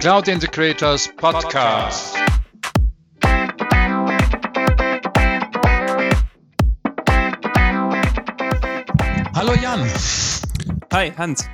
Cloud 0.00 0.28
Integrators 0.28 1.08
Podcast. 1.16 2.14
Hallo 9.34 9.54
Jan. 9.60 9.90
Hi 10.92 11.12
Hans. 11.16 11.46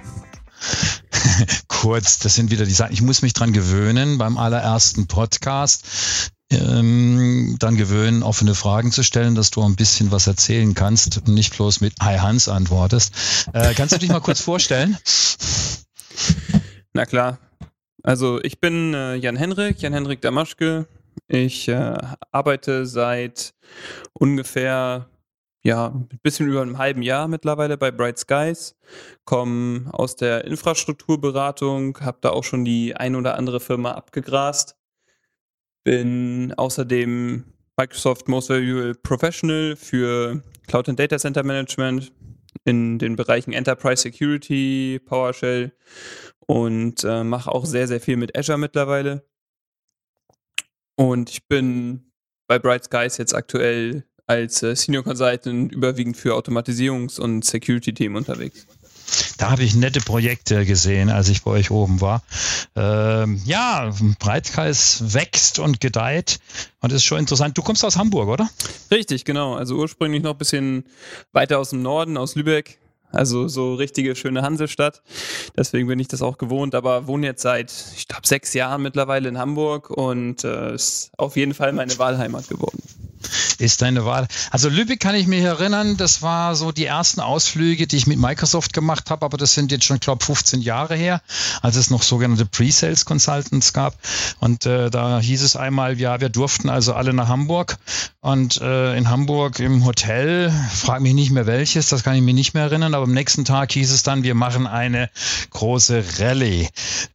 Kurz, 1.69 2.19
das 2.19 2.35
sind 2.35 2.51
wieder 2.51 2.67
die 2.67 2.73
Sachen. 2.73 2.93
Ich 2.93 3.01
muss 3.01 3.23
mich 3.23 3.33
dran 3.33 3.55
gewöhnen 3.55 4.19
beim 4.19 4.37
allerersten 4.37 5.07
Podcast. 5.07 6.31
Ähm, 6.51 7.57
dann 7.59 7.77
gewöhnen, 7.77 8.23
offene 8.23 8.55
Fragen 8.55 8.93
zu 8.93 9.03
stellen, 9.03 9.35
dass 9.35 9.53
du 9.53 9.63
ein 9.63 9.75
bisschen 9.75 10.11
was 10.11 10.27
erzählen 10.27 10.75
kannst 10.75 11.17
und 11.17 11.29
nicht 11.29 11.57
bloß 11.57 11.81
mit 11.81 11.95
Hi 12.03 12.19
Hans 12.19 12.49
antwortest. 12.49 13.15
Äh, 13.55 13.73
kannst 13.73 13.95
du 13.95 13.99
dich 13.99 14.11
mal 14.11 14.21
kurz 14.21 14.41
vorstellen? 14.43 14.99
Na 16.93 17.07
klar. 17.07 17.39
Also 18.05 18.39
ich 18.43 18.61
bin 18.61 18.93
äh, 18.93 19.15
Jan 19.15 19.37
Henrik, 19.37 19.81
Jan 19.81 19.95
Henrik 19.95 20.21
Damaschke. 20.21 20.87
Ich 21.27 21.69
äh, 21.69 21.97
arbeite 22.33 22.85
seit 22.85 23.55
ungefähr 24.13 25.09
ja, 25.63 25.87
ein 25.87 26.21
bisschen 26.23 26.47
über 26.47 26.61
einem 26.61 26.77
halben 26.77 27.01
Jahr 27.01 27.29
mittlerweile 27.29 27.79
bei 27.79 27.91
Bright 27.91 28.19
Skies, 28.19 28.77
komme 29.25 29.89
aus 29.93 30.17
der 30.17 30.45
Infrastrukturberatung, 30.45 31.99
habe 32.01 32.19
da 32.21 32.29
auch 32.31 32.45
schon 32.45 32.67
die 32.67 32.95
ein 32.95 33.17
oder 33.17 33.39
andere 33.39 33.59
Firma 33.59 33.93
abgegrast, 33.93 34.77
bin 35.83 36.53
außerdem 36.59 37.45
Microsoft 37.79 38.29
Most 38.29 38.51
Valuable 38.51 38.95
Professional 38.97 39.77
für 39.77 40.43
Cloud 40.67 40.91
and 40.91 41.01
Data 41.01 41.17
Center 41.17 41.43
Management 41.43 42.13
in 42.65 42.99
den 42.99 43.17
Bereichen 43.17 43.53
Enterprise 43.53 44.03
Security, 44.03 45.01
PowerShell 45.05 45.73
und 46.47 47.05
äh, 47.05 47.25
mache 47.25 47.51
auch 47.51 47.67
sehr, 47.67 47.89
sehr 47.89 48.01
viel 48.01 48.17
mit 48.17 48.37
Azure 48.37 48.59
mittlerweile. 48.59 49.27
Und 50.97 51.31
ich 51.31 51.47
bin 51.49 52.13
bei 52.47 52.59
Bright 52.59 52.85
Skies 52.85 53.17
jetzt 53.17 53.35
aktuell 53.35 54.05
als 54.27 54.63
äh, 54.63 54.75
Senior 54.77 55.03
Consultant 55.05 55.73
überwiegend 55.73 56.17
für 56.17 56.35
Automatisierungs- 56.35 57.21
und 57.21 57.45
Security-Themen 57.45 58.17
unterwegs. 58.17 58.67
Da 59.39 59.51
habe 59.51 59.63
ich 59.63 59.75
nette 59.75 60.01
Projekte 60.01 60.65
gesehen, 60.65 61.11
als 61.11 61.29
ich 61.29 61.43
bei 61.43 61.51
euch 61.51 61.71
oben 61.71 62.01
war. 62.01 62.23
Ähm, 62.77 63.41
ja, 63.45 63.93
Breitkreis 64.19 65.15
wächst 65.15 65.59
und 65.59 65.81
gedeiht 65.81 66.39
und 66.81 66.93
ist 66.93 67.05
schon 67.05 67.19
interessant. 67.19 67.57
Du 67.59 67.63
kommst 67.63 67.85
aus 67.85 67.97
Hamburg, 67.97 68.29
oder? 68.29 68.49
Richtig, 68.91 69.25
genau. 69.25 69.55
Also 69.55 69.77
ursprünglich 69.77 70.23
noch 70.23 70.33
ein 70.33 70.39
bisschen 70.39 70.85
weiter 71.33 71.59
aus 71.59 71.71
dem 71.71 71.83
Norden, 71.83 72.17
aus 72.17 72.35
Lübeck. 72.35 72.79
Also 73.11 73.47
so 73.47 73.75
richtige 73.75 74.17
schöne 74.17 74.43
Hansestadt. 74.43 75.03
Deswegen 75.57 75.87
bin 75.87 76.01
ich 76.01 76.09
das 76.09 76.21
auch 76.21 76.37
gewohnt, 76.37 76.75
aber 76.75 77.07
wohne 77.07 77.27
jetzt 77.27 77.43
seit, 77.43 77.73
ich 77.97 78.09
glaube, 78.09 78.27
sechs 78.27 78.55
Jahren 78.55 78.83
mittlerweile 78.83 79.29
in 79.29 79.39
Hamburg 79.39 79.91
und 79.91 80.43
äh, 80.43 80.75
ist 80.75 81.13
auf 81.17 81.37
jeden 81.37 81.55
Fall 81.55 81.73
meine 81.73 81.97
Wahlheimat 81.99 82.49
geworden 82.49 82.83
ist 83.59 83.83
deine 83.83 84.05
Wahl. 84.05 84.27
Also 84.51 84.69
Lübeck 84.69 85.01
kann 85.01 85.15
ich 85.15 85.27
mich 85.27 85.43
erinnern, 85.43 85.97
das 85.97 86.23
war 86.23 86.55
so 86.55 86.73
die 86.73 86.87
ersten 86.87 87.21
Ausflüge, 87.21 87.87
die 87.87 87.97
ich 87.97 88.07
mit 88.07 88.19
Microsoft 88.19 88.73
gemacht 88.73 89.11
habe, 89.11 89.25
aber 89.25 89.37
das 89.37 89.55
sind 89.55 89.73
jetzt 89.73 89.85
schon, 89.85 90.01
glaube 90.01 90.25
15 90.25 90.61
Jahre 90.61 90.97
her, 90.97 91.23
als 91.63 91.77
es 91.77 91.91
noch 91.91 92.03
sogenannte 92.03 92.47
Pre-Sales 92.47 93.05
Consultants 93.05 93.73
gab. 93.73 93.99
Und 94.41 94.67
äh, 94.67 94.91
da 94.91 95.21
hieß 95.21 95.43
es 95.43 95.57
einmal, 95.57 95.99
ja, 96.01 96.21
wir 96.21 96.29
durften 96.29 96.69
also 96.69 96.95
alle 96.95 97.13
nach 97.13 97.29
Hamburg. 97.29 97.77
Und 98.21 98.61
äh, 98.61 98.97
in 98.97 99.11
Hamburg 99.11 99.59
im 99.59 99.85
Hotel, 99.85 100.53
frag 100.73 101.01
mich 101.01 101.15
nicht 101.15 101.31
mehr 101.31 101.47
welches, 101.47 101.89
das 101.89 102.03
kann 102.03 102.15
ich 102.15 102.23
mir 102.23 102.35
nicht 102.35 102.55
mehr 102.55 102.65
erinnern, 102.65 102.95
aber 102.95 103.05
am 103.05 103.13
nächsten 103.13 103.45
Tag 103.45 103.73
hieß 103.73 103.91
es 103.93 104.03
dann, 104.03 104.23
wir 104.23 104.35
machen 104.35 104.67
eine 104.67 105.11
große 105.51 106.03
Rallye. 106.19 106.69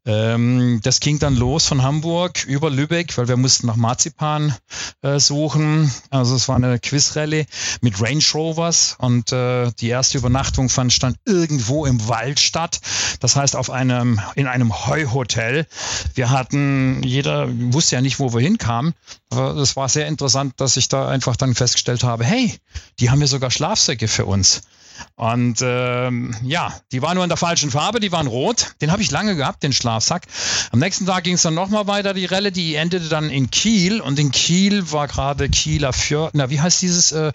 Ähm, 0.06 0.80
das 0.84 1.00
ging 1.00 1.20
dann 1.20 1.36
los 1.36 1.66
von 1.66 1.82
Hamburg 1.82 2.46
über 2.46 2.70
Lübeck, 2.70 3.18
weil 3.18 3.28
wir 3.28 3.38
mussten 3.38 3.68
nach 3.68 3.76
Marzipan 3.76 4.56
äh, 5.02 5.20
suchen 5.20 5.92
also 6.10 6.36
es 6.36 6.48
war 6.48 6.56
eine 6.56 6.80
Quizrallye 6.80 7.46
mit 7.82 8.02
Range 8.02 8.24
Rovers 8.34 8.96
und 9.00 9.32
äh, 9.32 9.72
die 9.80 9.90
erste 9.90 10.18
Übernachtung 10.18 10.70
fand 10.70 10.94
stand 10.94 11.18
irgendwo 11.26 11.86
im 11.86 12.08
Wald 12.08 12.40
statt. 12.40 12.80
Das 13.20 13.36
heißt 13.36 13.56
auf 13.56 13.70
einem 13.70 14.20
in 14.36 14.48
einem 14.48 14.88
Heuhotel. 14.88 15.68
Wir 16.16 16.30
hatten 16.30 17.04
jeder 17.04 17.48
wusste 17.74 17.96
ja 17.96 18.02
nicht, 18.02 18.20
wo 18.20 18.34
wir 18.34 18.42
hinkamen. 18.42 18.94
Aber 19.30 19.56
es 19.56 19.76
war 19.76 19.90
sehr 19.90 20.08
interessant, 20.08 20.54
dass 20.58 20.78
ich 20.78 20.88
da 20.90 21.08
einfach 21.08 21.36
dann 21.36 21.56
festgestellt 21.56 22.04
habe, 22.04 22.24
hey, 22.24 22.56
die 23.00 23.10
haben 23.10 23.22
ja 23.22 23.28
sogar 23.28 23.52
Schlafsäcke 23.52 24.08
für 24.08 24.26
uns. 24.26 24.62
Und 25.16 25.60
ähm, 25.62 26.36
ja, 26.44 26.74
die 26.92 27.02
waren 27.02 27.16
nur 27.16 27.24
in 27.24 27.30
der 27.30 27.38
falschen 27.38 27.72
Farbe, 27.72 28.00
die 28.00 28.12
waren 28.12 28.28
rot. 28.28 28.76
Den 28.82 28.92
habe 28.92 29.02
ich 29.02 29.12
lange 29.12 29.36
gehabt, 29.36 29.64
den 29.64 29.74
Schlafsack. 29.74 30.24
Am 30.72 30.80
nächsten 30.80 31.06
Tag 31.06 31.24
ging 31.24 31.36
es 31.36 31.42
dann 31.42 31.54
nochmal 31.54 31.88
weiter, 31.88 32.14
die 32.14 32.26
Relle, 32.26 32.52
die 32.52 32.76
endete 32.76 33.10
dann 33.10 33.30
in 33.30 33.52
Kiel. 33.52 34.02
Und 34.02 34.20
in 34.20 34.32
Kiel 34.32 34.92
war 34.92 35.08
gerade 35.08 35.50
Kieler 35.50 35.94
Fjord, 35.94 36.36
na, 36.36 36.50
wie 36.50 36.62
heißt 36.62 36.82
dieses, 36.82 37.12
äh, 37.12 37.32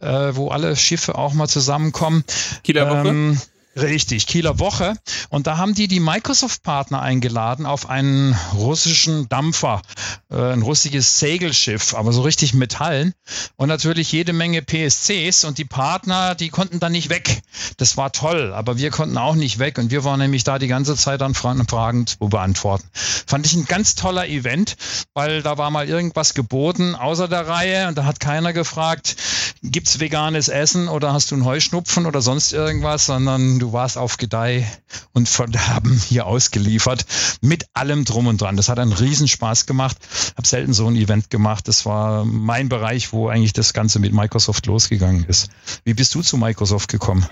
äh, 0.00 0.36
wo 0.36 0.48
alle 0.48 0.76
Schiffe 0.76 1.16
auch 1.16 1.32
mal 1.32 1.48
zusammenkommen? 1.48 2.24
Kieler 2.64 2.90
Woche? 2.90 3.08
Ähm, 3.08 3.40
Richtig, 3.76 4.26
Kieler 4.26 4.58
Woche. 4.58 4.94
Und 5.28 5.46
da 5.46 5.56
haben 5.56 5.74
die 5.74 5.86
die 5.86 6.00
Microsoft-Partner 6.00 7.00
eingeladen 7.00 7.66
auf 7.66 7.88
einen 7.88 8.36
russischen 8.52 9.28
Dampfer, 9.28 9.80
äh, 10.28 10.52
ein 10.52 10.62
russisches 10.62 11.20
Segelschiff, 11.20 11.94
aber 11.94 12.12
so 12.12 12.22
richtig 12.22 12.52
Metallen. 12.52 13.14
Und 13.54 13.68
natürlich 13.68 14.10
jede 14.10 14.32
Menge 14.32 14.62
PSCs. 14.62 15.44
Und 15.44 15.58
die 15.58 15.64
Partner, 15.64 16.34
die 16.34 16.48
konnten 16.48 16.80
dann 16.80 16.90
nicht 16.90 17.10
weg. 17.10 17.42
Das 17.76 17.96
war 17.96 18.10
toll, 18.10 18.52
aber 18.52 18.76
wir 18.76 18.90
konnten 18.90 19.16
auch 19.16 19.36
nicht 19.36 19.60
weg. 19.60 19.78
Und 19.78 19.92
wir 19.92 20.02
waren 20.02 20.18
nämlich 20.18 20.42
da 20.42 20.58
die 20.58 20.66
ganze 20.66 20.96
Zeit 20.96 21.22
an 21.22 21.34
Fragen 21.34 22.08
zu 22.08 22.18
beantworten. 22.18 22.88
Fand 22.92 23.46
ich 23.46 23.54
ein 23.54 23.66
ganz 23.66 23.94
toller 23.94 24.26
Event, 24.26 24.76
weil 25.14 25.42
da 25.42 25.58
war 25.58 25.70
mal 25.70 25.88
irgendwas 25.88 26.34
geboten 26.34 26.96
außer 26.96 27.28
der 27.28 27.46
Reihe. 27.46 27.86
Und 27.86 27.96
da 27.96 28.04
hat 28.04 28.18
keiner 28.18 28.52
gefragt, 28.52 29.14
gibt's 29.62 30.00
veganes 30.00 30.48
Essen 30.48 30.88
oder 30.88 31.12
hast 31.12 31.30
du 31.30 31.36
einen 31.36 31.44
Heuschnupfen 31.44 32.06
oder 32.06 32.20
sonst 32.20 32.52
irgendwas, 32.52 33.06
sondern 33.06 33.59
du 33.60 33.72
warst 33.72 33.96
auf 33.96 34.16
Gedeih 34.16 34.66
und 35.12 35.28
Verderben 35.28 35.92
hier 36.08 36.26
ausgeliefert 36.26 37.04
mit 37.40 37.66
allem 37.74 38.04
drum 38.04 38.26
und 38.26 38.40
dran. 38.40 38.56
Das 38.56 38.68
hat 38.68 38.78
einen 38.78 38.92
Riesenspaß 38.92 39.66
gemacht. 39.66 39.96
Hab 40.36 40.46
selten 40.46 40.72
so 40.72 40.86
ein 40.86 40.96
Event 40.96 41.30
gemacht. 41.30 41.68
Das 41.68 41.86
war 41.86 42.24
mein 42.24 42.68
Bereich, 42.68 43.12
wo 43.12 43.28
eigentlich 43.28 43.52
das 43.52 43.72
Ganze 43.72 43.98
mit 43.98 44.12
Microsoft 44.12 44.66
losgegangen 44.66 45.24
ist. 45.26 45.50
Wie 45.84 45.94
bist 45.94 46.14
du 46.14 46.22
zu 46.22 46.36
Microsoft 46.36 46.90
gekommen? 46.90 47.26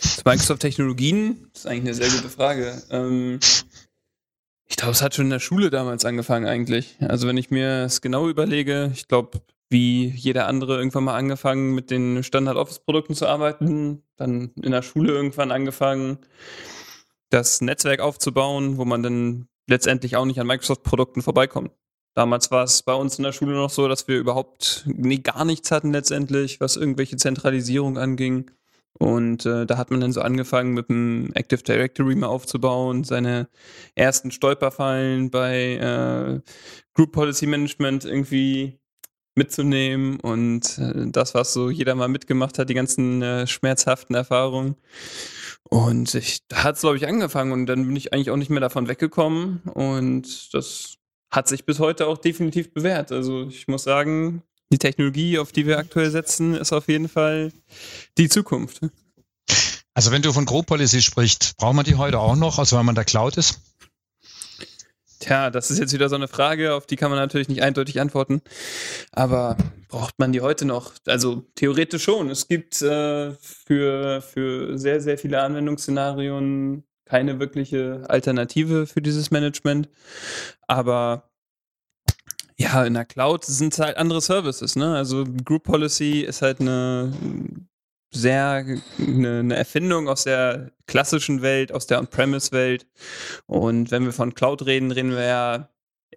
Zu 0.00 0.22
Microsoft 0.24 0.62
Technologien? 0.62 1.48
Das 1.52 1.64
ist 1.64 1.66
eigentlich 1.66 1.82
eine 1.82 1.94
sehr 1.94 2.10
gute 2.10 2.30
Frage. 2.30 2.82
Ähm 2.90 3.40
ich 4.68 4.76
glaube, 4.76 4.92
es 4.92 5.02
hat 5.02 5.14
schon 5.14 5.26
in 5.26 5.30
der 5.30 5.40
Schule 5.40 5.70
damals 5.70 6.04
angefangen 6.04 6.46
eigentlich. 6.46 6.96
Also 7.00 7.28
wenn 7.28 7.36
ich 7.36 7.50
mir 7.50 7.84
es 7.84 8.00
genau 8.00 8.28
überlege, 8.28 8.90
ich 8.94 9.06
glaube, 9.06 9.40
wie 9.68 10.08
jeder 10.08 10.46
andere 10.46 10.76
irgendwann 10.78 11.04
mal 11.04 11.16
angefangen, 11.16 11.74
mit 11.74 11.90
den 11.90 12.22
Standard-Office-Produkten 12.22 13.14
zu 13.14 13.26
arbeiten, 13.26 14.02
dann 14.16 14.52
in 14.62 14.72
der 14.72 14.82
Schule 14.82 15.12
irgendwann 15.12 15.50
angefangen, 15.50 16.18
das 17.30 17.60
Netzwerk 17.60 18.00
aufzubauen, 18.00 18.78
wo 18.78 18.84
man 18.84 19.02
dann 19.02 19.48
letztendlich 19.66 20.16
auch 20.16 20.24
nicht 20.24 20.40
an 20.40 20.46
Microsoft-Produkten 20.46 21.22
vorbeikommt. 21.22 21.72
Damals 22.14 22.50
war 22.50 22.64
es 22.64 22.82
bei 22.82 22.94
uns 22.94 23.18
in 23.18 23.24
der 23.24 23.32
Schule 23.32 23.54
noch 23.54 23.68
so, 23.68 23.88
dass 23.88 24.08
wir 24.08 24.16
überhaupt 24.16 24.84
nee, 24.86 25.18
gar 25.18 25.44
nichts 25.44 25.70
hatten 25.70 25.92
letztendlich, 25.92 26.60
was 26.60 26.76
irgendwelche 26.76 27.16
Zentralisierung 27.16 27.98
anging. 27.98 28.50
Und 28.98 29.44
äh, 29.44 29.66
da 29.66 29.76
hat 29.76 29.90
man 29.90 30.00
dann 30.00 30.12
so 30.12 30.22
angefangen, 30.22 30.72
mit 30.72 30.88
dem 30.88 31.30
Active 31.34 31.62
Directory 31.62 32.14
mal 32.14 32.28
aufzubauen, 32.28 33.04
seine 33.04 33.48
ersten 33.94 34.30
Stolperfallen 34.30 35.30
bei 35.30 35.74
äh, 35.74 36.40
Group 36.94 37.12
Policy 37.12 37.46
Management 37.46 38.06
irgendwie 38.06 38.78
mitzunehmen 39.36 40.18
und 40.20 40.78
äh, 40.78 41.06
das, 41.10 41.34
was 41.34 41.52
so 41.52 41.70
jeder 41.70 41.94
mal 41.94 42.08
mitgemacht 42.08 42.58
hat, 42.58 42.68
die 42.68 42.74
ganzen 42.74 43.22
äh, 43.22 43.46
schmerzhaften 43.46 44.14
Erfahrungen. 44.14 44.76
Und 45.68 46.14
ich, 46.14 46.46
da 46.48 46.64
hat 46.64 46.76
es, 46.76 46.82
glaube 46.82 46.96
ich, 46.96 47.06
angefangen 47.06 47.52
und 47.52 47.66
dann 47.66 47.86
bin 47.86 47.96
ich 47.96 48.12
eigentlich 48.12 48.30
auch 48.30 48.36
nicht 48.36 48.50
mehr 48.50 48.60
davon 48.60 48.88
weggekommen 48.88 49.60
und 49.74 50.54
das 50.54 50.96
hat 51.30 51.48
sich 51.48 51.64
bis 51.64 51.80
heute 51.80 52.06
auch 52.06 52.18
definitiv 52.18 52.72
bewährt. 52.72 53.12
Also 53.12 53.48
ich 53.48 53.68
muss 53.68 53.82
sagen, 53.82 54.42
die 54.72 54.78
Technologie, 54.78 55.38
auf 55.38 55.52
die 55.52 55.66
wir 55.66 55.78
aktuell 55.78 56.10
setzen, 56.10 56.54
ist 56.54 56.72
auf 56.72 56.88
jeden 56.88 57.08
Fall 57.08 57.52
die 58.16 58.28
Zukunft. 58.28 58.80
Also 59.94 60.10
wenn 60.10 60.22
du 60.22 60.32
von 60.32 60.44
Group 60.44 60.66
Policy 60.66 61.02
sprichst, 61.02 61.56
braucht 61.56 61.74
man 61.74 61.84
die 61.84 61.96
heute 61.96 62.18
auch 62.18 62.36
noch, 62.36 62.58
also 62.58 62.76
wenn 62.76 62.86
man 62.86 62.94
der 62.94 63.04
Cloud 63.04 63.36
ist? 63.36 63.60
Tja, 65.18 65.50
das 65.50 65.70
ist 65.70 65.78
jetzt 65.78 65.92
wieder 65.94 66.08
so 66.08 66.16
eine 66.16 66.28
Frage, 66.28 66.74
auf 66.74 66.86
die 66.86 66.96
kann 66.96 67.10
man 67.10 67.18
natürlich 67.18 67.48
nicht 67.48 67.62
eindeutig 67.62 68.00
antworten. 68.00 68.42
Aber 69.12 69.56
braucht 69.88 70.18
man 70.18 70.32
die 70.32 70.40
heute 70.40 70.64
noch? 70.64 70.92
Also 71.06 71.44
theoretisch 71.54 72.04
schon. 72.04 72.28
Es 72.30 72.48
gibt 72.48 72.82
äh, 72.82 73.32
für, 73.32 74.20
für 74.20 74.78
sehr, 74.78 75.00
sehr 75.00 75.16
viele 75.16 75.40
Anwendungsszenarien 75.42 76.84
keine 77.06 77.38
wirkliche 77.38 78.04
Alternative 78.08 78.86
für 78.86 79.00
dieses 79.00 79.30
Management. 79.30 79.88
Aber 80.66 81.30
ja, 82.58 82.84
in 82.84 82.94
der 82.94 83.04
Cloud 83.04 83.44
sind 83.44 83.72
es 83.72 83.78
halt 83.78 83.96
andere 83.96 84.20
Services. 84.20 84.76
Ne? 84.76 84.94
Also 84.94 85.24
Group 85.44 85.64
Policy 85.64 86.20
ist 86.20 86.42
halt 86.42 86.60
eine 86.60 87.12
sehr 88.16 88.64
eine, 88.98 89.38
eine 89.38 89.56
Erfindung 89.56 90.08
aus 90.08 90.24
der 90.24 90.72
klassischen 90.86 91.42
Welt, 91.42 91.72
aus 91.72 91.86
der 91.86 91.98
On-Premise-Welt. 91.98 92.86
Und 93.46 93.90
wenn 93.90 94.04
wir 94.04 94.12
von 94.12 94.34
Cloud 94.34 94.66
reden, 94.66 94.90
reden 94.90 95.10
wir 95.10 95.24
ja 95.24 95.68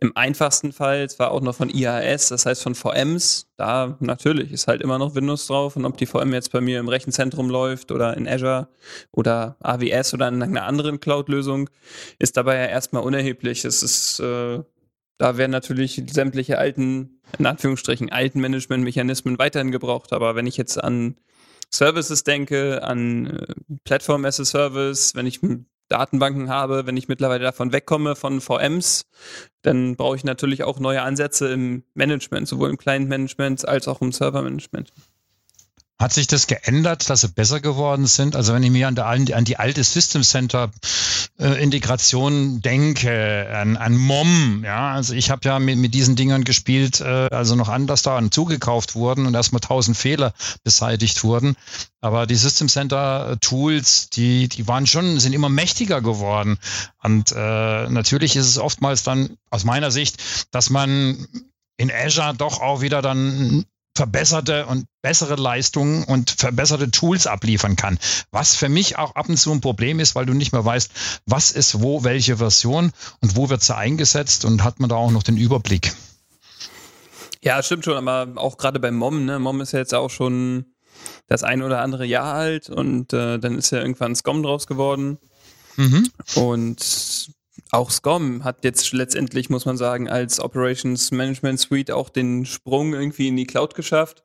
im 0.02 0.16
einfachsten 0.16 0.72
Fall 0.72 1.10
zwar 1.10 1.32
auch 1.32 1.42
noch 1.42 1.56
von 1.56 1.70
IAS, 1.70 2.30
das 2.30 2.46
heißt 2.46 2.64
von 2.64 2.76
VMs. 2.76 3.48
Da 3.58 3.98
natürlich 4.00 4.52
ist 4.52 4.68
halt 4.68 4.82
immer 4.82 4.98
noch 4.98 5.16
Windows 5.16 5.48
drauf. 5.48 5.76
Und 5.76 5.86
ob 5.86 5.98
die 5.98 6.06
VM 6.06 6.34
jetzt 6.34 6.52
bei 6.52 6.62
mir 6.62 6.80
im 6.80 6.88
Rechenzentrum 6.88 7.50
läuft 7.50 7.92
oder 7.92 8.16
in 8.16 8.28
Azure 8.28 8.70
oder 9.12 9.58
AWS 9.60 10.14
oder 10.14 10.30
in 10.30 10.42
einer 10.42 10.66
anderen 10.66 11.00
Cloud-Lösung, 11.00 11.70
ist 12.18 12.38
dabei 12.38 12.56
ja 12.56 12.66
erstmal 12.66 13.04
unerheblich. 13.04 13.66
Es 13.66 13.84
ist, 13.84 14.20
äh, 14.20 14.64
da 15.18 15.38
werden 15.38 15.52
natürlich 15.52 16.02
sämtliche 16.10 16.58
alten, 16.58 17.20
in 17.38 17.46
Anführungsstrichen, 17.46 18.10
alten 18.10 18.40
Management-Mechanismen 18.40 19.38
weiterhin 19.38 19.72
gebraucht. 19.72 20.14
Aber 20.14 20.36
wenn 20.36 20.48
ich 20.48 20.56
jetzt 20.56 20.82
an 20.82 21.16
Services 21.72 22.24
denke, 22.24 22.84
an 22.84 23.28
äh, 23.28 23.54
Platform 23.84 24.26
as 24.26 24.40
a 24.40 24.46
Service, 24.46 25.16
wenn 25.16 25.26
ich 25.26 25.40
Datenbanken 25.90 26.50
habe, 26.50 26.86
wenn 26.86 26.98
ich 26.98 27.08
mittlerweile 27.08 27.44
davon 27.44 27.72
wegkomme 27.72 28.16
von 28.16 28.42
VMs, 28.42 29.06
dann 29.64 29.96
brauche 29.96 30.16
ich 30.16 30.24
natürlich 30.24 30.64
auch 30.64 30.80
neue 30.80 31.02
Ansätze 31.02 31.52
im 31.52 31.84
Management, 31.96 32.48
sowohl 32.48 32.70
im 32.70 32.78
Client-Management 32.78 33.68
als 33.68 33.88
auch 33.88 34.02
im 34.02 34.12
Server-Management. 34.12 34.94
Hat 36.00 36.14
sich 36.14 36.28
das 36.28 36.48
geändert, 36.48 37.10
dass 37.10 37.22
sie 37.22 37.28
besser 37.28 37.60
geworden 37.60 38.08
sind? 38.08 38.38
Also 38.38 38.54
wenn 38.54 38.64
ich 38.64 38.72
mir 38.72 38.88
an, 38.88 38.96
der, 38.96 39.08
an 39.08 39.44
die 39.44 39.58
alte 39.58 39.84
System 39.84 40.24
Center 40.24 40.72
äh, 41.38 41.62
Integration 41.62 42.62
denke, 42.62 43.50
an, 43.54 43.76
an 43.76 43.98
MOM, 43.98 44.64
ja, 44.64 44.94
also 44.94 45.14
ich 45.14 45.30
habe 45.30 45.42
ja 45.44 45.60
mit, 45.60 45.78
mit 45.78 45.94
diesen 45.94 46.16
Dingern 46.16 46.46
gespielt, 46.46 47.02
äh, 47.02 47.28
also 47.32 47.56
noch 47.56 47.68
anders 47.68 48.02
da 48.02 48.18
zugekauft 48.32 48.96
wurden 48.96 49.26
und 49.26 49.34
erstmal 49.34 49.60
tausend 49.60 49.98
Fehler 49.98 50.34
beseitigt 50.64 51.26
wurden. 51.26 51.58
Aber 52.00 52.28
die 52.28 52.36
System 52.36 52.70
Center 52.70 53.38
Tools, 53.42 54.10
die, 54.10 54.48
die 54.48 54.70
waren 54.70 54.88
schon, 54.88 55.20
sind 55.20 55.34
immer 55.34 55.50
mächtiger 55.50 56.02
geworden. 56.02 56.60
Und 57.04 57.34
äh, 57.34 57.90
natürlich 57.90 58.38
ist 58.38 58.48
es 58.48 58.58
oftmals 58.58 59.04
dann 59.04 59.36
aus 59.50 59.66
meiner 59.66 59.92
Sicht, 59.92 60.48
dass 60.52 60.70
man 60.70 61.28
in 61.76 61.92
Azure 61.92 62.36
doch 62.36 62.62
auch 62.62 62.80
wieder 62.80 63.02
dann 63.02 63.66
verbesserte 64.00 64.66
und 64.66 64.86
bessere 65.02 65.36
Leistungen 65.36 66.06
und 66.06 66.32
verbesserte 66.32 66.90
Tools 66.90 67.28
abliefern 67.28 67.76
kann. 67.76 68.00
Was 68.32 68.56
für 68.56 68.70
mich 68.70 68.98
auch 68.98 69.16
ab 69.16 69.28
und 69.28 69.36
zu 69.36 69.52
ein 69.52 69.60
Problem 69.60 70.00
ist, 70.00 70.16
weil 70.16 70.26
du 70.26 70.34
nicht 70.34 70.54
mehr 70.54 70.64
weißt, 70.64 70.90
was 71.26 71.52
ist 71.52 71.82
wo, 71.82 72.06
welche 72.06 72.38
Version 72.38 72.94
und 73.20 73.36
wo 73.36 73.50
wird 73.50 73.62
sie 73.62 73.76
eingesetzt 73.76 74.46
und 74.46 74.64
hat 74.64 74.80
man 74.80 74.90
da 74.90 74.96
auch 74.96 75.12
noch 75.12 75.22
den 75.22 75.36
Überblick. 75.36 75.94
Ja, 77.44 77.62
stimmt 77.62 77.84
schon, 77.84 77.98
aber 77.98 78.42
auch 78.42 78.58
gerade 78.58 78.80
beim 78.80 78.96
Mom, 78.96 79.26
ne? 79.26 79.38
Mom 79.38 79.60
ist 79.60 79.74
ja 79.74 79.80
jetzt 79.80 79.94
auch 79.94 80.10
schon 80.10 80.68
das 81.28 81.44
ein 81.44 81.62
oder 81.62 81.82
andere 81.82 82.06
Jahr 82.06 82.36
alt 82.36 82.70
und 82.70 83.12
äh, 83.12 83.38
dann 83.38 83.58
ist 83.58 83.72
ja 83.72 83.80
irgendwann 83.80 84.16
SCOM 84.16 84.44
draus 84.44 84.66
geworden. 84.66 85.18
Mhm. 85.76 86.10
Und 86.36 87.32
auch 87.72 87.92
SCOM 87.92 88.44
hat 88.44 88.64
jetzt 88.64 88.92
letztendlich, 88.94 89.50
muss 89.50 89.66
man 89.66 89.78
sagen, 89.78 90.10
als 90.10 90.40
Operations 90.40 91.12
Management 91.12 91.60
Suite 91.60 91.92
auch 91.92 92.10
den 92.10 92.46
Sprung 92.46 92.94
irgendwie 92.94 93.28
in 93.28 93.38
die 93.38 93.46
Cloud 93.46 93.76
geschafft. 93.76 94.24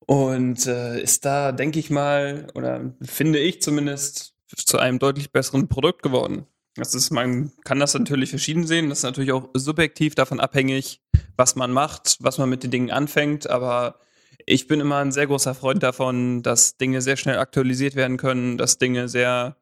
Und 0.00 0.66
äh, 0.66 1.00
ist 1.00 1.24
da, 1.24 1.52
denke 1.52 1.78
ich 1.78 1.90
mal, 1.90 2.48
oder 2.54 2.94
finde 3.02 3.38
ich 3.38 3.60
zumindest, 3.60 4.34
zu 4.56 4.78
einem 4.78 4.98
deutlich 4.98 5.30
besseren 5.30 5.68
Produkt 5.68 6.02
geworden. 6.02 6.46
Das 6.74 6.94
ist, 6.94 7.10
man 7.10 7.52
kann 7.64 7.80
das 7.80 7.94
natürlich 7.94 8.30
verschieden 8.30 8.66
sehen. 8.66 8.88
Das 8.88 8.98
ist 8.98 9.04
natürlich 9.04 9.32
auch 9.32 9.50
subjektiv 9.54 10.14
davon 10.14 10.40
abhängig, 10.40 11.02
was 11.36 11.56
man 11.56 11.72
macht, 11.72 12.16
was 12.20 12.38
man 12.38 12.48
mit 12.48 12.62
den 12.62 12.70
Dingen 12.70 12.90
anfängt. 12.90 13.50
Aber 13.50 14.00
ich 14.46 14.66
bin 14.66 14.80
immer 14.80 14.98
ein 14.98 15.12
sehr 15.12 15.26
großer 15.26 15.54
Freund 15.54 15.82
davon, 15.82 16.42
dass 16.42 16.76
Dinge 16.78 17.02
sehr 17.02 17.16
schnell 17.16 17.38
aktualisiert 17.38 17.94
werden 17.94 18.16
können, 18.16 18.56
dass 18.56 18.78
Dinge 18.78 19.08
sehr 19.08 19.56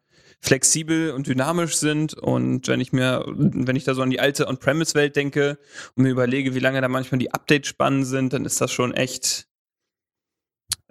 flexibel 0.47 1.11
und 1.11 1.27
dynamisch 1.27 1.77
sind. 1.77 2.15
Und 2.15 2.69
wenn 2.69 2.81
ich 2.81 2.93
mir, 2.93 3.25
wenn 3.27 3.77
ich 3.77 3.85
da 3.85 3.95
so 3.95 4.03
an 4.03 4.11
die 4.11 4.21
alte 4.21 4.47
On-Premise-Welt 4.47 5.17
denke 5.17 5.59
und 5.95 6.05
mir 6.05 6.11
überlege, 6.11 6.55
wie 6.55 6.61
lange 6.61 6.81
da 6.81 6.89
manchmal 6.89 7.19
die 7.19 7.33
Update-Spannen 7.33 8.05
sind, 8.05 8.33
dann 8.33 8.45
ist 8.45 8.61
das 8.61 8.71
schon 8.71 8.95
echt, 8.95 9.49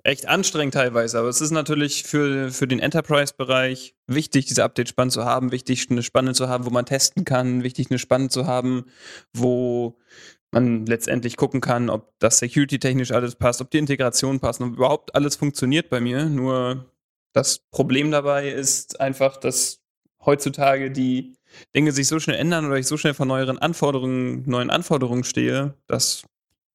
echt 0.03 0.27
anstrengend 0.27 0.73
teilweise. 0.73 1.19
Aber 1.19 1.29
es 1.29 1.39
ist 1.39 1.51
natürlich 1.51 2.03
für, 2.03 2.51
für 2.51 2.67
den 2.67 2.79
Enterprise-Bereich 2.79 3.95
wichtig, 4.07 4.45
diese 4.45 4.63
Update-Spannen 4.63 5.11
zu 5.11 5.23
haben, 5.23 5.51
wichtig, 5.53 5.87
eine 5.89 6.03
Spanne 6.03 6.33
zu 6.33 6.49
haben, 6.49 6.65
wo 6.65 6.69
man 6.69 6.85
testen 6.85 7.23
kann, 7.23 7.63
wichtig, 7.63 7.89
eine 7.89 7.99
Spanne 7.99 8.27
zu 8.27 8.45
haben, 8.45 8.85
wo 9.33 9.97
man 10.51 10.85
letztendlich 10.85 11.37
gucken 11.37 11.61
kann, 11.61 11.89
ob 11.89 12.13
das 12.19 12.39
security-technisch 12.39 13.11
alles 13.11 13.35
passt, 13.35 13.61
ob 13.61 13.71
die 13.71 13.77
Integration 13.77 14.39
passt 14.39 14.61
und 14.61 14.75
überhaupt 14.75 15.15
alles 15.15 15.35
funktioniert 15.37 15.89
bei 15.89 15.99
mir. 16.01 16.25
Nur 16.25 16.85
das 17.35 17.59
Problem 17.69 18.11
dabei 18.11 18.49
ist 18.49 19.01
einfach, 19.01 19.35
dass 19.37 19.79
heutzutage 20.25 20.89
die 20.89 21.35
Dinge 21.75 21.91
sich 21.91 22.07
so 22.07 22.19
schnell 22.19 22.37
ändern 22.37 22.65
oder 22.65 22.77
ich 22.77 22.87
so 22.87 22.95
schnell 22.97 23.13
vor 23.13 23.25
neueren 23.25 23.59
Anforderungen, 23.59 24.49
neuen 24.49 24.69
Anforderungen 24.69 25.25
stehe, 25.25 25.73
dass, 25.87 26.23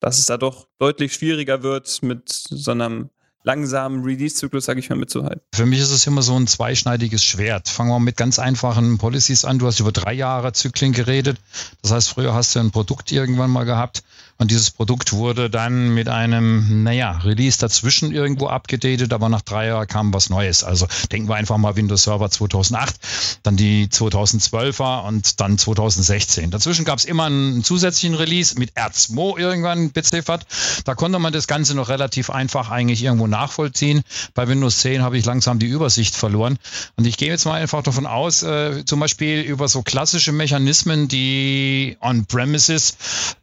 dass 0.01 0.19
es 0.19 0.27
da 0.27 0.37
doch 0.37 0.69
deutlich 0.79 1.15
schwieriger 1.15 1.63
wird, 1.63 2.03
mit 2.03 2.29
so 2.29 2.71
einem 2.71 3.09
langsamen 3.43 4.05
Release-Zyklus, 4.05 4.67
sage 4.67 4.81
ich 4.81 4.91
mal, 4.91 4.97
mitzuhalten. 4.97 5.41
Für 5.55 5.65
mich 5.65 5.81
ist 5.81 5.93
es 5.93 6.07
immer 6.07 6.21
so 6.21 6.37
ein 6.39 6.47
zweischneidiges 6.47 7.25
Schwert. 7.25 7.71
Fangen 7.71 7.91
wir 7.91 7.99
mit 7.99 8.19
ganz 8.19 8.39
einfachen 8.39 8.99
Policies 8.99 9.47
an. 9.47 9.59
Du 9.59 9.67
hast 9.67 9.81
über 9.81 9.93
drei 9.93 10.13
Jahre 10.13 10.53
Zyklen 10.53 10.93
geredet. 10.93 11.39
Das 11.81 11.91
heißt, 11.91 12.11
früher 12.11 12.35
hast 12.35 12.55
du 12.55 12.61
ein 12.61 12.71
Produkt 12.71 13.11
irgendwann 13.13 13.51
mal 13.51 13.65
gehabt 13.65 14.03
und 14.41 14.51
dieses 14.51 14.71
Produkt 14.71 15.13
wurde 15.13 15.51
dann 15.51 15.93
mit 15.93 16.09
einem, 16.09 16.83
naja, 16.83 17.21
Release 17.25 17.59
dazwischen 17.59 18.11
irgendwo 18.11 18.49
abgedatet, 18.49 19.13
aber 19.13 19.29
nach 19.29 19.43
drei 19.43 19.67
Jahren 19.67 19.87
kam 19.87 20.15
was 20.15 20.31
Neues. 20.31 20.65
Also 20.65 20.87
denken 21.13 21.29
wir 21.29 21.35
einfach 21.35 21.59
mal 21.59 21.77
Windows 21.77 22.05
Server 22.05 22.31
2008, 22.31 22.95
dann 23.43 23.59
die 23.59 23.89
2012er 23.89 25.07
und 25.07 25.41
dann 25.41 25.59
2016. 25.59 26.51
Dazwischen 26.51 26.87
gab 26.87 26.99
es 26.99 27.05
immer 27.05 27.25
einen 27.25 27.63
zusätzlichen 27.63 28.15
Release 28.15 28.59
mit 28.59 28.73
Erzmo 28.77 29.37
irgendwann 29.37 29.93
beziffert. 29.93 30.47
Da 30.87 30.95
konnte 30.95 31.19
man 31.19 31.35
das 31.35 31.47
Ganze 31.47 31.75
noch 31.75 31.91
relativ 31.91 32.31
einfach 32.31 32.71
eigentlich 32.71 33.05
irgendwo 33.05 33.27
nachvollziehen. 33.27 34.01
Bei 34.33 34.49
Windows 34.49 34.79
10 34.79 35.03
habe 35.03 35.19
ich 35.19 35.27
langsam 35.27 35.59
die 35.59 35.67
Übersicht 35.67 36.17
verloren. 36.17 36.59
Und 36.97 37.07
ich 37.07 37.19
gehe 37.19 37.29
jetzt 37.29 37.45
mal 37.45 37.61
einfach 37.61 37.83
davon 37.83 38.07
aus, 38.07 38.43
äh, 38.43 38.87
zum 38.87 39.01
Beispiel 39.01 39.43
über 39.43 39.69
so 39.69 39.83
klassische 39.83 40.33
Mechanismen, 40.33 41.09
die 41.09 41.99
on-premises 42.01 42.97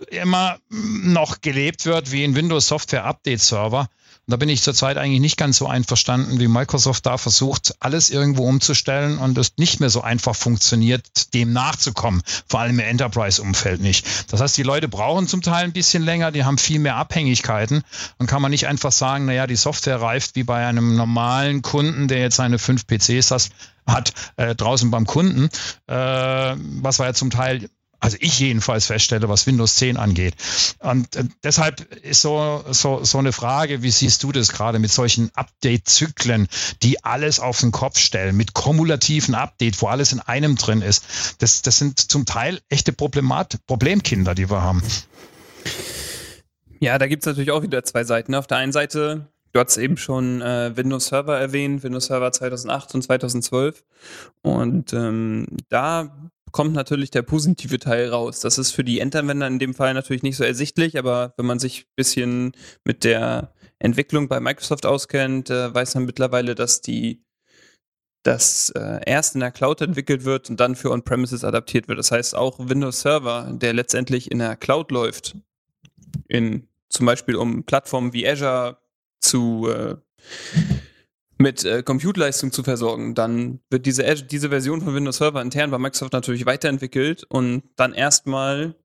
immer 0.09 0.57
noch 0.87 1.41
gelebt 1.41 1.85
wird 1.85 2.11
wie 2.11 2.23
in 2.23 2.35
Windows 2.35 2.67
Software 2.67 3.05
Update 3.05 3.41
Server. 3.41 3.89
Und 4.27 4.33
da 4.33 4.37
bin 4.37 4.49
ich 4.49 4.61
zurzeit 4.61 4.97
eigentlich 4.97 5.21
nicht 5.21 5.37
ganz 5.37 5.57
so 5.57 5.67
einverstanden, 5.67 6.41
wie 6.41 6.49
Microsoft 6.49 7.05
da 7.05 7.17
versucht, 7.17 7.75
alles 7.79 8.09
irgendwo 8.09 8.45
umzustellen 8.45 9.19
und 9.19 9.37
es 9.37 9.53
nicht 9.55 9.79
mehr 9.79 9.89
so 9.89 10.01
einfach 10.01 10.35
funktioniert, 10.35 11.33
dem 11.33 11.53
nachzukommen. 11.53 12.21
Vor 12.45 12.59
allem 12.59 12.77
im 12.77 12.85
Enterprise-Umfeld 12.85 13.79
nicht. 13.79 14.06
Das 14.29 14.41
heißt, 14.41 14.57
die 14.57 14.63
Leute 14.63 14.89
brauchen 14.89 15.29
zum 15.29 15.41
Teil 15.41 15.63
ein 15.63 15.71
bisschen 15.71 16.03
länger, 16.03 16.31
die 16.31 16.44
haben 16.44 16.57
viel 16.57 16.79
mehr 16.79 16.97
Abhängigkeiten 16.97 17.83
und 18.17 18.27
kann 18.27 18.41
man 18.41 18.51
nicht 18.51 18.67
einfach 18.67 18.91
sagen, 18.91 19.27
naja, 19.27 19.47
die 19.47 19.56
Software 19.56 20.01
reift 20.01 20.35
wie 20.35 20.44
bei 20.44 20.65
einem 20.65 20.97
normalen 20.97 21.61
Kunden, 21.61 22.09
der 22.09 22.19
jetzt 22.19 22.35
seine 22.35 22.59
fünf 22.59 22.85
PCs 22.85 23.49
hat, 23.87 24.13
äh, 24.35 24.56
draußen 24.56 24.91
beim 24.91 25.06
Kunden, 25.06 25.49
äh, 25.87 25.94
was 25.94 26.99
wir 26.99 27.06
ja 27.06 27.13
zum 27.13 27.29
Teil 27.29 27.69
also 27.99 28.18
ich 28.19 28.39
jedenfalls 28.39 28.85
feststelle, 28.85 29.27
was 29.27 29.47
Windows 29.47 29.75
10 29.75 29.97
angeht. 29.97 30.35
Und 30.80 31.16
äh, 31.16 31.23
deshalb 31.44 31.81
ist 32.04 32.21
so, 32.21 32.63
so, 32.69 33.04
so 33.04 33.18
eine 33.18 33.31
Frage, 33.31 33.81
wie 33.81 33.92
siehst 33.92 34.23
du 34.23 34.31
das 34.31 34.49
gerade 34.49 34.80
mit 34.80 34.92
solchen 34.92 35.31
Update-Zyklen, 35.33 36.47
die 36.83 37.04
alles 37.04 37.39
auf 37.39 37.59
den 37.59 37.71
Kopf 37.71 37.97
stellen, 37.97 38.37
mit 38.37 38.54
kumulativen 38.54 39.35
Update, 39.35 39.81
wo 39.81 39.87
alles 39.87 40.11
in 40.11 40.19
einem 40.19 40.56
drin 40.56 40.81
ist. 40.81 41.04
Das, 41.39 41.61
das 41.61 41.80
sind 41.80 41.99
zum 41.99 42.25
Teil 42.25 42.59
echte 42.69 42.94
Problemat 42.94 43.57
Problemkinder, 43.66 44.35
die 44.35 44.49
wir 44.49 44.61
haben. 44.61 44.83
Ja, 46.80 46.97
da 46.97 47.07
gibt 47.07 47.23
es 47.23 47.27
natürlich 47.27 47.51
auch 47.51 47.63
wieder 47.63 47.83
zwei 47.83 48.04
Seiten. 48.04 48.35
Auf 48.35 48.47
der 48.47 48.57
einen 48.57 48.71
Seite 48.71 49.27
Du 49.54 49.61
hast 49.61 49.77
eben 49.77 49.97
schon 49.97 50.42
äh, 50.42 50.75
Windows 50.75 51.07
Server 51.07 51.39
erwähnt, 51.39 51.81
Windows 51.81 52.06
Server 52.06 52.31
2008 52.31 52.94
und 52.94 53.01
2012. 53.01 53.83
Und 54.44 54.94
ähm, 54.94 55.47
da 55.69 56.30
kommt 56.51 56.73
natürlich 56.73 57.11
der 57.11 57.21
positive 57.21 57.80
Teil 57.80 58.09
raus. 58.09 58.39
Das 58.39 58.57
ist 58.57 58.71
für 58.71 58.83
die 58.83 58.99
Endanwender 58.99 59.47
in 59.47 59.59
dem 59.59 59.73
Fall 59.73 59.94
natürlich 59.94 60.23
nicht 60.23 60.37
so 60.37 60.44
ersichtlich, 60.44 60.97
aber 60.97 61.33
wenn 61.37 61.45
man 61.45 61.59
sich 61.59 61.81
ein 61.81 61.95
bisschen 61.95 62.51
mit 62.83 63.04
der 63.04 63.54
Entwicklung 63.80 64.27
bei 64.27 64.39
Microsoft 64.39 64.85
auskennt, 64.85 65.49
äh, 65.49 65.73
weiß 65.73 65.95
man 65.95 66.06
mittlerweile, 66.06 66.56
dass 66.56 66.81
die 66.81 67.23
das 68.23 68.71
äh, 68.71 68.99
erst 69.06 69.35
in 69.35 69.42
der 69.42 69.51
Cloud 69.51 69.81
entwickelt 69.81 70.25
wird 70.25 70.49
und 70.49 70.59
dann 70.59 70.75
für 70.75 70.92
On-Premises 70.92 71.44
adaptiert 71.44 71.87
wird. 71.87 71.99
Das 71.99 72.11
heißt, 72.11 72.35
auch 72.35 72.59
Windows 72.59 73.01
Server, 73.01 73.49
der 73.54 73.73
letztendlich 73.73 74.31
in 74.31 74.39
der 74.39 74.56
Cloud 74.57 74.92
läuft, 74.92 75.37
in 76.27 76.68
zum 76.89 77.06
Beispiel 77.06 77.35
um 77.35 77.63
Plattformen 77.63 78.13
wie 78.13 78.27
Azure 78.27 78.77
zu 79.19 79.69
äh, 79.69 79.95
mit 81.37 81.63
äh, 81.63 81.83
Compute-Leistung 81.83 82.51
zu 82.51 82.63
versorgen, 82.63 83.15
dann 83.15 83.59
wird 83.69 83.85
diese, 83.85 84.03
diese 84.15 84.49
Version 84.49 84.81
von 84.81 84.95
Windows 84.95 85.17
Server 85.17 85.41
intern 85.41 85.71
bei 85.71 85.77
Microsoft 85.77 86.13
natürlich 86.13 86.45
weiterentwickelt 86.45 87.25
und 87.29 87.63
dann 87.75 87.94
erstmal 87.94 88.75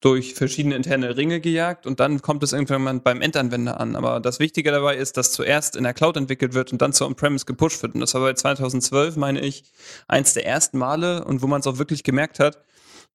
durch 0.00 0.34
verschiedene 0.34 0.76
interne 0.76 1.16
Ringe 1.16 1.40
gejagt 1.40 1.84
und 1.84 1.98
dann 1.98 2.22
kommt 2.22 2.42
es 2.44 2.52
irgendwann 2.52 3.02
beim 3.02 3.20
Endanwender 3.20 3.80
an. 3.80 3.96
Aber 3.96 4.20
das 4.20 4.38
Wichtige 4.38 4.70
dabei 4.70 4.96
ist, 4.96 5.16
dass 5.16 5.32
zuerst 5.32 5.74
in 5.74 5.82
der 5.82 5.94
Cloud 5.94 6.16
entwickelt 6.16 6.54
wird 6.54 6.72
und 6.72 6.80
dann 6.80 6.92
zur 6.92 7.08
On-Premise 7.08 7.46
gepusht 7.46 7.82
wird. 7.82 7.94
Und 7.94 8.00
das 8.00 8.14
war 8.14 8.20
bei 8.20 8.34
2012, 8.34 9.16
meine 9.16 9.40
ich, 9.40 9.64
eins 10.06 10.34
der 10.34 10.46
ersten 10.46 10.78
Male 10.78 11.24
und 11.24 11.42
wo 11.42 11.48
man 11.48 11.60
es 11.60 11.66
auch 11.66 11.78
wirklich 11.78 12.04
gemerkt 12.04 12.38
hat. 12.38 12.62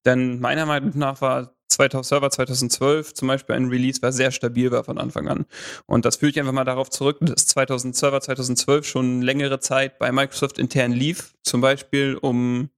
Denn 0.05 0.41
meiner 0.41 0.65
Meinung 0.65 0.91
nach 0.95 1.21
war 1.21 1.55
2000 1.73 2.05
Server 2.05 2.29
2012 2.29 3.13
zum 3.13 3.27
Beispiel 3.27 3.55
ein 3.55 3.65
Release, 3.65 4.01
war 4.01 4.11
sehr 4.11 4.31
stabil 4.31 4.71
war 4.71 4.83
von 4.83 4.97
Anfang 4.97 5.27
an. 5.27 5.45
Und 5.85 6.05
das 6.05 6.17
führe 6.17 6.31
ich 6.31 6.39
einfach 6.39 6.53
mal 6.53 6.63
darauf 6.63 6.89
zurück, 6.89 7.17
dass 7.21 7.47
2000 7.47 7.95
Server 7.95 8.21
2012 8.21 8.85
schon 8.85 9.21
längere 9.21 9.59
Zeit 9.59 9.99
bei 9.99 10.11
Microsoft 10.11 10.57
intern 10.57 10.91
lief, 10.91 11.33
zum 11.43 11.61
Beispiel 11.61 12.17
um 12.19 12.69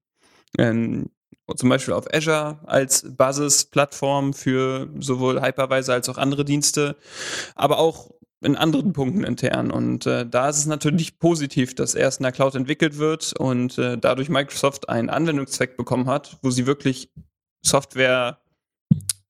ähm, 0.57 1.09
zum 1.55 1.69
Beispiel 1.69 1.93
auf 1.93 2.11
Azure 2.11 2.59
als 2.65 3.05
Basisplattform 3.15 4.33
für 4.33 4.89
sowohl 4.99 5.41
Hypervisor 5.41 5.93
als 5.93 6.09
auch 6.09 6.17
andere 6.17 6.43
Dienste, 6.43 6.95
aber 7.53 7.77
auch 7.77 8.09
in 8.41 8.55
anderen 8.55 8.93
Punkten 8.93 9.23
intern. 9.23 9.71
Und 9.71 10.05
äh, 10.05 10.25
da 10.27 10.49
ist 10.49 10.57
es 10.57 10.65
natürlich 10.65 11.19
positiv, 11.19 11.75
dass 11.75 11.95
erst 11.95 12.19
in 12.19 12.23
der 12.23 12.31
Cloud 12.31 12.55
entwickelt 12.55 12.97
wird 12.97 13.33
und 13.37 13.77
äh, 13.77 13.97
dadurch 13.97 14.29
Microsoft 14.29 14.89
einen 14.89 15.09
Anwendungszweck 15.09 15.77
bekommen 15.77 16.07
hat, 16.07 16.37
wo 16.41 16.49
sie 16.49 16.65
wirklich 16.65 17.11
Software 17.63 18.39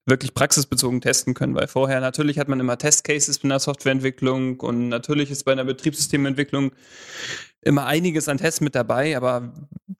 wirklich 0.06 0.34
praxisbezogen 0.34 1.00
testen 1.00 1.34
können, 1.34 1.56
weil 1.56 1.66
vorher 1.66 2.00
natürlich 2.00 2.38
hat 2.38 2.48
man 2.48 2.60
immer 2.60 2.78
Testcases 2.78 3.38
in 3.38 3.48
der 3.48 3.58
Softwareentwicklung 3.58 4.60
und 4.60 4.88
natürlich 4.88 5.32
ist 5.32 5.44
bei 5.44 5.52
einer 5.52 5.64
Betriebssystementwicklung 5.64 6.70
immer 7.62 7.86
einiges 7.86 8.28
an 8.28 8.38
Tests 8.38 8.60
mit 8.60 8.76
dabei, 8.76 9.16
aber 9.16 9.52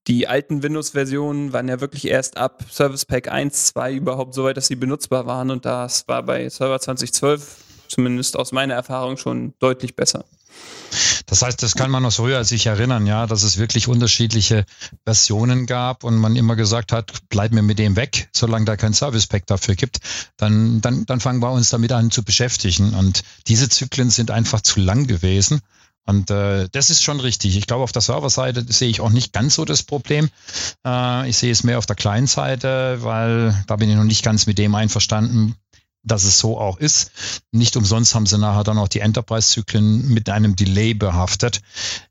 die 0.07 0.29
alten 0.29 0.63
Windows-Versionen 0.63 1.53
waren 1.53 1.69
ja 1.69 1.81
wirklich 1.81 2.07
erst 2.07 2.37
ab 2.37 2.65
Service 2.71 3.05
Pack 3.05 3.31
1, 3.31 3.67
2 3.67 3.95
überhaupt 3.95 4.35
so 4.35 4.45
weit, 4.45 4.57
dass 4.57 4.69
sie 4.69 4.77
benutzbar 4.77 5.27
waren 5.27 5.51
und 5.51 5.65
das 5.65 6.07
war 6.07 6.23
bei 6.23 6.49
Server 6.49 6.79
2012 6.79 7.65
zumindest 7.89 8.37
aus 8.37 8.53
meiner 8.53 8.75
Erfahrung 8.75 9.17
schon 9.17 9.55
deutlich 9.59 9.97
besser. 9.97 10.25
Das 11.27 11.43
heißt, 11.43 11.63
das 11.63 11.75
kann 11.75 11.91
man 11.91 12.03
noch 12.03 12.13
so 12.13 12.23
früher 12.23 12.45
sich 12.45 12.67
erinnern, 12.67 13.07
ja, 13.07 13.27
dass 13.27 13.43
es 13.43 13.59
wirklich 13.59 13.89
unterschiedliche 13.89 14.65
Versionen 15.05 15.67
gab 15.67 16.05
und 16.05 16.17
man 16.17 16.37
immer 16.37 16.57
gesagt 16.57 16.93
hat, 16.93 17.13
bleib 17.29 17.53
mir 17.53 17.63
mit 17.63 17.79
dem 17.79 17.97
weg, 17.97 18.29
solange 18.33 18.65
da 18.65 18.77
kein 18.77 18.95
Service 18.95 19.27
Pack 19.27 19.47
dafür 19.47 19.75
gibt, 19.75 19.99
dann, 20.37 20.81
dann, 20.81 21.07
dann 21.07 21.21
fangen 21.21 21.41
wir 21.41 21.51
uns 21.51 21.71
damit 21.71 21.93
an 21.93 22.11
zu 22.11 22.23
beschäftigen. 22.23 22.95
Und 22.95 23.23
diese 23.49 23.69
Zyklen 23.69 24.11
sind 24.11 24.31
einfach 24.31 24.61
zu 24.61 24.81
lang 24.81 25.07
gewesen. 25.07 25.61
Und 26.05 26.31
äh, 26.31 26.69
das 26.71 26.91
ist 26.91 27.03
schon 27.03 27.19
richtig. 27.19 27.57
Ich 27.57 27.67
glaube, 27.67 27.83
auf 27.83 27.93
der 27.93 28.03
Serverseite 28.03 28.65
sehe 28.69 28.89
ich 28.89 29.01
auch 29.01 29.11
nicht 29.11 29.33
ganz 29.33 29.57
so 29.57 29.65
das 29.65 29.83
Problem. 29.83 30.31
Äh, 30.87 31.29
ich 31.29 31.37
sehe 31.37 31.51
es 31.51 31.65
mehr 31.65 31.79
auf 31.79 31.87
der 31.87 31.97
Client-Seite, 31.97 32.99
weil 33.01 33.65
da 33.67 33.75
bin 33.75 33.91
ich 33.91 33.97
noch 33.97 34.05
nicht 34.05 34.25
ganz 34.25 34.47
mit 34.47 34.59
dem 34.59 34.77
einverstanden, 34.77 35.57
dass 36.07 36.25
es 36.25 36.39
so 36.39 36.59
auch 36.59 36.79
ist. 36.79 37.11
Nicht 37.53 37.77
umsonst 37.77 38.15
haben 38.15 38.27
sie 38.27 38.39
nachher 38.39 38.65
dann 38.65 38.79
auch 38.79 38.89
die 38.89 39.01
Enterprise-Zyklen 39.01 40.09
mit 40.09 40.29
einem 40.31 40.57
Delay 40.57 40.95
behaftet. 40.95 41.61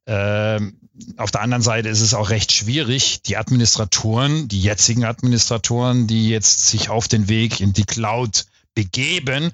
Ähm, 0.06 0.80
auf 1.18 1.32
der 1.32 1.42
anderen 1.42 1.64
Seite 1.64 1.90
ist 1.90 2.02
es 2.02 2.14
auch 2.14 2.30
recht 2.30 2.52
schwierig, 2.52 3.22
die 3.24 3.38
Administratoren, 3.38 4.48
die 4.48 4.62
jetzigen 4.62 5.04
Administratoren, 5.04 6.08
die 6.08 6.30
jetzt 6.30 6.68
sich 6.68 6.90
auf 6.90 7.08
den 7.08 7.28
Weg 7.28 7.60
in 7.60 7.74
die 7.74 7.86
Cloud 7.86 8.46
begeben, 8.75 9.52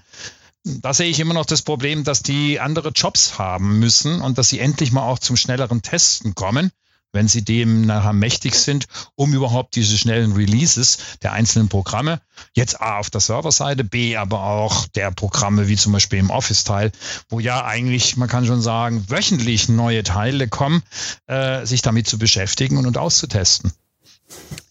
da 0.63 0.93
sehe 0.93 1.09
ich 1.09 1.19
immer 1.19 1.33
noch 1.33 1.45
das 1.45 1.63
Problem, 1.63 2.03
dass 2.03 2.21
die 2.21 2.59
andere 2.59 2.89
Jobs 2.89 3.39
haben 3.39 3.79
müssen 3.79 4.21
und 4.21 4.37
dass 4.37 4.49
sie 4.49 4.59
endlich 4.59 4.91
mal 4.91 5.01
auch 5.01 5.17
zum 5.17 5.35
schnelleren 5.35 5.81
Testen 5.81 6.35
kommen 6.35 6.71
wenn 7.13 7.27
sie 7.27 7.43
dem 7.43 7.85
nachher 7.85 8.13
mächtig 8.13 8.55
sind, 8.55 8.85
um 9.15 9.33
überhaupt 9.33 9.75
diese 9.75 9.97
schnellen 9.97 10.33
Releases 10.33 10.97
der 11.21 11.33
einzelnen 11.33 11.69
Programme, 11.69 12.21
jetzt 12.53 12.81
A 12.81 12.97
auf 12.97 13.09
der 13.09 13.21
Serverseite, 13.21 13.83
B 13.83 14.17
aber 14.17 14.43
auch 14.43 14.87
der 14.87 15.11
Programme 15.11 15.67
wie 15.67 15.75
zum 15.75 15.91
Beispiel 15.91 16.19
im 16.19 16.29
Office-Teil, 16.29 16.91
wo 17.29 17.39
ja 17.39 17.65
eigentlich, 17.65 18.17
man 18.17 18.29
kann 18.29 18.45
schon 18.45 18.61
sagen, 18.61 19.05
wöchentlich 19.09 19.69
neue 19.69 20.03
Teile 20.03 20.47
kommen, 20.47 20.83
äh, 21.27 21.65
sich 21.65 21.81
damit 21.81 22.07
zu 22.07 22.17
beschäftigen 22.17 22.77
und, 22.77 22.87
und 22.87 22.97
auszutesten. 22.97 23.71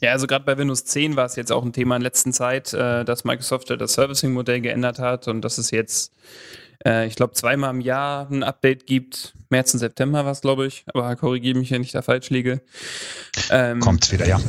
Ja, 0.01 0.13
also 0.13 0.27
gerade 0.27 0.45
bei 0.45 0.57
Windows 0.57 0.85
10 0.87 1.17
war 1.17 1.27
es 1.27 1.37
jetzt 1.37 1.53
auch 1.53 1.63
ein 1.63 1.73
Thema 1.73 1.97
in 1.97 2.03
letzter 2.03 2.33
Zeit, 2.33 2.73
äh, 2.73 3.05
dass 3.05 3.25
Microsoft 3.25 3.71
das 3.71 3.93
Servicing-Modell 3.93 4.63
geändert 4.63 4.99
hat 4.99 5.29
und 5.29 5.43
dass 5.43 5.59
es 5.59 5.71
jetzt 5.71 6.13
äh, 6.85 7.07
ich 7.07 7.15
glaube, 7.17 7.35
zweimal 7.35 7.71
im 7.71 7.81
Jahr 7.81 8.29
ein 8.31 8.43
Update 8.43 8.87
gibt. 8.87 9.35
März 9.51 9.75
und 9.75 9.81
September 9.81 10.25
war 10.25 10.33
es, 10.33 10.41
glaube 10.41 10.67
ich. 10.67 10.85
Aber 10.93 11.15
korrigiere 11.17 11.59
mich, 11.59 11.71
wenn 11.71 11.83
ich 11.83 11.93
da 11.93 12.03
falsch 12.03 12.31
liege. 12.31 12.63
Ähm, 13.51 13.81
Kommt 13.81 14.11
wieder, 14.13 14.27
ja. 14.27 14.41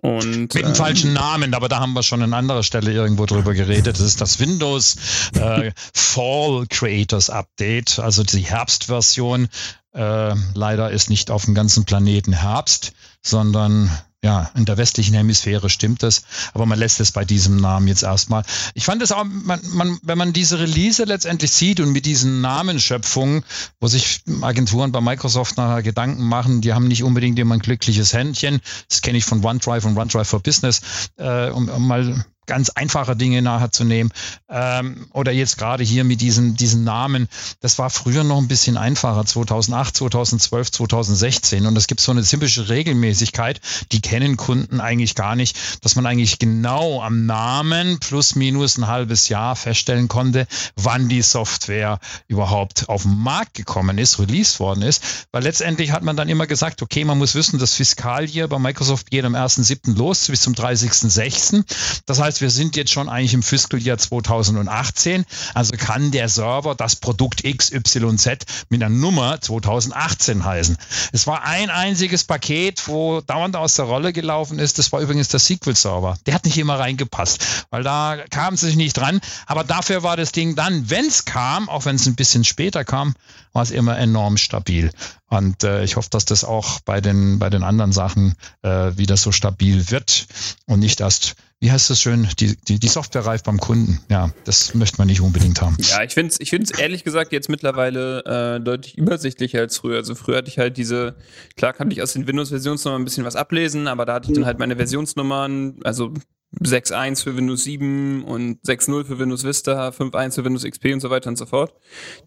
Und, 0.00 0.54
Mit 0.54 0.54
dem 0.54 0.66
ähm, 0.66 0.74
falschen 0.74 1.12
Namen, 1.12 1.54
aber 1.54 1.68
da 1.68 1.80
haben 1.80 1.92
wir 1.92 2.02
schon 2.02 2.22
an 2.22 2.32
anderer 2.32 2.62
Stelle 2.62 2.92
irgendwo 2.92 3.26
drüber 3.26 3.52
geredet. 3.52 3.98
Das 3.98 4.00
ist 4.00 4.20
das 4.20 4.38
Windows 4.40 4.96
äh, 5.34 5.72
Fall 5.92 6.66
Creators 6.68 7.30
Update, 7.30 7.98
also 7.98 8.22
die 8.22 8.40
Herbstversion. 8.40 9.48
Äh, 9.92 10.34
leider 10.54 10.90
ist 10.90 11.10
nicht 11.10 11.30
auf 11.30 11.44
dem 11.44 11.54
ganzen 11.54 11.84
Planeten 11.84 12.32
Herbst, 12.32 12.92
sondern 13.22 13.90
ja, 14.24 14.50
in 14.56 14.64
der 14.64 14.76
westlichen 14.76 15.14
Hemisphäre 15.14 15.70
stimmt 15.70 16.02
das, 16.02 16.22
aber 16.52 16.66
man 16.66 16.78
lässt 16.78 16.98
es 16.98 17.12
bei 17.12 17.24
diesem 17.24 17.56
Namen 17.56 17.86
jetzt 17.86 18.02
erstmal. 18.02 18.42
Ich 18.74 18.84
fand 18.84 19.00
es 19.00 19.12
auch, 19.12 19.24
man, 19.24 19.60
man, 19.72 19.98
wenn 20.02 20.18
man 20.18 20.32
diese 20.32 20.58
Release 20.58 21.04
letztendlich 21.04 21.52
sieht 21.52 21.78
und 21.78 21.92
mit 21.92 22.04
diesen 22.04 22.40
Namensschöpfungen, 22.40 23.44
wo 23.78 23.86
sich 23.86 24.22
Agenturen 24.40 24.90
bei 24.90 25.00
Microsoft 25.00 25.56
nachher 25.56 25.82
Gedanken 25.82 26.24
machen, 26.24 26.60
die 26.62 26.72
haben 26.72 26.88
nicht 26.88 27.04
unbedingt 27.04 27.38
immer 27.38 27.54
ein 27.54 27.60
glückliches 27.60 28.12
Händchen. 28.12 28.60
Das 28.88 29.02
kenne 29.02 29.18
ich 29.18 29.24
von 29.24 29.44
OneDrive 29.44 29.84
und 29.84 29.96
OneDrive 29.96 30.28
for 30.28 30.40
Business, 30.40 30.80
äh, 31.16 31.50
um, 31.50 31.68
um 31.68 31.86
mal 31.86 32.24
ganz 32.48 32.70
einfache 32.70 33.14
Dinge 33.14 33.42
nachher 33.42 33.70
zu 33.70 33.84
nehmen. 33.84 34.10
Ähm, 34.48 35.06
oder 35.12 35.30
jetzt 35.30 35.58
gerade 35.58 35.84
hier 35.84 36.02
mit 36.02 36.20
diesen, 36.20 36.56
diesen 36.56 36.82
Namen. 36.82 37.28
Das 37.60 37.78
war 37.78 37.90
früher 37.90 38.24
noch 38.24 38.38
ein 38.38 38.48
bisschen 38.48 38.76
einfacher, 38.76 39.24
2008, 39.24 39.96
2012, 39.96 40.72
2016. 40.72 41.66
Und 41.66 41.76
es 41.76 41.86
gibt 41.86 42.00
so 42.00 42.10
eine 42.10 42.24
typische 42.24 42.68
Regelmäßigkeit, 42.68 43.60
die 43.92 44.00
kennen 44.00 44.36
Kunden 44.36 44.80
eigentlich 44.80 45.14
gar 45.14 45.36
nicht, 45.36 45.56
dass 45.84 45.94
man 45.94 46.06
eigentlich 46.06 46.40
genau 46.40 47.02
am 47.02 47.26
Namen 47.26 48.00
plus 48.00 48.34
minus 48.34 48.78
ein 48.78 48.88
halbes 48.88 49.28
Jahr 49.28 49.54
feststellen 49.54 50.08
konnte, 50.08 50.46
wann 50.74 51.08
die 51.08 51.22
Software 51.22 52.00
überhaupt 52.26 52.88
auf 52.88 53.02
den 53.02 53.18
Markt 53.18 53.54
gekommen 53.54 53.98
ist, 53.98 54.18
released 54.18 54.58
worden 54.58 54.82
ist. 54.82 55.02
Weil 55.30 55.42
letztendlich 55.42 55.92
hat 55.92 56.02
man 56.02 56.16
dann 56.16 56.28
immer 56.28 56.46
gesagt, 56.46 56.82
okay, 56.82 57.04
man 57.04 57.18
muss 57.18 57.34
wissen, 57.34 57.58
das 57.58 57.74
Fiskaljahr 57.74 58.48
bei 58.48 58.58
Microsoft 58.58 59.10
geht 59.10 59.24
am 59.24 59.34
1.7. 59.34 59.96
los 59.96 60.26
bis 60.28 60.40
zum 60.40 60.54
30.6. 60.54 61.64
Das 62.06 62.18
heißt, 62.18 62.37
wir 62.40 62.50
sind 62.50 62.76
jetzt 62.76 62.92
schon 62.92 63.08
eigentlich 63.08 63.34
im 63.34 63.42
Fiskaljahr 63.42 63.98
2018. 63.98 65.24
Also 65.54 65.76
kann 65.76 66.10
der 66.10 66.28
Server 66.28 66.74
das 66.74 66.96
Produkt 66.96 67.42
XYZ 67.44 68.28
mit 68.68 68.82
einer 68.82 68.88
Nummer 68.88 69.40
2018 69.40 70.44
heißen. 70.44 70.76
Es 71.12 71.26
war 71.26 71.44
ein 71.44 71.70
einziges 71.70 72.24
Paket, 72.24 72.88
wo 72.88 73.20
dauernd 73.20 73.56
aus 73.56 73.74
der 73.74 73.86
Rolle 73.86 74.12
gelaufen 74.12 74.58
ist. 74.58 74.78
Das 74.78 74.92
war 74.92 75.00
übrigens 75.00 75.28
der 75.28 75.40
SQL-Server. 75.40 76.18
Der 76.26 76.34
hat 76.34 76.44
nicht 76.44 76.58
immer 76.58 76.78
reingepasst, 76.78 77.66
weil 77.70 77.82
da 77.82 78.16
kam 78.30 78.54
es 78.54 78.60
sich 78.60 78.76
nicht 78.76 78.96
dran. 78.96 79.20
Aber 79.46 79.64
dafür 79.64 80.02
war 80.02 80.16
das 80.16 80.32
Ding 80.32 80.54
dann, 80.54 80.90
wenn 80.90 81.06
es 81.06 81.24
kam, 81.24 81.68
auch 81.68 81.84
wenn 81.84 81.96
es 81.96 82.06
ein 82.06 82.16
bisschen 82.16 82.44
später 82.44 82.84
kam, 82.84 83.14
war 83.52 83.62
es 83.62 83.70
immer 83.70 83.98
enorm 83.98 84.36
stabil. 84.36 84.90
Und 85.26 85.64
äh, 85.64 85.84
ich 85.84 85.96
hoffe, 85.96 86.08
dass 86.10 86.24
das 86.24 86.44
auch 86.44 86.80
bei 86.80 87.00
den, 87.00 87.38
bei 87.38 87.50
den 87.50 87.62
anderen 87.62 87.92
Sachen 87.92 88.34
äh, 88.62 88.96
wieder 88.96 89.16
so 89.16 89.32
stabil 89.32 89.90
wird 89.90 90.26
und 90.66 90.80
nicht 90.80 91.00
erst 91.00 91.36
wie 91.60 91.72
heißt 91.72 91.90
das 91.90 92.00
schön, 92.00 92.28
die, 92.38 92.56
die, 92.56 92.78
die 92.78 92.88
Software 92.88 93.26
reift 93.26 93.44
beim 93.44 93.58
Kunden. 93.58 94.00
Ja, 94.08 94.32
das 94.44 94.74
möchte 94.74 94.98
man 94.98 95.08
nicht 95.08 95.20
unbedingt 95.20 95.60
haben. 95.60 95.76
Ja, 95.80 96.04
ich 96.04 96.14
finde 96.14 96.32
es 96.32 96.40
ich 96.40 96.50
find's 96.50 96.70
ehrlich 96.70 97.02
gesagt 97.02 97.32
jetzt 97.32 97.48
mittlerweile 97.48 98.56
äh, 98.56 98.60
deutlich 98.60 98.96
übersichtlicher 98.96 99.58
als 99.58 99.78
früher. 99.78 99.96
Also 99.96 100.14
früher 100.14 100.36
hatte 100.36 100.48
ich 100.48 100.58
halt 100.58 100.76
diese, 100.76 101.16
klar 101.56 101.72
kann 101.72 101.90
ich 101.90 102.00
aus 102.00 102.12
den 102.12 102.28
Windows-Versionsnummern 102.28 103.02
ein 103.02 103.04
bisschen 103.04 103.24
was 103.24 103.34
ablesen, 103.34 103.88
aber 103.88 104.06
da 104.06 104.14
hatte 104.14 104.28
ich 104.30 104.34
dann 104.34 104.46
halt 104.46 104.60
meine 104.60 104.76
Versionsnummern, 104.76 105.80
also 105.82 106.14
6.1 106.60 107.24
für 107.24 107.36
Windows 107.36 107.64
7 107.64 108.24
und 108.24 108.62
6.0 108.62 109.04
für 109.04 109.18
Windows 109.18 109.44
Vista, 109.44 109.88
5.1 109.88 110.36
für 110.36 110.44
Windows 110.44 110.64
XP 110.64 110.92
und 110.92 111.00
so 111.00 111.10
weiter 111.10 111.28
und 111.28 111.36
so 111.36 111.44
fort. 111.44 111.74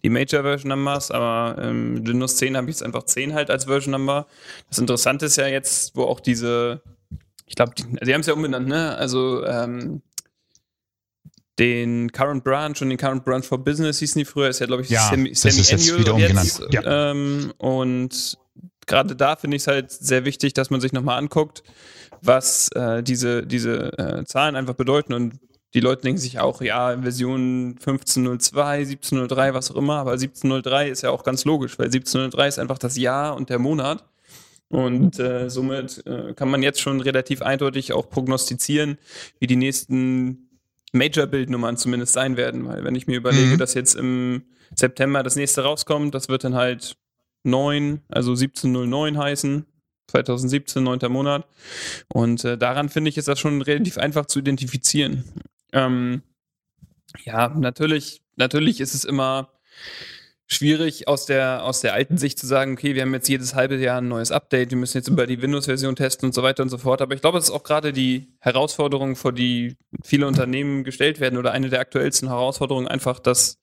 Die 0.04 0.10
Major 0.10 0.42
Version 0.42 0.68
Numbers, 0.68 1.10
aber 1.10 1.60
ähm, 1.60 2.06
Windows 2.06 2.36
10 2.36 2.56
habe 2.56 2.68
ich 2.68 2.76
jetzt 2.76 2.82
einfach 2.82 3.04
10 3.04 3.34
halt 3.34 3.50
als 3.50 3.64
Version 3.64 3.92
Number. 3.92 4.26
Das 4.68 4.78
Interessante 4.78 5.26
ist 5.26 5.36
ja 5.36 5.46
jetzt, 5.48 5.96
wo 5.96 6.04
auch 6.04 6.20
diese 6.20 6.82
ich 7.52 7.56
glaube, 7.56 7.72
die, 7.76 7.84
die 8.02 8.14
haben 8.14 8.22
es 8.22 8.26
ja 8.26 8.32
umbenannt, 8.32 8.66
ne? 8.66 8.96
Also 8.96 9.44
ähm, 9.44 10.00
den 11.58 12.10
Current 12.10 12.44
Branch 12.44 12.74
und 12.80 12.88
den 12.88 12.96
Current 12.96 13.26
Branch 13.26 13.42
for 13.42 13.62
Business 13.62 13.98
hießen 13.98 14.18
die 14.18 14.24
früher, 14.24 14.48
ist 14.48 14.60
ja, 14.60 14.66
glaube 14.66 14.80
ich, 14.80 14.88
ja, 14.88 15.02
Semi-Annual 15.10 15.34
das 15.34 15.58
ist 15.58 15.70
jetzt 15.70 15.98
wieder 15.98 16.14
umgenannt. 16.14 16.46
Jetzt, 16.46 16.72
ja. 16.72 17.10
ähm, 17.10 17.52
und 17.58 18.38
gerade 18.86 19.14
da 19.14 19.36
finde 19.36 19.58
ich 19.58 19.64
es 19.64 19.66
halt 19.66 19.90
sehr 19.90 20.24
wichtig, 20.24 20.54
dass 20.54 20.70
man 20.70 20.80
sich 20.80 20.94
nochmal 20.94 21.18
anguckt, 21.18 21.62
was 22.22 22.70
äh, 22.72 23.02
diese, 23.02 23.46
diese 23.46 23.98
äh, 23.98 24.24
Zahlen 24.24 24.56
einfach 24.56 24.74
bedeuten 24.74 25.12
und 25.12 25.38
die 25.74 25.80
Leute 25.80 26.04
denken 26.04 26.20
sich 26.20 26.40
auch, 26.40 26.62
ja, 26.62 26.98
Version 27.02 27.76
15.02, 27.84 28.98
17.03, 28.98 29.52
was 29.52 29.70
auch 29.70 29.76
immer, 29.76 29.96
aber 29.96 30.14
17.03 30.14 30.86
ist 30.86 31.02
ja 31.02 31.10
auch 31.10 31.22
ganz 31.22 31.44
logisch, 31.44 31.78
weil 31.78 31.88
17.03 31.88 32.48
ist 32.48 32.58
einfach 32.58 32.78
das 32.78 32.96
Jahr 32.96 33.36
und 33.36 33.50
der 33.50 33.58
Monat. 33.58 34.02
Und 34.72 35.18
äh, 35.20 35.50
somit 35.50 36.02
äh, 36.06 36.32
kann 36.32 36.48
man 36.48 36.62
jetzt 36.62 36.80
schon 36.80 37.02
relativ 37.02 37.42
eindeutig 37.42 37.92
auch 37.92 38.08
prognostizieren, 38.08 38.96
wie 39.38 39.46
die 39.46 39.56
nächsten 39.56 40.48
Major-Build-Nummern 40.92 41.76
zumindest 41.76 42.14
sein 42.14 42.38
werden, 42.38 42.66
weil 42.66 42.82
wenn 42.82 42.94
ich 42.94 43.06
mir 43.06 43.18
überlege, 43.18 43.54
mhm. 43.54 43.58
dass 43.58 43.74
jetzt 43.74 43.94
im 43.94 44.44
September 44.74 45.22
das 45.22 45.36
nächste 45.36 45.62
rauskommt, 45.62 46.14
das 46.14 46.30
wird 46.30 46.44
dann 46.44 46.54
halt 46.54 46.96
9, 47.44 48.00
also 48.08 48.30
1709 48.30 49.18
heißen. 49.18 49.66
2017, 50.08 50.82
9. 50.82 50.98
Monat. 51.10 51.46
Und 52.08 52.44
äh, 52.44 52.56
daran 52.56 52.88
finde 52.88 53.10
ich, 53.10 53.18
ist 53.18 53.28
das 53.28 53.38
schon 53.38 53.60
relativ 53.62 53.98
einfach 53.98 54.26
zu 54.26 54.38
identifizieren. 54.38 55.24
Ähm, 55.72 56.22
ja, 57.24 57.48
natürlich, 57.48 58.22
natürlich 58.36 58.80
ist 58.80 58.94
es 58.94 59.04
immer 59.04 59.50
schwierig 60.52 61.08
aus 61.08 61.26
der, 61.26 61.64
aus 61.64 61.80
der 61.80 61.94
alten 61.94 62.18
Sicht 62.18 62.38
zu 62.38 62.46
sagen, 62.46 62.72
okay, 62.72 62.94
wir 62.94 63.02
haben 63.02 63.14
jetzt 63.14 63.28
jedes 63.28 63.54
halbe 63.54 63.76
Jahr 63.76 63.98
ein 63.98 64.08
neues 64.08 64.30
Update, 64.30 64.70
wir 64.70 64.78
müssen 64.78 64.98
jetzt 64.98 65.08
über 65.08 65.26
die 65.26 65.40
Windows-Version 65.40 65.96
testen 65.96 66.26
und 66.26 66.34
so 66.34 66.42
weiter 66.42 66.62
und 66.62 66.68
so 66.68 66.78
fort. 66.78 67.02
Aber 67.02 67.14
ich 67.14 67.20
glaube, 67.20 67.38
es 67.38 67.44
ist 67.44 67.50
auch 67.50 67.62
gerade 67.62 67.92
die 67.92 68.28
Herausforderung, 68.40 69.16
vor 69.16 69.32
die 69.32 69.76
viele 70.04 70.26
Unternehmen 70.26 70.84
gestellt 70.84 71.20
werden 71.20 71.38
oder 71.38 71.52
eine 71.52 71.68
der 71.68 71.80
aktuellsten 71.80 72.28
Herausforderungen 72.28 72.88
einfach, 72.88 73.18
dass, 73.18 73.58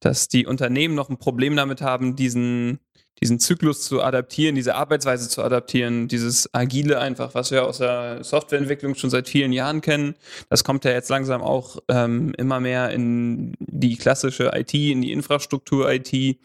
dass 0.00 0.28
die 0.28 0.46
Unternehmen 0.46 0.94
noch 0.94 1.08
ein 1.08 1.18
Problem 1.18 1.56
damit 1.56 1.82
haben, 1.82 2.16
diesen, 2.16 2.78
diesen 3.20 3.40
Zyklus 3.40 3.82
zu 3.82 4.02
adaptieren, 4.02 4.54
diese 4.54 4.74
Arbeitsweise 4.74 5.28
zu 5.28 5.42
adaptieren, 5.42 6.08
dieses 6.08 6.52
Agile 6.54 7.00
einfach, 7.00 7.34
was 7.34 7.50
wir 7.50 7.66
aus 7.66 7.78
der 7.78 8.22
Softwareentwicklung 8.22 8.94
schon 8.94 9.10
seit 9.10 9.28
vielen 9.28 9.52
Jahren 9.52 9.80
kennen, 9.80 10.14
das 10.48 10.64
kommt 10.64 10.84
ja 10.84 10.92
jetzt 10.92 11.10
langsam 11.10 11.42
auch 11.42 11.78
ähm, 11.88 12.32
immer 12.38 12.60
mehr 12.60 12.90
in 12.90 13.54
die 13.78 13.96
klassische 13.96 14.50
IT, 14.54 14.74
in 14.74 15.02
die 15.02 15.12
Infrastruktur-IT. 15.12 16.38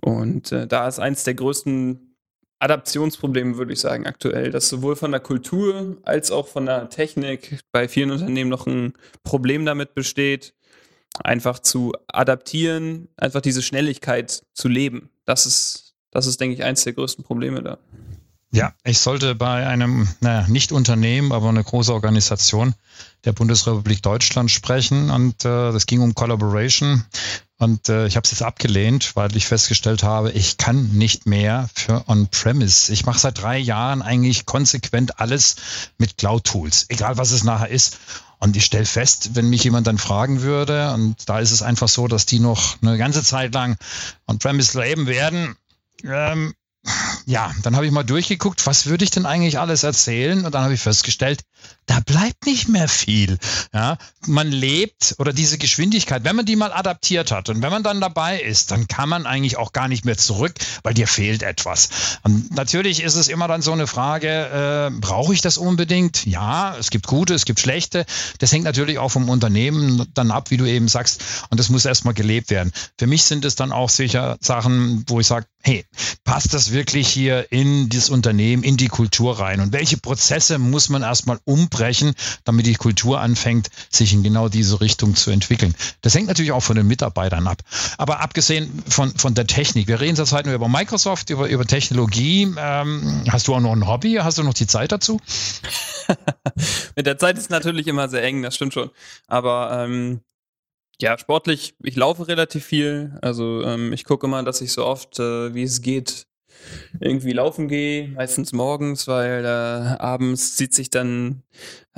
Und 0.00 0.52
äh, 0.52 0.66
da 0.66 0.88
ist 0.88 0.98
eins 0.98 1.24
der 1.24 1.34
größten 1.34 2.16
Adaptionsprobleme, 2.58 3.56
würde 3.56 3.72
ich 3.72 3.80
sagen, 3.80 4.06
aktuell, 4.06 4.50
dass 4.50 4.68
sowohl 4.68 4.96
von 4.96 5.10
der 5.10 5.20
Kultur 5.20 5.98
als 6.02 6.30
auch 6.30 6.46
von 6.46 6.66
der 6.66 6.90
Technik 6.90 7.60
bei 7.72 7.88
vielen 7.88 8.10
Unternehmen 8.10 8.50
noch 8.50 8.66
ein 8.66 8.92
Problem 9.22 9.64
damit 9.64 9.94
besteht, 9.94 10.54
einfach 11.18 11.58
zu 11.58 11.92
adaptieren, 12.08 13.08
einfach 13.16 13.40
diese 13.40 13.62
Schnelligkeit 13.62 14.42
zu 14.52 14.68
leben. 14.68 15.10
Das 15.24 15.46
ist, 15.46 15.94
das 16.10 16.26
ist, 16.26 16.40
denke 16.40 16.54
ich, 16.54 16.62
eins 16.62 16.84
der 16.84 16.92
größten 16.92 17.24
Probleme 17.24 17.62
da. 17.62 17.78
Ja, 18.52 18.72
ich 18.82 18.98
sollte 18.98 19.36
bei 19.36 19.66
einem, 19.66 20.08
naja, 20.20 20.48
nicht 20.48 20.72
Unternehmen, 20.72 21.30
aber 21.30 21.48
eine 21.48 21.62
große 21.62 21.92
Organisation 21.92 22.74
der 23.24 23.32
Bundesrepublik 23.32 24.02
Deutschland 24.02 24.50
sprechen 24.50 25.10
und 25.10 25.44
äh, 25.44 25.72
das 25.72 25.86
ging 25.86 26.00
um 26.00 26.14
Collaboration 26.14 27.04
und 27.60 27.90
äh, 27.90 28.06
ich 28.06 28.16
habe 28.16 28.24
es 28.24 28.30
jetzt 28.30 28.42
abgelehnt, 28.42 29.14
weil 29.16 29.36
ich 29.36 29.46
festgestellt 29.46 30.02
habe, 30.02 30.32
ich 30.32 30.56
kann 30.56 30.92
nicht 30.92 31.26
mehr 31.26 31.68
für 31.74 32.08
On-Premise. 32.08 32.90
Ich 32.90 33.04
mache 33.04 33.18
seit 33.18 33.42
drei 33.42 33.58
Jahren 33.58 34.00
eigentlich 34.00 34.46
konsequent 34.46 35.20
alles 35.20 35.56
mit 35.98 36.16
Cloud-Tools, 36.16 36.86
egal 36.88 37.18
was 37.18 37.32
es 37.32 37.44
nachher 37.44 37.68
ist. 37.68 37.98
Und 38.38 38.56
ich 38.56 38.64
stelle 38.64 38.86
fest, 38.86 39.32
wenn 39.34 39.50
mich 39.50 39.62
jemand 39.62 39.86
dann 39.86 39.98
fragen 39.98 40.40
würde, 40.40 40.94
und 40.94 41.28
da 41.28 41.38
ist 41.38 41.50
es 41.50 41.60
einfach 41.60 41.90
so, 41.90 42.08
dass 42.08 42.24
die 42.24 42.40
noch 42.40 42.80
eine 42.80 42.96
ganze 42.96 43.22
Zeit 43.22 43.52
lang 43.52 43.76
on-premise 44.26 44.80
leben 44.80 45.06
werden, 45.06 45.54
ähm, 46.02 46.54
ja, 47.26 47.52
dann 47.62 47.76
habe 47.76 47.86
ich 47.86 47.92
mal 47.92 48.02
durchgeguckt, 48.02 48.66
was 48.66 48.86
würde 48.86 49.04
ich 49.04 49.10
denn 49.10 49.26
eigentlich 49.26 49.58
alles 49.58 49.82
erzählen? 49.82 50.44
Und 50.44 50.54
dann 50.54 50.64
habe 50.64 50.74
ich 50.74 50.80
festgestellt, 50.80 51.42
da 51.86 52.00
bleibt 52.00 52.46
nicht 52.46 52.68
mehr 52.68 52.88
viel. 52.88 53.38
Ja, 53.74 53.98
man 54.26 54.48
lebt 54.50 55.14
oder 55.18 55.32
diese 55.32 55.58
Geschwindigkeit, 55.58 56.24
wenn 56.24 56.36
man 56.36 56.46
die 56.46 56.56
mal 56.56 56.72
adaptiert 56.72 57.32
hat 57.32 57.48
und 57.48 57.62
wenn 57.62 57.70
man 57.70 57.82
dann 57.82 58.00
dabei 58.00 58.40
ist, 58.40 58.70
dann 58.70 58.88
kann 58.88 59.08
man 59.08 59.26
eigentlich 59.26 59.58
auch 59.58 59.72
gar 59.72 59.88
nicht 59.88 60.04
mehr 60.04 60.16
zurück, 60.16 60.54
weil 60.82 60.94
dir 60.94 61.06
fehlt 61.06 61.42
etwas. 61.42 61.90
Und 62.22 62.54
natürlich 62.54 63.02
ist 63.02 63.16
es 63.16 63.28
immer 63.28 63.46
dann 63.46 63.60
so 63.60 63.72
eine 63.72 63.86
Frage, 63.86 64.90
äh, 64.90 65.00
brauche 65.00 65.34
ich 65.34 65.42
das 65.42 65.58
unbedingt? 65.58 66.24
Ja, 66.26 66.76
es 66.78 66.90
gibt 66.90 67.06
gute, 67.06 67.34
es 67.34 67.44
gibt 67.44 67.60
schlechte. 67.60 68.06
Das 68.38 68.52
hängt 68.52 68.64
natürlich 68.64 68.98
auch 68.98 69.10
vom 69.10 69.28
Unternehmen 69.28 70.06
dann 70.14 70.30
ab, 70.30 70.50
wie 70.50 70.56
du 70.56 70.64
eben 70.64 70.88
sagst. 70.88 71.22
Und 71.50 71.60
das 71.60 71.68
muss 71.68 71.84
erstmal 71.84 72.14
gelebt 72.14 72.50
werden. 72.50 72.72
Für 72.98 73.06
mich 73.06 73.24
sind 73.24 73.44
es 73.44 73.54
dann 73.54 73.72
auch 73.72 73.90
sicher 73.90 74.38
Sachen, 74.40 75.04
wo 75.08 75.20
ich 75.20 75.26
sage, 75.26 75.46
hey, 75.62 75.84
passt 76.24 76.54
das 76.54 76.72
wirklich 76.72 77.08
hier 77.08 77.52
in 77.52 77.88
das 77.88 78.08
Unternehmen, 78.08 78.62
in 78.62 78.76
die 78.76 78.88
Kultur 78.88 79.38
rein? 79.38 79.60
Und 79.60 79.72
welche 79.72 79.98
Prozesse 79.98 80.58
muss 80.58 80.88
man 80.88 81.02
erstmal 81.02 81.38
umbrechen, 81.44 82.14
damit 82.44 82.66
die 82.66 82.74
Kultur 82.74 83.20
anfängt, 83.20 83.68
sich 83.90 84.12
in 84.12 84.22
genau 84.22 84.48
diese 84.48 84.80
Richtung 84.80 85.14
zu 85.14 85.30
entwickeln? 85.30 85.74
Das 86.00 86.14
hängt 86.14 86.28
natürlich 86.28 86.52
auch 86.52 86.62
von 86.62 86.76
den 86.76 86.86
Mitarbeitern 86.86 87.46
ab. 87.46 87.62
Aber 87.98 88.20
abgesehen 88.20 88.82
von, 88.88 89.14
von 89.16 89.34
der 89.34 89.46
Technik, 89.46 89.86
wir 89.86 90.00
reden 90.00 90.16
zurzeit 90.16 90.46
nur 90.46 90.54
über 90.54 90.68
Microsoft, 90.68 91.30
über, 91.30 91.48
über 91.48 91.66
Technologie. 91.66 92.52
Ähm, 92.56 93.24
hast 93.28 93.48
du 93.48 93.54
auch 93.54 93.60
noch 93.60 93.72
ein 93.72 93.86
Hobby? 93.86 94.14
Hast 94.14 94.38
du 94.38 94.42
noch 94.42 94.54
die 94.54 94.66
Zeit 94.66 94.92
dazu? 94.92 95.20
Mit 96.96 97.06
der 97.06 97.18
Zeit 97.18 97.36
ist 97.36 97.50
natürlich 97.50 97.86
immer 97.86 98.08
sehr 98.08 98.22
eng, 98.22 98.42
das 98.42 98.54
stimmt 98.54 98.74
schon. 98.74 98.90
Aber 99.26 99.84
ähm, 99.84 100.20
ja, 101.00 101.16
sportlich, 101.18 101.74
ich 101.82 101.96
laufe 101.96 102.28
relativ 102.28 102.64
viel. 102.64 103.18
Also 103.22 103.62
ähm, 103.62 103.92
ich 103.92 104.04
gucke 104.04 104.26
immer, 104.26 104.42
dass 104.42 104.60
ich 104.60 104.72
so 104.72 104.84
oft, 104.84 105.18
äh, 105.18 105.54
wie 105.54 105.62
es 105.62 105.82
geht, 105.82 106.26
irgendwie 107.00 107.32
laufen 107.32 107.68
gehe, 107.68 108.08
meistens 108.08 108.52
morgens, 108.52 109.08
weil 109.08 109.44
äh, 109.44 109.48
abends 109.98 110.56
zieht 110.56 110.74
sich 110.74 110.90
dann 110.90 111.42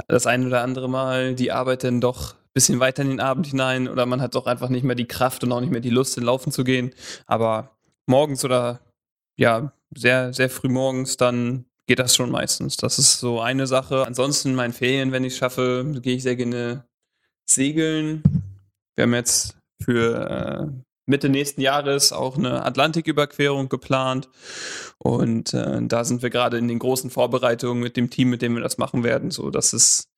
das 0.06 0.26
ein 0.26 0.46
oder 0.46 0.62
andere 0.62 0.88
Mal 0.88 1.34
die 1.34 1.50
Arbeit 1.50 1.82
dann 1.82 2.00
doch 2.00 2.34
ein 2.34 2.52
bisschen 2.54 2.78
weiter 2.78 3.02
in 3.02 3.08
den 3.08 3.20
Abend 3.20 3.46
hinein 3.46 3.88
oder 3.88 4.06
man 4.06 4.22
hat 4.22 4.36
doch 4.36 4.46
einfach 4.46 4.68
nicht 4.68 4.84
mehr 4.84 4.94
die 4.94 5.08
Kraft 5.08 5.42
und 5.42 5.50
auch 5.50 5.60
nicht 5.60 5.72
mehr 5.72 5.80
die 5.80 5.90
Lust, 5.90 6.16
in 6.16 6.24
Laufen 6.24 6.52
zu 6.52 6.62
gehen. 6.62 6.92
Aber 7.26 7.76
morgens 8.06 8.44
oder 8.44 8.80
ja, 9.36 9.72
sehr, 9.94 10.32
sehr 10.32 10.48
früh 10.48 10.68
morgens, 10.68 11.16
dann 11.16 11.64
geht 11.86 11.98
das 11.98 12.14
schon 12.14 12.30
meistens. 12.30 12.76
Das 12.76 12.98
ist 13.00 13.18
so 13.18 13.40
eine 13.40 13.66
Sache. 13.66 14.06
Ansonsten 14.06 14.50
in 14.50 14.54
meinen 14.54 14.72
Ferien, 14.72 15.10
wenn 15.10 15.24
ich 15.24 15.32
es 15.32 15.38
schaffe, 15.38 15.84
gehe 16.02 16.16
ich 16.16 16.22
sehr 16.22 16.36
gerne 16.36 16.84
segeln 17.44 18.22
wir 18.96 19.04
haben 19.04 19.14
jetzt 19.14 19.56
für 19.82 20.70
äh, 20.74 20.82
Mitte 21.06 21.28
nächsten 21.28 21.60
Jahres 21.60 22.12
auch 22.12 22.36
eine 22.36 22.64
Atlantiküberquerung 22.64 23.68
geplant. 23.68 24.28
Und 24.98 25.52
äh, 25.54 25.80
da 25.82 26.04
sind 26.04 26.22
wir 26.22 26.30
gerade 26.30 26.58
in 26.58 26.68
den 26.68 26.78
großen 26.78 27.10
Vorbereitungen 27.10 27.82
mit 27.82 27.96
dem 27.96 28.10
Team, 28.10 28.30
mit 28.30 28.42
dem 28.42 28.54
wir 28.54 28.62
das 28.62 28.78
machen 28.78 29.02
werden. 29.02 29.30
So, 29.30 29.50
das 29.50 29.72
ist 29.72 30.08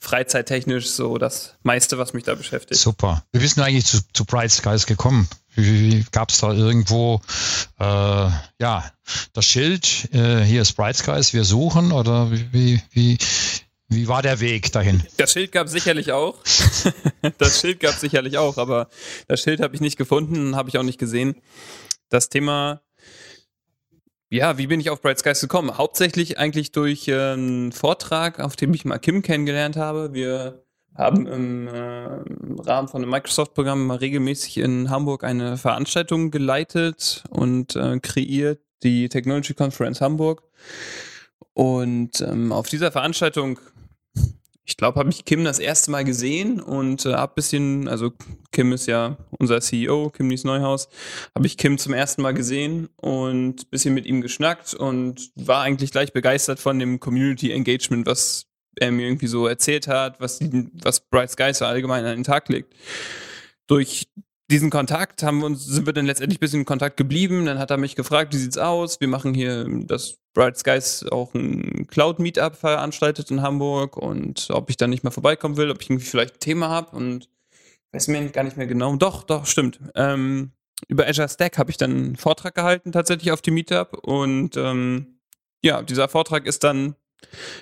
freizeittechnisch 0.00 0.90
so 0.90 1.16
das 1.16 1.54
meiste, 1.62 1.96
was 1.96 2.12
mich 2.12 2.24
da 2.24 2.34
beschäftigt. 2.34 2.80
Super. 2.80 3.24
Wie 3.32 3.38
bist 3.38 3.56
du 3.56 3.62
eigentlich 3.62 3.86
zu, 3.86 4.00
zu 4.12 4.24
Bright 4.24 4.50
Skies 4.50 4.86
gekommen? 4.86 5.28
Gab 6.10 6.30
es 6.30 6.38
da 6.38 6.52
irgendwo 6.52 7.20
äh, 7.78 7.84
ja 7.84 8.90
das 9.32 9.44
Schild, 9.44 10.12
äh, 10.12 10.42
hier 10.42 10.62
ist 10.62 10.72
Bright 10.72 10.96
Skies, 10.96 11.34
wir 11.34 11.44
suchen 11.44 11.92
oder 11.92 12.32
wie, 12.32 12.80
wie, 12.90 13.18
wie 13.88 14.08
war 14.08 14.22
der 14.22 14.40
Weg 14.40 14.72
dahin? 14.72 15.02
Das 15.18 15.32
Schild 15.32 15.52
gab 15.52 15.66
es 15.66 15.72
sicherlich 15.72 16.12
auch. 16.12 16.38
das 17.38 17.60
Schild 17.60 17.80
gab 17.80 17.92
es 17.94 18.00
sicherlich 18.00 18.38
auch, 18.38 18.56
aber 18.56 18.88
das 19.28 19.42
Schild 19.42 19.60
habe 19.60 19.74
ich 19.74 19.80
nicht 19.80 19.98
gefunden, 19.98 20.56
habe 20.56 20.68
ich 20.68 20.78
auch 20.78 20.82
nicht 20.82 20.98
gesehen. 20.98 21.36
Das 22.08 22.28
Thema, 22.28 22.82
ja, 24.30 24.56
wie 24.56 24.66
bin 24.66 24.80
ich 24.80 24.88
auf 24.88 25.02
Bright 25.02 25.18
Skies 25.18 25.40
gekommen? 25.40 25.76
Hauptsächlich 25.76 26.38
eigentlich 26.38 26.72
durch 26.72 27.06
äh, 27.08 27.32
einen 27.32 27.72
Vortrag, 27.72 28.40
auf 28.40 28.56
dem 28.56 28.72
ich 28.72 28.86
mal 28.86 28.98
Kim 28.98 29.20
kennengelernt 29.20 29.76
habe. 29.76 30.14
Wir 30.14 30.64
haben 30.94 31.26
im 31.26 31.68
äh, 31.68 32.22
Rahmen 32.62 32.88
von 32.88 33.02
einem 33.02 33.10
Microsoft-Programm 33.10 33.86
mal 33.86 33.98
regelmäßig 33.98 34.58
in 34.58 34.90
Hamburg 34.90 35.24
eine 35.24 35.56
Veranstaltung 35.56 36.30
geleitet 36.30 37.24
und 37.30 37.76
äh, 37.76 37.98
kreiert, 38.00 38.60
die 38.82 39.08
Technology 39.08 39.54
Conference 39.54 40.00
Hamburg. 40.00 40.42
Und 41.54 42.20
ähm, 42.22 42.52
auf 42.52 42.68
dieser 42.68 42.90
Veranstaltung 42.90 43.58
ich 44.64 44.76
glaube, 44.76 44.98
habe 44.98 45.10
ich 45.10 45.24
Kim 45.24 45.44
das 45.44 45.58
erste 45.58 45.90
Mal 45.90 46.04
gesehen 46.04 46.60
und 46.60 47.04
äh, 47.04 47.14
hab 47.14 47.34
bisschen, 47.34 47.88
also 47.88 48.12
Kim 48.52 48.72
ist 48.72 48.86
ja 48.86 49.16
unser 49.38 49.60
CEO, 49.60 50.10
Kim 50.10 50.28
Nies 50.28 50.44
Neuhaus, 50.44 50.88
habe 51.34 51.46
ich 51.46 51.56
Kim 51.56 51.78
zum 51.78 51.92
ersten 51.92 52.22
Mal 52.22 52.32
gesehen 52.32 52.88
und 52.96 53.70
bisschen 53.70 53.94
mit 53.94 54.06
ihm 54.06 54.20
geschnackt 54.20 54.74
und 54.74 55.32
war 55.34 55.62
eigentlich 55.62 55.90
gleich 55.90 56.12
begeistert 56.12 56.60
von 56.60 56.78
dem 56.78 57.00
Community 57.00 57.50
Engagement, 57.50 58.06
was 58.06 58.46
er 58.76 58.92
mir 58.92 59.06
irgendwie 59.06 59.26
so 59.26 59.46
erzählt 59.46 59.88
hat, 59.88 60.20
was, 60.20 60.40
was 60.82 61.00
Bright 61.00 61.30
Skies 61.30 61.60
allgemein 61.60 62.04
an 62.04 62.16
den 62.16 62.24
Tag 62.24 62.48
legt. 62.48 62.72
Durch 63.66 64.06
diesen 64.52 64.70
Kontakt 64.70 65.22
haben 65.22 65.38
wir 65.38 65.46
uns, 65.46 65.64
sind 65.64 65.86
wir 65.86 65.94
dann 65.94 66.04
letztendlich 66.04 66.38
ein 66.38 66.40
bisschen 66.40 66.60
in 66.60 66.66
Kontakt 66.66 66.98
geblieben. 66.98 67.46
Dann 67.46 67.58
hat 67.58 67.70
er 67.70 67.78
mich 67.78 67.96
gefragt, 67.96 68.34
wie 68.34 68.38
sieht's 68.38 68.58
aus? 68.58 69.00
Wir 69.00 69.08
machen 69.08 69.32
hier 69.32 69.66
das 69.86 70.18
Bright 70.34 70.58
Skies 70.58 71.06
auch 71.10 71.32
ein 71.34 71.86
Cloud 71.86 72.18
Meetup 72.18 72.54
veranstaltet 72.56 73.30
in 73.30 73.40
Hamburg 73.40 73.96
und 73.96 74.48
ob 74.50 74.68
ich 74.68 74.76
dann 74.76 74.90
nicht 74.90 75.04
mal 75.04 75.10
vorbeikommen 75.10 75.56
will, 75.56 75.70
ob 75.70 75.80
ich 75.80 75.88
irgendwie 75.88 76.04
vielleicht 76.04 76.34
ein 76.34 76.40
Thema 76.40 76.68
habe 76.68 76.94
und 76.94 77.30
weiß 77.92 78.08
mir 78.08 78.28
gar 78.28 78.44
nicht 78.44 78.58
mehr 78.58 78.66
genau. 78.66 78.94
Doch, 78.96 79.22
doch, 79.22 79.46
stimmt. 79.46 79.80
Ähm, 79.94 80.52
über 80.88 81.06
Azure 81.06 81.28
Stack 81.28 81.56
habe 81.56 81.70
ich 81.70 81.78
dann 81.78 81.90
einen 81.90 82.16
Vortrag 82.16 82.54
gehalten 82.54 82.92
tatsächlich 82.92 83.32
auf 83.32 83.40
dem 83.40 83.54
Meetup 83.54 83.98
und 84.02 84.56
ähm, 84.58 85.18
ja, 85.62 85.82
dieser 85.82 86.08
Vortrag 86.08 86.46
ist 86.46 86.62
dann 86.62 86.94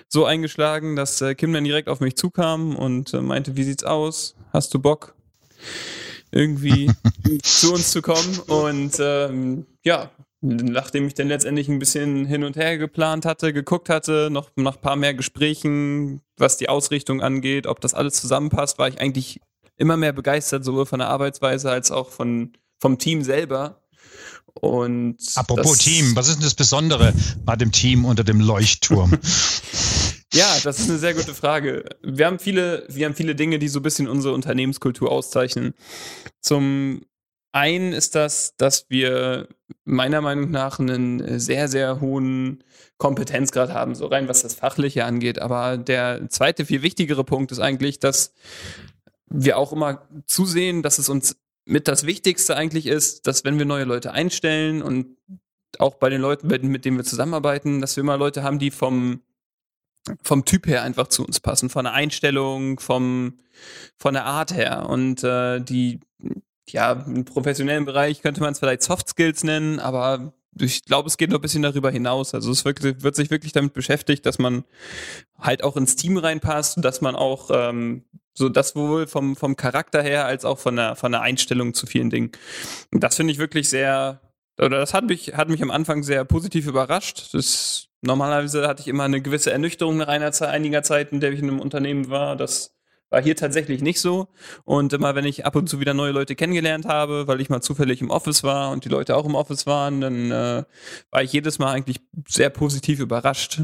so 0.09 0.24
eingeschlagen, 0.24 0.96
dass 0.96 1.20
äh, 1.20 1.37
Kim 1.37 1.53
dann 1.53 1.64
direkt 1.64 1.88
auf 1.88 2.00
mich 2.00 2.16
zukam 2.16 2.74
und 2.74 3.14
äh, 3.14 3.20
meinte, 3.20 3.57
wie 3.57 3.62
sieht's 3.62 3.85
aus? 3.85 4.35
Hast 4.53 4.74
du 4.74 4.81
Bock? 4.81 5.14
Irgendwie 6.30 6.90
zu 7.42 7.74
uns 7.74 7.90
zu 7.90 8.02
kommen. 8.02 8.38
Und 8.46 8.96
ähm, 9.00 9.66
ja, 9.84 10.10
nachdem 10.40 11.06
ich 11.06 11.14
dann 11.14 11.28
letztendlich 11.28 11.68
ein 11.68 11.78
bisschen 11.78 12.24
hin 12.24 12.44
und 12.44 12.56
her 12.56 12.78
geplant 12.78 13.24
hatte, 13.24 13.52
geguckt 13.52 13.88
hatte, 13.88 14.28
noch 14.30 14.50
nach 14.56 14.76
ein 14.76 14.80
paar 14.80 14.96
mehr 14.96 15.14
Gesprächen, 15.14 16.22
was 16.36 16.56
die 16.56 16.68
Ausrichtung 16.68 17.20
angeht, 17.20 17.66
ob 17.66 17.80
das 17.80 17.94
alles 17.94 18.14
zusammenpasst, 18.14 18.78
war 18.78 18.88
ich 18.88 19.00
eigentlich 19.00 19.40
immer 19.76 19.96
mehr 19.96 20.12
begeistert, 20.12 20.64
sowohl 20.64 20.86
von 20.86 20.98
der 20.98 21.08
Arbeitsweise 21.08 21.70
als 21.70 21.90
auch 21.90 22.10
von, 22.10 22.52
vom 22.78 22.98
Team 22.98 23.22
selber. 23.22 23.80
Und 24.54 25.18
Apropos 25.36 25.78
Team, 25.78 26.16
was 26.16 26.28
ist 26.28 26.36
denn 26.36 26.44
das 26.44 26.54
Besondere 26.54 27.14
bei 27.44 27.56
dem 27.56 27.72
Team 27.72 28.04
unter 28.04 28.24
dem 28.24 28.40
Leuchtturm? 28.40 29.18
ja, 30.32 30.56
das 30.62 30.78
ist 30.78 30.88
eine 30.88 30.98
sehr 30.98 31.14
gute 31.14 31.34
Frage. 31.34 31.84
Wir 32.02 32.26
haben 32.26 32.38
viele, 32.38 32.84
wir 32.88 33.06
haben 33.06 33.14
viele 33.14 33.34
Dinge, 33.34 33.58
die 33.58 33.68
so 33.68 33.80
ein 33.80 33.82
bisschen 33.82 34.08
unsere 34.08 34.34
Unternehmenskultur 34.34 35.10
auszeichnen. 35.10 35.74
Zum 36.40 37.02
einen 37.52 37.92
ist 37.92 38.14
das, 38.14 38.54
dass 38.56 38.86
wir 38.88 39.48
meiner 39.84 40.20
Meinung 40.20 40.50
nach 40.50 40.78
einen 40.78 41.40
sehr, 41.40 41.68
sehr 41.68 42.00
hohen 42.00 42.62
Kompetenzgrad 42.98 43.70
haben, 43.70 43.94
so 43.94 44.06
rein 44.06 44.28
was 44.28 44.42
das 44.42 44.54
Fachliche 44.54 45.04
angeht. 45.04 45.40
Aber 45.40 45.76
der 45.76 46.28
zweite, 46.28 46.64
viel 46.64 46.82
wichtigere 46.82 47.24
Punkt 47.24 47.50
ist 47.50 47.58
eigentlich, 47.58 47.98
dass 47.98 48.34
wir 49.26 49.58
auch 49.58 49.72
immer 49.72 50.06
zusehen, 50.26 50.82
dass 50.82 50.98
es 50.98 51.08
uns 51.08 51.36
mit 51.64 51.88
das 51.88 52.04
Wichtigste 52.06 52.56
eigentlich 52.56 52.86
ist, 52.86 53.26
dass 53.26 53.44
wenn 53.44 53.58
wir 53.58 53.64
neue 53.64 53.84
Leute 53.84 54.12
einstellen 54.12 54.82
und 54.82 55.16
auch 55.78 55.94
bei 55.94 56.10
den 56.10 56.20
Leuten, 56.20 56.48
mit 56.48 56.84
denen 56.84 56.96
wir 56.96 57.04
zusammenarbeiten, 57.04 57.80
dass 57.80 57.96
wir 57.96 58.02
immer 58.02 58.16
Leute 58.16 58.42
haben, 58.42 58.58
die 58.58 58.70
vom, 58.70 59.22
vom 60.22 60.44
Typ 60.44 60.66
her 60.66 60.82
einfach 60.82 61.08
zu 61.08 61.24
uns 61.24 61.40
passen, 61.40 61.70
von 61.70 61.84
der 61.84 61.94
Einstellung, 61.94 62.80
vom, 62.80 63.38
von 63.96 64.14
der 64.14 64.24
Art 64.24 64.54
her. 64.54 64.88
Und 64.88 65.22
äh, 65.24 65.60
die, 65.60 66.00
ja, 66.68 66.92
im 66.92 67.24
professionellen 67.24 67.84
Bereich 67.84 68.22
könnte 68.22 68.40
man 68.40 68.52
es 68.52 68.58
vielleicht 68.58 68.82
Soft 68.82 69.08
Skills 69.08 69.44
nennen, 69.44 69.78
aber 69.78 70.32
ich 70.58 70.84
glaube, 70.84 71.08
es 71.08 71.16
geht 71.16 71.30
noch 71.30 71.38
ein 71.38 71.42
bisschen 71.42 71.62
darüber 71.62 71.90
hinaus. 71.90 72.34
Also 72.34 72.50
es 72.50 72.64
wird, 72.64 72.82
wird, 72.82 73.14
sich 73.14 73.30
wirklich 73.30 73.52
damit 73.52 73.72
beschäftigt, 73.72 74.26
dass 74.26 74.38
man 74.38 74.64
halt 75.38 75.62
auch 75.62 75.76
ins 75.76 75.96
Team 75.96 76.16
reinpasst 76.16 76.76
und 76.76 76.84
dass 76.84 77.00
man 77.00 77.14
auch 77.14 77.50
ähm, 77.52 78.04
so 78.34 78.48
das 78.48 78.74
wohl 78.74 79.06
vom, 79.06 79.36
vom 79.36 79.56
Charakter 79.56 80.02
her 80.02 80.26
als 80.26 80.44
auch 80.44 80.58
von 80.58 80.76
der, 80.76 80.96
von 80.96 81.12
der 81.12 81.22
Einstellung 81.22 81.74
zu 81.74 81.86
vielen 81.86 82.10
Dingen. 82.10 82.32
Und 82.92 83.02
das 83.02 83.16
finde 83.16 83.32
ich 83.32 83.38
wirklich 83.38 83.68
sehr, 83.68 84.20
oder 84.58 84.78
das 84.78 84.92
hat 84.92 85.04
mich, 85.04 85.34
hat 85.34 85.48
mich 85.48 85.62
am 85.62 85.70
Anfang 85.70 86.02
sehr 86.02 86.24
positiv 86.24 86.66
überrascht. 86.66 87.32
Das, 87.32 87.89
normalerweise 88.02 88.66
hatte 88.66 88.82
ich 88.82 88.88
immer 88.88 89.04
eine 89.04 89.20
gewisse 89.20 89.50
Ernüchterung 89.52 89.96
nach 89.98 90.08
einiger 90.08 90.82
Zeit, 90.82 91.12
in 91.12 91.20
der 91.20 91.32
ich 91.32 91.40
in 91.40 91.48
einem 91.48 91.60
Unternehmen 91.60 92.10
war. 92.10 92.36
Das 92.36 92.74
war 93.10 93.22
hier 93.22 93.36
tatsächlich 93.36 93.82
nicht 93.82 94.00
so. 94.00 94.28
Und 94.64 94.92
immer 94.92 95.14
wenn 95.14 95.24
ich 95.24 95.44
ab 95.44 95.56
und 95.56 95.68
zu 95.68 95.80
wieder 95.80 95.94
neue 95.94 96.12
Leute 96.12 96.36
kennengelernt 96.36 96.86
habe, 96.86 97.26
weil 97.26 97.40
ich 97.40 97.50
mal 97.50 97.60
zufällig 97.60 98.00
im 98.00 98.10
Office 98.10 98.42
war 98.44 98.70
und 98.70 98.84
die 98.84 98.88
Leute 98.88 99.16
auch 99.16 99.26
im 99.26 99.34
Office 99.34 99.66
waren, 99.66 100.00
dann 100.00 100.30
äh, 100.30 100.64
war 101.10 101.22
ich 101.22 101.32
jedes 101.32 101.58
Mal 101.58 101.72
eigentlich 101.72 102.00
sehr 102.28 102.50
positiv 102.50 103.00
überrascht, 103.00 103.62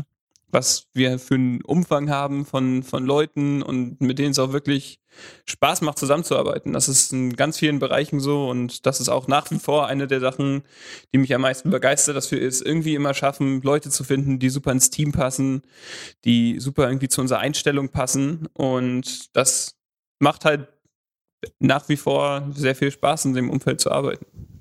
was 0.49 0.89
wir 0.93 1.19
für 1.19 1.35
einen 1.35 1.63
Umfang 1.63 2.11
haben 2.11 2.45
von, 2.45 2.83
von 2.83 3.07
Leuten 3.07 3.63
und 3.63 4.01
mit 4.01 4.19
denen 4.19 4.33
es 4.33 4.39
auch 4.39 4.53
wirklich 4.53 5.01
Spaß 5.47 5.83
macht, 5.83 5.99
zusammenzuarbeiten. 5.99 6.73
Das 6.73 6.89
ist 6.89 7.13
in 7.13 7.37
ganz 7.37 7.59
vielen 7.59 7.79
Bereichen 7.79 8.21
so 8.21 8.49
und 8.49 8.87
das 8.87 9.01
ist 9.01 9.09
auch 9.09 9.29
nach 9.29 9.51
wie 9.51 9.59
vor 9.59 9.87
eine 9.87 10.07
der 10.07 10.21
Sachen, 10.21 10.63
die 11.13 11.19
mich 11.19 11.35
am 11.35 11.43
meisten 11.43 11.71
begeistert, 11.71 12.17
dass 12.17 12.31
wir 12.31 12.43
es 12.43 12.61
irgendwie 12.61 12.95
immer 12.95 13.15
schaffen, 13.15 13.63
Leute 13.63 13.91
zu 13.91 14.05
finden, 14.05 14.39
die 14.39 14.51
super 14.51 14.73
ins 14.73 14.91
Team 14.91 15.13
passen, 15.13 15.63
die 16.25 16.59
super 16.61 16.89
irgendwie 16.89 17.09
zu 17.09 17.21
unserer 17.21 17.41
Einstellung 17.41 17.89
passen 17.89 18.49
und 18.53 19.37
das 19.37 19.77
macht 20.19 20.45
halt 20.45 20.69
nach 21.59 21.89
wie 21.89 21.97
vor 21.97 22.49
sehr 22.55 22.75
viel 22.75 22.91
Spaß, 22.91 23.27
in 23.27 23.35
dem 23.35 23.51
Umfeld 23.51 23.81
zu 23.81 23.91
arbeiten. 23.91 24.56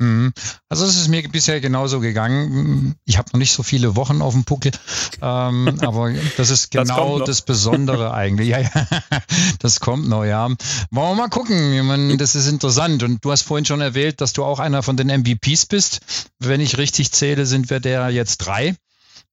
Mhm. 0.00 0.32
Also 0.68 0.86
es 0.86 0.96
ist 0.96 1.08
mir 1.08 1.28
bisher 1.28 1.60
genauso 1.60 1.98
gegangen. 1.98 2.94
Ich 3.04 3.18
habe 3.18 3.30
noch 3.32 3.38
nicht 3.38 3.52
so 3.52 3.64
viele 3.64 3.96
Wochen 3.96 4.22
auf 4.22 4.32
dem 4.32 4.44
Puckel, 4.44 4.70
ähm, 5.20 5.78
aber 5.80 6.12
das 6.36 6.50
ist 6.50 6.70
genau 6.70 7.18
das, 7.18 7.26
das 7.26 7.42
Besondere 7.42 8.14
eigentlich. 8.14 8.48
Ja, 8.48 8.60
ja, 8.60 8.86
das 9.58 9.80
kommt 9.80 10.08
noch, 10.08 10.24
ja. 10.24 10.46
Wollen 10.46 10.56
wir 10.90 11.14
mal 11.14 11.28
gucken. 11.28 11.72
Ich 11.72 11.82
meine, 11.82 12.16
das 12.16 12.36
ist 12.36 12.46
interessant. 12.46 13.02
Und 13.02 13.24
du 13.24 13.32
hast 13.32 13.42
vorhin 13.42 13.64
schon 13.64 13.80
erwähnt, 13.80 14.20
dass 14.20 14.32
du 14.32 14.44
auch 14.44 14.60
einer 14.60 14.82
von 14.82 14.96
den 14.96 15.08
MVPs 15.08 15.66
bist. 15.66 16.00
Wenn 16.38 16.60
ich 16.60 16.78
richtig 16.78 17.10
zähle, 17.12 17.44
sind 17.44 17.68
wir 17.70 17.80
der 17.80 18.10
jetzt 18.10 18.38
drei. 18.38 18.76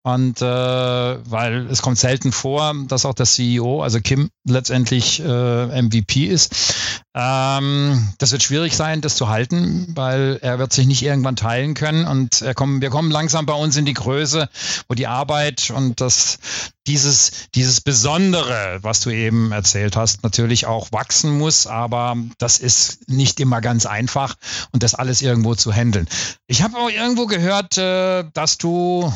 Und 0.06 0.40
äh, 0.40 0.46
weil 0.46 1.66
es 1.72 1.82
kommt 1.82 1.98
selten 1.98 2.32
vor, 2.32 2.76
dass 2.88 3.08
auch 3.08 3.16
der 3.16 3.26
CEO, 3.26 3.82
also 3.82 4.00
Kim, 4.02 4.30
letztendlich 4.48 5.20
äh, 5.20 5.82
MVP 5.82 6.28
ist. 6.28 6.76
Ähm, 7.16 8.14
das 8.20 8.32
wird 8.32 8.44
schwierig 8.44 8.76
sein, 8.76 9.02
das 9.02 9.16
zu 9.16 9.30
halten, 9.30 9.88
weil 9.96 10.38
er 10.44 10.60
wird 10.60 10.74
sich 10.74 10.86
nicht 10.86 11.02
irgendwann 11.02 11.36
teilen 11.36 11.74
können. 11.74 12.06
Und 12.06 12.44
er 12.44 12.54
kommen, 12.54 12.82
wir 12.82 12.92
kommen 12.92 13.10
langsam 13.10 13.48
bei 13.48 13.56
uns 13.56 13.78
in 13.78 13.86
die 13.86 13.96
Größe, 13.96 14.48
wo 14.88 14.94
die 14.94 15.08
Arbeit 15.08 15.72
und 15.76 16.00
das 16.02 16.38
dieses, 16.86 17.50
dieses 17.56 17.82
Besondere, 17.82 18.78
was 18.82 19.00
du 19.00 19.10
eben 19.10 19.52
erzählt 19.52 19.96
hast, 19.96 20.22
natürlich 20.22 20.68
auch 20.68 20.92
wachsen 20.92 21.36
muss, 21.36 21.66
aber 21.66 22.16
das 22.38 22.60
ist 22.60 23.10
nicht 23.10 23.40
immer 23.40 23.60
ganz 23.60 23.88
einfach 23.88 24.36
und 24.72 24.84
das 24.84 24.94
alles 24.94 25.24
irgendwo 25.24 25.56
zu 25.56 25.74
handeln. 25.74 26.08
Ich 26.46 26.62
habe 26.62 26.78
auch 26.78 26.92
irgendwo 26.92 27.26
gehört, 27.26 27.80
äh, 27.80 28.26
dass 28.34 28.60
du 28.60 29.12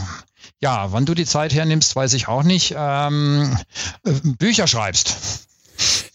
ja, 0.61 0.91
wann 0.91 1.05
du 1.05 1.13
die 1.13 1.25
Zeit 1.25 1.53
hernimmst, 1.53 1.95
weiß 1.95 2.13
ich 2.13 2.27
auch 2.27 2.43
nicht. 2.43 2.75
Ähm, 2.77 3.57
äh, 4.03 4.11
Bücher 4.37 4.67
schreibst. 4.67 5.47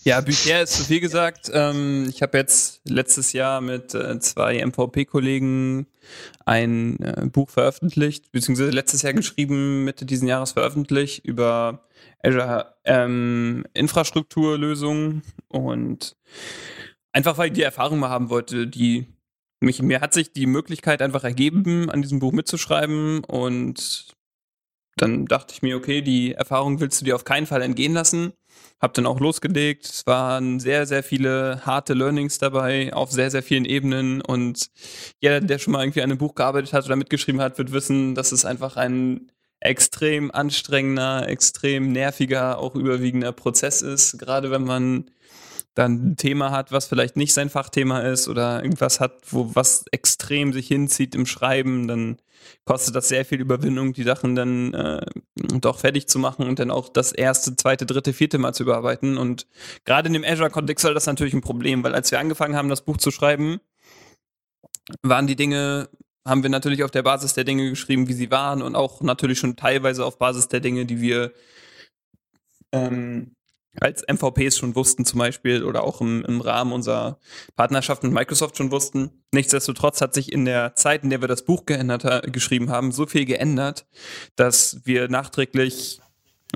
Ja, 0.02 0.20
Bücher 0.20 0.62
ist 0.62 0.74
zu 0.74 0.84
viel 0.84 1.00
gesagt. 1.00 1.50
Ähm, 1.52 2.06
ich 2.10 2.20
habe 2.20 2.36
jetzt 2.36 2.82
letztes 2.84 3.32
Jahr 3.32 3.62
mit 3.62 3.94
äh, 3.94 4.18
zwei 4.20 4.62
MVP-Kollegen 4.64 5.86
ein 6.44 7.00
äh, 7.00 7.26
Buch 7.26 7.48
veröffentlicht, 7.48 8.30
beziehungsweise 8.30 8.70
letztes 8.70 9.00
Jahr 9.00 9.14
geschrieben, 9.14 9.84
Mitte 9.84 10.04
diesen 10.04 10.28
Jahres 10.28 10.52
veröffentlicht 10.52 11.24
über 11.24 11.86
Azure 12.22 12.74
ähm, 12.84 13.64
Infrastrukturlösungen 13.72 15.22
und 15.48 16.16
einfach 17.12 17.38
weil 17.38 17.46
ich 17.48 17.54
die 17.54 17.62
Erfahrung 17.62 17.98
mal 17.98 18.10
haben 18.10 18.28
wollte, 18.28 18.66
die 18.66 19.06
mich, 19.60 19.80
mir 19.80 20.02
hat 20.02 20.12
sich 20.12 20.32
die 20.32 20.46
Möglichkeit 20.46 21.00
einfach 21.00 21.24
ergeben, 21.24 21.88
an 21.88 22.02
diesem 22.02 22.18
Buch 22.18 22.32
mitzuschreiben 22.32 23.24
und 23.24 24.13
dann 24.96 25.26
dachte 25.26 25.54
ich 25.54 25.62
mir, 25.62 25.76
okay, 25.76 26.02
die 26.02 26.34
Erfahrung 26.34 26.80
willst 26.80 27.00
du 27.00 27.04
dir 27.04 27.14
auf 27.14 27.24
keinen 27.24 27.46
Fall 27.46 27.62
entgehen 27.62 27.92
lassen. 27.92 28.32
Hab 28.80 28.94
dann 28.94 29.06
auch 29.06 29.20
losgelegt. 29.20 29.86
Es 29.86 30.06
waren 30.06 30.60
sehr, 30.60 30.86
sehr 30.86 31.02
viele 31.02 31.62
harte 31.64 31.94
Learnings 31.94 32.38
dabei 32.38 32.92
auf 32.92 33.10
sehr, 33.10 33.30
sehr 33.30 33.42
vielen 33.42 33.64
Ebenen. 33.64 34.20
Und 34.20 34.70
jeder, 35.20 35.40
der 35.40 35.58
schon 35.58 35.72
mal 35.72 35.82
irgendwie 35.82 36.02
an 36.02 36.10
einem 36.10 36.18
Buch 36.18 36.34
gearbeitet 36.34 36.72
hat 36.72 36.84
oder 36.84 36.96
mitgeschrieben 36.96 37.40
hat, 37.40 37.58
wird 37.58 37.72
wissen, 37.72 38.14
dass 38.14 38.32
es 38.32 38.44
einfach 38.44 38.76
ein 38.76 39.30
extrem 39.60 40.30
anstrengender, 40.30 41.28
extrem 41.28 41.90
nerviger, 41.90 42.58
auch 42.58 42.74
überwiegender 42.74 43.32
Prozess 43.32 43.82
ist. 43.82 44.18
Gerade 44.18 44.50
wenn 44.50 44.64
man 44.64 45.10
dann 45.74 46.10
ein 46.10 46.16
Thema 46.16 46.50
hat, 46.50 46.70
was 46.72 46.86
vielleicht 46.86 47.16
nicht 47.16 47.34
sein 47.34 47.50
Fachthema 47.50 48.00
ist 48.00 48.28
oder 48.28 48.62
irgendwas 48.62 49.00
hat, 49.00 49.20
wo 49.30 49.54
was 49.54 49.84
extrem 49.90 50.52
sich 50.52 50.68
hinzieht 50.68 51.14
im 51.14 51.26
Schreiben, 51.26 51.88
dann 51.88 52.18
kostet 52.64 52.94
das 52.94 53.08
sehr 53.08 53.24
viel 53.24 53.40
Überwindung, 53.40 53.92
die 53.92 54.02
Sachen 54.04 54.34
dann 54.34 54.74
äh, 54.74 55.04
doch 55.34 55.80
fertig 55.80 56.08
zu 56.08 56.18
machen 56.18 56.46
und 56.46 56.58
dann 56.58 56.70
auch 56.70 56.88
das 56.88 57.12
erste, 57.12 57.56
zweite, 57.56 57.86
dritte, 57.86 58.12
vierte 58.12 58.38
Mal 58.38 58.52
zu 58.52 58.62
überarbeiten. 58.62 59.18
Und 59.18 59.46
gerade 59.84 60.06
in 60.08 60.12
dem 60.12 60.24
Azure-Kontext 60.24 60.84
war 60.84 60.94
das 60.94 61.06
natürlich 61.06 61.34
ein 61.34 61.40
Problem, 61.40 61.82
weil 61.82 61.94
als 61.94 62.10
wir 62.10 62.20
angefangen 62.20 62.56
haben, 62.56 62.68
das 62.68 62.82
Buch 62.82 62.98
zu 62.98 63.10
schreiben, 63.10 63.60
waren 65.02 65.26
die 65.26 65.36
Dinge, 65.36 65.88
haben 66.26 66.42
wir 66.42 66.50
natürlich 66.50 66.84
auf 66.84 66.90
der 66.90 67.02
Basis 67.02 67.34
der 67.34 67.44
Dinge 67.44 67.70
geschrieben, 67.70 68.08
wie 68.08 68.12
sie 68.12 68.30
waren 68.30 68.62
und 68.62 68.76
auch 68.76 69.00
natürlich 69.02 69.38
schon 69.38 69.56
teilweise 69.56 70.04
auf 70.04 70.18
Basis 70.18 70.48
der 70.48 70.60
Dinge, 70.60 70.86
die 70.86 71.00
wir 71.00 71.32
ähm, 72.72 73.34
als 73.80 74.04
MVPs 74.06 74.58
schon 74.58 74.74
wussten 74.74 75.04
zum 75.04 75.18
Beispiel 75.18 75.64
oder 75.64 75.84
auch 75.84 76.00
im, 76.00 76.24
im 76.24 76.40
Rahmen 76.40 76.72
unserer 76.72 77.18
Partnerschaft 77.56 78.02
mit 78.02 78.12
Microsoft 78.12 78.56
schon 78.56 78.70
wussten. 78.70 79.10
Nichtsdestotrotz 79.32 80.00
hat 80.00 80.14
sich 80.14 80.32
in 80.32 80.44
der 80.44 80.74
Zeit, 80.74 81.04
in 81.04 81.10
der 81.10 81.20
wir 81.20 81.28
das 81.28 81.44
Buch 81.44 81.66
geändert, 81.66 82.32
geschrieben 82.32 82.70
haben, 82.70 82.92
so 82.92 83.06
viel 83.06 83.24
geändert, 83.24 83.86
dass 84.36 84.80
wir 84.84 85.08
nachträglich 85.08 86.00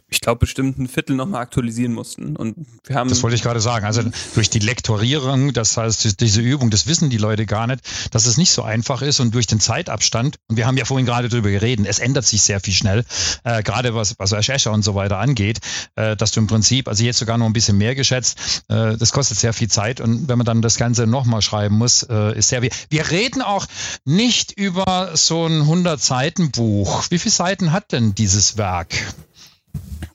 ich 0.09 0.21
glaube, 0.21 0.41
bestimmt 0.41 0.79
ein 0.79 0.89
Viertel 0.89 1.17
nochmal 1.17 1.43
aktualisieren 1.43 1.93
mussten. 1.93 2.37
Und 2.37 2.57
wir 2.85 2.97
haben. 2.97 3.09
Das 3.09 3.23
wollte 3.23 3.37
ich 3.37 3.43
gerade 3.43 3.61
sagen. 3.61 3.85
Also 3.85 4.03
durch 4.35 4.51
die 4.51 4.59
Lektorierung, 4.59 5.53
das 5.53 5.77
heißt, 5.77 6.21
diese 6.21 6.41
Übung, 6.41 6.71
das 6.71 6.87
wissen 6.87 7.11
die 7.11 7.19
Leute 7.19 7.47
gar 7.47 7.67
nicht, 7.67 7.83
dass 8.13 8.27
es 8.27 8.37
nicht 8.37 8.51
so 8.51 8.63
einfach 8.63 9.03
ist 9.03 9.21
und 9.21 9.35
durch 9.35 9.47
den 9.47 9.61
Zeitabstand, 9.61 10.37
und 10.49 10.57
wir 10.57 10.67
haben 10.67 10.77
ja 10.77 10.85
vorhin 10.85 11.07
gerade 11.07 11.29
drüber 11.29 11.51
geredet, 11.51 11.87
es 11.89 11.99
ändert 11.99 12.25
sich 12.25 12.43
sehr 12.43 12.61
viel 12.61 12.75
schnell, 12.75 13.05
äh, 13.45 13.63
gerade 13.63 13.95
was, 13.95 14.15
was 14.19 14.33
Azure 14.33 14.75
und 14.75 14.83
so 14.83 14.95
weiter 14.95 15.19
angeht, 15.19 15.59
äh, 15.97 16.17
dass 16.17 16.33
du 16.33 16.41
im 16.41 16.47
Prinzip, 16.47 16.89
also 16.89 17.05
jetzt 17.05 17.19
sogar 17.19 17.39
noch 17.39 17.47
ein 17.47 17.53
bisschen 17.53 17.77
mehr 17.77 17.95
geschätzt, 17.95 18.65
äh, 18.69 18.97
das 18.97 19.13
kostet 19.13 19.39
sehr 19.39 19.53
viel 19.53 19.69
Zeit 19.69 20.01
und 20.01 20.29
wenn 20.29 20.39
man 20.39 20.47
dann 20.47 20.63
das 20.63 20.77
Ganze 20.77 21.07
nochmal 21.07 21.43
schreiben 21.43 21.77
muss, 21.77 22.03
äh, 22.03 22.39
ist 22.39 22.49
sehr 22.49 22.61
viel. 22.61 22.71
Wir 22.91 23.11
reden 23.11 23.43
auch 23.43 23.67
nicht 24.05 24.53
über 24.53 25.11
so 25.15 25.47
ein 25.47 25.63
100-Seiten-Buch. 25.63 27.07
Wie 27.11 27.19
viele 27.19 27.33
Seiten 27.33 27.73
hat 27.73 27.93
denn 27.93 28.15
dieses 28.15 28.57
Werk? 28.57 28.95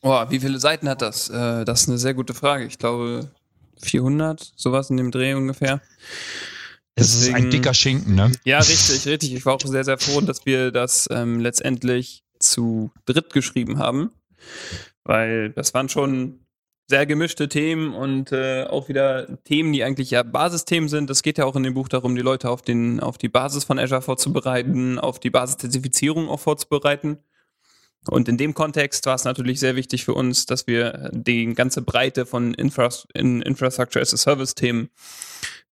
Oh, 0.04 0.26
wie 0.30 0.39
viele 0.39 0.60
Seiten 0.60 0.89
hat 0.89 1.02
das? 1.02 1.30
Äh, 1.30 1.63
das 1.63 1.84
ist 1.84 1.89
eine 1.89 1.98
sehr 1.98 2.13
gute 2.13 2.34
Frage. 2.34 2.66
Ich 2.66 2.78
glaube 2.78 3.32
400, 3.82 4.52
sowas 4.56 4.89
in 4.89 4.98
dem 4.98 5.12
Dreh 5.12 5.34
ungefähr. 5.34 5.82
Es 6.96 7.16
ist 7.16 7.34
ein 7.34 7.50
dicker 7.50 7.74
Schinken, 7.74 8.13
ne? 8.13 8.32
Ja, 8.44 8.60
richtig, 8.60 9.06
richtig. 9.08 9.34
Ich 9.34 9.46
war 9.46 9.56
auch 9.56 9.62
sehr, 9.62 9.84
sehr 9.84 9.98
froh, 9.98 10.22
dass 10.22 10.46
wir 10.46 10.72
das 10.72 11.08
ähm, 11.10 11.39
letztendlich 11.39 12.24
zu 12.38 12.92
dritt 13.06 13.34
geschrieben 13.34 13.80
haben, 13.80 14.12
weil 15.04 15.52
das 15.52 15.74
waren 15.74 15.89
schon 15.89 16.46
sehr 16.88 17.06
gemischte 17.06 17.48
Themen 17.48 17.96
und 17.96 18.34
äh, 18.34 18.66
auch 18.66 18.89
wieder 18.89 19.42
Themen, 19.46 19.72
die 19.72 19.86
eigentlich 19.86 20.12
ja 20.12 20.22
Basisthemen 20.22 20.89
sind. 20.89 21.10
Es 21.10 21.24
geht 21.24 21.38
ja 21.38 21.46
auch 21.46 21.56
in 21.56 21.63
dem 21.63 21.74
Buch 21.74 21.88
darum, 21.88 22.13
die 22.16 22.22
Leute 22.22 22.50
auf, 22.50 22.62
den, 22.62 23.00
auf 23.00 23.18
die 23.18 23.30
Basis 23.30 23.63
von 23.63 23.80
Azure 23.80 24.02
vorzubereiten, 24.02 25.00
auf 25.00 25.20
die 25.20 25.30
Basiszertifizierung 25.30 26.28
auch 26.28 26.42
vorzubereiten. 26.42 27.20
Und 28.10 28.28
in 28.28 28.38
dem 28.38 28.54
Kontext 28.54 29.06
war 29.06 29.16
es 29.16 29.24
natürlich 29.24 29.60
sehr 29.60 29.76
wichtig 29.76 30.06
für 30.06 30.13
uns, 30.13 30.46
dass 30.46 30.68
wir 30.68 31.10
die 31.13 31.54
ganze 31.54 31.82
Breite 31.82 32.26
von 32.26 32.54
Infra 32.54 32.89
in 33.13 33.42
Infrastructure 33.42 34.02
as 34.02 34.13
a 34.13 34.18
Service 34.18 34.56
Themen 34.56 34.89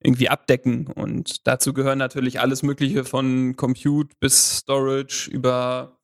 irgendwie 0.02 0.30
abdecken. 0.30 0.88
Und 0.88 1.46
dazu 1.48 1.74
gehören 1.74 1.98
natürlich 1.98 2.39
alles 2.39 2.63
Mögliche 2.63 3.04
von 3.04 3.56
Compute 3.56 4.15
bis 4.20 4.60
Storage 4.60 5.30
über 5.30 6.00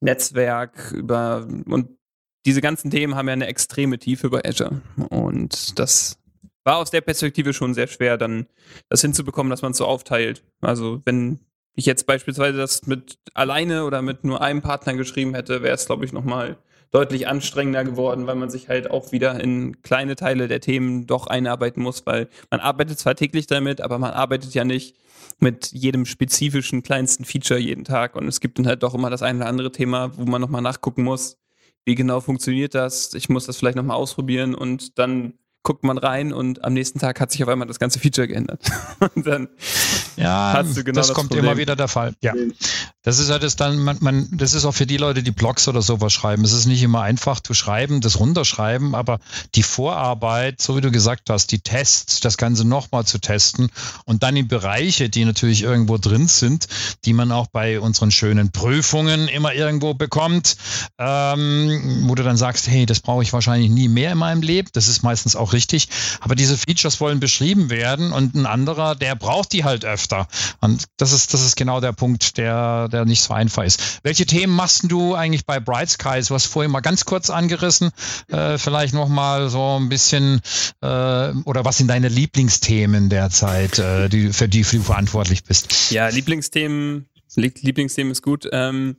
Netzwerk, 0.00 0.92
über 0.92 1.46
und 1.66 1.98
diese 2.46 2.62
ganzen 2.62 2.90
Themen 2.90 3.16
haben 3.16 3.28
ja 3.28 3.34
eine 3.34 3.48
extreme 3.48 3.98
Tiefe 3.98 4.30
bei 4.30 4.42
Azure. 4.44 4.80
Und 5.10 5.78
das 5.78 6.18
war 6.64 6.76
aus 6.76 6.90
der 6.90 7.02
Perspektive 7.02 7.52
schon 7.52 7.74
sehr 7.74 7.86
schwer, 7.86 8.16
dann 8.16 8.46
das 8.88 9.02
hinzubekommen, 9.02 9.50
dass 9.50 9.62
man 9.62 9.72
es 9.72 9.78
so 9.78 9.84
aufteilt. 9.84 10.42
Also 10.62 11.02
wenn 11.04 11.40
ich 11.74 11.86
jetzt 11.86 12.06
beispielsweise 12.06 12.58
das 12.58 12.86
mit 12.86 13.18
alleine 13.34 13.84
oder 13.84 14.02
mit 14.02 14.24
nur 14.24 14.40
einem 14.40 14.62
Partner 14.62 14.94
geschrieben 14.94 15.34
hätte, 15.34 15.62
wäre 15.62 15.74
es, 15.74 15.86
glaube 15.86 16.04
ich, 16.04 16.12
nochmal 16.12 16.58
deutlich 16.90 17.28
anstrengender 17.28 17.84
geworden, 17.84 18.26
weil 18.26 18.34
man 18.34 18.50
sich 18.50 18.68
halt 18.68 18.90
auch 18.90 19.12
wieder 19.12 19.38
in 19.40 19.80
kleine 19.82 20.16
Teile 20.16 20.48
der 20.48 20.60
Themen 20.60 21.06
doch 21.06 21.28
einarbeiten 21.28 21.82
muss, 21.82 22.04
weil 22.04 22.28
man 22.50 22.60
arbeitet 22.60 22.98
zwar 22.98 23.14
täglich 23.14 23.46
damit, 23.46 23.80
aber 23.80 23.98
man 23.98 24.10
arbeitet 24.10 24.54
ja 24.54 24.64
nicht 24.64 24.96
mit 25.38 25.72
jedem 25.72 26.04
spezifischen 26.04 26.82
kleinsten 26.82 27.24
Feature 27.24 27.60
jeden 27.60 27.84
Tag. 27.84 28.16
Und 28.16 28.26
es 28.26 28.40
gibt 28.40 28.58
dann 28.58 28.66
halt 28.66 28.82
doch 28.82 28.94
immer 28.94 29.10
das 29.10 29.22
eine 29.22 29.38
oder 29.38 29.48
andere 29.48 29.72
Thema, 29.72 30.16
wo 30.16 30.24
man 30.24 30.40
nochmal 30.40 30.62
nachgucken 30.62 31.04
muss, 31.04 31.38
wie 31.84 31.94
genau 31.94 32.20
funktioniert 32.20 32.74
das, 32.74 33.14
ich 33.14 33.28
muss 33.28 33.46
das 33.46 33.56
vielleicht 33.56 33.76
nochmal 33.76 33.96
ausprobieren 33.96 34.54
und 34.54 34.98
dann 34.98 35.34
guckt 35.62 35.84
man 35.84 35.98
rein 35.98 36.32
und 36.32 36.64
am 36.64 36.72
nächsten 36.72 36.98
Tag 36.98 37.20
hat 37.20 37.30
sich 37.30 37.42
auf 37.42 37.48
einmal 37.48 37.68
das 37.68 37.78
ganze 37.78 37.98
Feature 37.98 38.28
geändert. 38.28 38.60
und 39.14 39.26
dann 39.26 39.48
ja, 40.16 40.54
hast 40.54 40.76
du 40.76 40.84
genau 40.84 40.98
das, 40.98 41.08
das 41.08 41.14
kommt 41.14 41.30
Problem. 41.30 41.46
immer 41.46 41.56
wieder 41.58 41.76
der 41.76 41.88
Fall. 41.88 42.14
Ja, 42.22 42.32
das 43.02 43.18
ist 43.18 43.30
halt 43.30 43.42
das 43.42 43.56
dann, 43.56 43.78
man, 43.78 43.96
man, 44.00 44.28
das 44.30 44.52
ist 44.52 44.66
auch 44.66 44.74
für 44.74 44.86
die 44.86 44.98
Leute, 44.98 45.22
die 45.22 45.30
Blogs 45.30 45.68
oder 45.68 45.80
sowas 45.80 46.12
schreiben. 46.12 46.44
Es 46.44 46.52
ist 46.52 46.66
nicht 46.66 46.82
immer 46.82 47.00
einfach 47.00 47.40
zu 47.40 47.54
schreiben, 47.54 48.02
das 48.02 48.20
runterschreiben, 48.20 48.94
aber 48.94 49.20
die 49.54 49.62
Vorarbeit, 49.62 50.60
so 50.60 50.76
wie 50.76 50.82
du 50.82 50.90
gesagt 50.90 51.30
hast, 51.30 51.50
die 51.52 51.60
Tests, 51.60 52.20
das 52.20 52.36
Ganze 52.36 52.66
nochmal 52.66 53.06
zu 53.06 53.18
testen 53.18 53.70
und 54.04 54.22
dann 54.22 54.34
die 54.34 54.42
Bereiche, 54.42 55.08
die 55.08 55.24
natürlich 55.24 55.62
irgendwo 55.62 55.96
drin 55.96 56.28
sind, 56.28 56.68
die 57.06 57.14
man 57.14 57.32
auch 57.32 57.46
bei 57.46 57.80
unseren 57.80 58.10
schönen 58.10 58.52
Prüfungen 58.52 59.28
immer 59.28 59.54
irgendwo 59.54 59.94
bekommt, 59.94 60.56
ähm, 60.98 62.04
wo 62.06 62.14
du 62.14 62.22
dann 62.22 62.36
sagst, 62.36 62.68
hey, 62.68 62.84
das 62.84 63.00
brauche 63.00 63.22
ich 63.22 63.32
wahrscheinlich 63.32 63.70
nie 63.70 63.88
mehr 63.88 64.12
in 64.12 64.18
meinem 64.18 64.42
Leben. 64.42 64.68
Das 64.74 64.88
ist 64.88 65.02
meistens 65.02 65.36
auch 65.36 65.49
richtig. 65.52 65.88
Aber 66.20 66.34
diese 66.34 66.56
Features 66.56 67.00
wollen 67.00 67.20
beschrieben 67.20 67.70
werden 67.70 68.12
und 68.12 68.34
ein 68.34 68.46
anderer, 68.46 68.94
der 68.94 69.14
braucht 69.14 69.52
die 69.52 69.64
halt 69.64 69.84
öfter. 69.84 70.28
Und 70.60 70.84
das 70.96 71.12
ist, 71.12 71.34
das 71.34 71.42
ist 71.42 71.56
genau 71.56 71.80
der 71.80 71.92
Punkt, 71.92 72.36
der, 72.36 72.88
der 72.88 73.04
nicht 73.04 73.22
so 73.22 73.34
einfach 73.34 73.64
ist. 73.64 74.00
Welche 74.02 74.26
Themen 74.26 74.54
machst 74.54 74.90
du 74.90 75.14
eigentlich 75.14 75.46
bei 75.46 75.60
Bright 75.60 75.90
Skies? 75.90 76.28
Du 76.28 76.34
hast 76.34 76.46
vorhin 76.46 76.70
mal 76.70 76.80
ganz 76.80 77.04
kurz 77.04 77.30
angerissen. 77.30 77.90
Äh, 78.28 78.58
vielleicht 78.58 78.94
noch 78.94 79.08
mal 79.08 79.50
so 79.50 79.78
ein 79.78 79.88
bisschen 79.88 80.40
äh, 80.80 80.86
oder 80.86 81.64
was 81.64 81.78
sind 81.78 81.88
deine 81.88 82.08
Lieblingsthemen 82.08 83.08
derzeit, 83.08 83.78
äh, 83.78 84.08
die, 84.08 84.32
für 84.32 84.48
die 84.48 84.62
du 84.62 84.82
verantwortlich 84.82 85.44
bist? 85.44 85.90
Ja, 85.90 86.08
Lieblingsthemen, 86.08 87.06
Lieblingsthemen 87.34 88.12
ist 88.12 88.22
gut. 88.22 88.48
Ähm, 88.52 88.96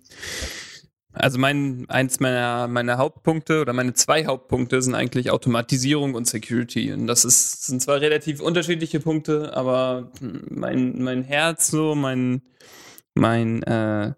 also 1.13 1.38
mein, 1.39 1.86
eins 1.89 2.19
meiner, 2.19 2.67
meiner 2.67 2.97
Hauptpunkte 2.97 3.62
oder 3.62 3.74
meine 3.74 3.93
zwei 3.93 4.26
Hauptpunkte 4.26 4.82
sind 4.82 4.95
eigentlich 4.95 5.30
Automatisierung 5.32 6.13
und 6.15 6.28
Security. 6.28 6.93
Und 6.93 7.08
das 7.08 7.26
ist, 7.26 7.65
sind 7.65 7.82
zwar 7.82 8.00
relativ 8.00 8.39
unterschiedliche 8.39 9.00
Punkte, 9.00 9.56
aber 9.56 10.12
mein, 10.21 11.02
mein 11.02 11.24
Herz 11.24 11.67
so, 11.67 11.95
mein, 11.95 12.41
mein, 13.13 13.62
äh, 13.63 14.13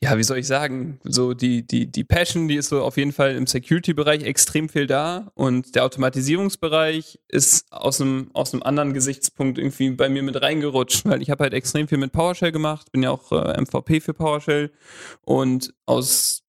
ja, 0.00 0.16
wie 0.18 0.22
soll 0.22 0.38
ich 0.38 0.46
sagen, 0.46 1.00
so 1.04 1.34
die, 1.34 1.66
die, 1.66 1.90
die 1.90 2.04
Passion, 2.04 2.48
die 2.48 2.56
ist 2.56 2.68
so 2.68 2.82
auf 2.82 2.96
jeden 2.96 3.12
Fall 3.12 3.34
im 3.34 3.46
Security-Bereich 3.46 4.24
extrem 4.24 4.68
viel 4.68 4.86
da 4.86 5.30
und 5.34 5.74
der 5.74 5.84
Automatisierungsbereich 5.84 7.20
ist 7.28 7.72
aus 7.72 8.00
einem, 8.00 8.30
aus 8.32 8.52
einem 8.52 8.62
anderen 8.62 8.94
Gesichtspunkt 8.94 9.58
irgendwie 9.58 9.90
bei 9.90 10.08
mir 10.08 10.22
mit 10.22 10.40
reingerutscht, 10.40 11.04
weil 11.04 11.22
ich 11.22 11.30
habe 11.30 11.44
halt 11.44 11.54
extrem 11.54 11.88
viel 11.88 11.98
mit 11.98 12.12
PowerShell 12.12 12.52
gemacht, 12.52 12.92
bin 12.92 13.02
ja 13.02 13.10
auch 13.10 13.32
äh, 13.32 13.60
MVP 13.60 14.00
für 14.00 14.14
PowerShell 14.14 14.72
und 15.22 15.74
aus 15.86 16.42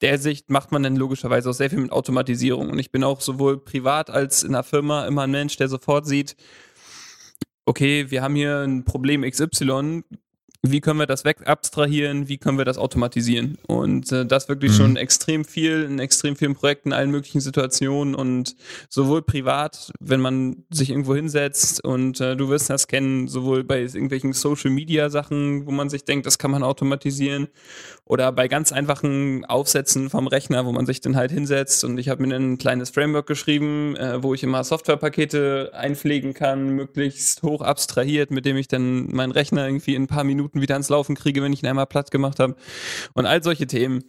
der 0.00 0.18
Sicht 0.18 0.50
macht 0.50 0.70
man 0.70 0.82
dann 0.82 0.96
logischerweise 0.96 1.50
auch 1.50 1.54
sehr 1.54 1.70
viel 1.70 1.80
mit 1.80 1.92
Automatisierung 1.92 2.70
und 2.70 2.78
ich 2.78 2.92
bin 2.92 3.04
auch 3.04 3.20
sowohl 3.20 3.58
privat 3.58 4.10
als 4.10 4.44
in 4.44 4.52
der 4.52 4.62
Firma 4.62 5.06
immer 5.06 5.22
ein 5.22 5.30
Mensch, 5.30 5.56
der 5.56 5.68
sofort 5.68 6.06
sieht, 6.06 6.36
okay, 7.64 8.10
wir 8.10 8.22
haben 8.22 8.34
hier 8.34 8.60
ein 8.60 8.84
Problem 8.84 9.22
XY, 9.22 10.04
wie 10.62 10.80
können 10.80 10.98
wir 10.98 11.06
das 11.06 11.24
wegabstrahieren, 11.24 12.28
wie 12.28 12.38
können 12.38 12.58
wir 12.58 12.64
das 12.64 12.78
automatisieren. 12.78 13.58
Und 13.66 14.10
äh, 14.10 14.26
das 14.26 14.48
wirklich 14.48 14.72
mhm. 14.72 14.76
schon 14.76 14.96
extrem 14.96 15.44
viel, 15.44 15.84
in 15.84 15.98
extrem 16.00 16.34
vielen 16.34 16.54
Projekten, 16.54 16.92
allen 16.92 17.10
möglichen 17.10 17.40
Situationen 17.40 18.14
und 18.14 18.56
sowohl 18.88 19.22
privat, 19.22 19.92
wenn 20.00 20.20
man 20.20 20.64
sich 20.70 20.90
irgendwo 20.90 21.14
hinsetzt 21.14 21.84
und 21.84 22.20
äh, 22.20 22.36
du 22.36 22.48
wirst 22.48 22.70
das 22.70 22.88
kennen, 22.88 23.28
sowohl 23.28 23.62
bei 23.62 23.80
irgendwelchen 23.80 24.32
Social 24.32 24.70
Media 24.70 25.10
Sachen, 25.10 25.66
wo 25.66 25.70
man 25.70 25.90
sich 25.90 26.04
denkt, 26.04 26.26
das 26.26 26.38
kann 26.38 26.50
man 26.50 26.64
automatisieren, 26.64 27.48
oder 28.04 28.32
bei 28.32 28.48
ganz 28.48 28.72
einfachen 28.72 29.44
Aufsätzen 29.44 30.08
vom 30.08 30.26
Rechner, 30.26 30.64
wo 30.64 30.72
man 30.72 30.86
sich 30.86 31.02
dann 31.02 31.14
halt 31.14 31.30
hinsetzt 31.30 31.84
und 31.84 31.98
ich 31.98 32.08
habe 32.08 32.26
mir 32.26 32.34
ein 32.34 32.56
kleines 32.56 32.90
Framework 32.90 33.26
geschrieben, 33.26 33.96
äh, 33.96 34.22
wo 34.22 34.34
ich 34.34 34.42
immer 34.42 34.64
Softwarepakete 34.64 35.72
einpflegen 35.74 36.34
kann, 36.34 36.70
möglichst 36.70 37.42
hoch 37.42 37.60
abstrahiert, 37.60 38.30
mit 38.30 38.46
dem 38.46 38.56
ich 38.56 38.66
dann 38.66 39.08
meinen 39.14 39.32
Rechner 39.32 39.66
irgendwie 39.66 39.94
in 39.94 40.04
ein 40.04 40.06
paar 40.06 40.24
Minuten 40.24 40.47
Minuten 40.48 40.60
wieder 40.60 40.74
ans 40.74 40.88
Laufen 40.88 41.14
kriege, 41.14 41.42
wenn 41.42 41.52
ich 41.52 41.62
ihn 41.62 41.68
einmal 41.68 41.86
platt 41.86 42.10
gemacht 42.10 42.38
habe. 42.38 42.56
Und 43.14 43.26
all 43.26 43.42
solche 43.42 43.66
Themen. 43.66 44.04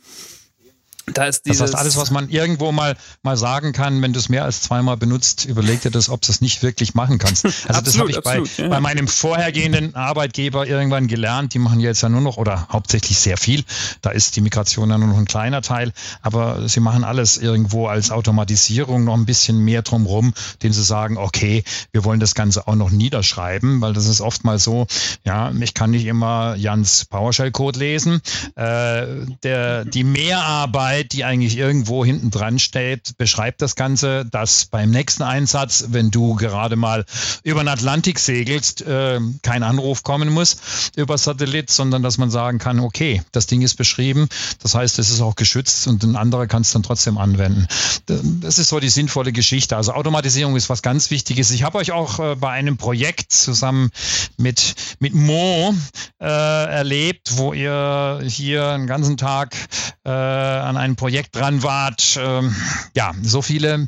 Da 1.14 1.26
ist 1.26 1.46
dieses 1.46 1.60
das 1.60 1.72
heißt, 1.72 1.76
alles, 1.76 1.98
was 1.98 2.12
man 2.12 2.30
irgendwo 2.30 2.72
mal, 2.72 2.96
mal 3.24 3.38
sagen 3.38 3.74
kann, 3.74 4.02
wenn 4.02 4.14
du 4.14 4.20
es 4.20 4.30
mehr 4.30 4.44
als 4.46 4.62
zweimal 4.62 4.98
benutzt, 4.98 5.46
überleg 5.46 5.82
dir 5.82 5.92
das, 5.92 6.10
ob 6.10 6.22
du 6.22 6.32
es 6.32 6.42
nicht 6.42 6.64
wirklich 6.64 6.94
machen 6.94 7.18
kannst. 7.18 7.46
Also 7.70 7.80
absolut, 7.80 7.88
das 7.88 7.98
habe 7.98 8.12
ich 8.12 8.18
absolut, 8.18 8.58
bei, 8.58 8.64
ja. 8.64 8.70
bei 8.70 8.80
meinem 8.80 9.08
vorhergehenden 9.08 9.94
Arbeitgeber 9.96 10.66
irgendwann 10.66 11.08
gelernt. 11.08 11.54
Die 11.54 11.60
machen 11.60 11.80
jetzt 11.80 12.02
ja 12.02 12.10
nur 12.10 12.22
noch 12.22 12.38
oder 12.38 12.68
hauptsächlich 12.72 13.20
sehr 13.20 13.38
viel. 13.38 13.64
Da 14.02 14.12
ist 14.12 14.36
die 14.36 14.42
Migration 14.42 14.90
ja 14.90 14.98
nur 14.98 15.10
noch 15.10 15.18
ein 15.18 15.26
kleiner 15.26 15.62
Teil, 15.62 15.92
aber 16.22 16.68
sie 16.68 16.80
machen 16.80 17.04
alles 17.04 17.38
irgendwo 17.38 17.88
als 17.88 18.12
Automatisierung 18.12 19.04
noch 19.04 19.16
ein 19.16 19.26
bisschen 19.26 19.60
mehr 19.60 19.82
drumherum, 19.82 20.34
den 20.64 20.74
sie 20.74 20.84
sagen, 20.84 21.18
okay, 21.18 21.64
wir 21.92 22.04
wollen 22.06 22.20
das 22.20 22.34
Ganze 22.34 22.68
auch 22.68 22.76
noch 22.76 22.92
niederschreiben, 22.92 23.82
weil 23.82 23.94
das 23.94 24.06
ist 24.06 24.22
oftmals 24.22 24.64
so, 24.64 24.88
ja, 25.26 25.52
ich 25.60 25.74
kann 25.74 25.92
nicht 25.92 26.06
immer 26.06 26.56
Jans 26.56 27.06
PowerShell-Code 27.06 27.80
lesen. 27.80 28.22
Äh, 28.56 29.06
der, 29.44 29.86
die 29.86 30.04
Mehrarbeit 30.04 30.99
Arbeit, 31.00 31.14
die 31.14 31.24
eigentlich 31.24 31.58
irgendwo 31.58 32.04
hinten 32.04 32.30
dran 32.30 32.60
steht, 32.60 33.18
beschreibt 33.18 33.62
das 33.62 33.76
Ganze, 33.76 34.26
dass 34.26 34.66
beim 34.66 34.92
nächsten 34.92 35.24
Einsatz, 35.24 35.86
wenn 35.90 36.12
du 36.12 36.36
gerade 36.36 36.76
mal 36.76 37.06
über 37.44 37.64
den 37.64 37.70
Atlantik 37.70 38.20
segelst, 38.20 38.82
äh, 38.82 39.22
kein 39.42 39.64
Anruf 39.64 40.04
kommen 40.04 40.28
muss 40.30 40.58
über 40.98 41.18
Satellit, 41.18 41.72
sondern 41.72 42.04
dass 42.04 42.18
man 42.18 42.30
sagen 42.30 42.60
kann, 42.60 42.82
okay, 42.82 43.22
das 43.32 43.48
Ding 43.48 43.62
ist 43.62 43.76
beschrieben, 43.76 44.28
das 44.62 44.76
heißt, 44.76 45.00
es 45.00 45.10
ist 45.10 45.22
auch 45.22 45.36
geschützt 45.36 45.88
und 45.88 46.04
ein 46.04 46.18
anderer 46.18 46.48
kann 46.48 46.64
es 46.64 46.72
dann 46.72 46.84
trotzdem 46.84 47.18
anwenden. 47.18 47.68
Das 48.06 48.60
ist 48.60 48.68
so 48.68 48.82
die 48.82 48.90
sinnvolle 48.90 49.32
Geschichte. 49.32 49.78
Also 49.78 49.94
Automatisierung 49.94 50.58
ist 50.58 50.70
was 50.70 50.82
ganz 50.82 51.12
Wichtiges. 51.12 51.52
Ich 51.52 51.64
habe 51.64 51.78
euch 51.78 51.94
auch 51.94 52.20
äh, 52.20 52.36
bei 52.36 52.50
einem 52.50 52.76
Projekt 52.76 53.32
zusammen 53.32 53.90
mit, 54.38 54.76
mit 55.00 55.14
Mo 55.14 55.74
äh, 56.20 56.26
erlebt, 56.26 57.38
wo 57.38 57.54
ihr 57.54 58.22
hier 58.26 58.68
einen 58.68 58.88
ganzen 58.88 59.16
Tag 59.16 59.56
äh, 60.04 60.10
an 60.10 60.76
einem 60.76 60.89
ein 60.90 60.96
Projekt 60.96 61.36
dran 61.36 61.64
wart. 61.64 62.20
Ähm, 62.22 62.56
ja, 62.96 63.14
so 63.22 63.42
viele 63.42 63.88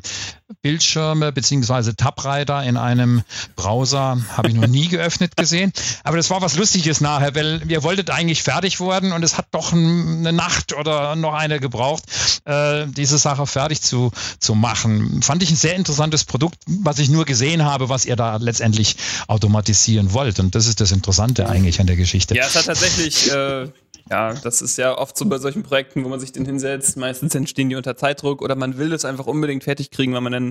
Bildschirme 0.60 1.32
beziehungsweise 1.32 1.96
Tabreiter 1.96 2.62
in 2.62 2.76
einem 2.76 3.22
Browser 3.56 4.18
habe 4.36 4.48
ich 4.48 4.54
noch 4.54 4.66
nie 4.66 4.88
geöffnet 4.92 5.36
gesehen. 5.36 5.72
Aber 6.04 6.16
das 6.16 6.30
war 6.30 6.42
was 6.42 6.56
Lustiges 6.56 7.00
nachher, 7.00 7.34
weil 7.34 7.62
ihr 7.68 7.82
wolltet 7.82 8.10
eigentlich 8.10 8.42
fertig 8.42 8.80
werden 8.80 9.12
und 9.12 9.22
es 9.22 9.38
hat 9.38 9.46
doch 9.52 9.72
eine 9.72 10.32
Nacht 10.32 10.72
oder 10.74 11.16
noch 11.16 11.34
eine 11.34 11.60
gebraucht, 11.60 12.04
äh, 12.44 12.86
diese 12.86 13.18
Sache 13.18 13.46
fertig 13.46 13.82
zu, 13.82 14.10
zu 14.38 14.54
machen. 14.54 15.22
Fand 15.22 15.42
ich 15.42 15.50
ein 15.50 15.56
sehr 15.56 15.74
interessantes 15.74 16.24
Produkt, 16.24 16.58
was 16.66 16.98
ich 16.98 17.08
nur 17.08 17.24
gesehen 17.24 17.64
habe, 17.64 17.88
was 17.88 18.04
ihr 18.04 18.16
da 18.16 18.36
letztendlich 18.36 18.96
automatisieren 19.28 20.12
wollt. 20.12 20.40
Und 20.40 20.54
das 20.54 20.66
ist 20.66 20.80
das 20.80 20.92
Interessante 20.92 21.48
eigentlich 21.48 21.80
an 21.80 21.86
der 21.86 21.96
Geschichte. 21.96 22.34
Ja, 22.34 22.46
es 22.46 22.56
hat 22.56 22.66
tatsächlich 22.66 23.30
äh, 23.32 23.68
ja, 24.10 24.34
das 24.34 24.62
ist 24.62 24.76
ja 24.78 24.96
oft 24.98 25.16
so 25.16 25.24
bei 25.26 25.38
solchen 25.38 25.62
Projekten, 25.62 26.04
wo 26.04 26.08
man 26.08 26.20
sich 26.20 26.32
den 26.32 26.44
hinsetzt. 26.44 26.96
Meistens 26.96 27.34
entstehen 27.34 27.68
die 27.68 27.76
unter 27.76 27.96
Zeitdruck 27.96 28.42
oder 28.42 28.54
man 28.56 28.76
will 28.76 28.92
es 28.92 29.04
einfach 29.04 29.26
unbedingt 29.26 29.64
fertig 29.64 29.90
kriegen, 29.90 30.12
weil 30.12 30.20
man 30.20 30.32
dann 30.32 30.41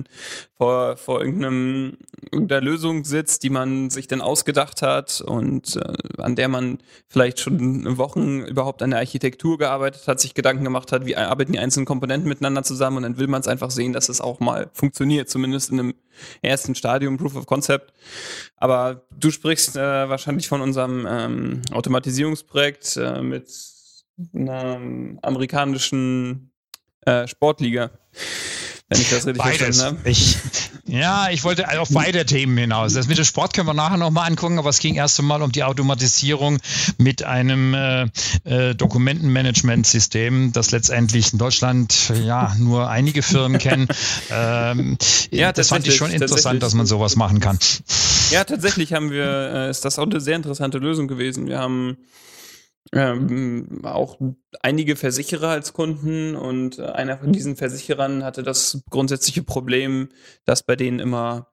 vor, 0.56 0.96
vor 0.96 1.20
irgendeinem, 1.20 1.98
irgendeiner 2.30 2.60
Lösung 2.60 3.04
sitzt, 3.04 3.42
die 3.42 3.50
man 3.50 3.90
sich 3.90 4.08
dann 4.08 4.20
ausgedacht 4.20 4.82
hat 4.82 5.20
und 5.20 5.76
äh, 5.76 6.22
an 6.22 6.36
der 6.36 6.48
man 6.48 6.78
vielleicht 7.08 7.40
schon 7.40 7.98
Wochen 7.98 8.40
überhaupt 8.40 8.82
an 8.82 8.90
der 8.90 9.00
Architektur 9.00 9.58
gearbeitet 9.58 10.06
hat, 10.08 10.20
sich 10.20 10.34
Gedanken 10.34 10.64
gemacht 10.64 10.92
hat, 10.92 11.06
wie 11.06 11.16
arbeiten 11.16 11.52
die 11.52 11.58
einzelnen 11.58 11.86
Komponenten 11.86 12.28
miteinander 12.28 12.62
zusammen 12.62 12.98
und 12.98 13.02
dann 13.04 13.18
will 13.18 13.26
man 13.26 13.40
es 13.40 13.48
einfach 13.48 13.70
sehen, 13.70 13.92
dass 13.92 14.08
es 14.08 14.20
auch 14.20 14.40
mal 14.40 14.70
funktioniert, 14.72 15.28
zumindest 15.28 15.70
in 15.70 15.80
einem 15.80 15.94
ersten 16.42 16.74
Stadium, 16.74 17.16
Proof 17.16 17.36
of 17.36 17.46
Concept. 17.46 17.92
Aber 18.56 19.06
du 19.18 19.30
sprichst 19.30 19.76
äh, 19.76 20.08
wahrscheinlich 20.08 20.48
von 20.48 20.60
unserem 20.60 21.06
ähm, 21.08 21.62
Automatisierungsprojekt 21.72 22.96
äh, 22.96 23.22
mit 23.22 23.48
einer 24.34 24.80
amerikanischen 25.22 26.52
äh, 27.02 27.26
Sportliga. 27.26 27.90
Wenn 28.92 29.00
ich 29.00 29.10
das 29.10 29.26
richtig 29.26 29.42
Beides. 29.42 29.58
verstanden 29.58 29.98
habe. 30.00 30.10
Ich, 30.10 30.36
ja, 30.86 31.30
ich 31.30 31.44
wollte 31.44 31.80
auf 31.80 31.88
beide 31.90 32.26
Themen 32.26 32.56
hinaus. 32.56 32.94
Das 32.94 33.08
mit 33.08 33.18
dem 33.18 33.24
Sport 33.24 33.54
können 33.54 33.66
wir 33.66 33.74
nachher 33.74 33.96
nochmal 33.96 34.28
angucken, 34.28 34.58
aber 34.58 34.70
es 34.70 34.78
ging 34.78 34.94
erst 34.94 35.18
einmal 35.18 35.42
um 35.42 35.52
die 35.52 35.64
Automatisierung 35.64 36.58
mit 36.98 37.22
einem 37.22 37.74
äh, 37.74 38.06
äh, 38.44 38.74
Dokumentenmanagementsystem, 38.74 40.52
das 40.52 40.70
letztendlich 40.70 41.32
in 41.32 41.38
Deutschland 41.38 42.12
ja 42.24 42.54
nur 42.58 42.88
einige 42.88 43.22
Firmen 43.22 43.58
kennen. 43.58 43.88
Ähm, 44.30 44.96
ja, 45.30 45.52
das 45.52 45.68
fand 45.68 45.86
ich 45.86 45.96
schon 45.96 46.10
interessant, 46.10 46.62
dass 46.62 46.74
man 46.74 46.86
sowas 46.86 47.16
machen 47.16 47.40
kann. 47.40 47.58
Ja, 48.30 48.44
tatsächlich 48.44 48.92
haben 48.92 49.10
wir, 49.10 49.24
äh, 49.24 49.70
ist 49.70 49.84
das 49.84 49.98
auch 49.98 50.06
eine 50.06 50.20
sehr 50.20 50.36
interessante 50.36 50.78
Lösung 50.78 51.08
gewesen. 51.08 51.46
Wir 51.46 51.58
haben 51.58 51.96
ähm, 52.92 53.80
auch 53.84 54.18
einige 54.60 54.96
Versicherer 54.96 55.50
als 55.50 55.72
Kunden 55.72 56.34
und 56.34 56.80
einer 56.80 57.18
von 57.18 57.32
diesen 57.32 57.56
Versicherern 57.56 58.24
hatte 58.24 58.42
das 58.42 58.82
grundsätzliche 58.90 59.42
Problem, 59.42 60.08
dass 60.44 60.62
bei 60.62 60.76
denen 60.76 60.98
immer 60.98 61.52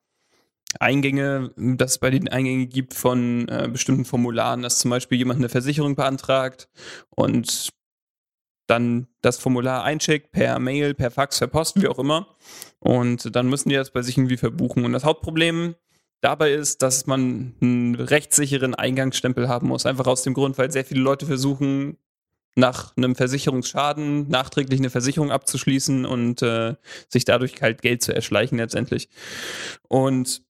Eingänge, 0.80 1.52
dass 1.56 1.92
es 1.92 1.98
bei 1.98 2.10
den 2.10 2.28
Eingänge 2.28 2.68
gibt 2.68 2.94
von 2.94 3.48
äh, 3.48 3.70
bestimmten 3.72 4.06
Formularen, 4.06 4.62
dass 4.62 4.80
zum 4.80 4.92
Beispiel 4.92 5.18
jemand 5.18 5.40
eine 5.40 5.50
Versicherung 5.50 5.96
beantragt 5.96 6.70
und 7.10 7.70
dann 8.68 9.08
das 9.22 9.38
Formular 9.38 9.84
einschickt 9.84 10.32
per 10.32 10.60
Mail, 10.60 10.94
per 10.94 11.10
Fax, 11.10 11.40
per 11.40 11.48
Post, 11.48 11.82
wie 11.82 11.88
auch 11.88 11.98
immer. 11.98 12.36
Und 12.80 13.36
dann 13.36 13.48
müssen 13.50 13.70
die 13.70 13.76
das 13.76 13.92
bei 13.92 14.04
sich 14.04 14.18
irgendwie 14.18 14.38
verbuchen. 14.38 14.86
Und 14.86 14.94
das 14.94 15.04
Hauptproblem 15.04 15.76
dabei 16.22 16.54
ist, 16.54 16.82
dass 16.82 17.08
man 17.08 17.56
einen 17.62 17.96
rechtssicheren 17.96 18.76
Eingangsstempel 18.76 19.48
haben 19.48 19.68
muss. 19.68 19.86
Einfach 19.86 20.08
aus 20.08 20.24
dem 20.24 20.34
Grund, 20.34 20.58
weil 20.58 20.72
sehr 20.72 20.86
viele 20.86 21.02
Leute 21.02 21.26
versuchen, 21.26 21.98
nach 22.56 22.96
einem 22.98 23.16
Versicherungsschaden 23.16 24.28
nachträglich 24.28 24.80
eine 24.80 24.90
Versicherung 24.90 25.32
abzuschließen 25.32 26.06
und 26.06 26.42
äh, 26.42 26.76
sich 27.08 27.26
dadurch 27.26 27.62
halt 27.62 27.82
Geld 27.82 28.02
zu 28.04 28.14
erschleichen 28.14 28.58
letztendlich. 28.58 29.10
Und 29.88 30.44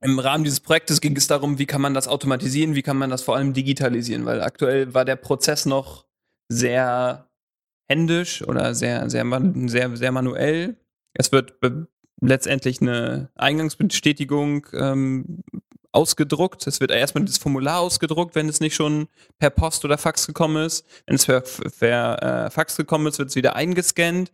im 0.00 0.18
Rahmen 0.18 0.44
dieses 0.44 0.60
Projektes 0.60 1.00
ging 1.00 1.16
es 1.16 1.26
darum, 1.26 1.58
wie 1.58 1.66
kann 1.66 1.80
man 1.80 1.94
das 1.94 2.08
automatisieren, 2.08 2.74
wie 2.74 2.82
kann 2.82 2.96
man 2.96 3.10
das 3.10 3.22
vor 3.22 3.36
allem 3.36 3.52
digitalisieren, 3.52 4.24
weil 4.24 4.40
aktuell 4.40 4.94
war 4.94 5.04
der 5.04 5.16
Prozess 5.16 5.66
noch 5.66 6.06
sehr 6.48 7.28
händisch 7.88 8.42
oder 8.42 8.74
sehr, 8.74 9.08
sehr, 9.10 9.24
sehr, 9.66 9.96
sehr 9.96 10.12
manuell. 10.12 10.76
Es 11.14 11.30
wird 11.30 11.60
letztendlich 12.22 12.80
eine 12.80 13.30
Eingangsbestätigung 13.34 14.66
ähm, 14.72 15.42
ausgedruckt. 15.90 16.66
Es 16.66 16.80
wird 16.80 16.90
erstmal 16.90 17.24
das 17.24 17.38
Formular 17.38 17.80
ausgedruckt, 17.80 18.34
wenn 18.34 18.48
es 18.48 18.60
nicht 18.60 18.74
schon 18.74 19.08
per 19.38 19.50
Post 19.50 19.84
oder 19.84 19.98
Fax 19.98 20.26
gekommen 20.26 20.64
ist. 20.64 20.86
Wenn 21.06 21.16
es 21.16 21.26
per, 21.26 21.42
per 21.78 22.46
äh, 22.46 22.50
Fax 22.50 22.76
gekommen 22.76 23.06
ist, 23.06 23.18
wird 23.18 23.28
es 23.28 23.36
wieder 23.36 23.56
eingescannt, 23.56 24.32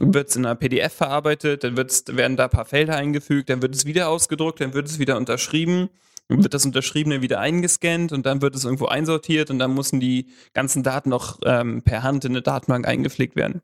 wird 0.00 0.30
es 0.30 0.36
in 0.36 0.44
einer 0.44 0.56
PDF 0.56 0.92
verarbeitet, 0.92 1.62
dann 1.62 1.76
werden 1.76 2.36
da 2.36 2.44
ein 2.44 2.50
paar 2.50 2.64
Felder 2.64 2.96
eingefügt, 2.96 3.48
dann 3.50 3.62
wird 3.62 3.74
es 3.74 3.84
wieder 3.84 4.08
ausgedruckt, 4.08 4.60
dann 4.60 4.74
wird 4.74 4.88
es 4.88 4.98
wieder 4.98 5.16
unterschrieben. 5.16 5.90
Dann 6.28 6.42
wird 6.42 6.54
das 6.54 6.66
Unterschriebene 6.66 7.22
wieder 7.22 7.38
eingescannt 7.38 8.10
und 8.10 8.26
dann 8.26 8.42
wird 8.42 8.56
es 8.56 8.64
irgendwo 8.64 8.86
einsortiert 8.86 9.48
und 9.50 9.60
dann 9.60 9.74
müssen 9.74 10.00
die 10.00 10.26
ganzen 10.54 10.82
Daten 10.82 11.08
noch 11.08 11.38
ähm, 11.44 11.82
per 11.82 12.02
Hand 12.02 12.24
in 12.24 12.32
eine 12.32 12.42
Datenbank 12.42 12.88
eingepflegt 12.88 13.36
werden. 13.36 13.62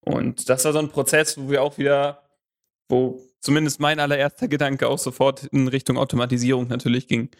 Und 0.00 0.50
das 0.50 0.66
war 0.66 0.74
so 0.74 0.80
ein 0.80 0.90
Prozess, 0.90 1.38
wo 1.38 1.48
wir 1.48 1.62
auch 1.62 1.78
wieder 1.78 2.23
wo 2.88 3.20
zumindest 3.40 3.80
mein 3.80 4.00
allererster 4.00 4.48
Gedanke 4.48 4.88
auch 4.88 4.98
sofort 4.98 5.44
in 5.44 5.68
Richtung 5.68 5.98
Automatisierung 5.98 6.68
natürlich 6.68 7.06
ging. 7.08 7.30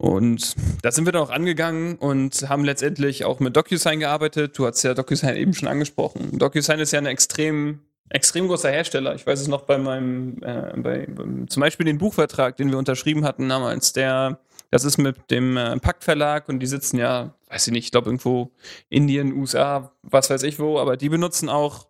Und 0.00 0.54
da 0.80 0.92
sind 0.92 1.04
wir 1.04 1.12
dann 1.12 1.22
auch 1.22 1.30
angegangen 1.30 1.96
und 1.96 2.48
haben 2.48 2.64
letztendlich 2.64 3.26
auch 3.26 3.38
mit 3.38 3.54
DocuSign 3.54 4.00
gearbeitet. 4.00 4.58
Du 4.58 4.66
hast 4.66 4.82
ja 4.82 4.94
DocuSign 4.94 5.36
eben 5.36 5.52
schon 5.52 5.68
angesprochen. 5.68 6.38
DocuSign 6.38 6.80
ist 6.80 6.92
ja 6.92 7.00
ein 7.00 7.06
extrem, 7.06 7.80
extrem 8.08 8.48
großer 8.48 8.70
Hersteller. 8.70 9.14
Ich 9.14 9.26
weiß 9.26 9.38
es 9.38 9.48
noch 9.48 9.62
bei 9.62 9.76
meinem, 9.76 10.38
äh, 10.42 10.72
bei, 10.78 11.06
zum 11.48 11.60
Beispiel 11.60 11.84
den 11.84 11.98
Buchvertrag, 11.98 12.56
den 12.56 12.70
wir 12.70 12.78
unterschrieben 12.78 13.26
hatten 13.26 13.46
damals. 13.50 13.92
Der, 13.92 14.40
das 14.70 14.84
ist 14.84 14.96
mit 14.96 15.30
dem 15.30 15.58
äh, 15.58 15.78
Pakt 15.80 16.08
und 16.48 16.60
die 16.60 16.66
sitzen 16.66 16.96
ja, 16.96 17.34
weiß 17.50 17.66
ich 17.66 17.72
nicht, 17.74 17.84
ich 17.84 17.90
glaube 17.90 18.08
irgendwo 18.08 18.52
Indien, 18.88 19.34
USA, 19.34 19.92
was 20.00 20.30
weiß 20.30 20.44
ich 20.44 20.58
wo, 20.58 20.78
aber 20.78 20.96
die 20.96 21.10
benutzen 21.10 21.50
auch 21.50 21.89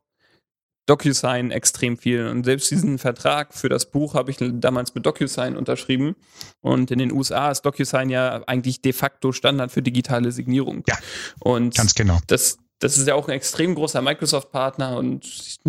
DocuSign 0.90 1.52
extrem 1.52 1.96
viel. 1.96 2.26
Und 2.26 2.44
selbst 2.44 2.68
diesen 2.70 2.98
Vertrag 2.98 3.54
für 3.54 3.68
das 3.68 3.86
Buch 3.86 4.14
habe 4.14 4.32
ich 4.32 4.38
damals 4.40 4.92
mit 4.94 5.06
DocuSign 5.06 5.56
unterschrieben. 5.56 6.16
Und 6.60 6.90
in 6.90 6.98
den 6.98 7.12
USA 7.12 7.52
ist 7.52 7.62
DocuSign 7.62 8.10
ja 8.10 8.42
eigentlich 8.48 8.82
de 8.82 8.92
facto 8.92 9.30
Standard 9.30 9.70
für 9.70 9.82
digitale 9.82 10.32
Signierung. 10.32 10.82
Ja. 10.88 10.98
Und 11.38 11.76
ganz 11.76 11.94
genau. 11.94 12.18
Das, 12.26 12.58
das 12.80 12.98
ist 12.98 13.06
ja 13.06 13.14
auch 13.14 13.28
ein 13.28 13.34
extrem 13.34 13.76
großer 13.76 14.02
Microsoft-Partner 14.02 14.96
und 14.96 15.22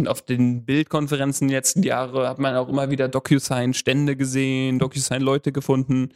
auf 0.08 0.24
den 0.24 0.66
Bildkonferenzen 0.66 1.48
die 1.48 1.54
letzten 1.54 1.84
Jahre 1.84 2.28
hat 2.28 2.40
man 2.40 2.56
auch 2.56 2.68
immer 2.68 2.90
wieder 2.90 3.08
DocuSign-Stände 3.08 4.16
gesehen, 4.16 4.80
DocuSign-Leute 4.80 5.52
gefunden. 5.52 6.14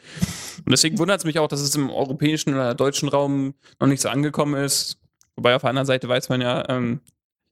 Und 0.65 0.71
deswegen 0.71 0.97
wundert 0.97 1.19
es 1.19 1.25
mich 1.25 1.37
auch, 1.37 1.47
dass 1.47 1.61
es 1.61 1.75
im 1.75 1.91
europäischen 1.91 2.55
oder 2.55 2.73
deutschen 2.73 3.09
Raum 3.09 3.53
noch 3.79 3.87
nicht 3.87 4.01
so 4.01 4.09
angekommen 4.09 4.55
ist. 4.55 4.97
Wobei 5.35 5.55
auf 5.55 5.61
der 5.61 5.69
anderen 5.69 5.85
Seite 5.85 6.09
weiß 6.09 6.29
man 6.29 6.41
ja, 6.41 6.67
ähm, 6.69 7.01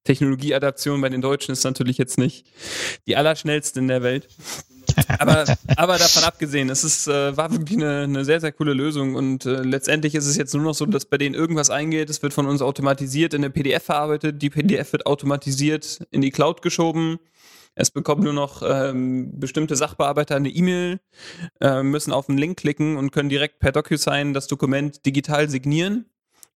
Technologieadaption 0.04 1.02
bei 1.02 1.10
den 1.10 1.22
Deutschen 1.22 1.52
ist 1.52 1.64
natürlich 1.64 1.98
jetzt 1.98 2.18
nicht 2.18 2.46
die 3.08 3.16
allerschnellste 3.16 3.80
in 3.80 3.88
der 3.88 4.04
Welt. 4.04 4.28
aber, 5.20 5.46
aber 5.78 5.98
davon 5.98 6.24
abgesehen, 6.24 6.70
es 6.70 6.84
ist, 6.84 7.08
äh, 7.08 7.36
war 7.36 7.52
wirklich 7.52 7.78
eine, 7.78 8.02
eine 8.02 8.26
sehr, 8.26 8.40
sehr 8.40 8.52
coole 8.52 8.74
Lösung 8.74 9.16
und 9.16 9.46
äh, 9.46 9.62
letztendlich 9.62 10.16
ist 10.16 10.28
es 10.28 10.36
jetzt 10.36 10.54
nur 10.54 10.64
noch 10.64 10.74
so, 10.74 10.86
dass 10.86 11.06
bei 11.06 11.18
denen 11.18 11.36
irgendwas 11.36 11.70
eingeht, 11.70 12.10
es 12.10 12.22
wird 12.22 12.34
von 12.34 12.48
uns 12.48 12.62
automatisiert 12.62 13.34
in 13.34 13.44
eine 13.44 13.50
PDF 13.50 13.84
verarbeitet, 13.84 14.42
die 14.42 14.50
PDF 14.50 14.92
wird 14.92 15.06
automatisiert 15.06 16.06
in 16.12 16.22
die 16.22 16.32
Cloud 16.32 16.62
geschoben. 16.62 17.20
Es 17.76 17.90
bekommen 17.90 18.24
nur 18.24 18.34
noch 18.34 18.62
ähm, 18.64 19.40
bestimmte 19.40 19.76
Sachbearbeiter 19.76 20.36
eine 20.36 20.50
E-Mail, 20.50 21.00
äh, 21.60 21.82
müssen 21.82 22.14
auf 22.14 22.30
einen 22.30 22.38
Link 22.38 22.60
klicken 22.60 22.98
und 22.98 23.12
können 23.12 23.30
direkt 23.30 23.60
per 23.60 23.72
DocuSign 23.72 24.34
das 24.34 24.46
Dokument 24.46 25.06
digital 25.08 25.50
signieren. 25.50 26.06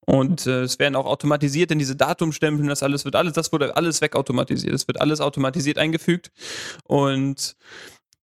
Und 0.10 0.48
äh, 0.48 0.62
es 0.62 0.80
werden 0.80 0.96
auch 0.96 1.06
automatisiert 1.06 1.70
in 1.70 1.80
diese 1.80 1.98
Datumstempel, 1.98 2.66
das 2.68 2.82
alles 2.82 3.04
wird 3.04 3.16
alles, 3.16 3.34
das 3.34 3.52
wurde 3.52 3.76
alles 3.76 4.02
wegautomatisiert. 4.02 4.74
Es 4.74 4.88
wird 4.88 5.02
alles 5.02 5.20
automatisiert 5.20 5.78
eingefügt. 5.78 6.32
Und 6.86 7.58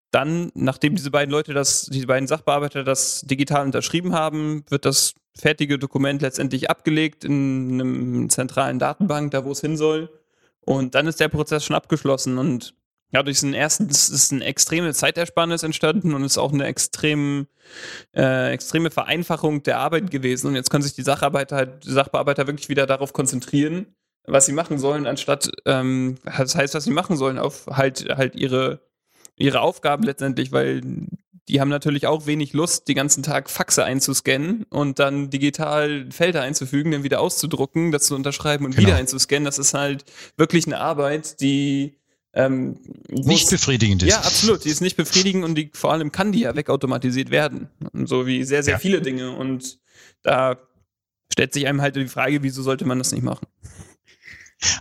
dann, 0.09 0.51
nachdem 0.55 0.95
diese 0.95 1.11
beiden 1.11 1.31
Leute 1.31 1.53
das, 1.53 1.85
diese 1.85 2.07
beiden 2.07 2.27
Sachbearbeiter 2.27 2.83
das 2.83 3.21
digital 3.21 3.63
unterschrieben 3.63 4.13
haben, 4.13 4.63
wird 4.69 4.85
das 4.85 5.13
fertige 5.35 5.77
Dokument 5.77 6.23
letztendlich 6.23 6.71
abgelegt 6.71 7.23
in 7.23 7.73
einem 7.73 8.29
zentralen 8.31 8.79
Datenbank, 8.79 9.29
da 9.29 9.45
wo 9.45 9.51
es 9.51 9.61
hin 9.61 9.77
soll. 9.77 10.09
Und 10.61 10.95
dann 10.95 11.05
ist 11.05 11.19
der 11.19 11.29
Prozess 11.29 11.63
schon 11.63 11.75
abgeschlossen 11.75 12.39
und 12.39 12.73
ja, 13.11 13.23
durch 13.23 13.39
den 13.39 13.53
ersten 13.53 13.87
ist 13.89 14.31
eine 14.31 14.45
extreme 14.45 14.93
Zeitersparnis 14.93 15.63
entstanden 15.63 16.13
und 16.13 16.23
ist 16.23 16.37
auch 16.37 16.51
eine 16.51 16.65
extrem, 16.65 17.47
äh, 18.15 18.51
extreme 18.51 18.91
Vereinfachung 18.91 19.63
der 19.63 19.79
Arbeit 19.79 20.11
gewesen. 20.11 20.47
Und 20.47 20.55
jetzt 20.55 20.69
können 20.69 20.83
sich 20.83 20.93
die 20.93 21.03
Sacharbeiter, 21.03 21.55
halt, 21.55 21.85
die 21.85 21.91
Sachbearbeiter 21.91 22.47
wirklich 22.47 22.69
wieder 22.69 22.85
darauf 22.85 23.13
konzentrieren, 23.13 23.87
was 24.25 24.45
sie 24.45 24.53
machen 24.53 24.77
sollen, 24.77 25.07
anstatt, 25.07 25.49
ähm, 25.65 26.15
das 26.25 26.55
heißt, 26.55 26.73
was 26.73 26.83
sie 26.83 26.91
machen 26.91 27.15
sollen, 27.15 27.37
auf 27.37 27.67
halt, 27.67 28.07
halt 28.09 28.35
ihre, 28.35 28.81
ihre 29.37 29.61
Aufgaben 29.61 30.03
letztendlich, 30.03 30.51
weil 30.51 30.81
die 31.47 31.61
haben 31.61 31.69
natürlich 31.69 32.07
auch 32.07 32.25
wenig 32.25 32.51
Lust, 32.51 32.89
den 32.89 32.95
ganzen 32.95 33.23
Tag 33.23 33.49
Faxe 33.49 33.85
einzuscannen 33.85 34.63
und 34.69 34.99
dann 34.99 35.29
digital 35.29 36.07
Felder 36.11 36.41
einzufügen, 36.41 36.91
dann 36.91 37.03
wieder 37.03 37.21
auszudrucken, 37.21 37.93
das 37.93 38.03
zu 38.03 38.15
unterschreiben 38.15 38.65
und 38.65 38.75
genau. 38.75 38.87
wieder 38.87 38.97
einzuscannen. 38.97 39.45
Das 39.45 39.57
ist 39.57 39.73
halt 39.73 40.03
wirklich 40.35 40.65
eine 40.65 40.79
Arbeit, 40.79 41.39
die 41.39 41.97
ähm, 42.33 42.79
nicht 43.09 43.49
befriedigend 43.49 44.03
ist. 44.03 44.09
Ja, 44.09 44.19
absolut. 44.19 44.63
Die 44.63 44.69
ist 44.69 44.81
nicht 44.81 44.97
befriedigend 44.97 45.43
und 45.43 45.55
die, 45.55 45.71
vor 45.73 45.91
allem 45.91 46.11
kann 46.11 46.31
die 46.31 46.41
ja 46.41 46.55
wegautomatisiert 46.55 47.31
werden. 47.31 47.69
Und 47.93 48.07
so 48.07 48.27
wie 48.27 48.43
sehr, 48.43 48.63
sehr 48.63 48.75
ja. 48.75 48.79
viele 48.79 49.01
Dinge. 49.01 49.31
Und 49.31 49.79
da 50.23 50.57
stellt 51.31 51.53
sich 51.53 51.67
einem 51.67 51.81
halt 51.81 51.95
die 51.95 52.07
Frage, 52.07 52.43
wieso 52.43 52.61
sollte 52.61 52.85
man 52.85 52.97
das 52.97 53.11
nicht 53.11 53.23
machen? 53.23 53.47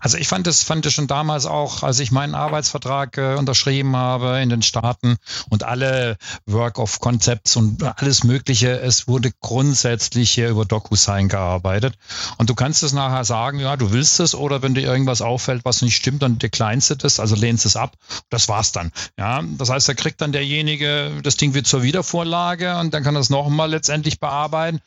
Also 0.01 0.17
ich 0.17 0.29
fand 0.29 0.47
es 0.47 0.63
fand 0.63 0.87
es 0.87 0.95
schon 0.95 1.07
damals 1.07 1.45
auch, 1.45 1.83
als 1.83 1.99
ich 1.99 2.11
meinen 2.11 2.35
Arbeitsvertrag 2.35 3.19
äh, 3.19 3.35
unterschrieben 3.35 3.95
habe 3.97 4.41
in 4.41 4.49
den 4.49 4.63
Staaten 4.63 5.17
und 5.51 5.65
alle 5.65 6.17
Work 6.47 6.79
of 6.79 7.01
Concepts 7.01 7.57
und 7.57 7.83
alles 7.83 8.25
Mögliche, 8.25 8.81
es 8.81 9.07
wurde 9.07 9.33
grundsätzlich 9.41 10.31
hier 10.31 10.49
über 10.49 10.65
DocuSign 10.65 11.29
gearbeitet. 11.29 11.95
Und 12.39 12.49
du 12.49 12.55
kannst 12.55 12.83
es 12.83 12.93
nachher 12.93 13.25
sagen, 13.25 13.59
ja, 13.59 13.77
du 13.77 13.93
willst 13.93 14.21
es 14.21 14.35
oder 14.35 14.63
wenn 14.63 14.75
dir 14.75 14.83
irgendwas 14.83 15.21
auffällt, 15.21 15.65
was 15.65 15.83
nicht 15.83 15.97
stimmt, 15.97 16.23
dann 16.23 16.39
declinest 16.39 16.91
du 16.91 16.95
das, 16.97 17.21
also 17.21 17.35
lehnst 17.35 17.67
es 17.67 17.77
ab. 17.77 17.97
Das 18.31 18.49
war's 18.49 18.73
dann. 18.73 18.93
Ja, 19.19 19.43
das 19.43 19.69
heißt, 19.69 19.89
da 19.89 19.95
kriegt 19.95 20.21
dann 20.21 20.33
derjenige 20.33 21.13
das 21.23 21.37
Ding 21.37 21.55
wieder 21.55 21.65
zur 21.65 21.83
Wiedervorlage 21.83 22.79
und 22.79 22.95
dann 22.95 23.03
kann 23.03 23.15
das 23.15 23.31
nochmal 23.31 23.71
letztendlich 23.71 24.21
bearbeiten. 24.21 24.81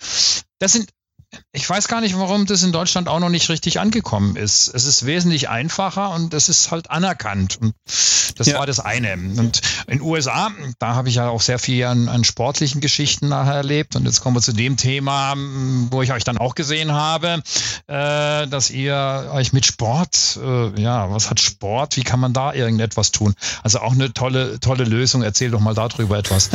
Das 0.60 0.74
sind 0.74 0.90
ich 1.52 1.70
weiß 1.70 1.88
gar 1.88 2.02
nicht, 2.02 2.18
warum 2.18 2.46
das 2.46 2.64
in 2.64 2.72
Deutschland 2.72 3.08
auch 3.08 3.20
noch 3.20 3.30
nicht 3.30 3.50
richtig 3.50 3.80
angekommen 3.80 4.36
ist. 4.36 4.68
Es 4.74 4.86
ist 4.86 5.06
wesentlich 5.06 5.50
einfacher 5.50 6.12
und 6.12 6.34
es 6.34 6.50
ist 6.50 6.72
halt 6.72 6.90
anerkannt. 6.90 7.58
Und 7.62 7.74
das 8.38 8.48
ja. 8.48 8.60
war 8.60 8.66
das 8.66 8.80
eine. 8.80 9.14
Und 9.14 9.62
in 9.88 9.98
den 9.98 10.02
USA, 10.02 10.52
da 10.80 10.96
habe 10.96 11.10
ich 11.10 11.16
ja 11.16 11.30
auch 11.30 11.42
sehr 11.42 11.60
viel 11.60 11.86
an, 11.86 12.08
an, 12.08 12.24
sportlichen 12.24 12.82
Geschichten 12.82 13.30
nachher 13.30 13.56
erlebt. 13.56 13.96
Und 13.96 14.06
jetzt 14.06 14.22
kommen 14.22 14.36
wir 14.36 14.42
zu 14.42 14.54
dem 14.54 14.78
Thema, 14.78 15.36
wo 15.92 16.02
ich 16.02 16.14
euch 16.14 16.24
dann 16.24 16.38
auch 16.38 16.56
gesehen 16.56 16.94
habe, 16.94 17.42
äh, 17.88 18.48
dass 18.48 18.70
ihr 18.72 19.30
euch 19.34 19.54
mit 19.54 19.66
Sport, 19.66 20.40
äh, 20.44 20.82
ja, 20.82 21.12
was 21.12 21.30
hat 21.30 21.40
Sport? 21.40 21.98
Wie 21.98 22.04
kann 22.04 22.20
man 22.20 22.34
da 22.34 22.54
irgendetwas 22.54 23.12
tun? 23.12 23.36
Also 23.64 23.80
auch 23.80 23.94
eine 23.94 24.14
tolle, 24.14 24.60
tolle 24.60 24.84
Lösung. 24.84 25.22
Erzähl 25.22 25.52
doch 25.52 25.60
mal 25.60 25.74
darüber 25.74 26.18
etwas. 26.18 26.50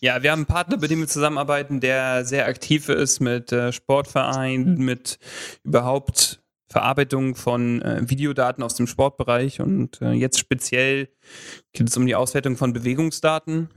Ja, 0.00 0.22
wir 0.22 0.32
haben 0.32 0.40
einen 0.40 0.46
Partner, 0.46 0.76
mit 0.76 0.90
dem 0.90 1.00
wir 1.00 1.08
zusammenarbeiten, 1.08 1.80
der 1.80 2.26
sehr 2.26 2.46
aktiv 2.46 2.90
ist 2.90 3.20
mit 3.20 3.52
äh, 3.52 3.72
Sport 3.72 3.93
Sportverein, 3.94 4.74
mit 4.74 5.20
überhaupt 5.62 6.40
Verarbeitung 6.68 7.36
von 7.36 7.80
äh, 7.82 8.02
Videodaten 8.10 8.64
aus 8.64 8.74
dem 8.74 8.88
Sportbereich 8.88 9.60
und 9.60 10.02
äh, 10.02 10.10
jetzt 10.10 10.40
speziell 10.40 11.08
geht 11.72 11.88
es 11.88 11.96
um 11.96 12.04
die 12.04 12.16
Auswertung 12.16 12.56
von 12.56 12.72
Bewegungsdaten. 12.72 13.68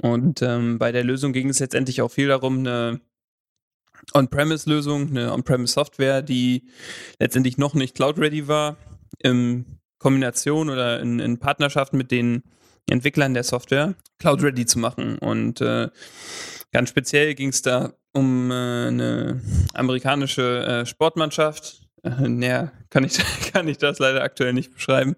Und 0.00 0.40
ähm, 0.40 0.78
bei 0.78 0.92
der 0.92 1.04
Lösung 1.04 1.34
ging 1.34 1.50
es 1.50 1.58
letztendlich 1.58 2.00
auch 2.00 2.10
viel 2.10 2.28
darum, 2.28 2.60
eine 2.60 3.00
On-Premise-Lösung, 4.14 5.10
eine 5.10 5.34
On-Premise-Software, 5.34 6.22
die 6.22 6.64
letztendlich 7.18 7.58
noch 7.58 7.74
nicht 7.74 7.94
Cloud-ready 7.94 8.48
war, 8.48 8.78
in 9.18 9.78
Kombination 9.98 10.70
oder 10.70 11.00
in, 11.00 11.18
in 11.18 11.38
Partnerschaft 11.38 11.92
mit 11.92 12.10
den 12.10 12.42
Entwicklern 12.88 13.34
der 13.34 13.42
Software 13.42 13.94
Cloud-ready 14.18 14.66
zu 14.66 14.78
machen 14.78 15.18
und 15.18 15.60
äh, 15.60 15.88
ganz 16.72 16.88
speziell 16.88 17.34
ging 17.34 17.50
es 17.50 17.62
da 17.62 17.92
um 18.12 18.50
äh, 18.50 18.54
eine 18.54 19.40
amerikanische 19.74 20.64
äh, 20.64 20.86
Sportmannschaft. 20.86 21.82
Äh, 22.02 22.28
näher 22.28 22.72
kann 22.88 23.04
ich, 23.04 23.18
kann 23.52 23.68
ich 23.68 23.78
das 23.78 23.98
leider 23.98 24.22
aktuell 24.22 24.52
nicht 24.52 24.72
beschreiben. 24.72 25.16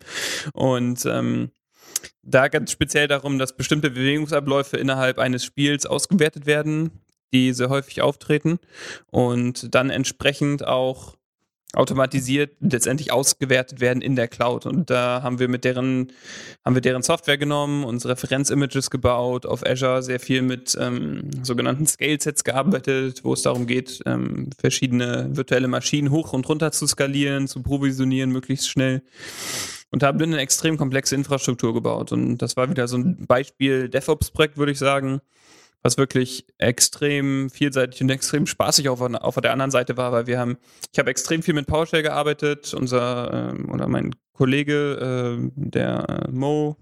Und 0.53 1.07
ähm, 1.07 1.53
da 2.23 2.49
ganz 2.49 2.73
speziell 2.73 3.07
darum, 3.07 3.39
dass 3.39 3.57
bestimmte 3.57 3.91
Bewegungsabläufe 3.91 4.77
innerhalb 4.77 5.19
eines 5.19 5.45
Spiels 5.45 5.87
ausgewertet 5.87 6.47
werden, 6.47 6.91
die 7.33 7.53
sehr 7.53 7.69
häufig 7.69 8.03
auftreten 8.03 8.59
und 9.11 9.75
dann 9.75 9.91
entsprechend 9.91 10.67
auch 10.67 11.18
automatisiert 11.75 12.57
letztendlich 12.61 13.13
ausgewertet 13.13 13.81
werden 13.81 14.01
in 14.01 14.17
der 14.17 14.27
Cloud. 14.27 14.65
Und 14.65 14.89
da 14.89 15.23
haben 15.23 15.39
wir 15.39 15.49
mit 15.49 15.65
deren, 15.65 16.13
haben 16.65 16.75
wir 16.75 16.81
deren 16.81 17.03
Software 17.03 17.37
genommen, 17.37 17.85
unsere 17.85 18.15
Referenzimages 18.15 18.91
gebaut, 18.91 19.45
auf 19.45 19.67
Azure 19.67 20.03
sehr 20.03 20.19
viel 20.19 20.41
mit 20.41 20.77
ähm, 20.81 21.29
sogenannten 21.43 21.87
Scale-Sets 21.87 22.45
gearbeitet, 22.45 23.23
wo 23.23 23.35
es 23.35 23.43
darum 23.43 23.67
geht, 23.67 24.01
ähm, 24.07 24.49
verschiedene 24.59 25.29
virtuelle 25.37 25.69
Maschinen 25.69 26.11
hoch 26.11 26.33
und 26.33 26.49
runter 26.49 26.73
zu 26.73 26.87
skalieren, 26.87 27.49
zu 27.49 27.63
provisionieren, 27.63 28.31
möglichst 28.31 28.71
schnell. 28.71 29.03
Und 29.91 30.03
haben 30.03 30.19
wir 30.19 30.27
eine 30.27 30.39
extrem 30.39 30.77
komplexe 30.79 31.15
Infrastruktur 31.15 31.75
gebaut. 31.75 32.13
Und 32.13 32.39
das 32.39 32.57
war 32.57 32.69
wieder 32.71 32.89
so 32.89 32.97
ein 32.97 33.27
Beispiel 33.27 33.89
DevOps-Projekt, 33.89 34.57
würde 34.57 34.73
ich 34.73 34.79
sagen, 34.79 35.21
was 35.83 35.97
wirklich 35.97 36.47
extrem 36.59 37.51
vielseitig 37.51 38.01
und 38.03 38.11
extrem 38.11 38.47
spaßig 38.47 38.89
auf, 38.89 39.01
auf 39.01 39.35
der 39.37 39.53
anderen 39.53 39.71
Seite 39.71 39.97
war, 39.97 40.13
weil 40.13 40.27
wir 40.27 40.39
haben, 40.39 40.59
ich 40.93 40.99
habe 40.99 41.11
extrem 41.11 41.43
viel 41.43 41.55
mit 41.55 41.67
PowerShell 41.67 42.03
gearbeitet, 42.03 42.75
unser 42.75 43.53
ähm, 43.53 43.71
oder 43.71 43.89
mein 43.89 44.15
Kollege, 44.33 45.39
äh, 45.39 45.51
der 45.55 46.27
äh, 46.27 46.31
Mo, 46.31 46.77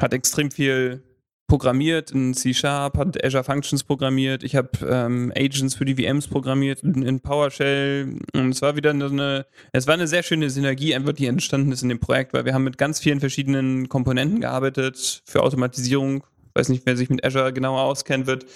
hat 0.00 0.12
extrem 0.12 0.50
viel 0.50 1.02
programmiert 1.46 2.10
in 2.10 2.34
C-Sharp, 2.34 2.96
hat 2.96 3.22
Azure 3.22 3.44
Functions 3.44 3.84
programmiert, 3.84 4.42
ich 4.42 4.56
habe 4.56 4.70
ähm, 4.88 5.32
Agents 5.36 5.74
für 5.74 5.84
die 5.84 5.94
VMs 5.94 6.26
programmiert 6.26 6.82
in, 6.82 7.02
in, 7.02 7.20
PowerShell. 7.20 8.18
Und 8.34 8.50
es 8.50 8.62
war 8.62 8.76
wieder 8.76 8.90
eine, 8.90 9.46
es 9.72 9.86
war 9.86 9.94
eine 9.94 10.06
sehr 10.06 10.22
schöne 10.22 10.48
Synergie 10.50 10.94
einfach, 10.94 11.12
die 11.12 11.26
entstanden 11.26 11.70
ist 11.70 11.82
in 11.82 11.90
dem 11.90 12.00
Projekt, 12.00 12.32
weil 12.32 12.44
wir 12.44 12.54
haben 12.54 12.64
mit 12.64 12.78
ganz 12.78 12.98
vielen 12.98 13.20
verschiedenen 13.20 13.88
Komponenten 13.88 14.40
gearbeitet 14.40 15.22
für 15.26 15.42
Automatisierung 15.42 16.24
weiß 16.54 16.68
nicht, 16.68 16.86
wer 16.86 16.96
sich 16.96 17.10
mit 17.10 17.24
Azure 17.24 17.52
genauer 17.52 17.82
auskennt, 17.82 18.26
wird 18.26 18.46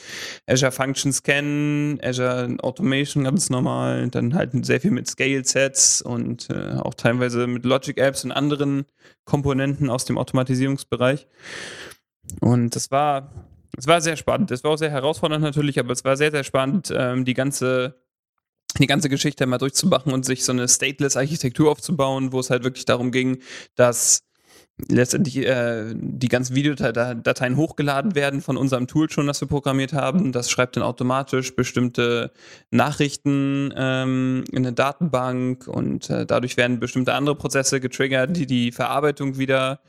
Azure 0.46 0.72
Functions 0.72 1.22
kennen, 1.22 1.98
Azure 2.02 2.56
Automation 2.62 3.24
ganz 3.24 3.50
normal, 3.50 4.08
dann 4.08 4.34
halt 4.34 4.52
sehr 4.64 4.80
viel 4.80 4.90
mit 4.90 5.08
Scale 5.08 5.44
Sets 5.44 6.02
und 6.02 6.48
äh, 6.50 6.76
auch 6.76 6.94
teilweise 6.94 7.46
mit 7.46 7.64
Logic 7.64 7.98
Apps 7.98 8.24
und 8.24 8.32
anderen 8.32 8.86
Komponenten 9.24 9.90
aus 9.90 10.04
dem 10.04 10.18
Automatisierungsbereich. 10.18 11.26
Und 12.40 12.76
das 12.76 12.90
war, 12.90 13.32
das 13.74 13.86
war 13.86 14.00
sehr 14.00 14.16
spannend. 14.16 14.50
Das 14.50 14.64
war 14.64 14.72
auch 14.72 14.78
sehr 14.78 14.90
herausfordernd 14.90 15.42
natürlich, 15.42 15.78
aber 15.78 15.92
es 15.92 16.04
war 16.04 16.16
sehr, 16.16 16.30
sehr 16.30 16.44
spannend, 16.44 16.92
ähm, 16.94 17.24
die 17.24 17.34
ganze 17.34 17.96
die 18.78 18.86
ganze 18.86 19.08
Geschichte 19.08 19.46
mal 19.46 19.58
durchzumachen 19.58 20.12
und 20.12 20.24
sich 20.24 20.44
so 20.44 20.52
eine 20.52 20.68
stateless 20.68 21.16
Architektur 21.16 21.70
aufzubauen, 21.70 22.32
wo 22.32 22.40
es 22.40 22.50
halt 22.50 22.64
wirklich 22.64 22.84
darum 22.84 23.10
ging, 23.10 23.38
dass 23.74 24.27
letztendlich 24.86 25.38
äh, 25.38 25.92
die 25.94 26.28
ganzen 26.28 26.54
Videodateien 26.54 27.56
hochgeladen 27.56 28.14
werden 28.14 28.40
von 28.40 28.56
unserem 28.56 28.86
Tool 28.86 29.10
schon, 29.10 29.26
das 29.26 29.40
wir 29.40 29.48
programmiert 29.48 29.92
haben. 29.92 30.30
Das 30.30 30.50
schreibt 30.50 30.76
dann 30.76 30.84
automatisch 30.84 31.56
bestimmte 31.56 32.30
Nachrichten 32.70 33.74
ähm, 33.76 34.44
in 34.52 34.58
eine 34.58 34.72
Datenbank 34.72 35.66
und 35.66 36.08
äh, 36.10 36.24
dadurch 36.24 36.56
werden 36.56 36.78
bestimmte 36.78 37.14
andere 37.14 37.34
Prozesse 37.34 37.80
getriggert, 37.80 38.36
die 38.36 38.46
die 38.46 38.72
Verarbeitung 38.72 39.36
wieder 39.36 39.80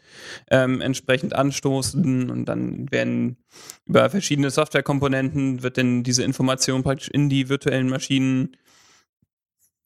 ähm, 0.50 0.82
entsprechend 0.82 1.34
anstoßen 1.34 2.30
und 2.32 2.46
dann 2.46 2.92
werden 2.92 3.38
über 3.86 4.10
verschiedene 4.10 4.50
Softwarekomponenten 4.50 5.64
wird 5.64 5.78
dann 5.78 6.04
diese 6.04 6.24
Information 6.24 6.84
praktisch 6.84 7.10
in 7.10 7.30
die 7.30 7.50
virtuellen 7.50 7.90
Maschinen 7.90 8.56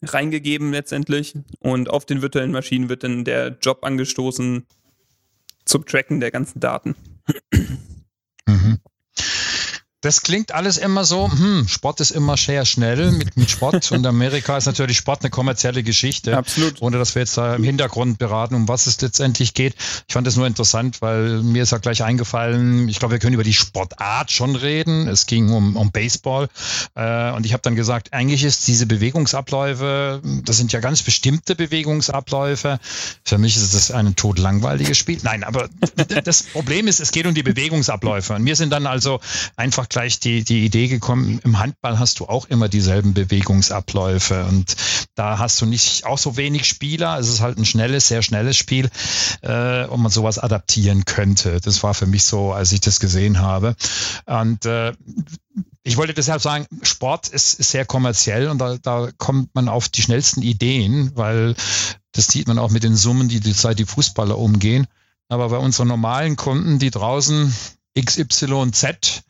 reingegeben 0.01 0.71
letztendlich 0.71 1.35
und 1.59 1.89
auf 1.89 2.05
den 2.05 2.21
virtuellen 2.21 2.51
Maschinen 2.51 2.89
wird 2.89 3.03
dann 3.03 3.23
der 3.23 3.57
Job 3.61 3.79
angestoßen, 3.83 4.65
zum 5.66 5.86
Tracken 5.86 6.20
der 6.20 6.32
ganzen 6.32 6.59
Daten. 6.59 6.95
Das 10.03 10.21
klingt 10.21 10.53
alles 10.53 10.77
immer 10.77 11.05
so, 11.05 11.31
hm, 11.31 11.65
Sport 11.65 12.01
ist 12.01 12.11
immer 12.11 12.35
sehr 12.35 12.65
schnell 12.65 13.11
mit, 13.13 13.37
mit 13.37 13.49
Sport 13.49 13.89
und 13.93 14.05
Amerika 14.05 14.57
ist 14.57 14.65
natürlich 14.65 14.97
Sport 14.97 15.21
eine 15.21 15.29
kommerzielle 15.29 15.81
Geschichte. 15.81 16.37
Absolut. 16.37 16.81
Ohne 16.81 16.97
dass 16.97 17.15
wir 17.15 17.21
jetzt 17.21 17.37
da 17.37 17.55
im 17.55 17.63
Hintergrund 17.63 18.19
beraten, 18.19 18.53
um 18.53 18.67
was 18.67 18.85
es 18.85 18.99
letztendlich 18.99 19.53
geht. 19.53 19.75
Ich 20.09 20.13
fand 20.13 20.27
es 20.27 20.35
nur 20.35 20.45
interessant, 20.45 21.01
weil 21.01 21.41
mir 21.41 21.63
ist 21.63 21.71
ja 21.71 21.77
gleich 21.77 22.03
eingefallen, 22.03 22.89
ich 22.89 22.99
glaube, 22.99 23.13
wir 23.13 23.19
können 23.19 23.33
über 23.33 23.45
die 23.45 23.53
Sportart 23.53 24.29
schon 24.29 24.57
reden. 24.57 25.07
Es 25.07 25.25
ging 25.25 25.49
um, 25.51 25.77
um 25.77 25.91
Baseball 25.91 26.49
äh, 26.95 27.31
und 27.31 27.45
ich 27.45 27.53
habe 27.53 27.63
dann 27.63 27.77
gesagt, 27.77 28.11
eigentlich 28.11 28.43
ist 28.43 28.67
diese 28.67 28.85
Bewegungsabläufe, 28.85 30.21
das 30.43 30.57
sind 30.57 30.73
ja 30.73 30.81
ganz 30.81 31.01
bestimmte 31.01 31.55
Bewegungsabläufe. 31.55 32.77
Für 33.23 33.37
mich 33.37 33.55
ist 33.55 33.73
es 33.73 33.89
ein 33.89 34.17
todlangweiliges 34.17 34.97
Spiel. 34.97 35.19
Nein, 35.23 35.45
aber 35.45 35.69
das 36.25 36.43
Problem 36.43 36.89
ist, 36.89 36.99
es 36.99 37.11
geht 37.11 37.25
um 37.25 37.33
die 37.33 37.43
Bewegungsabläufe 37.43 38.33
und 38.33 38.43
mir 38.43 38.57
sind 38.57 38.71
dann 38.71 38.85
also 38.85 39.21
einfach 39.55 39.87
gleich 39.93 40.19
die, 40.19 40.43
die 40.43 40.65
Idee 40.65 40.87
gekommen, 40.87 41.39
im 41.43 41.59
Handball 41.59 41.99
hast 41.99 42.19
du 42.19 42.25
auch 42.25 42.45
immer 42.45 42.67
dieselben 42.67 43.13
Bewegungsabläufe 43.13 44.45
und 44.45 44.75
da 45.15 45.37
hast 45.37 45.61
du 45.61 45.65
nicht 45.65 46.05
auch 46.05 46.17
so 46.17 46.35
wenig 46.37 46.65
Spieler. 46.65 47.17
Es 47.19 47.29
ist 47.29 47.41
halt 47.41 47.57
ein 47.57 47.65
schnelles, 47.65 48.07
sehr 48.07 48.21
schnelles 48.21 48.57
Spiel, 48.57 48.89
äh, 49.41 49.85
und 49.85 50.01
man 50.01 50.11
sowas 50.11 50.39
adaptieren 50.39 51.05
könnte. 51.05 51.61
Das 51.61 51.83
war 51.83 51.93
für 51.93 52.07
mich 52.07 52.23
so, 52.23 52.51
als 52.51 52.71
ich 52.71 52.81
das 52.81 52.99
gesehen 52.99 53.39
habe. 53.39 53.75
Und 54.25 54.65
äh, 54.65 54.93
ich 55.83 55.97
wollte 55.97 56.13
deshalb 56.13 56.41
sagen, 56.41 56.65
Sport 56.81 57.27
ist, 57.27 57.59
ist 57.59 57.71
sehr 57.71 57.85
kommerziell 57.85 58.49
und 58.49 58.57
da, 58.57 58.77
da 58.77 59.09
kommt 59.17 59.53
man 59.53 59.69
auf 59.69 59.89
die 59.89 60.01
schnellsten 60.01 60.41
Ideen, 60.41 61.11
weil 61.15 61.55
das 62.13 62.27
sieht 62.27 62.47
man 62.47 62.57
auch 62.57 62.71
mit 62.71 62.83
den 62.83 62.95
Summen, 62.95 63.27
die 63.27 63.39
derzeit 63.39 63.79
die 63.79 63.85
Fußballer 63.85 64.37
umgehen. 64.37 64.87
Aber 65.29 65.49
bei 65.49 65.57
unseren 65.57 65.87
normalen 65.87 66.35
Kunden, 66.35 66.79
die 66.79 66.91
draußen 66.91 67.53
XYZ 67.99 69.23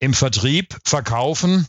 im 0.00 0.14
Vertrieb 0.14 0.76
verkaufen, 0.84 1.66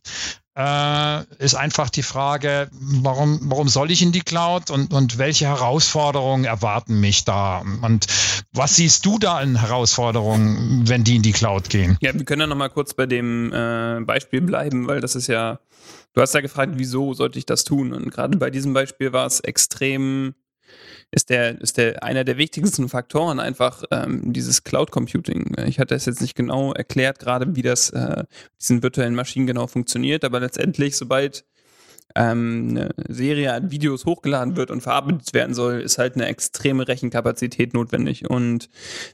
äh, 0.56 1.24
ist 1.44 1.56
einfach 1.56 1.90
die 1.90 2.04
Frage, 2.04 2.70
warum, 2.72 3.40
warum 3.44 3.70
soll 3.70 3.92
ich 3.92 4.02
in 4.02 4.12
die 4.12 4.22
Cloud 4.22 4.70
und, 4.70 4.94
und 4.94 5.18
welche 5.18 5.46
Herausforderungen 5.46 6.46
erwarten 6.46 7.00
mich 7.00 7.24
da? 7.24 7.64
Und 7.82 8.08
was 8.52 8.76
siehst 8.76 9.06
du 9.06 9.18
da 9.18 9.42
in 9.42 9.60
Herausforderungen, 9.60 10.88
wenn 10.90 11.04
die 11.04 11.16
in 11.16 11.22
die 11.22 11.32
Cloud 11.32 11.70
gehen? 11.70 11.98
Ja, 12.02 12.14
wir 12.14 12.26
können 12.26 12.42
ja 12.42 12.48
nochmal 12.48 12.70
kurz 12.70 12.94
bei 12.94 13.06
dem 13.06 13.54
äh, 13.54 14.00
Beispiel 14.02 14.42
bleiben, 14.42 14.88
weil 14.88 15.00
das 15.00 15.16
ist 15.16 15.28
ja, 15.28 15.60
du 16.14 16.22
hast 16.22 16.34
ja 16.34 16.42
gefragt, 16.42 16.74
wieso 16.76 17.14
sollte 17.14 17.40
ich 17.40 17.46
das 17.46 17.64
tun? 17.64 17.94
Und 17.94 18.12
gerade 18.12 18.38
bei 18.38 18.50
diesem 18.50 18.74
Beispiel 18.74 19.14
war 19.14 19.26
es 19.26 19.40
extrem 19.40 20.36
ist 21.12 21.30
der, 21.30 21.60
ist 21.60 21.78
der 21.78 22.04
einer 22.04 22.24
der 22.24 22.38
wichtigsten 22.38 22.88
Faktoren 22.88 23.40
einfach 23.40 23.84
ähm, 23.92 24.34
dieses 24.34 24.64
Cloud 24.64 24.92
Computing. 24.92 25.56
Ich 25.66 25.80
hatte 25.80 25.94
es 25.94 26.06
jetzt 26.06 26.22
nicht 26.22 26.36
genau 26.36 26.74
erklärt, 26.74 27.20
gerade 27.20 27.56
wie 27.56 27.62
das 27.62 27.90
äh, 27.90 28.24
diesen 28.60 28.82
virtuellen 28.82 29.16
Maschinen 29.16 29.46
genau 29.46 29.68
funktioniert, 29.68 30.24
aber 30.24 30.40
letztendlich, 30.40 30.96
sobald 30.96 31.46
ähm, 32.16 32.68
eine 32.72 32.90
Serie 33.08 33.54
an 33.54 33.72
Videos 33.72 34.06
hochgeladen 34.06 34.56
wird 34.56 34.72
und 34.72 34.82
verarbeitet 34.82 35.34
werden 35.34 35.54
soll, 35.54 35.82
ist 35.82 35.98
halt 35.98 36.16
eine 36.16 36.28
extreme 36.28 36.88
Rechenkapazität 36.88 37.74
notwendig. 37.74 38.30
Und 38.30 38.70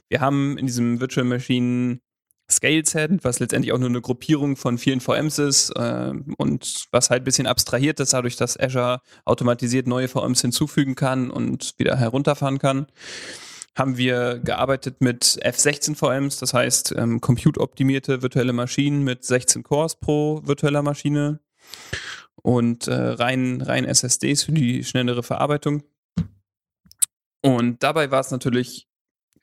wir 0.08 0.20
haben 0.20 0.56
in 0.58 0.66
diesem 0.66 1.00
Virtual 1.00 1.26
Machine 1.26 2.00
Scale-Set, 2.50 3.24
was 3.24 3.40
letztendlich 3.40 3.72
auch 3.72 3.78
nur 3.78 3.90
eine 3.90 4.00
Gruppierung 4.00 4.56
von 4.56 4.78
vielen 4.78 5.00
VMs 5.00 5.38
ist 5.38 5.70
äh, 5.70 6.12
und 6.38 6.86
was 6.90 7.10
halt 7.10 7.22
ein 7.22 7.24
bisschen 7.24 7.46
abstrahiert 7.46 8.00
ist, 8.00 8.14
dadurch, 8.14 8.36
dass 8.36 8.58
Azure 8.58 9.00
automatisiert 9.24 9.86
neue 9.86 10.08
VMs 10.08 10.40
hinzufügen 10.40 10.94
kann 10.94 11.30
und 11.30 11.74
wieder 11.78 11.96
herunterfahren 11.96 12.58
kann, 12.58 12.86
haben 13.76 13.96
wir 13.96 14.38
gearbeitet 14.38 15.00
mit 15.00 15.24
F16 15.24 15.94
VMs, 15.94 16.38
das 16.38 16.54
heißt 16.54 16.94
ähm, 16.96 17.20
compute-optimierte 17.20 18.22
virtuelle 18.22 18.52
Maschinen 18.52 19.04
mit 19.04 19.24
16 19.24 19.62
Cores 19.62 19.96
pro 19.96 20.40
virtueller 20.44 20.82
Maschine 20.82 21.40
und 22.42 22.88
äh, 22.88 22.94
rein, 22.94 23.60
rein 23.60 23.84
SSDs 23.84 24.44
für 24.44 24.52
die 24.52 24.84
schnellere 24.84 25.22
Verarbeitung. 25.22 25.82
Und 27.42 27.82
dabei 27.82 28.10
war 28.10 28.20
es 28.20 28.30
natürlich 28.30 28.87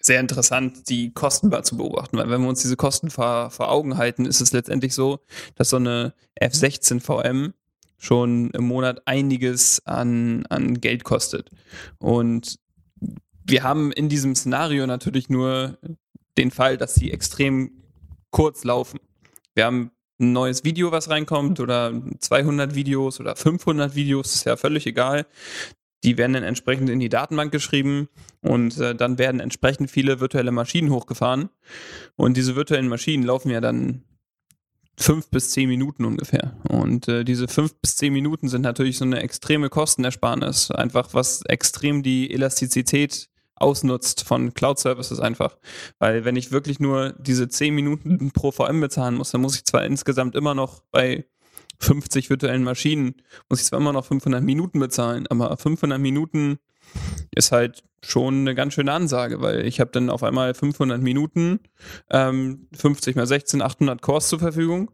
sehr 0.06 0.20
interessant, 0.20 0.90
die 0.90 1.14
Kosten 1.14 1.52
zu 1.64 1.78
beobachten, 1.78 2.18
weil 2.18 2.30
wenn 2.30 2.42
wir 2.42 2.50
uns 2.50 2.62
diese 2.62 2.76
Kosten 2.76 3.10
vor, 3.10 3.50
vor 3.50 3.72
Augen 3.72 3.98
halten, 3.98 4.26
ist 4.26 4.42
es 4.42 4.54
letztendlich 4.54 4.94
so, 4.94 5.20
dass 5.56 5.70
so 5.70 5.78
eine 5.78 6.14
F16 6.40 7.00
VM 7.00 7.54
schon 7.98 8.52
im 8.52 8.66
Monat 8.66 9.02
einiges 9.08 9.82
an, 9.86 10.46
an 10.48 10.80
Geld 10.80 11.04
kostet. 11.04 11.50
Und 11.98 12.60
wir 13.46 13.64
haben 13.64 13.92
in 13.92 14.10
diesem 14.10 14.36
Szenario 14.36 14.86
natürlich 14.86 15.30
nur 15.30 15.78
den 16.38 16.52
Fall, 16.52 16.78
dass 16.78 16.96
sie 16.96 17.12
extrem 17.12 17.72
kurz 18.30 18.64
laufen. 18.64 19.00
Wir 19.54 19.66
haben 19.66 19.92
ein 20.20 20.34
neues 20.34 20.64
Video, 20.64 20.92
was 20.92 21.10
reinkommt 21.10 21.60
oder 21.60 21.94
200 22.20 22.76
Videos 22.76 23.20
oder 23.20 23.36
500 23.36 23.96
Videos, 23.96 24.36
ist 24.36 24.46
ja 24.46 24.56
völlig 24.58 24.86
egal. 24.86 25.26
Die 26.06 26.18
werden 26.18 26.34
dann 26.34 26.44
entsprechend 26.44 26.90
in 26.90 27.00
die 27.00 27.10
Datenbank 27.10 27.52
geschrieben 27.52 28.10
und 28.42 28.78
äh, 28.78 28.94
dann 28.94 29.18
werden 29.18 29.40
entsprechend 29.40 29.90
viele 29.90 30.20
virtuelle 30.20 30.52
Maschinen 30.52 30.92
hochgefahren. 30.92 31.50
Und 32.16 32.38
diese 32.38 32.56
virtuellen 32.56 32.88
Maschinen 32.88 33.24
laufen 33.24 33.50
ja 33.50 33.60
dann 33.60 34.04
fünf 34.98 35.30
bis 35.30 35.50
zehn 35.50 35.68
Minuten 35.68 36.06
ungefähr. 36.06 36.56
Und 36.70 37.08
äh, 37.08 37.24
diese 37.24 37.48
fünf 37.48 37.74
bis 37.82 37.96
zehn 37.96 38.14
Minuten 38.14 38.48
sind 38.48 38.62
natürlich 38.62 38.98
so 38.98 39.06
eine 39.06 39.22
extreme 39.22 39.70
Kostenersparnis. 39.70 40.72
Einfach 40.72 41.14
was 41.14 41.42
extrem 41.44 42.04
die 42.04 42.32
Elastizität 42.32 43.30
ausnutzt 43.56 44.26
von 44.26 44.54
Cloud 44.54 44.80
Services 44.80 45.20
einfach. 45.20 45.58
Weil 45.98 46.24
wenn 46.26 46.36
ich 46.36 46.52
wirklich 46.52 46.80
nur 46.80 47.14
diese 47.18 47.48
zehn 47.48 47.74
Minuten 47.74 48.32
pro 48.32 48.52
VM 48.52 48.80
bezahlen 48.80 49.16
muss, 49.16 49.32
dann 49.32 49.42
muss 49.42 49.56
ich 49.56 49.66
zwar 49.66 49.86
insgesamt 49.86 50.36
immer 50.36 50.54
noch 50.54 50.84
bei 50.92 51.26
50 51.80 52.30
virtuellen 52.30 52.64
Maschinen, 52.64 53.16
muss 53.50 53.62
ich 53.62 53.68
zwar 53.68 53.80
immer 53.80 53.94
noch 53.94 54.06
500 54.06 54.44
Minuten 54.44 54.80
bezahlen, 54.80 55.28
aber 55.28 55.56
500 55.56 56.00
Minuten 56.00 56.58
ist 57.34 57.52
halt 57.52 57.84
schon 58.04 58.42
eine 58.42 58.56
ganz 58.56 58.74
schöne 58.74 58.92
Ansage, 58.92 59.42
weil 59.42 59.66
ich 59.66 59.80
habe 59.80 59.92
dann 59.92 60.10
auf 60.10 60.24
einmal 60.24 60.54
500 60.54 61.02
Minuten, 61.02 61.60
ähm, 62.12 62.68
50 62.74 63.16
mal 63.16 63.26
16, 63.26 63.62
800 63.62 64.02
Cores 64.02 64.30
zur 64.30 64.40
Verfügung. 64.40 64.92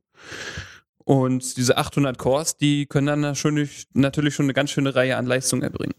Und 1.04 1.58
diese 1.58 1.78
800 1.78 2.18
Cores, 2.18 2.58
die 2.58 2.86
können 2.86 3.08
dann 3.08 3.22
natürlich 3.22 4.36
schon 4.36 4.46
eine 4.46 4.54
ganz 4.54 4.70
schöne 4.70 4.96
Reihe 4.96 5.18
an 5.18 5.26
Leistung 5.26 5.62
erbringen. 5.62 5.96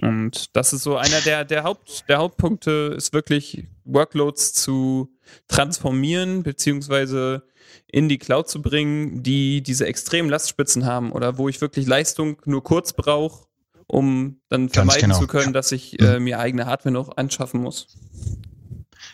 Und 0.00 0.56
das 0.56 0.72
ist 0.72 0.84
so 0.84 0.96
einer 0.96 1.20
der, 1.20 1.44
der, 1.44 1.64
Haupt, 1.64 2.08
der 2.08 2.18
Hauptpunkte, 2.18 2.94
ist 2.96 3.12
wirklich 3.12 3.64
Workloads 3.84 4.52
zu 4.52 5.12
transformieren, 5.48 6.42
beziehungsweise 6.42 7.42
in 7.86 8.08
die 8.08 8.18
Cloud 8.18 8.48
zu 8.48 8.62
bringen, 8.62 9.22
die 9.22 9.62
diese 9.62 9.86
extremen 9.86 10.28
Lastspitzen 10.28 10.86
haben 10.86 11.12
oder 11.12 11.38
wo 11.38 11.48
ich 11.48 11.60
wirklich 11.60 11.86
Leistung 11.86 12.36
nur 12.44 12.62
kurz 12.62 12.92
brauche, 12.92 13.46
um 13.86 14.40
dann 14.48 14.68
vermeiden 14.68 15.02
genau. 15.02 15.18
zu 15.18 15.26
können, 15.26 15.52
dass 15.52 15.72
ich 15.72 16.00
äh, 16.00 16.20
mir 16.20 16.38
eigene 16.38 16.66
Hardware 16.66 16.92
noch 16.92 17.16
anschaffen 17.16 17.60
muss. 17.60 17.86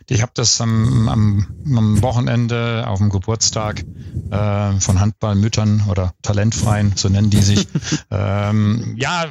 Ich 0.09 0.21
habe 0.21 0.33
das 0.35 0.61
am, 0.61 1.09
am, 1.09 1.47
am, 1.77 2.03
Wochenende 2.03 2.85
auf 2.87 2.99
dem 2.99 3.09
Geburtstag 3.09 3.85
äh, 4.31 4.81
von 4.81 5.01
Handballmüttern 5.01 5.85
oder 5.89 6.13
Talentfreien, 6.23 6.93
so 6.95 7.09
nennen 7.09 7.31
die 7.31 7.41
sich. 7.41 7.67
ähm, 8.11 8.95
ja, 8.99 9.27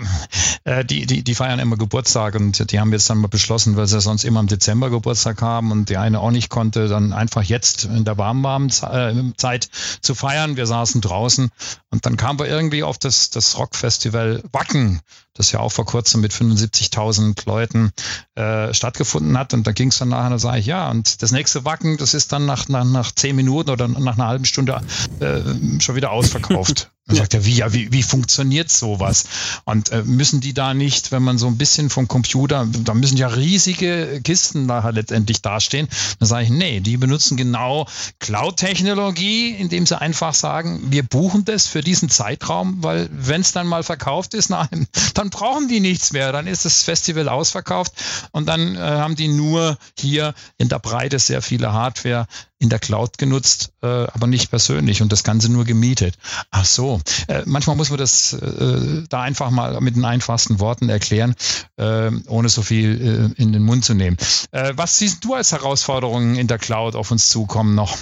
äh, 0.63 0.83
die, 0.83 1.05
die, 1.05 1.23
die 1.23 1.35
feiern 1.35 1.59
immer 1.59 1.77
Geburtstag 1.77 2.35
und 2.35 2.71
die 2.71 2.79
haben 2.79 2.91
jetzt 2.91 3.09
dann 3.09 3.19
mal 3.19 3.27
beschlossen, 3.27 3.75
weil 3.75 3.85
sie 3.85 4.01
sonst 4.01 4.23
immer 4.23 4.39
im 4.39 4.47
Dezember 4.47 4.89
Geburtstag 4.89 5.41
haben 5.41 5.71
und 5.71 5.89
die 5.89 5.97
eine 5.97 6.19
auch 6.19 6.31
nicht 6.31 6.49
konnte, 6.49 6.87
dann 6.87 7.13
einfach 7.13 7.43
jetzt 7.43 7.85
in 7.85 8.03
der 8.03 8.17
warmen, 8.17 8.43
warmen 8.43 8.69
äh, 8.69 9.35
Zeit 9.37 9.69
zu 10.01 10.15
feiern. 10.15 10.57
Wir 10.57 10.65
saßen 10.65 11.01
draußen 11.01 11.51
und 11.91 12.05
dann 12.05 12.17
kamen 12.17 12.39
wir 12.39 12.47
irgendwie 12.47 12.83
auf 12.83 12.97
das, 12.97 13.29
das 13.29 13.57
Rockfestival 13.59 14.43
Wacken 14.51 15.01
das 15.33 15.51
ja 15.51 15.59
auch 15.59 15.71
vor 15.71 15.85
kurzem 15.85 16.21
mit 16.21 16.31
75.000 16.31 17.45
Leuten 17.45 17.91
äh, 18.35 18.73
stattgefunden 18.73 19.37
hat. 19.37 19.53
Und 19.53 19.65
da 19.65 19.71
ging 19.71 19.89
es 19.89 19.97
dann 19.97 20.09
nachher, 20.09 20.29
da 20.29 20.39
sage 20.39 20.59
ich, 20.59 20.65
ja, 20.65 20.89
und 20.89 21.21
das 21.21 21.31
nächste 21.31 21.65
Wacken, 21.65 21.97
das 21.97 22.13
ist 22.13 22.31
dann 22.31 22.45
nach, 22.45 22.67
nach, 22.69 22.85
nach 22.85 23.11
zehn 23.11 23.35
Minuten 23.35 23.69
oder 23.69 23.87
nach 23.87 24.15
einer 24.15 24.27
halben 24.27 24.45
Stunde 24.45 24.81
äh, 25.19 25.41
schon 25.79 25.95
wieder 25.95 26.11
ausverkauft. 26.11 26.91
Dann 27.05 27.17
sagt 27.17 27.33
er, 27.33 27.43
wie, 27.43 27.55
ja, 27.55 27.73
wie, 27.73 27.91
wie 27.91 28.01
funktioniert 28.01 28.71
sowas? 28.71 29.25
Und 29.65 29.91
äh, 29.91 30.03
müssen 30.03 30.39
die 30.39 30.53
da 30.53 30.73
nicht, 30.73 31.11
wenn 31.11 31.21
man 31.21 31.37
so 31.37 31.47
ein 31.47 31.57
bisschen 31.57 31.89
vom 31.89 32.07
Computer, 32.07 32.65
da 32.65 32.93
müssen 32.93 33.17
ja 33.17 33.27
riesige 33.27 34.21
Kisten 34.23 34.67
nachher 34.67 34.93
letztendlich 34.93 35.41
dastehen. 35.41 35.89
Dann 36.19 36.29
sage 36.29 36.45
ich, 36.45 36.49
nee, 36.49 36.79
die 36.79 36.95
benutzen 36.95 37.35
genau 37.35 37.87
Cloud-Technologie, 38.19 39.49
indem 39.49 39.85
sie 39.85 39.99
einfach 39.99 40.33
sagen, 40.33 40.79
wir 40.91 41.03
buchen 41.03 41.43
das 41.43 41.67
für 41.67 41.81
diesen 41.81 42.07
Zeitraum, 42.07 42.81
weil 42.81 43.09
wenn 43.11 43.41
es 43.41 43.51
dann 43.51 43.67
mal 43.67 43.83
verkauft 43.83 44.33
ist, 44.33 44.49
nein, 44.49 44.87
dann 45.13 45.29
brauchen 45.29 45.67
die 45.67 45.81
nichts 45.81 46.13
mehr. 46.13 46.31
Dann 46.31 46.47
ist 46.47 46.63
das 46.63 46.83
Festival 46.83 47.27
ausverkauft 47.27 47.91
und 48.31 48.45
dann 48.45 48.77
äh, 48.77 48.79
haben 48.79 49.15
die 49.15 49.27
nur 49.27 49.77
hier 49.99 50.33
in 50.57 50.69
der 50.69 50.79
Breite 50.79 51.19
sehr 51.19 51.41
viele 51.41 51.73
Hardware 51.73 52.27
in 52.63 52.69
der 52.69 52.79
Cloud 52.79 53.17
genutzt, 53.17 53.73
äh, 53.81 53.87
aber 53.87 54.27
nicht 54.27 54.49
persönlich 54.49 55.01
und 55.01 55.11
das 55.11 55.23
Ganze 55.23 55.51
nur 55.51 55.65
gemietet. 55.65 56.15
Ach 56.49 56.65
so, 56.65 57.01
äh, 57.27 57.43
manchmal 57.45 57.75
muss 57.75 57.89
man 57.89 57.99
das 57.99 58.33
äh, 58.33 59.03
da 59.09 59.21
einfach 59.21 59.51
mal 59.51 59.79
mit 59.81 59.95
den 59.95 60.05
einfachsten 60.05 60.59
Worten 60.59 60.89
erklären, 60.89 61.35
äh, 61.77 62.09
ohne 62.27 62.49
so 62.49 62.61
viel 62.61 63.33
äh, 63.37 63.41
in 63.41 63.53
den 63.53 63.63
Mund 63.63 63.85
zu 63.85 63.93
nehmen. 63.93 64.17
Äh, 64.51 64.73
was 64.75 64.97
siehst 64.97 65.23
du 65.23 65.33
als 65.33 65.51
Herausforderungen 65.51 66.35
in 66.35 66.47
der 66.47 66.57
Cloud 66.57 66.95
auf 66.95 67.11
uns 67.11 67.29
zukommen 67.29 67.75
noch? 67.75 67.95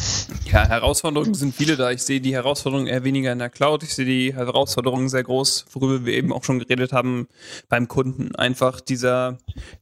Ja, 0.45 0.67
Herausforderungen 0.67 1.33
sind 1.33 1.55
viele 1.55 1.75
da. 1.75 1.91
Ich 1.91 2.03
sehe 2.03 2.21
die 2.21 2.33
Herausforderungen 2.33 2.87
eher 2.87 3.03
weniger 3.03 3.31
in 3.31 3.39
der 3.39 3.49
Cloud. 3.49 3.83
Ich 3.83 3.95
sehe 3.95 4.05
die 4.05 4.33
Herausforderungen 4.33 5.09
sehr 5.09 5.23
groß, 5.23 5.65
worüber 5.71 6.05
wir 6.05 6.13
eben 6.13 6.31
auch 6.31 6.43
schon 6.43 6.59
geredet 6.59 6.93
haben 6.93 7.27
beim 7.67 7.87
Kunden. 7.87 8.35
Einfach 8.35 8.79
dieser 8.81 9.37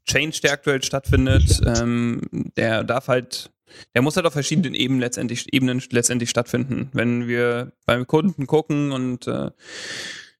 Change, 0.05 0.39
der 0.43 0.53
aktuell 0.53 0.81
stattfindet, 0.83 1.61
ähm, 1.65 2.21
der 2.55 2.83
darf 2.83 3.07
halt 3.07 3.51
der 3.95 4.01
muss 4.01 4.15
halt 4.15 4.25
auf 4.25 4.33
verschiedenen 4.33 4.73
Ebenen 4.73 4.99
letztendlich, 4.99 5.53
Ebenen 5.53 5.81
letztendlich 5.91 6.29
stattfinden. 6.29 6.89
Wenn 6.93 7.27
wir 7.27 7.73
beim 7.85 8.07
Kunden 8.07 8.47
gucken 8.47 8.91
und 8.91 9.27
äh, 9.27 9.51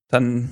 dann, 0.09 0.49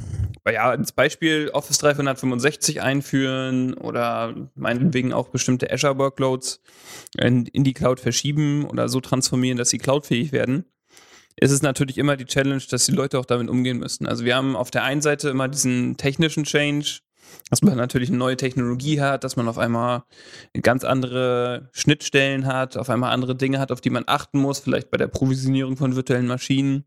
ja, 0.48 0.70
als 0.70 0.92
Beispiel 0.92 1.50
Office 1.52 1.80
365 1.80 2.82
einführen 2.82 3.74
oder 3.74 4.36
meinetwegen 4.54 5.14
auch 5.14 5.30
bestimmte 5.30 5.72
Azure-Workloads 5.72 6.62
in, 7.18 7.48
in 7.48 7.64
die 7.64 7.74
Cloud 7.74 8.00
verschieben 8.00 8.66
oder 8.66 8.88
so 8.88 9.02
transformieren, 9.02 9.58
dass 9.58 9.72
sie 9.72 9.80
cloudfähig 9.80 10.32
werden, 10.32 10.66
ist 11.40 11.52
es 11.52 11.64
natürlich 11.64 11.98
immer 11.98 12.18
die 12.18 12.26
Challenge, 12.26 12.62
dass 12.70 12.86
die 12.86 12.92
Leute 12.92 13.18
auch 13.20 13.26
damit 13.26 13.50
umgehen 13.50 13.78
müssen. 13.78 14.08
Also 14.08 14.26
wir 14.26 14.36
haben 14.36 14.56
auf 14.56 14.70
der 14.72 14.84
einen 14.84 15.02
Seite 15.02 15.30
immer 15.30 15.48
diesen 15.48 15.98
technischen 15.98 16.44
Change, 16.44 17.00
dass 17.50 17.62
man 17.62 17.78
natürlich 17.78 18.10
eine 18.10 18.18
neue 18.18 18.38
Technologie 18.38 19.02
hat, 19.02 19.24
dass 19.24 19.36
man 19.36 19.48
auf 19.48 19.58
einmal 19.58 20.04
ganz 20.62 20.84
andere 20.84 21.70
Schnittstellen 21.72 22.46
hat, 22.46 22.78
auf 22.78 22.90
einmal 22.90 23.14
andere 23.14 23.36
Dinge 23.36 23.60
hat, 23.60 23.72
auf 23.72 23.82
die 23.82 23.90
man 23.90 24.04
achten 24.08 24.40
muss, 24.40 24.60
vielleicht 24.60 24.92
bei 24.92 24.98
der 24.98 25.08
Provisionierung 25.08 25.78
von 25.78 25.96
virtuellen 25.96 26.28
Maschinen. 26.28 26.86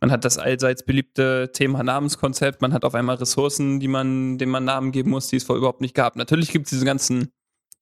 Man 0.00 0.12
hat 0.12 0.24
das 0.24 0.38
allseits 0.38 0.84
beliebte 0.84 1.50
Thema 1.52 1.82
Namenskonzept, 1.82 2.62
man 2.62 2.72
hat 2.72 2.84
auf 2.84 2.94
einmal 2.94 3.16
Ressourcen, 3.16 3.80
die 3.80 3.88
man, 3.88 4.38
denen 4.38 4.52
man 4.52 4.64
Namen 4.64 4.92
geben 4.92 5.10
muss, 5.10 5.28
die 5.28 5.36
es 5.36 5.44
vorher 5.44 5.58
überhaupt 5.58 5.80
nicht 5.80 5.94
gab. 5.94 6.16
Natürlich 6.16 6.52
gibt 6.52 6.66
es 6.66 6.70
diese 6.70 6.84
ganzen 6.84 7.32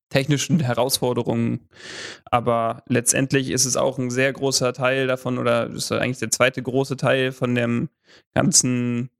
technischen 0.09 0.61
Herausforderungen, 0.61 1.68
aber 2.24 2.82
letztendlich 2.86 3.50
ist 3.50 3.64
es 3.64 3.76
auch 3.76 3.98
ein 3.98 4.11
sehr 4.11 4.32
großer 4.32 4.72
Teil 4.72 5.07
davon 5.09 5.38
oder 5.38 5.68
ist 5.70 5.90
eigentlich 5.92 6.18
der 6.18 6.30
zweite 6.30 6.62
große 6.62 6.96
Teil 6.96 7.32
von 7.32 7.54
dem 7.54 7.88
ganzen 8.34 9.11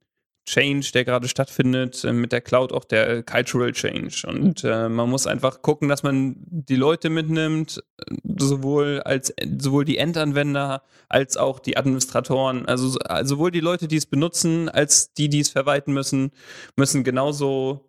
Change, 0.47 0.91
der 0.93 1.03
gerade 1.03 1.27
stattfindet, 1.27 2.03
äh, 2.05 2.13
mit 2.13 2.31
der 2.31 2.39
Cloud 2.39 2.71
auch 2.71 2.85
der 2.85 3.21
Cultural 3.21 3.73
Change. 3.73 4.25
Und 4.25 4.63
äh, 4.63 4.87
man 4.87 5.09
muss 5.09 5.27
einfach 5.27 5.61
gucken, 5.61 5.89
dass 5.89 6.03
man 6.03 6.37
die 6.39 6.77
Leute 6.77 7.09
mitnimmt, 7.09 7.83
äh, 7.97 8.15
sowohl 8.39 9.01
als 9.01 9.33
sowohl 9.59 9.83
die 9.83 9.97
Endanwender 9.97 10.83
als 11.09 11.35
auch 11.35 11.59
die 11.59 11.75
Administratoren. 11.75 12.65
Also 12.65 12.97
sowohl 13.23 13.51
die 13.51 13.59
Leute, 13.59 13.89
die 13.89 13.97
es 13.97 14.05
benutzen, 14.05 14.69
als 14.69 15.13
die, 15.13 15.27
die 15.27 15.41
es 15.41 15.49
verwalten 15.49 15.93
müssen, 15.93 16.31
müssen 16.77 17.03
genauso 17.03 17.83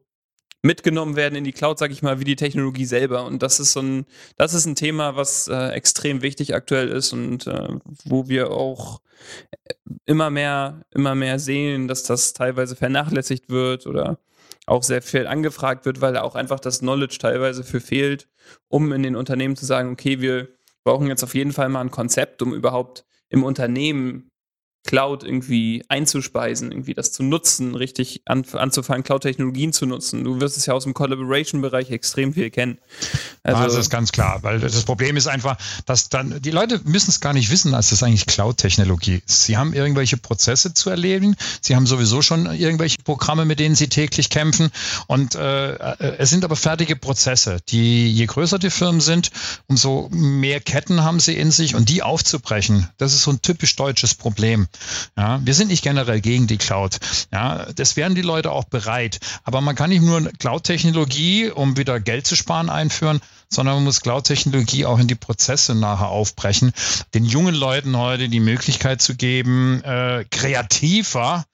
mitgenommen 0.62 1.16
werden 1.16 1.36
in 1.36 1.44
die 1.44 1.52
Cloud, 1.52 1.78
sage 1.78 1.92
ich 1.92 2.02
mal, 2.02 2.20
wie 2.20 2.24
die 2.24 2.36
Technologie 2.36 2.84
selber. 2.84 3.24
Und 3.24 3.42
das 3.42 3.60
ist 3.60 3.72
so 3.72 3.80
ein, 3.80 4.06
das 4.36 4.54
ist 4.54 4.66
ein 4.66 4.74
Thema, 4.74 5.16
was 5.16 5.48
äh, 5.48 5.68
extrem 5.70 6.22
wichtig 6.22 6.54
aktuell 6.54 6.88
ist 6.88 7.12
und 7.12 7.46
äh, 7.46 7.68
wo 8.04 8.28
wir 8.28 8.50
auch 8.50 9.00
immer 10.04 10.30
mehr, 10.30 10.82
immer 10.90 11.14
mehr 11.14 11.38
sehen, 11.38 11.88
dass 11.88 12.02
das 12.02 12.32
teilweise 12.32 12.76
vernachlässigt 12.76 13.48
wird 13.48 13.86
oder 13.86 14.18
auch 14.66 14.82
sehr 14.82 15.02
viel 15.02 15.26
angefragt 15.26 15.86
wird, 15.86 16.00
weil 16.00 16.12
da 16.12 16.22
auch 16.22 16.34
einfach 16.34 16.60
das 16.60 16.80
Knowledge 16.80 17.18
teilweise 17.18 17.64
für 17.64 17.80
fehlt, 17.80 18.28
um 18.68 18.92
in 18.92 19.02
den 19.02 19.16
Unternehmen 19.16 19.56
zu 19.56 19.64
sagen, 19.64 19.92
okay, 19.92 20.20
wir 20.20 20.48
brauchen 20.84 21.06
jetzt 21.08 21.24
auf 21.24 21.34
jeden 21.34 21.52
Fall 21.52 21.68
mal 21.68 21.80
ein 21.80 21.90
Konzept, 21.90 22.42
um 22.42 22.52
überhaupt 22.52 23.04
im 23.28 23.44
Unternehmen 23.44 24.27
Cloud 24.88 25.22
irgendwie 25.22 25.84
einzuspeisen, 25.88 26.72
irgendwie 26.72 26.94
das 26.94 27.12
zu 27.12 27.22
nutzen, 27.22 27.74
richtig 27.74 28.22
an, 28.24 28.46
anzufangen, 28.52 29.04
Cloud-Technologien 29.04 29.74
zu 29.74 29.84
nutzen. 29.84 30.24
Du 30.24 30.40
wirst 30.40 30.56
es 30.56 30.64
ja 30.64 30.72
aus 30.72 30.84
dem 30.84 30.94
Collaboration-Bereich 30.94 31.90
extrem 31.90 32.32
viel 32.32 32.48
kennen. 32.48 32.78
Also, 33.42 33.64
das 33.64 33.74
ist 33.74 33.90
ganz 33.90 34.12
klar, 34.12 34.42
weil 34.44 34.60
das 34.60 34.82
Problem 34.84 35.18
ist 35.18 35.26
einfach, 35.26 35.58
dass 35.84 36.08
dann 36.08 36.40
die 36.40 36.50
Leute 36.50 36.80
müssen 36.84 37.10
es 37.10 37.20
gar 37.20 37.34
nicht 37.34 37.50
wissen, 37.50 37.72
dass 37.72 37.90
das 37.90 38.02
eigentlich 38.02 38.24
Cloud-Technologie 38.24 39.20
ist. 39.26 39.42
Sie 39.42 39.58
haben 39.58 39.74
irgendwelche 39.74 40.16
Prozesse 40.16 40.72
zu 40.72 40.88
erleben, 40.88 41.36
sie 41.60 41.76
haben 41.76 41.86
sowieso 41.86 42.22
schon 42.22 42.46
irgendwelche 42.46 42.96
Programme, 43.04 43.44
mit 43.44 43.60
denen 43.60 43.74
sie 43.74 43.90
täglich 43.90 44.30
kämpfen 44.30 44.70
und 45.06 45.34
äh, 45.34 45.74
äh 45.74 46.14
es 46.16 46.30
sind 46.30 46.46
aber 46.46 46.56
fertige 46.56 46.96
Prozesse. 46.96 47.58
Die 47.68 48.10
je 48.10 48.24
größer 48.24 48.58
die 48.58 48.70
Firmen 48.70 49.02
sind, 49.02 49.32
umso 49.66 50.08
mehr 50.10 50.60
Ketten 50.60 51.02
haben 51.02 51.20
sie 51.20 51.36
in 51.36 51.50
sich 51.50 51.74
und 51.74 51.90
die 51.90 52.02
aufzubrechen, 52.02 52.88
das 52.96 53.12
ist 53.12 53.24
so 53.24 53.32
ein 53.32 53.42
typisch 53.42 53.76
deutsches 53.76 54.14
Problem. 54.14 54.66
Ja, 55.16 55.40
wir 55.44 55.54
sind 55.54 55.68
nicht 55.68 55.82
generell 55.82 56.20
gegen 56.20 56.46
die 56.46 56.58
Cloud. 56.58 56.98
Ja, 57.32 57.66
das 57.74 57.96
wären 57.96 58.14
die 58.14 58.22
Leute 58.22 58.52
auch 58.52 58.64
bereit. 58.64 59.18
Aber 59.44 59.60
man 59.60 59.76
kann 59.76 59.90
nicht 59.90 60.02
nur 60.02 60.30
Cloud-Technologie, 60.38 61.50
um 61.50 61.76
wieder 61.76 62.00
Geld 62.00 62.26
zu 62.26 62.36
sparen, 62.36 62.70
einführen, 62.70 63.20
sondern 63.48 63.76
man 63.76 63.84
muss 63.84 64.00
Cloud-Technologie 64.00 64.86
auch 64.86 64.98
in 64.98 65.08
die 65.08 65.14
Prozesse 65.14 65.74
nachher 65.74 66.08
aufbrechen. 66.08 66.72
Den 67.14 67.24
jungen 67.24 67.54
Leuten 67.54 67.96
heute 67.96 68.28
die 68.28 68.40
Möglichkeit 68.40 69.00
zu 69.00 69.14
geben, 69.14 69.82
äh, 69.82 70.24
kreativer 70.30 71.44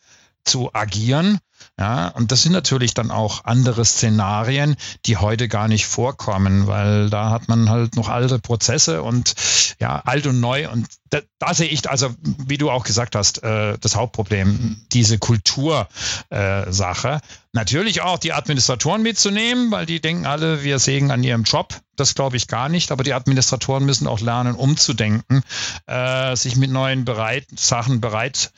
zu 0.45 0.75
agieren 0.75 1.39
ja, 1.79 2.09
und 2.09 2.31
das 2.31 2.43
sind 2.43 2.53
natürlich 2.53 2.95
dann 2.95 3.11
auch 3.11 3.45
andere 3.45 3.85
Szenarien, 3.85 4.77
die 5.07 5.17
heute 5.17 5.49
gar 5.49 5.67
nicht 5.67 5.87
vorkommen, 5.87 6.69
weil 6.69 7.11
da 7.11 7.31
hat 7.31 7.49
man 7.49 7.69
halt 7.69 7.97
noch 7.97 8.09
alte 8.09 8.39
Prozesse 8.39 9.03
und 9.03 9.35
ja, 9.81 10.01
alt 10.05 10.29
und 10.29 10.39
neu. 10.39 10.71
Und 10.71 10.87
da, 11.11 11.19
da 11.41 11.53
sehe 11.53 11.69
ich 11.69 11.91
also, 11.91 12.15
wie 12.21 12.59
du 12.59 12.71
auch 12.71 12.85
gesagt 12.85 13.17
hast, 13.17 13.43
äh, 13.43 13.77
das 13.81 13.97
Hauptproblem, 13.97 14.87
diese 14.93 15.19
Kultursache. 15.19 17.09
Äh, 17.09 17.21
Natürlich 17.53 18.03
auch 18.03 18.19
die 18.19 18.33
Administratoren 18.33 19.03
mitzunehmen, 19.03 19.71
weil 19.71 19.87
die 19.87 20.01
denken 20.01 20.27
alle, 20.27 20.65
wir 20.65 20.81
sägen 20.81 21.13
an 21.13 21.23
ihrem 21.23 21.45
Job. 21.45 21.81
Das 21.95 22.17
glaube 22.17 22.37
ich 22.37 22.49
gar 22.49 22.69
nicht, 22.69 22.91
aber 22.91 23.05
die 23.05 23.15
Administratoren 23.15 23.85
müssen 23.85 24.09
auch 24.09 24.21
lernen, 24.21 24.57
umzudenken, 24.57 25.43
äh, 25.87 26.35
sich 26.35 26.57
mit 26.57 26.73
neuen 26.73 27.05
bereit, 27.05 27.47
Sachen 27.57 28.01
bereit 28.01 28.51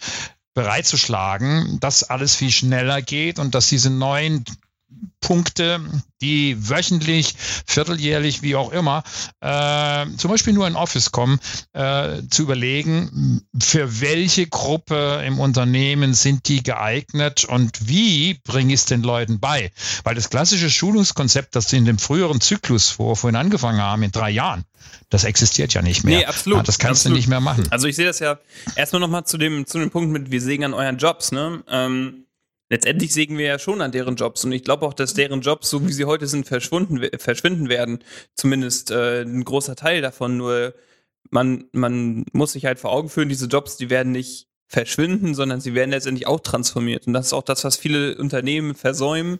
bereitzuschlagen, 0.56 1.78
dass 1.80 2.02
alles 2.02 2.34
viel 2.34 2.50
schneller 2.50 3.02
geht 3.02 3.38
und 3.38 3.54
dass 3.54 3.68
diese 3.68 3.90
neuen 3.90 4.42
Punkte, 5.20 5.80
die 6.22 6.56
wöchentlich, 6.70 7.34
vierteljährlich, 7.66 8.40
wie 8.40 8.56
auch 8.56 8.72
immer, 8.72 9.02
äh, 9.40 10.06
zum 10.16 10.30
Beispiel 10.30 10.54
nur 10.54 10.66
in 10.66 10.76
Office 10.76 11.12
kommen, 11.12 11.40
äh, 11.74 12.22
zu 12.30 12.42
überlegen, 12.42 13.42
für 13.60 14.00
welche 14.00 14.46
Gruppe 14.46 15.22
im 15.26 15.38
Unternehmen 15.40 16.14
sind 16.14 16.48
die 16.48 16.62
geeignet 16.62 17.44
und 17.44 17.88
wie 17.88 18.40
bringe 18.44 18.72
ich 18.72 18.80
es 18.80 18.86
den 18.86 19.02
Leuten 19.02 19.40
bei? 19.40 19.72
Weil 20.04 20.14
das 20.14 20.30
klassische 20.30 20.70
Schulungskonzept, 20.70 21.54
das 21.54 21.72
in 21.72 21.84
dem 21.84 21.98
früheren 21.98 22.40
Zyklus, 22.40 22.98
wo 22.98 23.10
wir 23.10 23.16
vorhin 23.16 23.36
angefangen 23.36 23.82
haben, 23.82 24.04
in 24.04 24.12
drei 24.12 24.30
Jahren, 24.30 24.64
das 25.08 25.24
existiert 25.24 25.72
ja 25.74 25.82
nicht 25.82 26.04
mehr. 26.04 26.18
Nee, 26.18 26.24
absolut. 26.24 26.66
Das 26.66 26.78
kannst 26.78 27.02
absolut. 27.02 27.16
du 27.16 27.18
nicht 27.18 27.28
mehr 27.28 27.40
machen. 27.40 27.66
Also 27.70 27.86
ich 27.86 27.96
sehe 27.96 28.06
das 28.06 28.18
ja 28.18 28.38
erstmal 28.74 29.00
nochmal 29.00 29.24
zu 29.24 29.38
dem, 29.38 29.66
zu 29.66 29.78
dem 29.78 29.90
Punkt 29.90 30.10
mit, 30.10 30.30
wir 30.30 30.40
sägen 30.40 30.64
an 30.64 30.74
euren 30.74 30.98
Jobs, 30.98 31.32
ne? 31.32 31.62
Ähm, 31.68 32.26
letztendlich 32.68 33.12
sägen 33.12 33.38
wir 33.38 33.46
ja 33.46 33.58
schon 33.58 33.80
an 33.80 33.92
deren 33.92 34.16
Jobs 34.16 34.44
und 34.44 34.52
ich 34.52 34.64
glaube 34.64 34.84
auch, 34.86 34.94
dass 34.94 35.14
deren 35.14 35.40
Jobs, 35.40 35.70
so 35.70 35.86
wie 35.86 35.92
sie 35.92 36.04
heute 36.04 36.26
sind, 36.26 36.46
verschwunden, 36.46 37.00
verschwinden 37.18 37.68
werden. 37.68 38.00
Zumindest 38.34 38.90
äh, 38.90 39.22
ein 39.22 39.44
großer 39.44 39.76
Teil 39.76 40.02
davon. 40.02 40.36
Nur 40.36 40.74
man, 41.30 41.66
man 41.72 42.24
muss 42.32 42.52
sich 42.52 42.64
halt 42.64 42.78
vor 42.78 42.92
Augen 42.92 43.08
führen, 43.08 43.28
diese 43.28 43.46
Jobs, 43.46 43.76
die 43.76 43.90
werden 43.90 44.12
nicht 44.12 44.48
verschwinden, 44.68 45.34
sondern 45.34 45.60
sie 45.60 45.74
werden 45.74 45.90
letztendlich 45.90 46.26
auch 46.26 46.40
transformiert. 46.40 47.06
Und 47.06 47.12
das 47.12 47.26
ist 47.26 47.32
auch 47.32 47.42
das, 47.42 47.62
was 47.62 47.76
viele 47.76 48.16
Unternehmen 48.18 48.74
versäumen, 48.74 49.38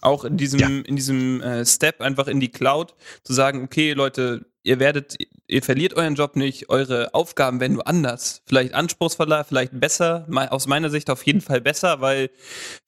auch 0.00 0.24
in 0.24 0.36
diesem, 0.36 0.60
ja. 0.60 0.66
in 0.66 0.96
diesem 0.96 1.40
äh, 1.40 1.64
Step 1.64 2.00
einfach 2.00 2.26
in 2.26 2.40
die 2.40 2.50
Cloud, 2.50 2.94
zu 3.22 3.32
sagen, 3.32 3.62
okay, 3.62 3.92
Leute, 3.92 4.44
ihr 4.62 4.78
werdet, 4.78 5.16
ihr 5.46 5.62
verliert 5.62 5.94
euren 5.94 6.14
Job 6.14 6.36
nicht, 6.36 6.68
eure 6.68 7.14
Aufgaben 7.14 7.60
werden 7.60 7.74
nur 7.74 7.86
anders. 7.86 8.42
Vielleicht 8.46 8.74
anspruchsvoller, 8.74 9.44
vielleicht 9.44 9.78
besser, 9.78 10.26
aus 10.50 10.66
meiner 10.66 10.90
Sicht 10.90 11.10
auf 11.10 11.24
jeden 11.24 11.40
Fall 11.40 11.60
besser, 11.60 12.00
weil 12.00 12.30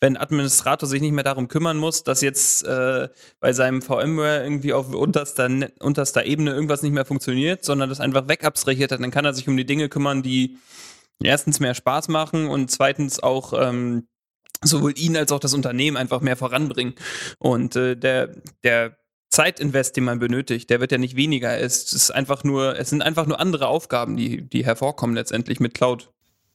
wenn 0.01 0.16
Administrator 0.16 0.89
sich 0.89 1.01
nicht 1.01 1.12
mehr 1.12 1.25
darum 1.25 1.49
kümmern 1.49 1.77
muss, 1.77 2.05
dass 2.05 2.21
jetzt 2.21 2.64
äh, 2.64 3.09
bei 3.41 3.53
seinem 3.53 3.83
VMware 3.83 4.43
irgendwie 4.43 4.73
auf 4.73 4.93
unterster, 4.95 5.49
unterster 5.81 6.27
Ebene 6.27 6.53
irgendwas 6.53 6.83
nicht 6.83 6.93
mehr 6.93 7.05
funktioniert, 7.05 7.64
sondern 7.64 7.89
das 7.89 8.01
einfach 8.01 8.29
wegabstrahiert 8.29 8.93
hat, 8.93 9.01
dann 9.01 9.11
kann 9.11 9.25
er 9.25 9.35
sich 9.35 9.49
um 9.49 9.57
die 9.57 9.66
Dinge 9.66 9.89
kümmern, 9.89 10.23
die 10.23 10.59
erstens 11.23 11.61
mehr 11.61 11.75
Spaß 11.75 12.09
machen 12.09 12.47
und 12.47 12.71
zweitens 12.71 13.23
auch 13.23 13.53
ähm, 13.53 14.07
sowohl 14.62 14.99
ihn 14.99 15.16
als 15.16 15.33
auch 15.33 15.41
das 15.41 15.55
Unternehmen 15.55 15.97
einfach 15.97 16.21
mehr 16.21 16.37
voranbringen. 16.37 16.95
Und 17.39 17.77
äh, 17.77 17.97
der, 17.97 18.35
der 18.62 18.97
Zeitinvest, 19.31 19.97
den 19.97 20.05
man 20.05 20.18
benötigt, 20.18 20.70
der 20.70 20.81
wird 20.81 20.93
ja 20.93 20.99
nicht 20.99 21.16
weniger. 21.16 21.59
Es 21.59 21.93
ist 21.93 22.11
einfach 22.11 22.43
nur, 22.45 22.78
es 22.78 22.91
sind 22.91 23.03
einfach 23.03 23.26
nur 23.26 23.39
andere 23.39 23.68
Aufgaben, 23.68 24.16
die, 24.16 24.43
die 24.43 24.64
hervorkommen 24.64 25.14
letztendlich 25.14 25.61
mit 25.61 25.74
Cloud. 25.74 26.11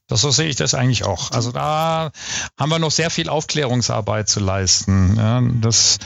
Das, 0.08 0.20
so 0.20 0.30
sehe 0.30 0.48
ich 0.48 0.54
das 0.54 0.74
eigentlich 0.74 1.04
auch. 1.04 1.32
Also 1.32 1.50
da 1.50 2.12
haben 2.56 2.68
wir 2.68 2.78
noch 2.78 2.92
sehr 2.92 3.10
viel 3.10 3.28
Aufklärungsarbeit 3.28 4.28
zu 4.28 4.38
leisten. 4.38 5.16
Ja, 5.16 5.42
das, 5.60 5.98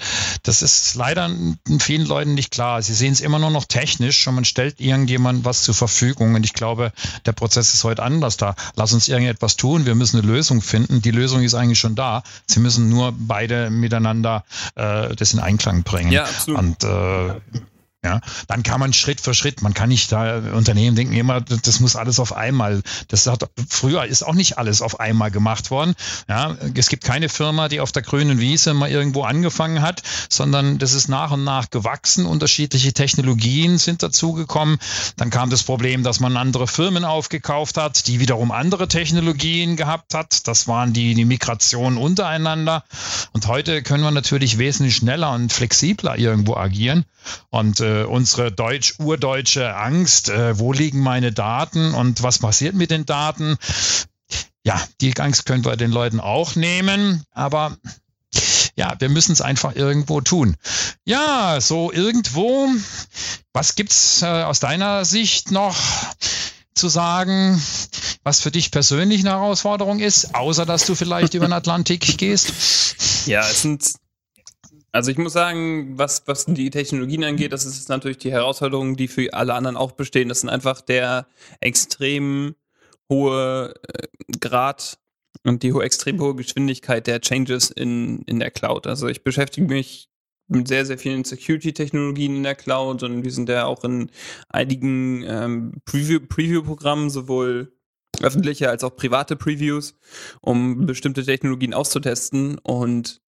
das 0.43 0.63
ist 0.63 0.95
leider 0.95 1.31
vielen 1.81 2.07
Leuten 2.07 2.35
nicht 2.35 2.51
klar. 2.51 2.81
Sie 2.81 2.95
sehen 2.95 3.13
es 3.13 3.21
immer 3.21 3.39
nur 3.39 3.51
noch 3.51 3.67
technisch 3.67 4.27
und 4.27 4.37
man 4.37 4.47
stellt 4.47 4.81
irgendjemand 4.81 5.45
was 5.45 5.63
zur 5.65 5.75
Verfügung. 5.75 6.35
Und 6.35 6.45
ich 6.45 6.55
glaube, 6.55 6.93
der 7.27 7.33
Prozess 7.33 7.75
ist 7.75 7.85
heute 7.85 8.03
anders 8.03 8.39
da. 8.39 8.55
Lass 8.75 8.95
uns 8.95 9.09
irgendetwas 9.09 9.57
tun. 9.57 9.85
Wir 9.85 9.95
müssen 9.95 10.19
eine 10.19 10.27
Lösung 10.27 10.63
finden. 10.63 11.03
Die 11.03 11.11
Lösung 11.11 11.43
ist 11.43 11.55
eigentlich 11.55 11.79
schon 11.79 11.95
da. 11.95 12.23
Sie 12.47 12.61
müssen 12.61 12.89
nur 12.89 13.13
beide 13.17 13.69
miteinander 13.69 14.45
äh, 14.77 15.15
das 15.15 15.35
in 15.35 15.41
Einklang 15.41 15.83
bringen. 15.83 16.11
Ja, 16.11 16.25
absolut. 16.25 16.59
Und 16.59 16.85
äh, 16.85 17.35
ja, 18.03 18.21
dann 18.49 18.63
kann 18.63 18.81
man 18.81 18.95
Schritt 18.95 19.21
für 19.21 19.35
Schritt, 19.35 19.61
man 19.61 19.75
kann 19.75 19.91
nicht 19.91 20.11
da, 20.11 20.39
Unternehmen 20.55 20.97
denken 20.97 21.13
immer, 21.13 21.43
das 21.43 21.81
muss 21.81 21.97
alles 21.97 22.19
auf 22.19 22.35
einmal. 22.35 22.81
Das 23.09 23.27
hat, 23.27 23.51
früher 23.69 24.07
ist 24.07 24.23
auch 24.23 24.33
nicht 24.33 24.57
alles 24.57 24.81
auf 24.81 25.01
einmal 25.01 25.31
gemacht 25.31 25.71
worden. 25.71 25.95
Ja, 26.27 26.57
es 26.75 26.89
gibt 26.89 27.05
keine 27.05 27.29
Firma, 27.29 27.69
die 27.69 27.79
auf 27.79 27.93
der 27.93 28.01
grünen 28.01 28.41
Wiese 28.41 28.73
mal 28.73 28.91
irgendwo 28.91 29.25
angefangen 29.25 29.83
hat, 29.83 30.03
sondern 30.31 30.79
das 30.79 30.95
ist 30.95 31.09
nach 31.09 31.31
und 31.31 31.45
nach 31.45 31.69
gewachsen. 31.69 32.25
Unterschiedliche 32.25 32.95
Technologien 32.95 33.77
sind 33.77 34.03
dazugekommen. 34.03 34.79
Dann 35.17 35.29
kam 35.29 35.51
das 35.51 35.63
Problem, 35.63 36.03
dass 36.03 36.21
man 36.21 36.39
andere 36.39 36.69
Firmen 36.69 37.05
aufgekauft 37.05 37.77
hat, 37.77 38.07
die 38.07 38.19
wiederum 38.19 38.51
andere 38.51 38.89
Technologien 38.89 39.77
gehabt 39.77 40.15
hat. 40.15 40.49
Das 40.49 40.67
waren 40.67 40.95
die, 40.95 41.15
die 41.15 41.27
Migrationen 41.27 41.99
untereinander. 41.99 42.83
Und 43.33 43.47
heute 43.47 43.83
können 43.83 44.03
wir 44.03 44.11
natürlich 44.11 44.57
wesentlich 44.57 44.97
schneller 44.97 45.33
und 45.33 45.53
flexibler 45.53 46.17
irgendwo 46.17 46.57
agieren. 46.57 47.05
Und 47.51 47.81
äh, 47.81 48.05
unsere 48.05 48.53
deutsch 48.53 48.95
urdeutsche 48.99 49.75
Angst, 49.75 50.29
äh, 50.29 50.59
wo 50.59 50.73
liegen 50.73 51.01
meine 51.01 51.33
Daten 51.33 51.95
und 51.95 52.23
was 52.23 52.39
passiert 52.39 52.75
mit 52.75 52.91
den 52.91 53.07
Daten? 53.07 53.57
Ja, 54.65 54.81
die 55.01 55.17
Angst 55.19 55.47
können 55.47 55.65
wir 55.65 55.77
den 55.77 55.91
Leuten 55.91 56.21
auch 56.21 56.55
nehmen, 56.55 57.25
aber 57.33 57.77
ja, 58.77 58.95
wir 58.99 59.09
müssen 59.09 59.33
es 59.33 59.41
einfach 59.41 59.75
irgendwo 59.75 60.21
tun. 60.21 60.57
Ja, 61.05 61.61
so 61.61 61.93
irgendwo. 61.93 62.69
Was 63.53 63.75
gibt's 63.75 64.23
äh, 64.23 64.27
aus 64.27 64.61
deiner 64.61 65.05
Sicht 65.05 65.51
noch 65.51 65.77
zu 66.75 66.89
sagen, 66.89 67.61
was 68.23 68.41
für 68.41 68.51
dich 68.51 68.71
persönlich 68.71 69.21
eine 69.21 69.31
Herausforderung 69.31 69.99
ist, 69.99 70.35
außer 70.35 70.67
dass 70.67 70.87
du 70.87 70.95
vielleicht 70.95 71.35
über 71.35 71.47
den 71.47 71.53
Atlantik 71.53 72.17
gehst? 72.19 72.53
Ja, 73.27 73.41
es 73.41 73.63
sind 73.63 73.95
also 74.93 75.11
ich 75.11 75.19
muss 75.19 75.33
sagen, 75.33 75.99
was, 75.99 76.23
was 76.27 76.47
die 76.47 76.71
Technologien 76.71 77.25
angeht, 77.25 77.53
das 77.53 77.65
ist 77.65 77.89
natürlich 77.89 78.19
die 78.19 78.33
Herausforderung, 78.33 78.97
die 78.97 79.09
für 79.09 79.33
alle 79.33 79.55
anderen 79.55 79.77
auch 79.77 79.93
bestehen. 79.93 80.29
Das 80.29 80.41
sind 80.41 80.51
einfach 80.51 80.81
der 80.81 81.27
extrem 81.61 82.55
hohe 83.09 83.75
äh, 83.89 84.07
Grad 84.41 84.99
und 85.45 85.63
die 85.63 85.73
hohe, 85.73 85.85
extrem 85.85 86.21
hohe 86.21 86.35
Geschwindigkeit 86.35 87.07
der 87.07 87.21
Changes 87.21 87.71
in, 87.71 88.23
in 88.23 88.41
der 88.41 88.51
Cloud. 88.51 88.87
Also 88.87 89.09
ich 89.09 89.23
beschäftige 89.23 89.67
mich 89.67 90.09
mit 90.49 90.67
sehr, 90.67 90.85
sehr 90.85 90.99
vielen 90.99 91.25
Security-Technologien 91.25 92.37
in 92.37 92.43
der 92.43 92.57
Cloud 92.57 93.03
und 93.05 93.25
wir 93.25 93.31
sind 93.31 93.49
ja 93.49 93.67
auch 93.67 93.85
in 93.85 94.11
einigen 94.49 95.23
ähm, 95.23 95.81
Preview-Programmen, 95.85 97.09
Preview 97.09 97.11
sowohl 97.11 97.73
öffentliche 98.21 98.69
als 98.69 98.85
auch 98.85 98.97
private 98.97 99.37
Previews, 99.37 99.95
um 100.41 100.87
bestimmte 100.87 101.25
Technologien 101.25 101.75
auszutesten. 101.75 102.59
Und 102.59 103.23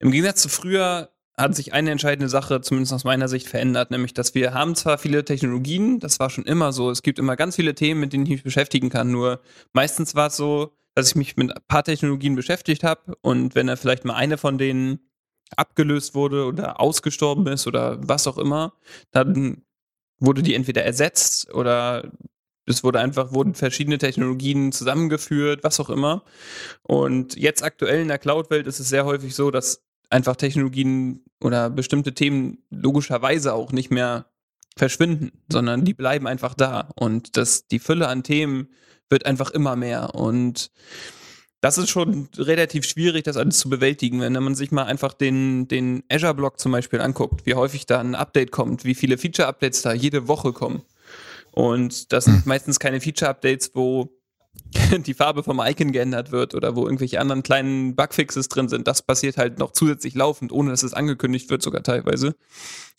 Im 0.00 0.10
Gegensatz 0.10 0.42
zu 0.42 0.48
früher 0.48 1.10
hat 1.36 1.54
sich 1.54 1.72
eine 1.72 1.90
entscheidende 1.90 2.28
Sache, 2.28 2.60
zumindest 2.60 2.92
aus 2.92 3.04
meiner 3.04 3.28
Sicht, 3.28 3.48
verändert, 3.48 3.90
nämlich, 3.90 4.14
dass 4.14 4.34
wir 4.34 4.52
haben 4.52 4.74
zwar 4.74 4.98
viele 4.98 5.24
Technologien, 5.24 6.00
das 6.00 6.18
war 6.18 6.30
schon 6.30 6.44
immer 6.44 6.72
so, 6.72 6.90
es 6.90 7.02
gibt 7.02 7.18
immer 7.18 7.36
ganz 7.36 7.56
viele 7.56 7.74
Themen, 7.74 8.00
mit 8.00 8.12
denen 8.12 8.24
ich 8.24 8.30
mich 8.30 8.42
beschäftigen 8.42 8.90
kann, 8.90 9.10
nur 9.10 9.40
meistens 9.72 10.14
war 10.14 10.28
es 10.28 10.36
so, 10.36 10.72
dass 10.94 11.08
ich 11.08 11.14
mich 11.16 11.36
mit 11.36 11.52
ein 11.52 11.62
paar 11.68 11.84
Technologien 11.84 12.34
beschäftigt 12.34 12.82
habe 12.82 13.14
und 13.22 13.54
wenn 13.54 13.68
da 13.68 13.76
vielleicht 13.76 14.04
mal 14.04 14.14
eine 14.14 14.38
von 14.38 14.58
denen 14.58 15.00
abgelöst 15.56 16.14
wurde 16.14 16.46
oder 16.46 16.80
ausgestorben 16.80 17.46
ist 17.46 17.66
oder 17.66 17.98
was 18.06 18.26
auch 18.26 18.38
immer, 18.38 18.74
dann 19.10 19.62
wurde 20.18 20.42
die 20.42 20.54
entweder 20.54 20.84
ersetzt 20.84 21.52
oder 21.54 22.10
es 22.66 22.84
wurde 22.84 23.00
einfach, 23.00 23.32
wurden 23.32 23.54
verschiedene 23.54 23.98
Technologien 23.98 24.72
zusammengeführt, 24.72 25.64
was 25.64 25.80
auch 25.80 25.90
immer. 25.90 26.22
Und 26.82 27.36
jetzt 27.36 27.64
aktuell 27.64 28.02
in 28.02 28.08
der 28.08 28.18
Cloud-Welt 28.18 28.66
ist 28.66 28.80
es 28.80 28.88
sehr 28.88 29.04
häufig 29.06 29.34
so, 29.34 29.50
dass 29.50 29.82
einfach 30.10 30.36
Technologien 30.36 31.24
oder 31.40 31.70
bestimmte 31.70 32.14
Themen 32.14 32.58
logischerweise 32.70 33.54
auch 33.54 33.72
nicht 33.72 33.90
mehr 33.90 34.26
verschwinden, 34.76 35.32
sondern 35.50 35.84
die 35.84 35.94
bleiben 35.94 36.26
einfach 36.26 36.54
da. 36.54 36.90
Und 36.96 37.36
das, 37.36 37.66
die 37.68 37.78
Fülle 37.78 38.08
an 38.08 38.22
Themen 38.22 38.68
wird 39.08 39.26
einfach 39.26 39.50
immer 39.50 39.76
mehr. 39.76 40.14
Und 40.14 40.70
das 41.60 41.76
ist 41.76 41.90
schon 41.90 42.28
relativ 42.36 42.84
schwierig, 42.84 43.24
das 43.24 43.36
alles 43.36 43.58
zu 43.58 43.68
bewältigen. 43.68 44.20
Wenn 44.20 44.32
man 44.32 44.54
sich 44.54 44.72
mal 44.72 44.84
einfach 44.84 45.12
den, 45.12 45.68
den 45.68 46.02
Azure-Block 46.10 46.58
zum 46.58 46.72
Beispiel 46.72 47.00
anguckt, 47.00 47.46
wie 47.46 47.54
häufig 47.54 47.86
da 47.86 48.00
ein 48.00 48.14
Update 48.14 48.50
kommt, 48.50 48.84
wie 48.84 48.94
viele 48.94 49.18
Feature-Updates 49.18 49.82
da 49.82 49.92
jede 49.92 50.28
Woche 50.28 50.52
kommen. 50.52 50.82
Und 51.52 52.12
das 52.12 52.24
sind 52.24 52.36
hm. 52.36 52.42
meistens 52.46 52.78
keine 52.78 53.00
Feature-Updates, 53.00 53.72
wo 53.74 54.08
die 55.06 55.14
Farbe 55.14 55.42
vom 55.42 55.60
Icon 55.60 55.92
geändert 55.92 56.32
wird 56.32 56.54
oder 56.54 56.76
wo 56.76 56.84
irgendwelche 56.84 57.20
anderen 57.20 57.42
kleinen 57.42 57.96
Bugfixes 57.96 58.48
drin 58.48 58.68
sind. 58.68 58.86
Das 58.86 59.02
passiert 59.02 59.36
halt 59.36 59.58
noch 59.58 59.72
zusätzlich 59.72 60.14
laufend, 60.14 60.52
ohne 60.52 60.70
dass 60.70 60.82
es 60.82 60.94
angekündigt 60.94 61.50
wird, 61.50 61.62
sogar 61.62 61.82
teilweise. 61.82 62.34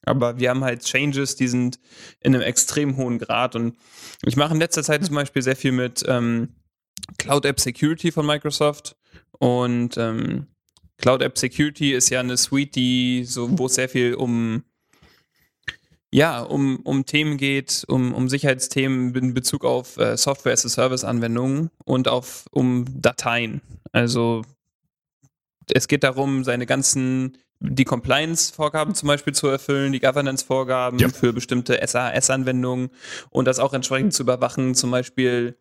Aber 0.03 0.39
wir 0.39 0.49
haben 0.49 0.63
halt 0.63 0.83
Changes, 0.83 1.35
die 1.35 1.47
sind 1.47 1.79
in 2.19 2.33
einem 2.33 2.43
extrem 2.43 2.97
hohen 2.97 3.19
Grad. 3.19 3.55
Und 3.55 3.77
ich 4.25 4.35
mache 4.35 4.53
in 4.53 4.59
letzter 4.59 4.83
Zeit 4.83 5.05
zum 5.05 5.15
Beispiel 5.15 5.41
sehr 5.41 5.55
viel 5.55 5.71
mit 5.71 6.03
ähm, 6.07 6.55
Cloud 7.17 7.45
App 7.45 7.59
Security 7.59 8.11
von 8.11 8.25
Microsoft. 8.25 8.95
Und 9.39 9.97
ähm, 9.97 10.47
Cloud 10.97 11.21
App 11.21 11.37
Security 11.37 11.93
ist 11.93 12.09
ja 12.09 12.19
eine 12.19 12.37
Suite, 12.37 12.75
die 12.75 13.23
so, 13.25 13.57
wo 13.57 13.67
es 13.67 13.75
sehr 13.75 13.89
viel 13.89 14.15
um 14.15 14.63
ja, 16.11 16.41
um, 16.41 16.81
um 16.83 17.05
Themen 17.05 17.37
geht, 17.37 17.85
um, 17.87 18.13
um 18.13 18.27
Sicherheitsthemen 18.27 19.15
in 19.15 19.33
Bezug 19.33 19.63
auf 19.63 19.97
äh, 19.97 20.17
Software 20.17 20.53
as 20.53 20.65
a 20.65 20.69
Service 20.69 21.03
Anwendungen 21.03 21.69
und 21.85 22.07
auf 22.07 22.45
um 22.51 22.85
Dateien. 23.01 23.61
Also 23.93 24.43
es 25.73 25.87
geht 25.87 26.03
darum, 26.03 26.43
seine 26.43 26.65
ganzen 26.65 27.37
die 27.63 27.85
Compliance-Vorgaben 27.85 28.95
zum 28.95 29.07
Beispiel 29.07 29.33
zu 29.33 29.47
erfüllen, 29.47 29.91
die 29.93 29.99
Governance-Vorgaben 29.99 30.97
ja. 30.97 31.09
für 31.09 31.31
bestimmte 31.31 31.79
SAS-Anwendungen 31.85 32.89
und 33.29 33.45
das 33.45 33.59
auch 33.59 33.73
entsprechend 33.73 34.13
zu 34.13 34.23
überwachen, 34.23 34.73
zum 34.73 34.89
Beispiel 34.89 35.55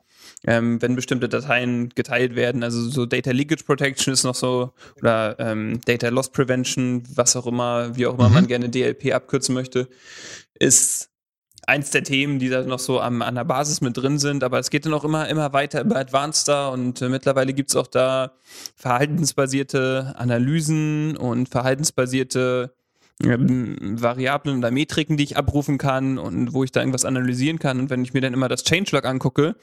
ähm, 0.47 0.81
wenn 0.81 0.97
bestimmte 0.97 1.29
Dateien 1.29 1.91
geteilt 1.91 2.35
werden. 2.35 2.63
Also 2.63 2.89
so 2.89 3.07
Data 3.07 3.31
Leakage 3.31 3.65
Protection 3.65 4.13
ist 4.13 4.25
noch 4.25 4.35
so 4.35 4.73
oder 4.99 5.37
ähm, 5.39 5.81
Data 5.85 6.09
Loss 6.09 6.33
Prevention, 6.33 7.03
was 7.15 7.37
auch 7.37 7.47
immer, 7.47 7.97
wie 7.97 8.07
auch 8.07 8.15
immer 8.15 8.29
mhm. 8.29 8.35
man 8.35 8.47
gerne 8.47 8.69
DLP 8.69 9.13
abkürzen 9.13 9.55
möchte, 9.55 9.89
ist 10.55 11.11
eins 11.67 11.91
der 11.91 12.03
Themen, 12.03 12.39
die 12.39 12.49
da 12.49 12.63
noch 12.63 12.79
so 12.79 13.01
am, 13.01 13.23
an 13.23 13.35
der 13.35 13.45
Basis 13.45 13.81
mit 13.81 13.97
drin 13.97 14.19
sind, 14.19 14.43
aber 14.43 14.59
es 14.59 14.71
geht 14.71 14.87
dann 14.87 14.95
auch 14.95 15.05
immer, 15.05 15.29
immer 15.29 15.53
weiter, 15.53 15.83
immer 15.83 15.97
advanceder 15.97 16.73
und 16.73 17.01
äh, 17.03 17.09
mittlerweile 17.09 17.53
gibt 17.53 17.71
es 17.71 17.77
auch 17.77 17.87
da 17.87 18.33
verhaltensbasierte 18.77 20.15
Analysen 20.17 21.17
und 21.17 21.49
verhaltensbasierte 21.49 22.75
Variablen 23.23 24.59
oder 24.59 24.71
Metriken, 24.71 25.17
die 25.17 25.25
ich 25.25 25.37
abrufen 25.37 25.77
kann 25.77 26.17
und 26.19 26.55
wo 26.55 26.65
ich 26.65 26.73
da 26.73 26.81
irgendwas 26.81 27.05
analysieren 27.05 27.59
kann. 27.59 27.79
Und 27.79 27.91
wenn 27.91 28.03
ich 28.03 28.15
mir 28.15 28.23
dann 28.23 28.33
immer 28.33 28.49
das 28.49 28.65
Changelog 28.65 29.05
angucke, 29.05 29.57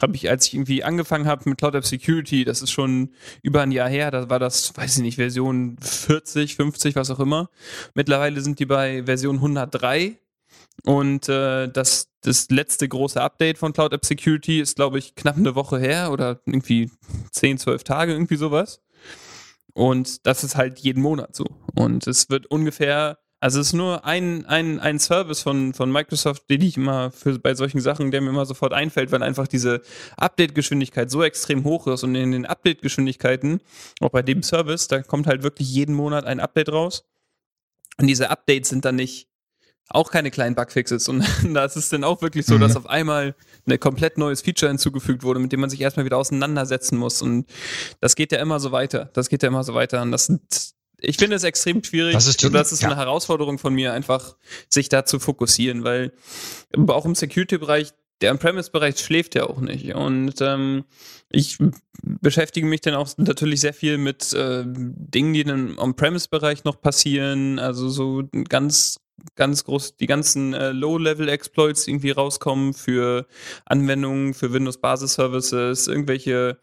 habe 0.00 0.14
ich, 0.14 0.30
als 0.30 0.46
ich 0.46 0.54
irgendwie 0.54 0.84
angefangen 0.84 1.26
habe 1.26 1.48
mit 1.48 1.58
Cloud 1.58 1.74
App 1.74 1.84
Security, 1.84 2.44
das 2.44 2.62
ist 2.62 2.70
schon 2.70 3.10
über 3.42 3.62
ein 3.62 3.72
Jahr 3.72 3.88
her, 3.88 4.10
da 4.10 4.30
war 4.30 4.38
das, 4.38 4.76
weiß 4.76 4.98
ich 4.98 5.02
nicht, 5.02 5.16
Version 5.16 5.76
40, 5.80 6.54
50, 6.54 6.94
was 6.94 7.10
auch 7.10 7.20
immer. 7.20 7.50
Mittlerweile 7.94 8.40
sind 8.40 8.60
die 8.60 8.66
bei 8.66 9.04
Version 9.04 9.36
103 9.36 10.16
und 10.84 11.28
äh, 11.28 11.68
das, 11.68 12.08
das 12.22 12.48
letzte 12.50 12.88
große 12.88 13.20
Update 13.20 13.58
von 13.58 13.72
Cloud 13.72 13.92
App 13.92 14.04
Security 14.04 14.60
ist, 14.60 14.76
glaube 14.76 14.98
ich, 14.98 15.14
knapp 15.14 15.36
eine 15.36 15.54
Woche 15.54 15.78
her 15.78 16.10
oder 16.12 16.40
irgendwie 16.46 16.90
10, 17.32 17.58
12 17.58 17.84
Tage, 17.84 18.12
irgendwie 18.12 18.36
sowas. 18.36 18.80
Und 19.80 20.26
das 20.26 20.44
ist 20.44 20.56
halt 20.56 20.78
jeden 20.80 21.02
Monat 21.02 21.34
so. 21.34 21.46
Und 21.74 22.06
es 22.06 22.28
wird 22.28 22.44
ungefähr, 22.44 23.18
also 23.40 23.60
es 23.60 23.68
ist 23.68 23.72
nur 23.72 24.04
ein, 24.04 24.44
ein, 24.44 24.78
ein 24.78 24.98
Service 24.98 25.40
von, 25.40 25.72
von 25.72 25.90
Microsoft, 25.90 26.50
den 26.50 26.60
ich 26.60 26.76
immer 26.76 27.10
für, 27.10 27.38
bei 27.38 27.54
solchen 27.54 27.80
Sachen, 27.80 28.10
der 28.10 28.20
mir 28.20 28.28
immer 28.28 28.44
sofort 28.44 28.74
einfällt, 28.74 29.10
weil 29.10 29.22
einfach 29.22 29.48
diese 29.48 29.80
Update-Geschwindigkeit 30.18 31.10
so 31.10 31.22
extrem 31.22 31.64
hoch 31.64 31.86
ist. 31.86 32.04
Und 32.04 32.14
in 32.14 32.32
den 32.32 32.44
Update-Geschwindigkeiten, 32.44 33.62
auch 34.00 34.10
bei 34.10 34.20
dem 34.20 34.42
Service, 34.42 34.86
da 34.86 35.02
kommt 35.02 35.26
halt 35.26 35.42
wirklich 35.42 35.72
jeden 35.72 35.94
Monat 35.94 36.26
ein 36.26 36.40
Update 36.40 36.70
raus. 36.70 37.08
Und 37.96 38.06
diese 38.06 38.28
Updates 38.28 38.68
sind 38.68 38.84
dann 38.84 38.96
nicht 38.96 39.29
auch 39.90 40.10
keine 40.10 40.30
kleinen 40.30 40.54
Bugfixes. 40.54 41.08
Und 41.08 41.24
da 41.54 41.64
ist 41.64 41.76
es 41.76 41.88
dann 41.90 42.04
auch 42.04 42.22
wirklich 42.22 42.46
so, 42.46 42.54
mhm. 42.54 42.60
dass 42.60 42.76
auf 42.76 42.88
einmal 42.88 43.34
ein 43.66 43.80
komplett 43.80 44.18
neues 44.18 44.40
Feature 44.40 44.70
hinzugefügt 44.70 45.22
wurde, 45.22 45.40
mit 45.40 45.52
dem 45.52 45.60
man 45.60 45.70
sich 45.70 45.80
erstmal 45.80 46.06
wieder 46.06 46.16
auseinandersetzen 46.16 46.96
muss. 46.96 47.20
Und 47.22 47.46
das 48.00 48.14
geht 48.14 48.32
ja 48.32 48.38
immer 48.38 48.60
so 48.60 48.72
weiter. 48.72 49.10
Das 49.12 49.28
geht 49.28 49.42
ja 49.42 49.48
immer 49.48 49.64
so 49.64 49.74
weiter. 49.74 50.00
Und 50.02 50.12
das 50.12 50.30
ich 51.02 51.16
finde 51.16 51.36
es 51.36 51.44
extrem 51.44 51.82
schwierig. 51.82 52.12
Das 52.12 52.26
ist, 52.26 52.44
und 52.44 52.52
das 52.52 52.72
ist 52.72 52.82
ja. 52.82 52.88
eine 52.88 52.96
Herausforderung 52.96 53.58
von 53.58 53.74
mir, 53.74 53.92
einfach 53.92 54.36
sich 54.68 54.88
da 54.88 55.04
zu 55.04 55.18
fokussieren, 55.18 55.82
weil 55.82 56.12
auch 56.88 57.06
im 57.06 57.14
Security-Bereich, 57.14 57.92
der 58.20 58.32
On-Premise-Bereich 58.32 58.98
schläft 58.98 59.34
ja 59.34 59.44
auch 59.44 59.60
nicht. 59.60 59.94
Und 59.94 60.34
ähm, 60.42 60.84
ich 61.30 61.56
beschäftige 62.02 62.66
mich 62.66 62.82
dann 62.82 62.94
auch 62.94 63.08
natürlich 63.16 63.60
sehr 63.60 63.72
viel 63.72 63.96
mit 63.96 64.34
äh, 64.34 64.62
Dingen, 64.66 65.32
die 65.32 65.40
im 65.40 65.78
On-Premise-Bereich 65.78 66.64
noch 66.64 66.82
passieren. 66.82 67.58
Also 67.58 67.88
so 67.88 68.24
ganz 68.48 69.00
ganz 69.36 69.64
groß 69.64 69.96
die 69.96 70.06
ganzen 70.06 70.54
äh, 70.54 70.72
Low-Level-Exploits 70.72 71.86
irgendwie 71.88 72.10
rauskommen 72.10 72.74
für 72.74 73.26
Anwendungen, 73.64 74.34
für 74.34 74.52
Windows-Basis-Services, 74.52 75.88
irgendwelche 75.88 76.58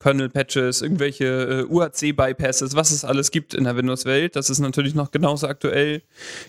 Kernel-Patches, 0.00 0.82
irgendwelche 0.82 1.24
äh, 1.24 1.72
UAC-Bypasses, 1.72 2.74
was 2.74 2.90
es 2.90 3.04
alles 3.04 3.30
gibt 3.30 3.54
in 3.54 3.64
der 3.64 3.76
Windows-Welt. 3.76 4.36
Das 4.36 4.50
ist 4.50 4.58
natürlich 4.58 4.94
noch 4.94 5.10
genauso 5.10 5.46
aktuell 5.46 6.02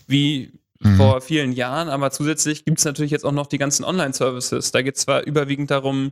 wie 0.07 0.51
mhm. 0.79 0.97
vor 0.97 1.21
vielen 1.21 1.51
Jahren, 1.53 1.89
aber 1.89 2.11
zusätzlich 2.11 2.65
gibt 2.65 2.79
es 2.79 2.85
natürlich 2.85 3.11
jetzt 3.11 3.25
auch 3.25 3.31
noch 3.31 3.47
die 3.47 3.57
ganzen 3.57 3.83
Online-Services. 3.83 4.71
Da 4.71 4.81
geht 4.81 4.95
es 4.95 5.01
zwar 5.01 5.23
überwiegend 5.23 5.71
darum, 5.71 6.11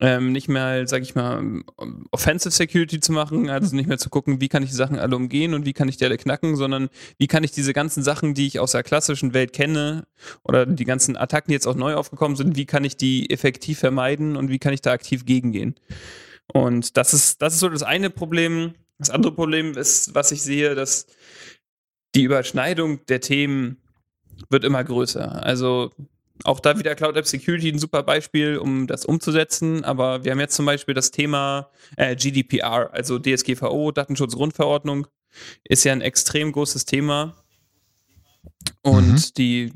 ähm, 0.00 0.32
nicht 0.32 0.48
mehr, 0.48 0.86
sag 0.86 1.02
ich 1.02 1.14
mal, 1.14 1.62
Offensive 2.10 2.50
Security 2.50 3.00
zu 3.00 3.12
machen, 3.12 3.50
also 3.50 3.74
nicht 3.74 3.88
mehr 3.88 3.98
zu 3.98 4.10
gucken, 4.10 4.40
wie 4.40 4.48
kann 4.48 4.62
ich 4.62 4.70
die 4.70 4.76
Sachen 4.76 4.98
alle 4.98 5.16
umgehen 5.16 5.54
und 5.54 5.66
wie 5.66 5.72
kann 5.72 5.88
ich 5.88 5.96
die 5.96 6.04
alle 6.04 6.16
knacken, 6.16 6.56
sondern 6.56 6.88
wie 7.18 7.26
kann 7.26 7.44
ich 7.44 7.52
diese 7.52 7.72
ganzen 7.72 8.02
Sachen, 8.02 8.34
die 8.34 8.46
ich 8.46 8.60
aus 8.60 8.72
der 8.72 8.82
klassischen 8.82 9.34
Welt 9.34 9.52
kenne 9.52 10.06
oder 10.42 10.66
die 10.66 10.84
ganzen 10.84 11.16
Attacken, 11.16 11.50
die 11.50 11.54
jetzt 11.54 11.66
auch 11.66 11.74
neu 11.74 11.94
aufgekommen 11.94 12.36
sind, 12.36 12.56
wie 12.56 12.66
kann 12.66 12.84
ich 12.84 12.96
die 12.96 13.30
effektiv 13.30 13.78
vermeiden 13.78 14.36
und 14.36 14.50
wie 14.50 14.58
kann 14.58 14.72
ich 14.72 14.80
da 14.80 14.92
aktiv 14.92 15.24
gegengehen. 15.24 15.74
Und 16.52 16.96
das 16.96 17.14
ist, 17.14 17.42
das 17.42 17.54
ist 17.54 17.60
so 17.60 17.68
das 17.68 17.82
eine 17.82 18.10
Problem. 18.10 18.74
Das 18.98 19.10
andere 19.10 19.32
Problem 19.32 19.76
ist, 19.76 20.14
was 20.14 20.32
ich 20.32 20.42
sehe, 20.42 20.74
dass 20.74 21.06
die 22.14 22.22
Überschneidung 22.22 23.04
der 23.06 23.20
Themen 23.20 23.78
wird 24.50 24.64
immer 24.64 24.82
größer. 24.82 25.44
Also 25.44 25.90
auch 26.44 26.60
da 26.60 26.78
wieder 26.78 26.94
Cloud 26.94 27.16
App 27.16 27.26
Security 27.26 27.68
ein 27.68 27.78
super 27.78 28.02
Beispiel, 28.02 28.58
um 28.58 28.86
das 28.86 29.04
umzusetzen. 29.04 29.84
Aber 29.84 30.24
wir 30.24 30.32
haben 30.32 30.40
jetzt 30.40 30.56
zum 30.56 30.66
Beispiel 30.66 30.94
das 30.94 31.10
Thema 31.10 31.70
äh, 31.96 32.14
GDPR, 32.16 32.90
also 32.92 33.18
DSGVO, 33.18 33.92
Datenschutzgrundverordnung, 33.92 35.06
ist 35.64 35.84
ja 35.84 35.92
ein 35.92 36.00
extrem 36.00 36.52
großes 36.52 36.84
Thema. 36.84 37.34
Und 38.82 39.12
mhm. 39.12 39.34
die 39.36 39.72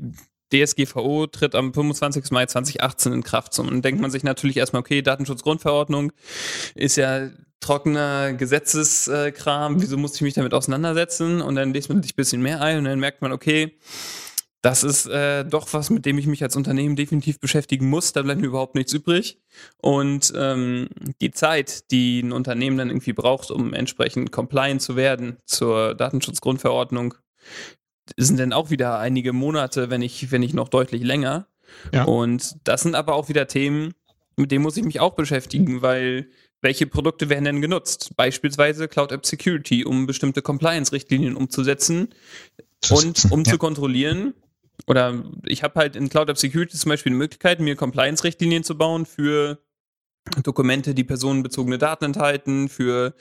DSGVO 0.53 1.27
tritt 1.27 1.55
am 1.55 1.73
25. 1.73 2.31
Mai 2.31 2.45
2018 2.45 3.13
in 3.13 3.23
Kraft. 3.23 3.57
Und 3.59 3.69
dann 3.69 3.81
denkt 3.81 4.01
man 4.01 4.11
sich 4.11 4.23
natürlich 4.23 4.57
erstmal, 4.57 4.81
okay, 4.81 5.01
Datenschutzgrundverordnung 5.01 6.11
ist 6.75 6.95
ja 6.95 7.29
trockener 7.59 8.33
Gesetzeskram, 8.33 9.81
wieso 9.81 9.97
muss 9.97 10.15
ich 10.15 10.21
mich 10.21 10.33
damit 10.33 10.53
auseinandersetzen? 10.53 11.41
Und 11.41 11.55
dann 11.55 11.73
lest 11.73 11.89
man 11.89 12.03
sich 12.03 12.13
ein 12.13 12.17
bisschen 12.17 12.41
mehr 12.41 12.61
ein 12.61 12.77
und 12.77 12.83
dann 12.85 12.99
merkt 12.99 13.21
man, 13.21 13.31
okay, 13.31 13.77
das 14.63 14.85
ist 14.85 15.07
äh, 15.07 15.43
doch 15.43 15.67
was, 15.73 15.89
mit 15.89 16.05
dem 16.05 16.17
ich 16.17 16.25
mich 16.25 16.41
als 16.41 16.55
Unternehmen 16.55 16.95
definitiv 16.95 17.37
beschäftigen 17.41 17.89
muss. 17.89 18.13
Da 18.13 18.21
bleibt 18.21 18.39
mir 18.39 18.47
überhaupt 18.47 18.75
nichts 18.75 18.93
übrig. 18.93 19.37
Und 19.77 20.31
ähm, 20.37 20.87
die 21.19 21.31
Zeit, 21.31 21.91
die 21.91 22.21
ein 22.21 22.31
Unternehmen 22.31 22.77
dann 22.77 22.89
irgendwie 22.89 23.11
braucht, 23.11 23.51
um 23.51 23.73
entsprechend 23.73 24.31
compliant 24.31 24.81
zu 24.81 24.95
werden 24.95 25.35
zur 25.45 25.95
Datenschutzgrundverordnung, 25.95 27.15
sind 28.15 28.39
dann 28.39 28.53
auch 28.53 28.69
wieder 28.69 28.99
einige 28.99 29.33
Monate, 29.33 29.89
wenn 29.89 30.01
ich, 30.01 30.31
wenn 30.31 30.39
nicht 30.39 30.53
noch 30.53 30.69
deutlich 30.69 31.03
länger. 31.03 31.47
Ja. 31.91 32.05
Und 32.05 32.55
das 32.63 32.83
sind 32.83 32.95
aber 32.95 33.15
auch 33.15 33.27
wieder 33.27 33.47
Themen, 33.47 33.93
mit 34.37 34.51
denen 34.51 34.63
muss 34.63 34.77
ich 34.77 34.85
mich 34.85 35.01
auch 35.01 35.15
beschäftigen, 35.15 35.81
weil 35.81 36.29
welche 36.61 36.87
Produkte 36.87 37.27
werden 37.27 37.43
denn 37.43 37.61
genutzt? 37.61 38.13
Beispielsweise 38.15 38.87
Cloud 38.87 39.11
App 39.11 39.25
Security, 39.25 39.83
um 39.83 40.05
bestimmte 40.05 40.41
Compliance-Richtlinien 40.41 41.35
umzusetzen 41.35 42.13
und 42.89 43.29
um 43.29 43.43
ja. 43.43 43.51
zu 43.51 43.57
kontrollieren. 43.57 44.33
Oder 44.87 45.23
ich 45.45 45.63
habe 45.63 45.79
halt 45.79 45.95
in 45.95 46.09
Cloud 46.09 46.29
App 46.29 46.37
Security 46.37 46.77
zum 46.77 46.89
Beispiel 46.89 47.11
die 47.11 47.17
Möglichkeit, 47.17 47.59
mir 47.59 47.75
Compliance-Richtlinien 47.75 48.63
zu 48.63 48.77
bauen 48.77 49.05
für 49.05 49.59
Dokumente, 50.41 50.93
die 50.93 51.03
personenbezogene 51.03 51.77
Daten 51.77 52.05
enthalten, 52.05 52.69
für 52.69 53.13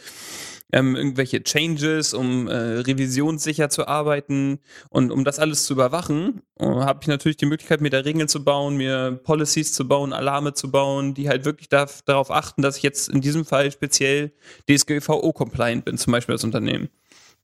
ähm, 0.72 0.96
irgendwelche 0.96 1.42
Changes, 1.42 2.14
um 2.14 2.48
äh, 2.48 2.54
revisionssicher 2.54 3.68
zu 3.68 3.86
arbeiten 3.86 4.60
und 4.88 5.10
um 5.10 5.24
das 5.24 5.38
alles 5.38 5.64
zu 5.64 5.74
überwachen, 5.74 6.42
äh, 6.58 6.64
habe 6.64 7.00
ich 7.02 7.08
natürlich 7.08 7.36
die 7.36 7.46
Möglichkeit, 7.46 7.80
mir 7.80 7.90
da 7.90 7.98
Regeln 7.98 8.28
zu 8.28 8.42
bauen, 8.42 8.76
mir 8.76 9.20
Policies 9.22 9.72
zu 9.72 9.86
bauen, 9.86 10.12
Alarme 10.12 10.54
zu 10.54 10.70
bauen, 10.70 11.12
die 11.12 11.28
halt 11.28 11.44
wirklich 11.44 11.68
darf, 11.68 12.02
darauf 12.02 12.30
achten, 12.30 12.62
dass 12.62 12.78
ich 12.78 12.82
jetzt 12.82 13.08
in 13.08 13.20
diesem 13.20 13.44
Fall 13.44 13.70
speziell 13.70 14.32
DSGVO-compliant 14.70 15.84
bin, 15.84 15.98
zum 15.98 16.12
Beispiel 16.12 16.34
als 16.34 16.44
Unternehmen. 16.44 16.88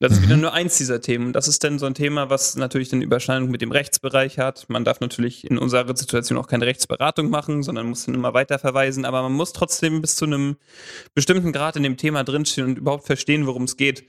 Das 0.01 0.13
ist 0.13 0.23
wieder 0.23 0.37
mhm. 0.37 0.43
nur 0.43 0.53
eins 0.53 0.79
dieser 0.79 1.01
Themen. 1.01 1.33
Das 1.33 1.49
ist 1.49 1.65
dann 1.65 1.81
so 1.81 1.87
ein 1.87 1.95
Thema, 1.95 2.31
was 2.31 2.55
natürlich 2.55 2.89
dann 2.89 3.03
Überschneidung 3.03 3.51
mit 3.51 3.63
dem 3.63 3.73
Rechtsbereich 3.73 4.39
hat. 4.39 4.69
Man 4.69 4.85
darf 4.85 5.01
natürlich 5.01 5.45
in 5.45 5.59
unserer 5.59 5.97
Situation 5.97 6.39
auch 6.39 6.47
keine 6.47 6.67
Rechtsberatung 6.67 7.31
machen, 7.31 7.65
sondern 7.65 7.89
muss 7.89 8.07
dann 8.07 8.15
immer 8.15 8.33
weiter 8.33 8.61
verweisen. 8.61 9.05
Aber 9.05 9.23
man 9.23 9.33
muss 9.33 9.53
trotzdem 9.53 10.01
bis 10.01 10.15
zu 10.15 10.25
einem 10.25 10.57
bestimmten 11.15 11.53
Grad 11.53 11.75
in 11.75 11.83
dem 11.83 11.97
Thema 11.97 12.23
drinstehen 12.23 12.69
und 12.69 12.79
überhaupt 12.79 13.07
verstehen, 13.07 13.47
worum 13.47 13.65
es 13.65 13.77
geht. 13.77 14.05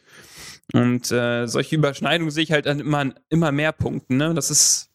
Und 0.74 1.12
äh, 1.12 1.48
solche 1.48 1.76
Überschneidungen 1.76 2.30
sehe 2.30 2.44
ich 2.44 2.52
halt 2.52 2.68
an 2.68 2.80
immer, 2.80 3.12
immer 3.30 3.52
mehr 3.52 3.72
Punkten. 3.72 4.18
Ne? 4.18 4.36
Das 4.36 4.52
ist, 4.52 4.92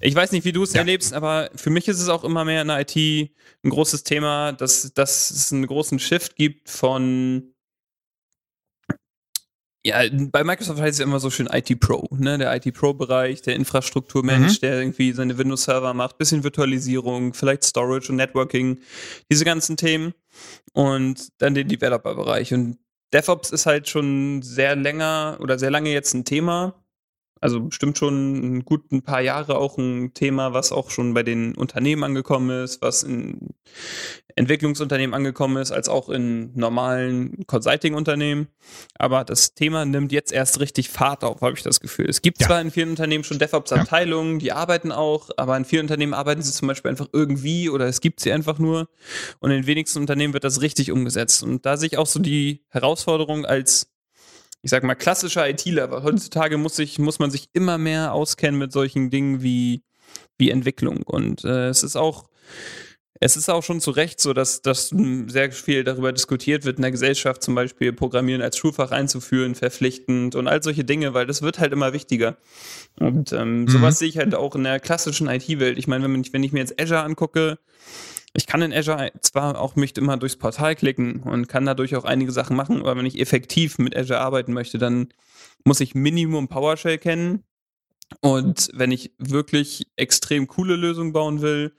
ich 0.00 0.14
weiß 0.14 0.32
nicht, 0.32 0.46
wie 0.46 0.52
du 0.52 0.62
es 0.62 0.72
ja. 0.72 0.78
erlebst, 0.78 1.12
aber 1.12 1.50
für 1.56 1.68
mich 1.68 1.88
ist 1.88 2.00
es 2.00 2.08
auch 2.08 2.24
immer 2.24 2.46
mehr 2.46 2.62
in 2.62 2.68
der 2.68 2.80
IT 2.80 2.96
ein 2.96 3.70
großes 3.70 4.02
Thema, 4.02 4.52
dass, 4.52 4.94
dass 4.94 5.30
es 5.30 5.52
einen 5.52 5.66
großen 5.66 5.98
Shift 5.98 6.36
gibt 6.36 6.70
von 6.70 7.52
ja, 9.84 10.02
bei 10.10 10.44
Microsoft 10.44 10.80
heißt 10.80 10.94
es 10.94 10.98
ja 10.98 11.04
immer 11.04 11.20
so 11.20 11.30
schön 11.30 11.48
IT 11.50 11.78
Pro, 11.80 12.08
ne? 12.10 12.36
Der 12.36 12.54
IT 12.54 12.74
Pro-Bereich, 12.74 13.42
der 13.42 13.54
Infrastrukturmensch, 13.54 14.56
mhm. 14.56 14.60
der 14.60 14.80
irgendwie 14.80 15.12
seine 15.12 15.38
Windows-Server 15.38 15.94
macht, 15.94 16.18
bisschen 16.18 16.42
Virtualisierung, 16.42 17.32
vielleicht 17.32 17.64
Storage 17.64 18.10
und 18.10 18.16
Networking, 18.16 18.80
diese 19.30 19.44
ganzen 19.44 19.76
Themen. 19.76 20.14
Und 20.72 21.28
dann 21.38 21.54
den 21.54 21.68
Developer-Bereich. 21.68 22.52
Und 22.54 22.78
DevOps 23.12 23.50
ist 23.50 23.66
halt 23.66 23.88
schon 23.88 24.42
sehr 24.42 24.76
länger 24.76 25.38
oder 25.40 25.58
sehr 25.58 25.70
lange 25.70 25.92
jetzt 25.92 26.12
ein 26.14 26.24
Thema. 26.24 26.74
Also 27.40 27.60
bestimmt 27.60 27.98
schon 27.98 28.56
ein 28.58 28.64
guten 28.64 29.02
paar 29.02 29.20
Jahre 29.20 29.58
auch 29.58 29.78
ein 29.78 30.14
Thema, 30.14 30.52
was 30.52 30.72
auch 30.72 30.90
schon 30.90 31.14
bei 31.14 31.22
den 31.22 31.54
Unternehmen 31.54 32.04
angekommen 32.04 32.64
ist, 32.64 32.82
was 32.82 33.02
in 33.02 33.54
Entwicklungsunternehmen 34.38 35.14
angekommen 35.14 35.56
ist, 35.56 35.72
als 35.72 35.88
auch 35.88 36.08
in 36.08 36.52
normalen 36.54 37.44
Consulting-Unternehmen. 37.46 38.46
Aber 38.96 39.24
das 39.24 39.54
Thema 39.54 39.84
nimmt 39.84 40.12
jetzt 40.12 40.32
erst 40.32 40.60
richtig 40.60 40.90
Fahrt 40.90 41.24
auf, 41.24 41.40
habe 41.40 41.54
ich 41.56 41.62
das 41.62 41.80
Gefühl. 41.80 42.08
Es 42.08 42.22
gibt 42.22 42.40
ja. 42.40 42.46
zwar 42.46 42.60
in 42.60 42.70
vielen 42.70 42.90
Unternehmen 42.90 43.24
schon 43.24 43.40
DevOps-Abteilungen, 43.40 44.34
ja. 44.34 44.38
die 44.38 44.52
arbeiten 44.52 44.92
auch, 44.92 45.30
aber 45.36 45.56
in 45.56 45.64
vielen 45.64 45.82
Unternehmen 45.82 46.14
arbeiten 46.14 46.42
sie 46.42 46.52
zum 46.52 46.68
Beispiel 46.68 46.90
einfach 46.90 47.08
irgendwie 47.12 47.68
oder 47.68 47.86
es 47.86 48.00
gibt 48.00 48.20
sie 48.20 48.32
einfach 48.32 48.58
nur. 48.58 48.88
Und 49.40 49.50
in 49.50 49.62
den 49.62 49.66
wenigsten 49.66 49.98
Unternehmen 49.98 50.34
wird 50.34 50.44
das 50.44 50.60
richtig 50.62 50.92
umgesetzt. 50.92 51.42
Und 51.42 51.66
da 51.66 51.76
sehe 51.76 51.88
ich 51.88 51.98
auch 51.98 52.06
so 52.06 52.20
die 52.20 52.64
Herausforderung 52.68 53.44
als 53.44 53.90
ich 54.62 54.70
sag 54.70 54.82
mal, 54.82 54.94
klassischer 54.94 55.48
ITler, 55.48 55.90
weil 55.90 56.02
heutzutage 56.02 56.58
muss, 56.58 56.76
sich, 56.76 56.98
muss 56.98 57.18
man 57.18 57.30
sich 57.30 57.48
immer 57.52 57.78
mehr 57.78 58.12
auskennen 58.12 58.58
mit 58.58 58.72
solchen 58.72 59.10
Dingen 59.10 59.42
wie, 59.42 59.82
wie 60.36 60.50
Entwicklung. 60.50 61.02
Und 61.02 61.44
äh, 61.44 61.68
es 61.68 61.82
ist 61.82 61.96
auch, 61.96 62.28
es 63.20 63.36
ist 63.36 63.48
auch 63.48 63.62
schon 63.62 63.80
zu 63.80 63.90
Recht 63.90 64.20
so, 64.20 64.32
dass, 64.32 64.62
dass 64.62 64.94
sehr 65.26 65.50
viel 65.52 65.82
darüber 65.84 66.12
diskutiert 66.12 66.64
wird 66.64 66.76
in 66.76 66.82
der 66.82 66.92
Gesellschaft, 66.92 67.42
zum 67.42 67.54
Beispiel 67.54 67.92
Programmieren 67.92 68.42
als 68.42 68.56
Schulfach 68.56 68.90
einzuführen, 68.92 69.54
verpflichtend 69.54 70.34
und 70.34 70.46
all 70.46 70.62
solche 70.62 70.84
Dinge, 70.84 71.14
weil 71.14 71.26
das 71.26 71.42
wird 71.42 71.58
halt 71.58 71.72
immer 71.72 71.92
wichtiger. 71.92 72.36
Und 73.00 73.32
ähm, 73.32 73.62
mhm. 73.62 73.68
sowas 73.68 73.98
sehe 73.98 74.08
ich 74.08 74.18
halt 74.18 74.34
auch 74.34 74.54
in 74.54 74.64
der 74.64 74.78
klassischen 74.80 75.28
IT-Welt. 75.28 75.78
Ich 75.78 75.88
meine, 75.88 76.04
wenn, 76.04 76.32
wenn 76.32 76.44
ich 76.44 76.52
mir 76.52 76.60
jetzt 76.60 76.80
Azure 76.80 77.02
angucke, 77.02 77.58
ich 78.34 78.46
kann 78.46 78.62
in 78.62 78.72
Azure 78.72 79.10
zwar 79.20 79.60
auch 79.60 79.76
mich 79.76 79.96
immer 79.96 80.16
durchs 80.16 80.36
Portal 80.36 80.76
klicken 80.76 81.22
und 81.22 81.48
kann 81.48 81.66
dadurch 81.66 81.96
auch 81.96 82.04
einige 82.04 82.32
Sachen 82.32 82.56
machen, 82.56 82.80
aber 82.80 82.96
wenn 82.96 83.06
ich 83.06 83.20
effektiv 83.20 83.78
mit 83.78 83.96
Azure 83.96 84.20
arbeiten 84.20 84.52
möchte, 84.52 84.78
dann 84.78 85.08
muss 85.64 85.80
ich 85.80 85.94
Minimum 85.94 86.48
PowerShell 86.48 86.98
kennen. 86.98 87.44
Und 88.20 88.70
wenn 88.72 88.90
ich 88.90 89.12
wirklich 89.18 89.86
extrem 89.96 90.46
coole 90.46 90.76
Lösungen 90.76 91.12
bauen 91.12 91.42
will, 91.42 91.74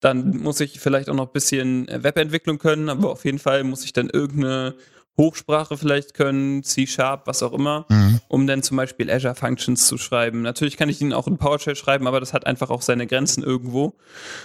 dann 0.00 0.38
muss 0.38 0.60
ich 0.60 0.80
vielleicht 0.80 1.10
auch 1.10 1.14
noch 1.14 1.26
ein 1.26 1.32
bisschen 1.32 1.86
Webentwicklung 1.88 2.58
können, 2.58 2.88
aber 2.88 3.10
auf 3.10 3.26
jeden 3.26 3.38
Fall 3.38 3.62
muss 3.62 3.84
ich 3.84 3.92
dann 3.92 4.08
irgendeine 4.08 4.74
Hochsprache 5.16 5.76
vielleicht 5.76 6.14
können, 6.14 6.62
C-Sharp, 6.62 7.26
was 7.26 7.42
auch 7.42 7.52
immer, 7.52 7.86
mhm. 7.88 8.20
um 8.28 8.46
dann 8.46 8.62
zum 8.62 8.76
Beispiel 8.76 9.10
Azure 9.10 9.34
Functions 9.34 9.86
zu 9.86 9.96
schreiben. 9.96 10.42
Natürlich 10.42 10.76
kann 10.76 10.88
ich 10.88 11.00
ihn 11.00 11.12
auch 11.12 11.26
in 11.26 11.38
PowerShell 11.38 11.76
schreiben, 11.76 12.06
aber 12.06 12.20
das 12.20 12.32
hat 12.32 12.46
einfach 12.46 12.70
auch 12.70 12.82
seine 12.82 13.06
Grenzen 13.06 13.42
irgendwo. 13.42 13.94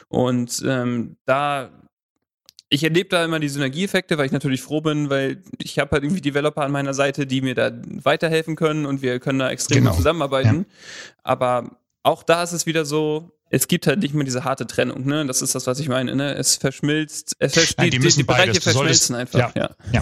Und 0.07 0.63
ähm, 0.65 1.17
da, 1.25 1.69
ich 2.69 2.83
erlebe 2.83 3.09
da 3.09 3.25
immer 3.25 3.39
die 3.39 3.49
Synergieeffekte, 3.49 4.17
weil 4.17 4.27
ich 4.27 4.31
natürlich 4.31 4.61
froh 4.61 4.81
bin, 4.81 5.09
weil 5.09 5.43
ich 5.57 5.77
habe 5.77 5.91
halt 5.91 6.03
irgendwie 6.03 6.21
Developer 6.21 6.61
an 6.61 6.71
meiner 6.71 6.93
Seite, 6.93 7.27
die 7.27 7.41
mir 7.41 7.55
da 7.55 7.71
weiterhelfen 8.03 8.55
können 8.55 8.85
und 8.85 9.01
wir 9.01 9.19
können 9.19 9.39
da 9.39 9.49
extrem 9.49 9.83
genau. 9.83 9.95
zusammenarbeiten. 9.95 10.65
Ja. 10.69 10.75
Aber 11.23 11.77
auch 12.03 12.23
da 12.23 12.43
ist 12.43 12.53
es 12.53 12.65
wieder 12.65 12.85
so, 12.85 13.31
es 13.53 13.67
gibt 13.67 13.85
halt 13.85 13.99
nicht 13.99 14.13
mehr 14.13 14.23
diese 14.23 14.45
harte 14.45 14.65
Trennung, 14.65 15.05
ne? 15.05 15.25
Das 15.25 15.41
ist 15.41 15.53
das, 15.53 15.67
was 15.67 15.79
ich 15.79 15.89
meine, 15.89 16.15
ne? 16.15 16.33
Es 16.35 16.55
verschmilzt, 16.55 17.35
es 17.37 17.75
Nein, 17.77 17.91
die, 17.91 17.99
die, 17.99 18.23
Bereiche 18.23 18.61
verschmelzen 18.61 19.15
einfach. 19.15 19.39
Ja, 19.39 19.51
ja, 19.55 19.69
ja. 19.91 20.01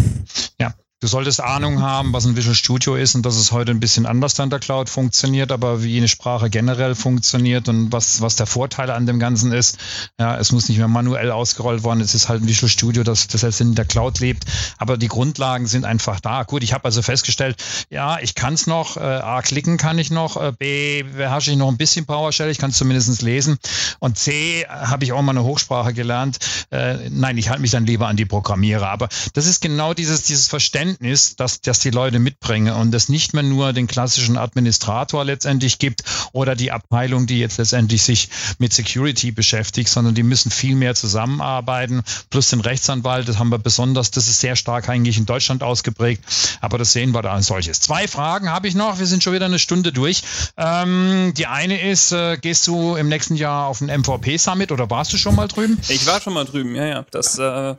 ja. 0.59 0.73
Du 1.01 1.07
solltest 1.07 1.39
Ahnung 1.39 1.81
haben, 1.81 2.11
was 2.11 2.25
ein 2.25 2.35
Visual 2.35 2.53
Studio 2.53 2.95
ist 2.95 3.15
und 3.15 3.25
dass 3.25 3.37
es 3.37 3.53
heute 3.53 3.71
ein 3.71 3.79
bisschen 3.79 4.05
anders 4.05 4.37
an 4.37 4.49
der 4.49 4.59
Cloud 4.59 4.89
funktioniert, 4.89 5.49
aber 5.49 5.81
wie 5.81 5.97
eine 5.97 6.09
Sprache 6.09 6.49
generell 6.49 6.93
funktioniert 6.93 7.69
und 7.69 7.93
was, 7.93 8.19
was 8.19 8.35
der 8.35 8.47
Vorteil 8.47 8.89
an 8.89 9.05
dem 9.05 9.17
Ganzen 9.17 9.53
ist. 9.53 9.77
Ja, 10.19 10.37
es 10.37 10.51
muss 10.51 10.67
nicht 10.67 10.77
mehr 10.77 10.89
manuell 10.89 11.31
ausgerollt 11.31 11.83
worden. 11.83 12.01
Es 12.01 12.15
ist 12.15 12.27
halt 12.27 12.41
ein 12.41 12.49
Visual 12.49 12.69
Studio, 12.69 13.03
das, 13.03 13.27
das 13.27 13.43
jetzt 13.43 13.61
in 13.61 13.75
der 13.75 13.85
Cloud 13.85 14.19
lebt. 14.19 14.43
Aber 14.77 14.97
die 14.97 15.07
Grundlagen 15.07 15.67
sind 15.67 15.85
einfach 15.85 16.19
da. 16.19 16.43
Gut, 16.43 16.63
ich 16.63 16.73
habe 16.73 16.83
also 16.83 17.01
festgestellt, 17.01 17.55
ja, 17.89 18.19
ich 18.19 18.35
kann 18.35 18.55
es 18.55 18.67
noch, 18.67 18.97
äh, 18.97 18.99
A, 18.99 19.41
klicken 19.41 19.77
kann 19.77 19.99
ich 19.99 20.11
noch, 20.11 20.35
äh, 20.35 20.51
B, 20.51 21.03
beherrsche 21.03 21.51
ich 21.51 21.57
noch 21.57 21.69
ein 21.69 21.77
bisschen 21.77 22.07
PowerShell, 22.07 22.49
ich 22.49 22.57
kann 22.57 22.71
es 22.71 22.77
zumindest 22.77 23.21
lesen. 23.21 23.57
Und 23.99 24.17
C, 24.17 24.65
habe 24.67 25.05
ich 25.05 25.13
auch 25.13 25.21
mal 25.21 25.31
eine 25.31 25.45
Hochsprache 25.45 25.93
gelernt. 25.93 26.39
Äh, 26.71 27.09
nein, 27.09 27.37
ich 27.37 27.47
halte 27.47 27.61
mich 27.61 27.71
dann 27.71 27.85
lieber 27.85 28.09
an 28.09 28.17
die 28.17 28.25
Programmierer. 28.25 28.89
Aber 28.89 29.07
das 29.31 29.45
ist 29.45 29.61
genau 29.61 29.93
dieses, 29.93 30.23
dieses 30.23 30.47
Verständnis, 30.49 30.88
Verständnis, 30.89 31.35
dass, 31.35 31.61
dass 31.61 31.79
die 31.79 31.89
Leute 31.91 32.19
mitbringen 32.19 32.73
und 32.73 32.93
es 32.93 33.09
nicht 33.09 33.33
mehr 33.33 33.43
nur 33.43 33.73
den 33.73 33.87
klassischen 33.87 34.37
Administrator 34.37 35.23
letztendlich 35.25 35.79
gibt 35.79 36.03
oder 36.31 36.55
die 36.55 36.71
Abteilung, 36.71 37.27
die 37.27 37.39
jetzt 37.39 37.57
letztendlich 37.57 38.03
sich 38.03 38.29
mit 38.57 38.73
Security 38.73 39.31
beschäftigt, 39.31 39.89
sondern 39.89 40.15
die 40.15 40.23
müssen 40.23 40.51
viel 40.51 40.75
mehr 40.75 40.95
zusammenarbeiten, 40.95 42.03
plus 42.29 42.49
den 42.49 42.61
Rechtsanwalt, 42.61 43.27
das 43.27 43.37
haben 43.37 43.49
wir 43.49 43.59
besonders, 43.59 44.11
das 44.11 44.27
ist 44.27 44.39
sehr 44.39 44.55
stark 44.55 44.89
eigentlich 44.89 45.17
in 45.17 45.25
Deutschland 45.25 45.63
ausgeprägt, 45.63 46.23
aber 46.61 46.77
das 46.77 46.93
sehen 46.93 47.11
wir 47.11 47.21
da 47.21 47.33
als 47.33 47.47
solches. 47.47 47.79
Zwei 47.79 48.07
Fragen 48.07 48.49
habe 48.49 48.67
ich 48.67 48.75
noch, 48.75 48.99
wir 48.99 49.05
sind 49.05 49.23
schon 49.23 49.33
wieder 49.33 49.45
eine 49.45 49.59
Stunde 49.59 49.91
durch. 49.91 50.23
Ähm, 50.57 51.33
die 51.37 51.47
eine 51.47 51.81
ist, 51.81 52.11
äh, 52.11 52.37
gehst 52.37 52.67
du 52.67 52.95
im 52.95 53.09
nächsten 53.09 53.35
Jahr 53.35 53.67
auf 53.67 53.79
den 53.79 53.89
MVP-Summit 53.89 54.71
oder 54.71 54.89
warst 54.89 55.13
du 55.13 55.17
schon 55.17 55.35
mal 55.35 55.47
drüben? 55.47 55.77
Ich 55.89 56.05
war 56.05 56.21
schon 56.21 56.33
mal 56.33 56.45
drüben, 56.45 56.75
ja, 56.75 56.85
ja. 56.85 57.05
Das 57.11 57.37
äh, 57.37 57.75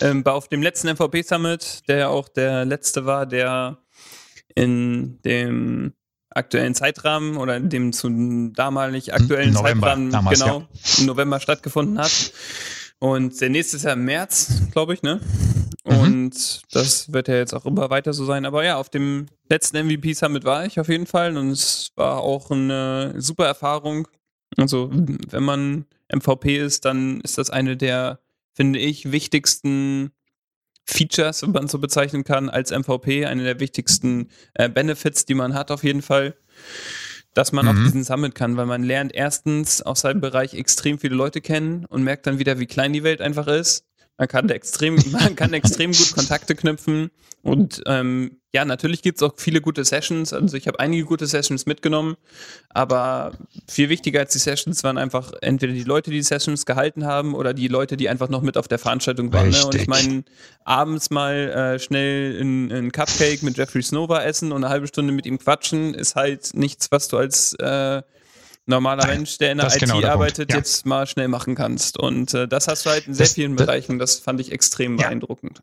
ähm, 0.00 0.24
auf 0.26 0.48
dem 0.48 0.62
letzten 0.62 0.88
MVP 0.88 1.22
Summit, 1.22 1.82
der 1.88 1.96
ja 1.96 2.08
auch 2.08 2.28
der 2.28 2.64
letzte 2.64 3.06
war, 3.06 3.26
der 3.26 3.78
in 4.54 5.20
dem 5.22 5.94
aktuellen 6.30 6.74
Zeitrahmen 6.74 7.36
oder 7.36 7.56
in 7.56 7.68
dem 7.68 7.92
zu 7.92 8.50
damalig 8.52 9.14
aktuellen 9.14 9.52
November, 9.52 9.88
Zeitrahmen 9.88 10.10
damals, 10.10 10.40
genau 10.40 10.60
ja. 10.60 10.98
im 10.98 11.06
November 11.06 11.40
stattgefunden 11.40 11.98
hat. 11.98 12.32
Und 12.98 13.40
der 13.40 13.50
nächste 13.50 13.76
ist 13.76 13.84
ja 13.84 13.92
im 13.92 14.04
März, 14.04 14.62
glaube 14.72 14.94
ich, 14.94 15.02
ne? 15.02 15.20
Mhm. 15.84 15.98
Und 15.98 16.34
mhm. 16.34 16.66
das 16.72 17.12
wird 17.12 17.28
ja 17.28 17.36
jetzt 17.36 17.54
auch 17.54 17.66
immer 17.66 17.90
weiter 17.90 18.12
so 18.12 18.24
sein. 18.24 18.46
Aber 18.46 18.64
ja, 18.64 18.76
auf 18.76 18.88
dem 18.88 19.26
letzten 19.48 19.86
MVP 19.86 20.14
Summit 20.14 20.44
war 20.44 20.64
ich 20.64 20.80
auf 20.80 20.88
jeden 20.88 21.06
Fall 21.06 21.36
und 21.36 21.50
es 21.50 21.92
war 21.96 22.20
auch 22.20 22.50
eine 22.50 23.14
super 23.18 23.46
Erfahrung. 23.46 24.08
Also, 24.56 24.90
wenn 24.92 25.42
man 25.42 25.84
MVP 26.12 26.56
ist, 26.56 26.84
dann 26.84 27.20
ist 27.20 27.38
das 27.38 27.50
eine 27.50 27.76
der 27.76 28.20
finde 28.54 28.78
ich, 28.78 29.12
wichtigsten 29.12 30.12
Features, 30.86 31.42
wenn 31.42 31.52
man 31.52 31.68
so 31.68 31.78
bezeichnen 31.78 32.24
kann, 32.24 32.48
als 32.48 32.70
MVP, 32.70 33.26
eine 33.26 33.42
der 33.42 33.60
wichtigsten 33.60 34.28
äh, 34.54 34.68
Benefits, 34.68 35.24
die 35.24 35.34
man 35.34 35.54
hat 35.54 35.70
auf 35.70 35.82
jeden 35.82 36.02
Fall, 36.02 36.36
dass 37.32 37.52
man 37.52 37.66
mhm. 37.66 37.70
auf 37.70 37.84
diesen 37.84 38.04
Summit 38.04 38.34
kann, 38.34 38.56
weil 38.56 38.66
man 38.66 38.82
lernt 38.82 39.14
erstens 39.14 39.82
aus 39.82 40.00
seinem 40.00 40.20
Bereich 40.20 40.54
extrem 40.54 40.98
viele 40.98 41.16
Leute 41.16 41.40
kennen 41.40 41.84
und 41.86 42.04
merkt 42.04 42.26
dann 42.26 42.38
wieder, 42.38 42.58
wie 42.58 42.66
klein 42.66 42.92
die 42.92 43.02
Welt 43.02 43.20
einfach 43.20 43.46
ist. 43.46 43.86
Man 44.18 44.28
kann 44.28 44.48
extrem, 44.50 44.96
man 45.10 45.34
kann 45.34 45.52
extrem 45.52 45.92
gut 45.92 46.14
Kontakte 46.14 46.54
knüpfen 46.54 47.10
und 47.42 47.82
ähm, 47.86 48.40
ja, 48.54 48.64
natürlich 48.64 49.02
gibt 49.02 49.18
es 49.18 49.22
auch 49.24 49.34
viele 49.36 49.60
gute 49.60 49.84
Sessions. 49.84 50.32
Also 50.32 50.56
ich 50.56 50.68
habe 50.68 50.78
einige 50.78 51.04
gute 51.04 51.26
Sessions 51.26 51.66
mitgenommen, 51.66 52.16
aber 52.68 53.32
viel 53.68 53.88
wichtiger 53.88 54.20
als 54.20 54.32
die 54.32 54.38
Sessions 54.38 54.84
waren 54.84 54.96
einfach 54.96 55.32
entweder 55.40 55.72
die 55.72 55.82
Leute, 55.82 56.10
die 56.10 56.18
die 56.18 56.22
Sessions 56.22 56.64
gehalten 56.64 57.04
haben 57.04 57.34
oder 57.34 57.52
die 57.52 57.66
Leute, 57.66 57.96
die 57.96 58.08
einfach 58.08 58.28
noch 58.28 58.42
mit 58.42 58.56
auf 58.56 58.68
der 58.68 58.78
Veranstaltung 58.78 59.32
waren. 59.32 59.50
Ne? 59.50 59.66
Und 59.66 59.74
ich 59.74 59.88
meine, 59.88 60.22
abends 60.64 61.10
mal 61.10 61.34
äh, 61.34 61.78
schnell 61.80 62.40
ein 62.40 62.92
Cupcake 62.92 63.42
mit 63.42 63.56
Jeffrey 63.56 63.82
Snover 63.82 64.24
essen 64.24 64.52
und 64.52 64.62
eine 64.62 64.72
halbe 64.72 64.86
Stunde 64.86 65.12
mit 65.12 65.26
ihm 65.26 65.40
quatschen, 65.40 65.92
ist 65.92 66.14
halt 66.14 66.54
nichts, 66.54 66.92
was 66.92 67.08
du 67.08 67.16
als 67.16 67.54
äh, 67.54 68.02
normaler 68.66 69.08
Mensch, 69.08 69.36
der 69.38 69.50
in 69.50 69.58
der 69.58 69.66
IT 69.66 69.80
genau 69.80 70.00
der 70.00 70.12
arbeitet, 70.12 70.52
ja. 70.52 70.58
jetzt 70.58 70.86
mal 70.86 71.08
schnell 71.08 71.26
machen 71.26 71.56
kannst. 71.56 71.98
Und 71.98 72.34
äh, 72.34 72.46
das 72.46 72.68
hast 72.68 72.86
du 72.86 72.90
halt 72.90 73.08
in 73.08 73.14
sehr 73.14 73.26
das, 73.26 73.34
vielen 73.34 73.56
Bereichen. 73.56 73.98
Das 73.98 74.20
fand 74.20 74.40
ich 74.40 74.52
extrem 74.52 74.96
ja. 74.96 75.08
beeindruckend. 75.08 75.60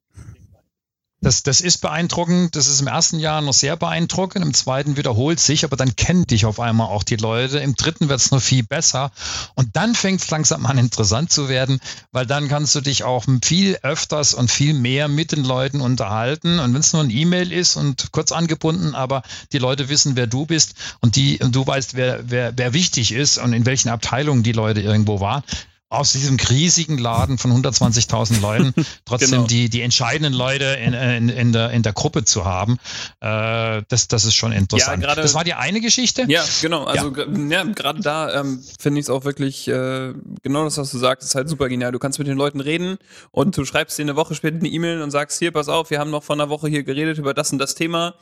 Das, 1.24 1.44
das 1.44 1.62
ist 1.62 1.78
beeindruckend. 1.78 2.56
Das 2.56 2.68
ist 2.68 2.82
im 2.82 2.88
ersten 2.88 3.20
Jahr 3.20 3.42
noch 3.42 3.54
sehr 3.54 3.78
beeindruckend. 3.78 4.44
Im 4.44 4.56
zweiten 4.56 4.98
wiederholt 4.98 5.40
sich, 5.40 5.64
aber 5.64 5.78
dann 5.78 5.96
kennen 5.96 6.26
dich 6.26 6.48
auf 6.48 6.60
einmal 6.60 6.88
auch 6.88 7.04
die 7.04 7.16
Leute. 7.16 7.60
Im 7.60 7.76
dritten 7.76 8.10
wird 8.10 8.20
es 8.20 8.32
noch 8.32 8.42
viel 8.42 8.64
besser. 8.64 9.12
Und 9.54 9.76
dann 9.76 9.94
fängt 9.94 10.22
es 10.22 10.32
langsam 10.32 10.66
an 10.66 10.80
interessant 10.80 11.32
zu 11.32 11.48
werden, 11.48 11.80
weil 12.12 12.26
dann 12.26 12.48
kannst 12.48 12.74
du 12.74 12.82
dich 12.82 13.04
auch 13.04 13.26
viel 13.44 13.78
öfters 13.84 14.34
und 14.34 14.50
viel 14.50 14.74
mehr 14.74 15.08
mit 15.08 15.32
den 15.32 15.44
Leuten 15.44 15.80
unterhalten. 15.80 16.60
Und 16.60 16.74
wenn 16.74 16.82
es 16.82 16.92
nur 16.92 17.04
ein 17.04 17.12
E-Mail 17.12 17.52
ist 17.52 17.76
und 17.76 18.12
kurz 18.12 18.32
angebunden, 18.32 18.96
aber 18.96 19.22
die 19.52 19.60
Leute 19.60 19.90
wissen, 19.90 20.16
wer 20.16 20.26
du 20.26 20.48
bist 20.48 20.74
und 21.02 21.16
die 21.16 21.38
und 21.38 21.56
du 21.56 21.68
weißt, 21.68 21.94
wer, 21.94 22.32
wer, 22.32 22.58
wer 22.58 22.74
wichtig 22.74 23.12
ist 23.12 23.38
und 23.38 23.54
in 23.54 23.68
welchen 23.68 23.90
Abteilungen 23.90 24.42
die 24.42 24.54
Leute 24.54 24.82
irgendwo 24.82 25.20
waren, 25.20 25.44
aus 25.92 26.14
diesem 26.14 26.38
riesigen 26.38 26.98
Laden 26.98 27.38
von 27.38 27.52
120.000 27.52 28.40
Leuten 28.40 28.74
trotzdem 29.06 29.32
genau. 29.32 29.44
die, 29.44 29.70
die 29.70 29.82
entscheidenden 29.82 30.32
Leute 30.34 30.64
in, 30.82 30.94
in, 30.94 31.28
in, 31.28 31.52
der, 31.52 31.72
in 31.72 31.84
der 31.84 31.92
Gruppe 31.92 32.24
zu 32.24 32.46
haben, 32.46 32.80
äh, 33.20 33.84
das, 33.90 34.08
das 34.08 34.24
ist 34.24 34.36
schon 34.36 34.54
interessant. 34.54 35.02
Ja, 35.02 35.10
grade, 35.10 35.22
das 35.22 35.34
war 35.34 35.44
die 35.44 35.54
eine 35.54 35.82
Geschichte? 35.82 36.24
Ja, 36.30 36.46
genau. 36.62 36.86
Also 36.86 37.14
ja. 37.14 37.26
ja 37.50 37.64
gerade 37.66 38.00
da 38.00 38.40
ähm, 38.40 38.64
finde 38.80 39.02
ich 39.02 39.08
es 39.08 39.10
auch 39.10 39.26
wirklich, 39.26 39.68
äh, 39.68 40.14
genau 40.42 40.64
das, 40.64 40.78
was 40.78 40.92
du 40.92 40.98
sagst, 40.98 41.28
ist 41.28 41.36
halt 41.36 41.50
super 41.50 41.68
genial. 41.68 41.92
Du 41.92 42.00
kannst 42.00 42.20
mit 42.20 42.28
den 42.30 42.38
Leuten 42.38 42.62
reden 42.62 42.98
und 43.32 43.58
du 43.58 43.66
schreibst 43.66 43.98
dir 43.98 44.04
eine 44.04 44.16
Woche 44.16 44.34
später 44.34 44.58
eine 44.58 44.70
E-Mail 44.70 45.02
und 45.02 45.12
sagst, 45.12 45.40
hier, 45.40 45.52
pass 45.52 45.68
auf, 45.68 45.90
wir 45.90 46.00
haben 46.00 46.10
noch 46.10 46.24
vor 46.24 46.38
einer 46.38 46.48
Woche 46.48 46.70
hier 46.70 46.84
geredet 46.84 47.18
über 47.18 47.34
das 47.34 47.52
und 47.52 47.58
das 47.58 47.76
Thema. 47.76 48.16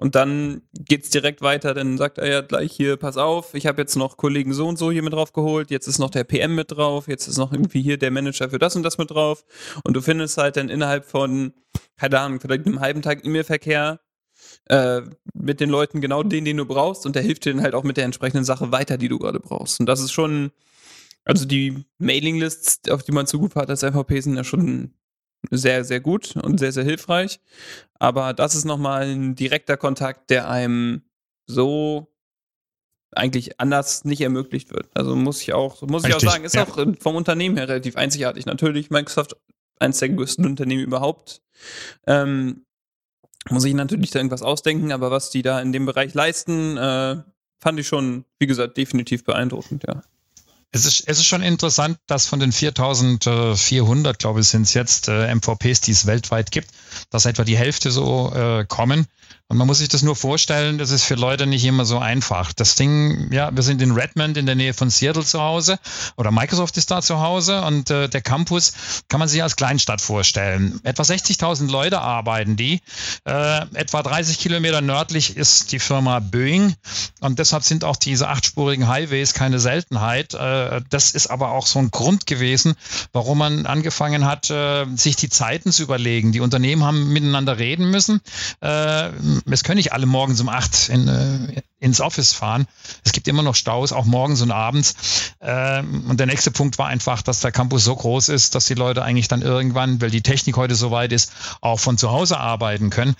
Und 0.00 0.14
dann 0.14 0.62
geht's 0.72 1.10
direkt 1.10 1.42
weiter, 1.42 1.74
dann 1.74 1.98
sagt 1.98 2.16
er 2.16 2.26
ja 2.26 2.40
gleich 2.40 2.72
hier, 2.72 2.96
pass 2.96 3.18
auf, 3.18 3.52
ich 3.52 3.66
habe 3.66 3.82
jetzt 3.82 3.96
noch 3.96 4.16
Kollegen 4.16 4.54
so 4.54 4.66
und 4.66 4.78
so 4.78 4.90
hier 4.90 5.02
mit 5.02 5.12
drauf 5.12 5.34
geholt, 5.34 5.70
jetzt 5.70 5.86
ist 5.88 5.98
noch 5.98 6.08
der 6.08 6.24
PM 6.24 6.54
mit 6.54 6.72
drauf, 6.72 7.06
jetzt 7.06 7.28
ist 7.28 7.36
noch 7.36 7.52
irgendwie 7.52 7.82
hier 7.82 7.98
der 7.98 8.10
Manager 8.10 8.48
für 8.48 8.58
das 8.58 8.74
und 8.74 8.82
das 8.82 8.96
mit 8.96 9.10
drauf. 9.10 9.44
Und 9.84 9.94
du 9.94 10.00
findest 10.00 10.38
halt 10.38 10.56
dann 10.56 10.70
innerhalb 10.70 11.04
von, 11.04 11.52
keine 11.98 12.18
Ahnung, 12.18 12.40
vielleicht 12.40 12.64
einem 12.64 12.80
halben 12.80 13.02
Tag 13.02 13.26
E-Mail-Verkehr 13.26 14.00
äh, 14.70 15.02
mit 15.34 15.60
den 15.60 15.68
Leuten 15.68 16.00
genau 16.00 16.22
den, 16.22 16.46
den 16.46 16.56
du 16.56 16.64
brauchst 16.64 17.04
und 17.04 17.14
der 17.14 17.22
hilft 17.22 17.44
dir 17.44 17.52
dann 17.52 17.62
halt 17.62 17.74
auch 17.74 17.84
mit 17.84 17.98
der 17.98 18.06
entsprechenden 18.06 18.44
Sache 18.44 18.72
weiter, 18.72 18.96
die 18.96 19.08
du 19.08 19.18
gerade 19.18 19.38
brauchst. 19.38 19.80
Und 19.80 19.86
das 19.86 20.00
ist 20.00 20.12
schon, 20.12 20.50
also 21.24 21.44
die 21.44 21.84
Mailinglists, 21.98 22.90
auf 22.90 23.02
die 23.02 23.12
man 23.12 23.26
Zugriff 23.26 23.54
hat 23.54 23.68
als 23.68 23.82
MVP, 23.82 24.18
sind 24.18 24.36
ja 24.36 24.44
schon 24.44 24.94
sehr, 25.50 25.84
sehr 25.84 26.00
gut 26.00 26.36
und 26.36 26.58
sehr, 26.58 26.72
sehr 26.72 26.84
hilfreich. 26.84 27.38
Aber 28.00 28.32
das 28.32 28.54
ist 28.54 28.64
nochmal 28.64 29.02
ein 29.02 29.36
direkter 29.36 29.76
Kontakt, 29.76 30.30
der 30.30 30.48
einem 30.48 31.02
so 31.46 32.08
eigentlich 33.12 33.60
anders 33.60 34.04
nicht 34.04 34.22
ermöglicht 34.22 34.70
wird. 34.70 34.88
Also 34.94 35.14
muss 35.14 35.42
ich 35.42 35.52
auch, 35.52 35.82
muss 35.82 36.04
Richtig, 36.04 36.22
ich 36.22 36.28
auch 36.28 36.32
sagen, 36.32 36.44
ist 36.44 36.54
ja. 36.54 36.66
auch 36.66 36.78
vom 36.98 37.14
Unternehmen 37.14 37.56
her 37.56 37.68
relativ 37.68 37.96
einzigartig. 37.96 38.46
Natürlich 38.46 38.90
Microsoft 38.90 39.36
eines 39.78 39.98
der 39.98 40.10
größten 40.10 40.46
Unternehmen 40.46 40.82
überhaupt. 40.82 41.42
Ähm, 42.06 42.64
muss 43.48 43.64
ich 43.64 43.74
natürlich 43.74 44.10
da 44.10 44.18
irgendwas 44.18 44.42
ausdenken, 44.42 44.92
aber 44.92 45.10
was 45.10 45.30
die 45.30 45.42
da 45.42 45.60
in 45.60 45.72
dem 45.72 45.86
Bereich 45.86 46.14
leisten, 46.14 46.76
äh, 46.76 47.16
fand 47.58 47.80
ich 47.80 47.86
schon, 47.88 48.24
wie 48.38 48.46
gesagt, 48.46 48.76
definitiv 48.76 49.24
beeindruckend, 49.24 49.84
ja. 49.86 50.02
Es 50.72 50.84
ist, 50.84 51.08
es 51.08 51.18
ist 51.18 51.26
schon 51.26 51.42
interessant, 51.42 51.98
dass 52.06 52.26
von 52.26 52.38
den 52.38 52.52
4400, 52.52 54.18
glaube 54.18 54.40
ich, 54.40 54.48
sind 54.48 54.62
es 54.62 54.74
jetzt 54.74 55.08
äh, 55.08 55.34
MVPs, 55.34 55.80
die 55.80 55.90
es 55.90 56.06
weltweit 56.06 56.52
gibt, 56.52 56.70
dass 57.10 57.26
etwa 57.26 57.42
die 57.42 57.58
Hälfte 57.58 57.90
so 57.90 58.32
äh, 58.32 58.64
kommen. 58.66 59.06
Und 59.50 59.56
man 59.56 59.66
muss 59.66 59.78
sich 59.78 59.88
das 59.88 60.02
nur 60.02 60.14
vorstellen, 60.14 60.78
das 60.78 60.92
ist 60.92 61.02
für 61.02 61.16
Leute 61.16 61.44
nicht 61.44 61.64
immer 61.64 61.84
so 61.84 61.98
einfach. 61.98 62.52
Das 62.52 62.76
Ding, 62.76 63.32
ja, 63.32 63.50
wir 63.52 63.64
sind 63.64 63.82
in 63.82 63.90
Redmond 63.90 64.36
in 64.36 64.46
der 64.46 64.54
Nähe 64.54 64.74
von 64.74 64.90
Seattle 64.90 65.24
zu 65.24 65.40
Hause 65.42 65.80
oder 66.16 66.30
Microsoft 66.30 66.76
ist 66.76 66.92
da 66.92 67.02
zu 67.02 67.18
Hause 67.18 67.62
und 67.62 67.90
äh, 67.90 68.08
der 68.08 68.20
Campus 68.20 68.72
kann 69.08 69.18
man 69.18 69.28
sich 69.28 69.42
als 69.42 69.56
Kleinstadt 69.56 70.00
vorstellen. 70.00 70.78
Etwa 70.84 71.02
60.000 71.02 71.68
Leute 71.68 72.00
arbeiten 72.00 72.54
die. 72.54 72.80
Äh, 73.24 73.62
etwa 73.74 74.04
30 74.04 74.38
Kilometer 74.38 74.82
nördlich 74.82 75.36
ist 75.36 75.72
die 75.72 75.80
Firma 75.80 76.20
Boeing 76.20 76.76
und 77.18 77.40
deshalb 77.40 77.64
sind 77.64 77.82
auch 77.82 77.96
diese 77.96 78.28
achtspurigen 78.28 78.86
Highways 78.86 79.34
keine 79.34 79.58
Seltenheit. 79.58 80.32
Äh, 80.32 80.80
das 80.90 81.10
ist 81.10 81.26
aber 81.26 81.50
auch 81.50 81.66
so 81.66 81.80
ein 81.80 81.90
Grund 81.90 82.28
gewesen, 82.28 82.76
warum 83.12 83.38
man 83.38 83.66
angefangen 83.66 84.26
hat, 84.26 84.48
äh, 84.48 84.86
sich 84.94 85.16
die 85.16 85.28
Zeiten 85.28 85.72
zu 85.72 85.82
überlegen. 85.82 86.30
Die 86.30 86.40
Unternehmen 86.40 86.84
haben 86.84 87.12
miteinander 87.12 87.58
reden 87.58 87.90
müssen. 87.90 88.20
Es 89.50 89.64
können 89.64 89.76
nicht 89.76 89.92
alle 89.92 90.06
morgens 90.06 90.40
um 90.40 90.48
acht 90.48 90.88
in, 90.88 91.08
äh, 91.08 91.62
ins 91.80 92.00
Office 92.00 92.32
fahren. 92.32 92.66
Es 93.04 93.12
gibt 93.12 93.26
immer 93.26 93.42
noch 93.42 93.54
Staus, 93.54 93.92
auch 93.92 94.04
morgens 94.04 94.42
und 94.42 94.50
abends. 94.50 94.94
Ähm, 95.40 96.04
und 96.08 96.20
der 96.20 96.26
nächste 96.26 96.50
Punkt 96.50 96.78
war 96.78 96.86
einfach, 96.86 97.22
dass 97.22 97.40
der 97.40 97.52
Campus 97.52 97.84
so 97.84 97.96
groß 97.96 98.28
ist, 98.28 98.54
dass 98.54 98.66
die 98.66 98.74
Leute 98.74 99.02
eigentlich 99.02 99.28
dann 99.28 99.42
irgendwann, 99.42 100.00
weil 100.00 100.10
die 100.10 100.22
Technik 100.22 100.56
heute 100.56 100.74
so 100.74 100.90
weit 100.90 101.12
ist, 101.12 101.32
auch 101.62 101.80
von 101.80 101.96
zu 101.96 102.10
Hause 102.10 102.38
arbeiten 102.38 102.90
können. 102.90 103.16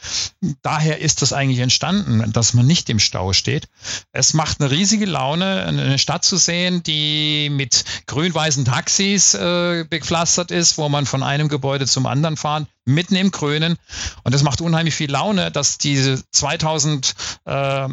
Daher 0.63 1.01
ist 1.01 1.23
das 1.23 1.33
eigentlich 1.33 1.61
entstanden, 1.61 2.31
dass 2.33 2.55
man 2.55 2.67
nicht 2.67 2.91
im 2.91 2.99
Stau 2.99 3.33
steht. 3.33 3.69
Es 4.13 4.35
macht 4.35 4.61
eine 4.61 4.71
riesige 4.71 5.07
Laune, 5.07 5.65
eine 5.65 5.99
Stadt 5.99 6.25
zu 6.25 6.37
sehen, 6.37 6.83
die 6.83 7.49
mit 7.51 7.85
grün-weißen 8.07 8.67
Taxis 8.67 9.35
äh, 9.35 9.85
bepflastert 9.89 10.51
ist, 10.51 10.77
wo 10.77 10.89
man 10.89 11.07
von 11.07 11.23
einem 11.23 11.49
Gebäude 11.49 11.87
zum 11.87 12.07
anderen 12.07 12.37
fahren 12.37 12.67
mitten 12.85 13.17
im 13.17 13.31
Grünen. 13.31 13.77
Und 14.25 14.35
es 14.35 14.43
macht 14.43 14.61
unheimlich 14.61 14.95
viel 14.95 15.11
Laune, 15.11 15.51
dass 15.51 15.79
diese 15.79 16.23
2000 16.31 17.15
äh, 17.47 17.89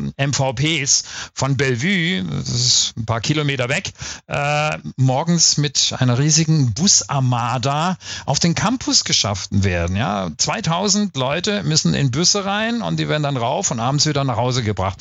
MVPs 0.58 1.04
von 1.34 1.58
Bellevue, 1.58 2.24
das 2.24 2.50
ist 2.50 2.98
ein 2.98 3.06
paar 3.06 3.22
Kilometer 3.22 3.70
weg, 3.70 3.92
äh, 4.28 4.78
morgens 4.96 5.58
mit 5.58 5.96
einer 5.98 6.18
riesigen 6.18 6.74
Busarmada 6.74 7.98
auf 8.26 8.40
den 8.40 8.56
Campus 8.56 9.04
geschaffen 9.04 9.64
werden. 9.64 9.96
Ja, 9.96 10.30
2000 10.38 11.16
Leute 11.16 11.64
müssen 11.64 11.94
in 11.94 12.12
Busse 12.12 12.46
rein 12.46 12.82
und 12.82 12.98
die 12.98 13.08
werden 13.10 13.24
dann 13.24 13.38
rauf 13.38 13.72
und 13.72 13.80
abends 13.80 14.06
wieder 14.06 14.24
nach 14.24 14.38
Hause 14.38 14.64
gebracht. 14.64 14.98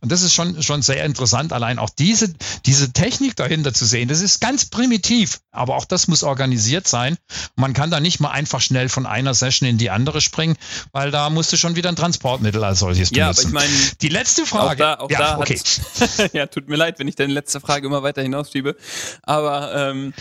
Und 0.00 0.12
das 0.12 0.22
ist 0.22 0.34
schon, 0.34 0.62
schon 0.62 0.82
sehr 0.82 1.04
interessant, 1.04 1.52
allein 1.52 1.78
auch 1.78 1.90
diese, 1.90 2.32
diese 2.66 2.92
Technik 2.92 3.36
dahinter 3.36 3.72
zu 3.74 3.86
sehen. 3.86 4.08
Das 4.08 4.20
ist 4.20 4.40
ganz 4.40 4.66
primitiv, 4.66 5.40
aber 5.50 5.76
auch 5.76 5.84
das 5.84 6.08
muss 6.08 6.22
organisiert 6.22 6.86
sein. 6.86 7.16
Man 7.56 7.72
kann 7.72 7.90
da 7.90 8.00
nicht 8.00 8.20
mal 8.20 8.30
einfach 8.30 8.60
schnell 8.60 8.88
von 8.88 9.06
einer 9.06 9.34
Session 9.34 9.68
in 9.68 9.78
die 9.78 9.90
andere 9.90 10.20
springen, 10.20 10.56
weil 10.92 11.10
da 11.10 11.30
musst 11.30 11.52
du 11.52 11.56
schon 11.56 11.76
wieder 11.76 11.88
ein 11.88 11.96
Transportmittel 11.96 12.62
als 12.62 12.80
solches 12.80 13.10
benutzen. 13.10 13.18
Ja, 13.18 13.28
aber 13.28 13.40
ich 13.40 13.52
meine, 13.52 13.72
die 14.00 14.08
letzte 14.08 14.46
Frage. 14.46 14.97
Auch 14.98 15.10
ja, 15.10 15.18
da 15.18 15.38
okay. 15.38 15.58
ja, 16.32 16.46
tut 16.46 16.68
mir 16.68 16.76
leid, 16.76 16.98
wenn 16.98 17.08
ich 17.08 17.16
deine 17.16 17.32
letzte 17.32 17.60
Frage 17.60 17.86
immer 17.86 18.02
weiter 18.02 18.22
hinausschiebe. 18.22 18.76
Aber 19.22 19.74
ähm, 19.74 20.12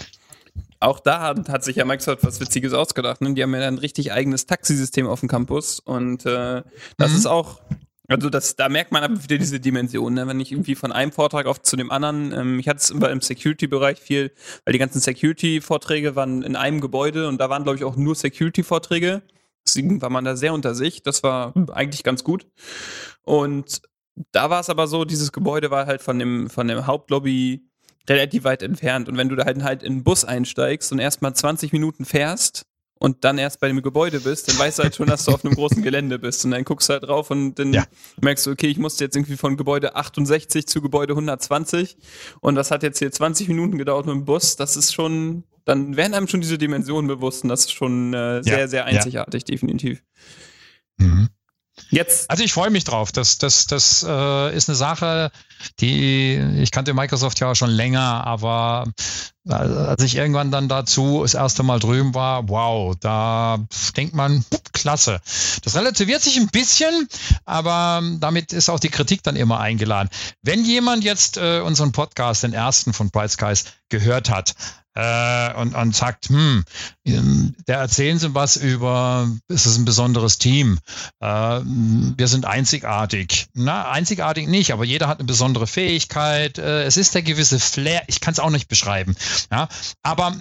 auch 0.80 0.99
da 0.99 1.21
hat, 1.21 1.49
hat, 1.49 1.63
sich 1.63 1.78
ja 1.78 1.86
Microsoft 1.86 2.23
was 2.23 2.39
Witziges 2.39 2.73
ausgedacht. 2.73 3.21
Ne? 3.21 3.34
Die 3.34 3.43
haben 3.43 3.53
ja 3.55 3.67
ein 3.67 3.78
richtig 3.78 4.11
eigenes 4.11 4.45
Taxisystem 4.45 5.07
auf 5.07 5.21
dem 5.21 5.30
Campus 5.30 5.80
und 5.80 6.25
äh, 6.25 6.63
das 6.97 7.11
mhm. 7.11 7.17
ist 7.17 7.25
auch 7.25 7.61
also 8.09 8.30
das, 8.30 8.55
da 8.55 8.69
merkt 8.69 8.93
man 8.93 9.03
aber 9.03 9.21
wieder 9.21 9.38
diese 9.38 9.59
Dimension, 9.59 10.13
ne? 10.13 10.25
wenn 10.28 10.39
ich 10.39 10.53
irgendwie 10.53 10.75
von 10.75 10.93
einem 10.93 11.11
Vortrag 11.11 11.45
auf 11.45 11.61
zu 11.61 11.75
dem 11.75 11.91
anderen, 11.91 12.32
ähm, 12.32 12.59
ich 12.59 12.69
hatte 12.69 12.80
es 12.80 12.89
immer 12.89 13.09
im 13.09 13.19
Security-Bereich 13.19 13.99
viel, 13.99 14.32
weil 14.63 14.71
die 14.71 14.80
ganzen 14.80 15.01
Security-Vorträge 15.01 16.15
waren 16.15 16.41
in 16.41 16.55
einem 16.55 16.80
Gebäude 16.80 17.28
und 17.28 17.39
da 17.39 17.49
waren, 17.49 17.63
glaube 17.63 17.78
ich, 17.78 17.84
auch 17.84 17.97
nur 17.97 18.15
Security-Vorträge. 18.15 19.23
Deswegen 19.65 20.01
war 20.01 20.09
man 20.09 20.23
da 20.23 20.38
sehr 20.38 20.53
unter 20.53 20.73
sich. 20.73 21.03
Das 21.03 21.21
war 21.23 21.53
eigentlich 21.73 22.03
ganz 22.03 22.23
gut. 22.23 22.47
Und 23.23 23.82
da 24.32 24.49
war 24.49 24.59
es 24.59 24.70
aber 24.70 24.88
so, 24.88 25.05
dieses 25.05 25.32
Gebäude 25.32 25.72
war 25.72 25.86
halt 25.86 26.01
von 26.01 26.20
dem, 26.20 26.49
von 26.49 26.68
dem 26.68 26.88
Hauptlobby 26.88 27.68
relativ 28.09 28.43
weit 28.43 28.63
entfernt. 28.63 29.09
Und 29.09 29.18
wenn 29.18 29.30
du 29.30 29.36
da 29.36 29.45
halt, 29.45 29.63
halt 29.63 29.84
in 29.84 29.93
einen 29.93 30.03
Bus 30.03 30.26
einsteigst 30.26 30.91
und 30.91 30.99
erstmal 30.99 31.36
20 31.36 31.74
Minuten 31.74 32.05
fährst, 32.05 32.65
und 32.99 33.24
dann 33.24 33.38
erst 33.38 33.59
bei 33.59 33.68
dem 33.68 33.82
Gebäude 33.82 34.20
bist, 34.20 34.49
dann 34.49 34.57
weißt 34.57 34.80
du 34.80 34.84
halt 34.84 34.95
schon, 34.95 35.07
dass 35.07 35.26
du 35.26 35.32
auf 35.32 35.45
einem 35.45 35.53
großen 35.53 35.82
Gelände 35.84 36.20
bist. 36.20 36.43
Und 36.45 36.51
dann 36.51 36.63
guckst 36.63 36.89
du 36.89 36.93
halt 36.93 37.03
drauf 37.03 37.30
und 37.32 37.55
dann 37.55 37.74
ja. 37.74 37.86
merkst 38.22 38.45
du, 38.45 38.51
okay, 38.51 38.68
ich 38.68 38.78
musste 38.78 39.03
jetzt 39.03 39.15
irgendwie 39.15 39.38
von 39.38 39.57
Gebäude 39.57 39.95
68 39.95 40.68
zu 40.68 40.82
Gebäude 40.82 41.13
120 41.13 41.97
und 42.41 42.55
das 42.55 42.72
hat 42.72 42.84
jetzt 42.84 42.99
hier 42.99 43.11
20 43.11 43.47
Minuten 43.47 43.78
gedauert 43.78 44.05
mit 44.05 44.15
dem 44.15 44.26
Bus. 44.26 44.55
Das 44.55 44.76
ist 44.76 44.93
schon, 44.93 45.43
dann 45.65 45.95
werden 45.95 46.13
einem 46.13 46.28
schon 46.28 46.41
diese 46.41 46.57
Dimensionen 46.57 47.07
bewusst 47.07 47.43
und 47.43 47.49
das 47.49 47.61
ist 47.61 47.74
schon 47.74 48.13
äh, 48.13 48.43
sehr, 48.43 48.59
ja. 48.59 48.68
sehr 48.68 48.86
einzigartig, 48.86 49.43
ja. 49.43 49.53
definitiv. 49.53 50.03
Mhm. 50.97 51.30
Jetzt. 51.89 52.30
Also 52.30 52.43
ich 52.43 52.53
freue 52.53 52.69
mich 52.69 52.84
drauf. 52.84 53.11
Das, 53.11 53.38
das, 53.38 53.65
das 53.67 54.03
äh, 54.07 54.55
ist 54.55 54.69
eine 54.69 54.75
Sache, 54.75 55.32
die, 55.80 56.36
ich 56.61 56.71
kannte 56.71 56.93
Microsoft 56.93 57.39
ja 57.39 57.55
schon 57.55 57.69
länger, 57.69 58.25
aber 58.25 58.86
als 59.49 60.03
ich 60.03 60.15
irgendwann 60.15 60.51
dann 60.51 60.67
dazu 60.67 61.21
das 61.21 61.34
erste 61.34 61.63
Mal 61.63 61.80
drüben 61.80 62.13
war, 62.13 62.49
wow, 62.49 62.95
da 62.99 63.59
denkt 63.95 64.13
man, 64.13 64.43
klasse. 64.73 65.21
Das 65.63 65.75
relativiert 65.75 66.21
sich 66.21 66.38
ein 66.38 66.47
bisschen, 66.47 67.07
aber 67.45 68.01
damit 68.19 68.53
ist 68.53 68.69
auch 68.69 68.80
die 68.80 68.89
Kritik 68.89 69.23
dann 69.23 69.36
immer 69.36 69.59
eingeladen. 69.59 70.09
Wenn 70.41 70.65
jemand 70.65 71.03
jetzt 71.03 71.38
äh, 71.38 71.61
unseren 71.61 71.91
Podcast, 71.91 72.43
den 72.43 72.53
ersten 72.53 72.93
von 72.93 73.09
Bright 73.09 73.32
Skies, 73.32 73.65
gehört 73.89 74.30
hat, 74.30 74.53
äh, 74.97 75.53
und, 75.53 75.75
und 75.75 75.95
sagt, 75.95 76.29
hm, 76.29 76.63
da 77.67 77.73
erzählen 77.73 78.17
Sie 78.17 78.33
was 78.33 78.55
über, 78.55 79.29
es 79.47 79.67
ist 79.67 79.77
ein 79.77 79.85
besonderes 79.85 80.39
Team, 80.39 80.79
äh, 81.19 81.27
wir 81.27 82.27
sind 82.27 82.45
einzigartig. 82.45 83.47
Na, 83.53 83.91
einzigartig 83.91 84.47
nicht, 84.47 84.73
aber 84.73 84.85
jeder 84.85 85.07
hat 85.07 85.19
eine 85.19 85.27
besondere 85.27 85.67
Fähigkeit, 85.67 86.57
äh, 86.57 86.83
es 86.83 86.97
ist 86.97 87.13
der 87.13 87.21
gewisse 87.21 87.59
Flair, 87.59 88.03
ich 88.07 88.21
kann 88.21 88.33
es 88.33 88.39
auch 88.39 88.49
nicht 88.49 88.67
beschreiben. 88.69 89.15
Ja, 89.51 89.69
aber 90.01 90.35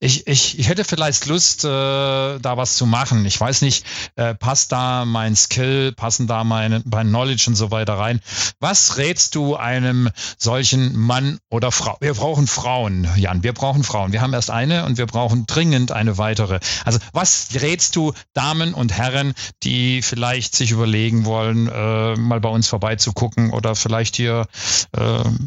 ich, 0.00 0.26
ich, 0.26 0.58
ich 0.58 0.68
hätte 0.68 0.84
vielleicht 0.84 1.24
Lust, 1.26 1.64
äh, 1.64 1.68
da 1.68 2.56
was 2.56 2.76
zu 2.76 2.84
machen. 2.84 3.24
Ich 3.24 3.40
weiß 3.40 3.62
nicht, 3.62 3.86
äh, 4.16 4.34
passt 4.34 4.70
da 4.72 5.06
mein 5.06 5.34
Skill, 5.34 5.92
passen 5.92 6.26
da 6.26 6.44
meine, 6.44 6.82
mein 6.84 7.08
Knowledge 7.08 7.44
und 7.46 7.54
so 7.54 7.70
weiter 7.70 7.94
rein. 7.94 8.20
Was 8.60 8.98
rätst 8.98 9.34
du 9.34 9.56
einem 9.56 10.10
solchen 10.36 10.94
Mann 10.94 11.38
oder 11.48 11.72
Frau? 11.72 11.96
Wir 12.00 12.12
brauchen 12.12 12.46
Frauen, 12.46 13.08
Jan, 13.16 13.42
wir 13.42 13.54
brauchen 13.54 13.82
Frauen. 13.82 13.93
Frauen. 13.94 14.10
Wir 14.10 14.22
haben 14.22 14.32
erst 14.32 14.50
eine 14.50 14.86
und 14.86 14.98
wir 14.98 15.06
brauchen 15.06 15.46
dringend 15.46 15.92
eine 15.92 16.18
weitere. 16.18 16.58
Also 16.84 16.98
was 17.12 17.50
rätst 17.62 17.94
du 17.94 18.12
Damen 18.32 18.74
und 18.74 18.90
Herren, 18.90 19.34
die 19.62 20.02
vielleicht 20.02 20.56
sich 20.56 20.72
überlegen 20.72 21.26
wollen, 21.26 21.68
äh, 21.68 22.16
mal 22.16 22.40
bei 22.40 22.48
uns 22.48 22.66
vorbeizugucken 22.66 23.52
oder 23.52 23.76
vielleicht 23.76 24.16
hier 24.16 24.48
äh, 24.96 25.00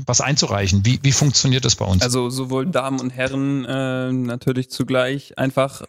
was 0.06 0.22
einzureichen? 0.22 0.86
Wie, 0.86 0.98
wie 1.04 1.12
funktioniert 1.12 1.66
das 1.66 1.76
bei 1.76 1.84
uns? 1.84 2.02
Also 2.02 2.30
sowohl 2.30 2.68
Damen 2.68 3.02
und 3.02 3.10
Herren 3.10 3.66
äh, 3.66 4.14
natürlich 4.14 4.70
zugleich 4.70 5.38
einfach 5.38 5.82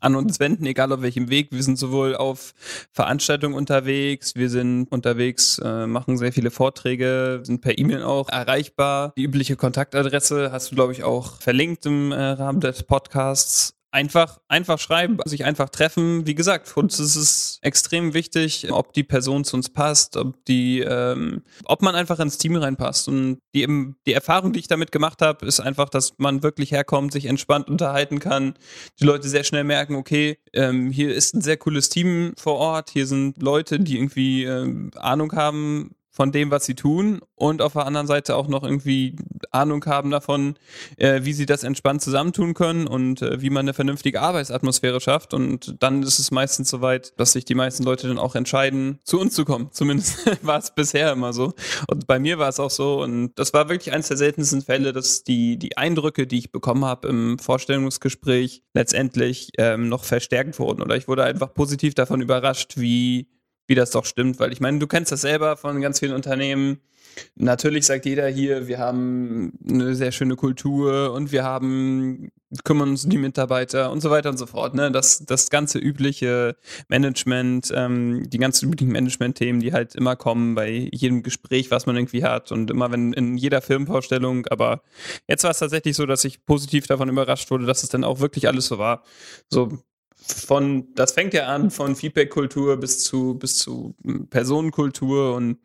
an 0.00 0.14
uns 0.14 0.40
wenden, 0.40 0.66
egal 0.66 0.92
auf 0.92 1.02
welchem 1.02 1.30
Weg. 1.30 1.48
Wir 1.50 1.62
sind 1.62 1.78
sowohl 1.78 2.16
auf 2.16 2.54
Veranstaltungen 2.92 3.54
unterwegs, 3.54 4.34
wir 4.34 4.50
sind 4.50 4.90
unterwegs, 4.90 5.58
äh, 5.58 5.86
machen 5.86 6.18
sehr 6.18 6.32
viele 6.32 6.50
Vorträge, 6.50 7.40
sind 7.42 7.60
per 7.60 7.78
E-Mail 7.78 8.02
auch 8.02 8.28
erreichbar. 8.28 9.12
Die 9.16 9.24
übliche 9.24 9.56
Kontaktadresse 9.56 10.50
hast 10.52 10.70
du, 10.70 10.74
glaube 10.74 10.92
ich, 10.92 11.04
auch 11.04 11.40
verlinkt 11.40 11.86
im 11.86 12.12
äh, 12.12 12.16
Rahmen 12.16 12.60
des 12.60 12.82
Podcasts 12.82 13.77
einfach, 13.90 14.38
einfach 14.48 14.78
schreiben, 14.78 15.18
sich 15.24 15.44
einfach 15.44 15.70
treffen. 15.70 16.26
Wie 16.26 16.34
gesagt, 16.34 16.68
für 16.68 16.80
uns 16.80 17.00
ist 17.00 17.16
es 17.16 17.58
extrem 17.62 18.14
wichtig, 18.14 18.70
ob 18.70 18.92
die 18.92 19.02
Person 19.02 19.44
zu 19.44 19.56
uns 19.56 19.70
passt, 19.70 20.16
ob 20.16 20.44
die, 20.44 20.80
ähm, 20.80 21.42
ob 21.64 21.82
man 21.82 21.94
einfach 21.94 22.20
ins 22.20 22.38
Team 22.38 22.56
reinpasst. 22.56 23.08
Und 23.08 23.38
die, 23.54 23.66
die 24.06 24.12
Erfahrung, 24.12 24.52
die 24.52 24.60
ich 24.60 24.68
damit 24.68 24.92
gemacht 24.92 25.22
habe, 25.22 25.46
ist 25.46 25.60
einfach, 25.60 25.88
dass 25.88 26.14
man 26.18 26.42
wirklich 26.42 26.72
herkommt, 26.72 27.12
sich 27.12 27.26
entspannt 27.26 27.68
unterhalten 27.68 28.18
kann, 28.18 28.54
die 29.00 29.04
Leute 29.04 29.28
sehr 29.28 29.44
schnell 29.44 29.64
merken, 29.64 29.94
okay, 29.94 30.38
ähm, 30.52 30.90
hier 30.90 31.14
ist 31.14 31.34
ein 31.34 31.40
sehr 31.40 31.56
cooles 31.56 31.88
Team 31.88 32.34
vor 32.36 32.56
Ort, 32.56 32.90
hier 32.90 33.06
sind 33.06 33.42
Leute, 33.42 33.80
die 33.80 33.96
irgendwie 33.96 34.44
ähm, 34.44 34.90
Ahnung 34.96 35.32
haben, 35.32 35.94
von 36.18 36.32
dem, 36.32 36.50
was 36.50 36.64
sie 36.64 36.74
tun 36.74 37.20
und 37.36 37.62
auf 37.62 37.74
der 37.74 37.86
anderen 37.86 38.08
Seite 38.08 38.34
auch 38.34 38.48
noch 38.48 38.64
irgendwie 38.64 39.14
Ahnung 39.52 39.84
haben 39.86 40.10
davon, 40.10 40.56
äh, 40.96 41.20
wie 41.22 41.32
sie 41.32 41.46
das 41.46 41.62
entspannt 41.62 42.02
zusammentun 42.02 42.54
können 42.54 42.88
und 42.88 43.22
äh, 43.22 43.40
wie 43.40 43.50
man 43.50 43.60
eine 43.60 43.72
vernünftige 43.72 44.20
Arbeitsatmosphäre 44.20 45.00
schafft. 45.00 45.32
Und 45.32 45.76
dann 45.78 46.02
ist 46.02 46.18
es 46.18 46.32
meistens 46.32 46.70
soweit, 46.70 47.12
dass 47.20 47.34
sich 47.34 47.44
die 47.44 47.54
meisten 47.54 47.84
Leute 47.84 48.08
dann 48.08 48.18
auch 48.18 48.34
entscheiden, 48.34 48.98
zu 49.04 49.20
uns 49.20 49.32
zu 49.32 49.44
kommen. 49.44 49.68
Zumindest 49.70 50.44
war 50.44 50.58
es 50.58 50.74
bisher 50.74 51.12
immer 51.12 51.32
so. 51.32 51.54
Und 51.86 52.08
bei 52.08 52.18
mir 52.18 52.40
war 52.40 52.48
es 52.48 52.58
auch 52.58 52.70
so. 52.70 53.00
Und 53.00 53.30
das 53.36 53.54
war 53.54 53.68
wirklich 53.68 53.94
eines 53.94 54.08
der 54.08 54.16
seltensten 54.16 54.62
Fälle, 54.62 54.92
dass 54.92 55.22
die, 55.22 55.56
die 55.56 55.76
Eindrücke, 55.76 56.26
die 56.26 56.38
ich 56.38 56.50
bekommen 56.50 56.84
habe 56.84 57.06
im 57.06 57.38
Vorstellungsgespräch, 57.38 58.64
letztendlich 58.74 59.52
ähm, 59.56 59.88
noch 59.88 60.02
verstärkt 60.02 60.58
wurden. 60.58 60.82
Oder 60.82 60.96
ich 60.96 61.06
wurde 61.06 61.22
einfach 61.22 61.54
positiv 61.54 61.94
davon 61.94 62.20
überrascht, 62.20 62.72
wie 62.76 63.28
wie 63.68 63.74
das 63.74 63.90
doch 63.90 64.04
stimmt, 64.04 64.40
weil 64.40 64.52
ich 64.52 64.60
meine, 64.60 64.78
du 64.78 64.86
kennst 64.86 65.12
das 65.12 65.20
selber 65.20 65.56
von 65.56 65.80
ganz 65.80 66.00
vielen 66.00 66.14
Unternehmen. 66.14 66.80
Natürlich 67.36 67.86
sagt 67.86 68.06
jeder 68.06 68.28
hier, 68.28 68.66
wir 68.66 68.78
haben 68.78 69.52
eine 69.68 69.94
sehr 69.94 70.10
schöne 70.10 70.36
Kultur 70.36 71.12
und 71.12 71.32
wir 71.32 71.44
haben, 71.44 72.30
kümmern 72.64 72.90
uns 72.90 73.04
um 73.04 73.10
die 73.10 73.18
Mitarbeiter 73.18 73.90
und 73.90 74.00
so 74.00 74.10
weiter 74.10 74.30
und 74.30 74.38
so 74.38 74.46
fort. 74.46 74.74
Ne? 74.74 74.90
Das, 74.90 75.24
das 75.26 75.50
ganze 75.50 75.78
übliche 75.78 76.56
Management, 76.88 77.72
ähm, 77.74 78.30
die 78.30 78.38
ganzen 78.38 78.66
üblichen 78.68 78.92
Management-Themen, 78.92 79.60
die 79.60 79.72
halt 79.72 79.94
immer 79.96 80.16
kommen 80.16 80.54
bei 80.54 80.88
jedem 80.92 81.22
Gespräch, 81.22 81.70
was 81.70 81.86
man 81.86 81.96
irgendwie 81.96 82.24
hat 82.24 82.52
und 82.52 82.70
immer 82.70 82.90
wenn 82.90 83.12
in 83.12 83.36
jeder 83.36 83.60
Firmenvorstellung. 83.60 84.46
Aber 84.46 84.82
jetzt 85.26 85.44
war 85.44 85.50
es 85.50 85.58
tatsächlich 85.58 85.96
so, 85.96 86.06
dass 86.06 86.24
ich 86.24 86.46
positiv 86.46 86.86
davon 86.86 87.08
überrascht 87.08 87.50
wurde, 87.50 87.66
dass 87.66 87.82
es 87.82 87.90
dann 87.90 88.04
auch 88.04 88.20
wirklich 88.20 88.48
alles 88.48 88.66
so 88.66 88.78
war. 88.78 89.02
So, 89.50 89.78
von, 90.32 90.94
das 90.94 91.12
fängt 91.12 91.34
ja 91.34 91.46
an 91.46 91.70
von 91.70 91.96
Feedback-Kultur 91.96 92.76
bis 92.78 93.02
zu, 93.04 93.34
bis 93.34 93.58
zu 93.58 93.94
hm, 94.04 94.28
Personenkultur 94.28 95.34
und 95.34 95.58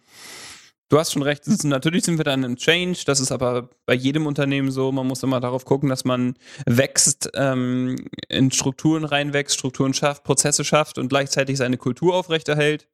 du 0.89 0.99
hast 0.99 1.11
schon 1.11 1.24
recht, 1.24 1.47
ist, 1.47 1.64
natürlich 1.64 2.05
sind 2.05 2.18
wir 2.18 2.24
dann 2.24 2.43
im 2.43 2.55
Change, 2.55 2.99
das 3.05 3.20
ist 3.20 3.32
aber 3.32 3.70
bei 3.86 3.95
jedem 3.95 4.28
Unternehmen 4.28 4.70
so, 4.70 4.91
man 4.91 5.07
muss 5.07 5.24
immer 5.24 5.39
darauf 5.39 5.66
gucken, 5.66 5.89
dass 5.89 6.05
man 6.05 6.36
wächst, 6.66 7.32
ähm, 7.34 7.95
in 8.30 8.51
Strukturen 8.51 9.03
reinwächst, 9.03 9.57
Strukturen 9.57 9.93
schafft, 9.93 10.24
Prozesse 10.24 10.64
schafft 10.64 10.99
und 10.99 11.09
gleichzeitig 11.09 11.57
seine 11.57 11.78
Kultur 11.78 12.16
aufrechterhält. 12.16 12.88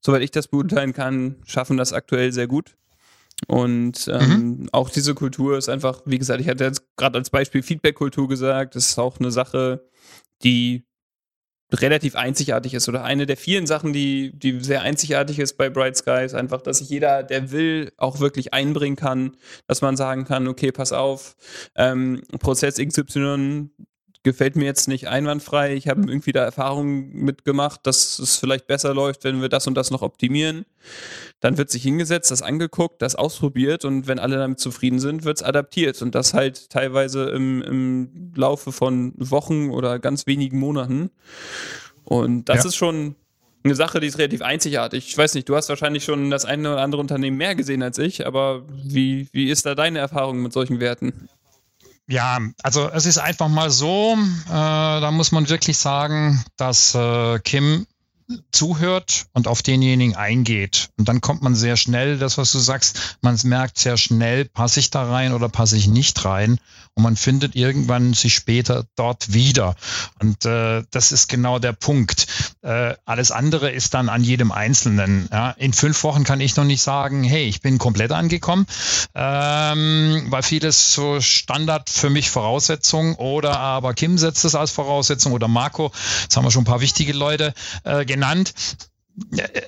Soweit 0.00 0.22
ich 0.22 0.32
das 0.32 0.48
beurteilen 0.48 0.92
kann, 0.92 1.36
schaffen 1.46 1.76
das 1.76 1.92
aktuell 1.92 2.32
sehr 2.32 2.48
gut. 2.48 2.76
Und 3.46 4.08
ähm, 4.12 4.30
mhm. 4.30 4.68
auch 4.72 4.90
diese 4.90 5.14
Kultur 5.14 5.56
ist 5.56 5.68
einfach, 5.68 6.02
wie 6.06 6.18
gesagt, 6.18 6.40
ich 6.40 6.48
hatte 6.48 6.64
jetzt 6.64 6.82
gerade 6.96 7.18
als 7.18 7.30
Beispiel 7.30 7.62
Feedback-Kultur 7.62 8.28
gesagt, 8.28 8.74
das 8.74 8.90
ist 8.90 8.98
auch 8.98 9.20
eine 9.20 9.30
Sache, 9.30 9.86
die 10.42 10.87
relativ 11.72 12.16
einzigartig 12.16 12.74
ist 12.74 12.88
oder 12.88 13.04
eine 13.04 13.26
der 13.26 13.36
vielen 13.36 13.66
Sachen, 13.66 13.92
die, 13.92 14.32
die 14.32 14.60
sehr 14.60 14.82
einzigartig 14.82 15.38
ist 15.38 15.58
bei 15.58 15.68
Bright 15.68 15.96
Sky, 15.96 16.24
ist 16.24 16.34
einfach, 16.34 16.62
dass 16.62 16.78
sich 16.78 16.88
jeder, 16.88 17.22
der 17.22 17.50
will, 17.50 17.92
auch 17.96 18.20
wirklich 18.20 18.54
einbringen 18.54 18.96
kann, 18.96 19.36
dass 19.66 19.82
man 19.82 19.96
sagen 19.96 20.24
kann, 20.24 20.48
okay, 20.48 20.72
pass 20.72 20.92
auf, 20.92 21.36
ähm, 21.76 22.22
Prozess 22.38 22.76
XY 22.76 23.70
gefällt 24.22 24.56
mir 24.56 24.64
jetzt 24.64 24.88
nicht 24.88 25.08
einwandfrei. 25.08 25.74
Ich 25.74 25.88
habe 25.88 26.02
irgendwie 26.02 26.32
da 26.32 26.44
Erfahrungen 26.44 27.10
mitgemacht, 27.12 27.86
dass 27.86 28.18
es 28.18 28.36
vielleicht 28.36 28.66
besser 28.66 28.94
läuft, 28.94 29.24
wenn 29.24 29.40
wir 29.40 29.48
das 29.48 29.66
und 29.66 29.74
das 29.74 29.90
noch 29.90 30.02
optimieren. 30.02 30.66
Dann 31.40 31.56
wird 31.56 31.70
sich 31.70 31.82
hingesetzt, 31.82 32.30
das 32.30 32.42
angeguckt, 32.42 33.00
das 33.00 33.14
ausprobiert 33.14 33.84
und 33.84 34.06
wenn 34.06 34.18
alle 34.18 34.36
damit 34.36 34.58
zufrieden 34.58 34.98
sind, 34.98 35.24
wird 35.24 35.38
es 35.38 35.42
adaptiert. 35.42 36.02
Und 36.02 36.14
das 36.14 36.34
halt 36.34 36.70
teilweise 36.70 37.30
im, 37.30 37.62
im 37.62 38.32
Laufe 38.34 38.72
von 38.72 39.14
Wochen 39.16 39.70
oder 39.70 39.98
ganz 39.98 40.26
wenigen 40.26 40.58
Monaten. 40.58 41.10
Und 42.04 42.48
das 42.48 42.64
ja. 42.64 42.68
ist 42.68 42.76
schon 42.76 43.14
eine 43.64 43.74
Sache, 43.74 44.00
die 44.00 44.06
ist 44.06 44.18
relativ 44.18 44.42
einzigartig. 44.42 45.08
Ich 45.08 45.18
weiß 45.18 45.34
nicht, 45.34 45.48
du 45.48 45.56
hast 45.56 45.68
wahrscheinlich 45.68 46.04
schon 46.04 46.30
das 46.30 46.44
eine 46.44 46.72
oder 46.72 46.80
andere 46.80 47.00
Unternehmen 47.00 47.36
mehr 47.36 47.54
gesehen 47.54 47.82
als 47.82 47.98
ich, 47.98 48.26
aber 48.26 48.64
wie, 48.68 49.28
wie 49.32 49.50
ist 49.50 49.66
da 49.66 49.74
deine 49.74 49.98
Erfahrung 49.98 50.42
mit 50.42 50.52
solchen 50.52 50.80
Werten? 50.80 51.28
Ja, 52.10 52.38
also 52.62 52.88
es 52.88 53.04
ist 53.04 53.18
einfach 53.18 53.48
mal 53.48 53.70
so, 53.70 54.16
äh, 54.46 54.50
da 54.50 55.10
muss 55.10 55.30
man 55.30 55.48
wirklich 55.50 55.76
sagen, 55.76 56.42
dass 56.56 56.94
äh, 56.94 57.38
Kim 57.40 57.86
zuhört 58.50 59.26
und 59.32 59.46
auf 59.46 59.62
denjenigen 59.62 60.16
eingeht. 60.16 60.88
Und 60.98 61.08
dann 61.08 61.20
kommt 61.20 61.42
man 61.42 61.54
sehr 61.54 61.76
schnell, 61.76 62.18
das, 62.18 62.38
was 62.38 62.52
du 62.52 62.58
sagst, 62.58 63.18
man 63.20 63.38
merkt 63.44 63.78
sehr 63.78 63.96
schnell, 63.96 64.46
passe 64.46 64.80
ich 64.80 64.90
da 64.90 65.08
rein 65.08 65.32
oder 65.32 65.48
passe 65.48 65.76
ich 65.76 65.86
nicht 65.86 66.24
rein. 66.24 66.58
Und 66.98 67.04
man 67.04 67.16
findet 67.16 67.54
irgendwann 67.54 68.12
sich 68.12 68.34
später 68.34 68.84
dort 68.96 69.32
wieder. 69.32 69.76
Und 70.20 70.44
äh, 70.44 70.82
das 70.90 71.12
ist 71.12 71.28
genau 71.28 71.60
der 71.60 71.72
Punkt. 71.72 72.26
Äh, 72.62 72.94
alles 73.04 73.30
andere 73.30 73.70
ist 73.70 73.94
dann 73.94 74.08
an 74.08 74.24
jedem 74.24 74.50
Einzelnen. 74.50 75.28
Ja. 75.30 75.50
In 75.52 75.72
fünf 75.72 76.02
Wochen 76.02 76.24
kann 76.24 76.40
ich 76.40 76.56
noch 76.56 76.64
nicht 76.64 76.82
sagen, 76.82 77.22
hey, 77.22 77.44
ich 77.44 77.60
bin 77.60 77.78
komplett 77.78 78.10
angekommen, 78.10 78.66
ähm, 79.14 80.26
weil 80.26 80.42
vieles 80.42 80.92
so 80.92 81.20
Standard 81.20 81.88
für 81.88 82.10
mich 82.10 82.30
Voraussetzung 82.30 83.14
oder 83.14 83.60
aber 83.60 83.94
Kim 83.94 84.18
setzt 84.18 84.44
es 84.44 84.56
als 84.56 84.72
Voraussetzung 84.72 85.32
oder 85.32 85.46
Marco, 85.46 85.92
jetzt 86.22 86.36
haben 86.36 86.44
wir 86.44 86.50
schon 86.50 86.62
ein 86.62 86.64
paar 86.64 86.80
wichtige 86.80 87.12
Leute 87.12 87.54
äh, 87.84 88.04
genannt. 88.06 88.54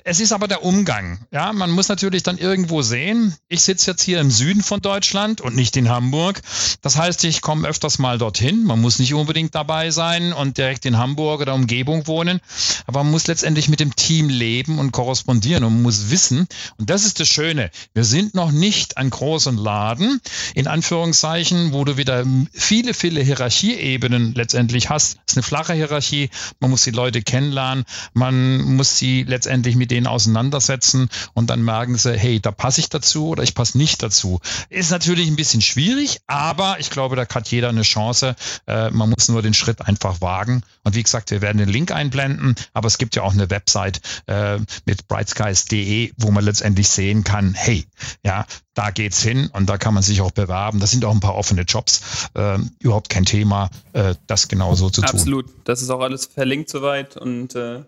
Es 0.03 0.19
ist 0.19 0.31
aber 0.31 0.47
der 0.47 0.63
Umgang. 0.63 1.19
Ja, 1.31 1.53
man 1.53 1.71
muss 1.71 1.87
natürlich 1.87 2.23
dann 2.23 2.37
irgendwo 2.37 2.81
sehen. 2.81 3.35
Ich 3.47 3.61
sitze 3.61 3.91
jetzt 3.91 4.03
hier 4.03 4.19
im 4.19 4.31
Süden 4.31 4.63
von 4.63 4.81
Deutschland 4.81 5.41
und 5.41 5.55
nicht 5.55 5.77
in 5.77 5.89
Hamburg. 5.89 6.41
Das 6.81 6.97
heißt, 6.97 7.23
ich 7.25 7.41
komme 7.41 7.67
öfters 7.67 7.99
mal 7.99 8.17
dorthin. 8.17 8.63
Man 8.63 8.81
muss 8.81 8.99
nicht 8.99 9.13
unbedingt 9.13 9.53
dabei 9.53 9.91
sein 9.91 10.33
und 10.33 10.57
direkt 10.57 10.85
in 10.85 10.97
Hamburg 10.97 11.41
oder 11.41 11.53
Umgebung 11.53 12.07
wohnen. 12.07 12.39
Aber 12.87 13.03
man 13.03 13.11
muss 13.11 13.27
letztendlich 13.27 13.69
mit 13.69 13.79
dem 13.79 13.95
Team 13.95 14.29
leben 14.29 14.79
und 14.79 14.91
korrespondieren 14.91 15.63
und 15.63 15.81
muss 15.81 16.09
wissen. 16.09 16.47
Und 16.77 16.89
das 16.89 17.05
ist 17.05 17.19
das 17.19 17.27
Schöne. 17.27 17.71
Wir 17.93 18.03
sind 18.03 18.35
noch 18.35 18.51
nicht 18.51 18.97
ein 18.97 19.09
großer 19.09 19.51
Laden, 19.51 20.21
in 20.55 20.67
Anführungszeichen, 20.67 21.73
wo 21.73 21.83
du 21.85 21.97
wieder 21.97 22.25
viele, 22.53 22.93
viele 22.93 23.21
Hierarchieebenen 23.21 24.33
letztendlich 24.33 24.89
hast. 24.89 25.17
Es 25.25 25.33
ist 25.33 25.37
eine 25.37 25.43
flache 25.43 25.73
Hierarchie. 25.73 26.29
Man 26.59 26.71
muss 26.71 26.83
die 26.83 26.91
Leute 26.91 27.21
kennenlernen. 27.21 27.85
Man 28.13 28.75
muss 28.75 28.97
sie 28.97 29.23
letztendlich 29.23 29.40
letztendlich 29.41 29.75
mit 29.75 29.89
denen 29.89 30.05
auseinandersetzen 30.05 31.09
und 31.33 31.49
dann 31.49 31.63
merken 31.63 31.97
sie, 31.97 32.15
hey, 32.15 32.39
da 32.39 32.51
passe 32.51 32.79
ich 32.79 32.89
dazu 32.89 33.29
oder 33.29 33.41
ich 33.41 33.55
passe 33.55 33.75
nicht 33.75 34.03
dazu. 34.03 34.39
Ist 34.69 34.91
natürlich 34.91 35.27
ein 35.27 35.35
bisschen 35.35 35.61
schwierig, 35.61 36.19
aber 36.27 36.79
ich 36.79 36.91
glaube, 36.91 37.15
da 37.15 37.25
hat 37.27 37.47
jeder 37.47 37.69
eine 37.69 37.81
Chance. 37.81 38.35
Äh, 38.67 38.91
man 38.91 39.09
muss 39.09 39.29
nur 39.29 39.41
den 39.41 39.55
Schritt 39.55 39.81
einfach 39.81 40.21
wagen. 40.21 40.61
Und 40.83 40.95
wie 40.95 41.01
gesagt, 41.01 41.31
wir 41.31 41.41
werden 41.41 41.57
den 41.57 41.69
Link 41.69 41.91
einblenden, 41.91 42.53
aber 42.73 42.85
es 42.85 42.99
gibt 42.99 43.15
ja 43.15 43.23
auch 43.23 43.33
eine 43.33 43.49
Website 43.49 44.01
äh, 44.27 44.59
mit 44.85 45.07
brightskies.de, 45.07 46.11
wo 46.17 46.29
man 46.29 46.45
letztendlich 46.45 46.89
sehen 46.89 47.23
kann, 47.23 47.55
hey, 47.55 47.87
ja, 48.23 48.45
da 48.75 48.91
geht's 48.91 49.23
hin 49.23 49.49
und 49.53 49.69
da 49.69 49.77
kann 49.77 49.93
man 49.95 50.03
sich 50.03 50.21
auch 50.21 50.31
bewerben. 50.31 50.79
Das 50.79 50.91
sind 50.91 51.03
auch 51.03 51.13
ein 51.13 51.19
paar 51.19 51.35
offene 51.35 51.63
Jobs. 51.63 52.29
Äh, 52.35 52.59
überhaupt 52.79 53.09
kein 53.09 53.25
Thema, 53.25 53.69
äh, 53.93 54.13
das 54.27 54.47
genauso 54.47 54.89
zu 54.91 55.01
tun. 55.01 55.09
Absolut. 55.09 55.45
Das 55.63 55.81
ist 55.81 55.89
auch 55.89 56.01
alles 56.01 56.27
verlinkt 56.27 56.69
soweit 56.69 57.17
und 57.17 57.55
äh, 57.55 57.83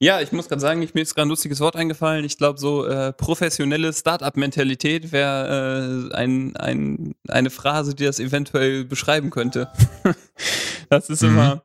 ja, 0.00 0.20
ich 0.20 0.32
muss 0.32 0.48
gerade 0.48 0.60
sagen, 0.60 0.82
ich, 0.82 0.94
mir 0.94 1.02
ist 1.02 1.14
gerade 1.14 1.26
ein 1.26 1.30
lustiges 1.30 1.60
Wort 1.60 1.76
eingefallen. 1.76 2.24
Ich 2.24 2.38
glaube, 2.38 2.58
so 2.58 2.86
äh, 2.86 3.12
professionelle 3.12 3.92
Startup-Mentalität 3.92 5.12
wäre 5.12 6.10
äh, 6.10 6.14
ein, 6.14 6.56
ein, 6.56 7.14
eine 7.28 7.50
Phrase, 7.50 7.94
die 7.94 8.04
das 8.04 8.20
eventuell 8.20 8.84
beschreiben 8.84 9.30
könnte. 9.30 9.70
das 10.88 11.10
ist 11.10 11.22
mhm. 11.22 11.30
immer 11.30 11.62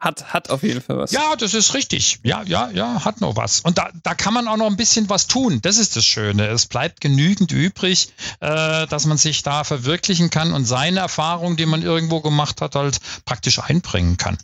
hat, 0.00 0.32
hat 0.32 0.48
auf 0.48 0.62
jeden 0.62 0.80
Fall 0.80 0.96
was. 0.96 1.12
Ja, 1.12 1.36
das 1.36 1.52
ist 1.52 1.74
richtig. 1.74 2.20
Ja, 2.22 2.42
ja, 2.42 2.70
ja, 2.70 3.04
hat 3.04 3.20
noch 3.20 3.36
was. 3.36 3.60
Und 3.60 3.76
da, 3.76 3.90
da 4.02 4.14
kann 4.14 4.32
man 4.32 4.48
auch 4.48 4.56
noch 4.56 4.66
ein 4.66 4.76
bisschen 4.76 5.10
was 5.10 5.26
tun. 5.26 5.60
Das 5.60 5.76
ist 5.76 5.94
das 5.94 6.06
Schöne. 6.06 6.46
Es 6.46 6.66
bleibt 6.66 7.02
genügend 7.02 7.52
übrig, 7.52 8.08
äh, 8.40 8.86
dass 8.86 9.04
man 9.04 9.18
sich 9.18 9.42
da 9.42 9.62
verwirklichen 9.62 10.30
kann 10.30 10.52
und 10.54 10.64
seine 10.64 11.00
Erfahrung, 11.00 11.56
die 11.56 11.66
man 11.66 11.82
irgendwo 11.82 12.20
gemacht 12.20 12.62
hat, 12.62 12.74
halt 12.74 12.98
praktisch 13.26 13.58
einbringen 13.58 14.16
kann. 14.16 14.38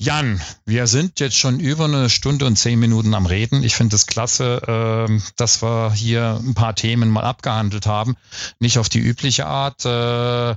Jan, 0.00 0.40
wir 0.64 0.86
sind 0.86 1.18
jetzt 1.18 1.36
schon 1.36 1.58
über 1.58 1.86
eine 1.86 2.08
Stunde 2.08 2.46
und 2.46 2.56
zehn 2.56 2.78
Minuten 2.78 3.14
am 3.14 3.26
Reden. 3.26 3.64
Ich 3.64 3.74
finde 3.74 3.96
es 3.96 4.06
klasse, 4.06 5.08
äh, 5.08 5.20
dass 5.36 5.60
wir 5.60 5.92
hier 5.92 6.40
ein 6.40 6.54
paar 6.54 6.76
Themen 6.76 7.10
mal 7.10 7.24
abgehandelt 7.24 7.86
haben. 7.86 8.16
Nicht 8.60 8.78
auf 8.78 8.88
die 8.88 9.00
übliche 9.00 9.46
Art. 9.46 9.84
Äh, 9.84 10.54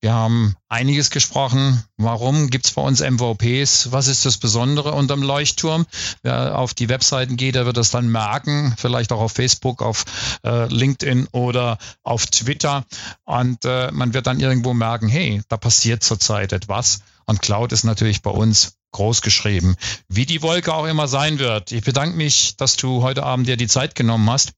wir 0.00 0.12
haben 0.12 0.54
einiges 0.68 1.10
gesprochen. 1.10 1.82
Warum 1.96 2.50
gibt's 2.50 2.72
bei 2.72 2.82
uns 2.82 3.00
MVPs? 3.00 3.90
Was 3.90 4.06
ist 4.06 4.24
das 4.24 4.38
Besondere 4.38 4.92
unterm 4.92 5.22
Leuchtturm? 5.22 5.86
Wer 6.22 6.56
auf 6.56 6.72
die 6.72 6.88
Webseiten 6.88 7.36
geht, 7.36 7.56
der 7.56 7.66
wird 7.66 7.76
das 7.76 7.90
dann 7.90 8.08
merken, 8.08 8.74
vielleicht 8.76 9.12
auch 9.12 9.20
auf 9.20 9.32
Facebook, 9.32 9.82
auf 9.82 10.04
äh, 10.44 10.66
LinkedIn 10.66 11.26
oder 11.32 11.78
auf 12.04 12.26
Twitter. 12.26 12.84
Und 13.24 13.64
äh, 13.64 13.90
man 13.90 14.14
wird 14.14 14.28
dann 14.28 14.38
irgendwo 14.38 14.72
merken, 14.72 15.08
hey, 15.08 15.42
da 15.48 15.56
passiert 15.56 16.04
zurzeit 16.04 16.52
etwas. 16.52 17.00
Und 17.28 17.42
Cloud 17.42 17.72
ist 17.72 17.84
natürlich 17.84 18.22
bei 18.22 18.30
uns 18.30 18.78
groß 18.92 19.20
geschrieben, 19.20 19.76
wie 20.08 20.24
die 20.24 20.40
Wolke 20.40 20.72
auch 20.72 20.86
immer 20.86 21.08
sein 21.08 21.38
wird. 21.38 21.72
Ich 21.72 21.84
bedanke 21.84 22.16
mich, 22.16 22.56
dass 22.56 22.76
du 22.76 23.02
heute 23.02 23.22
Abend 23.22 23.46
dir 23.46 23.58
die 23.58 23.66
Zeit 23.66 23.94
genommen 23.94 24.30
hast, 24.30 24.52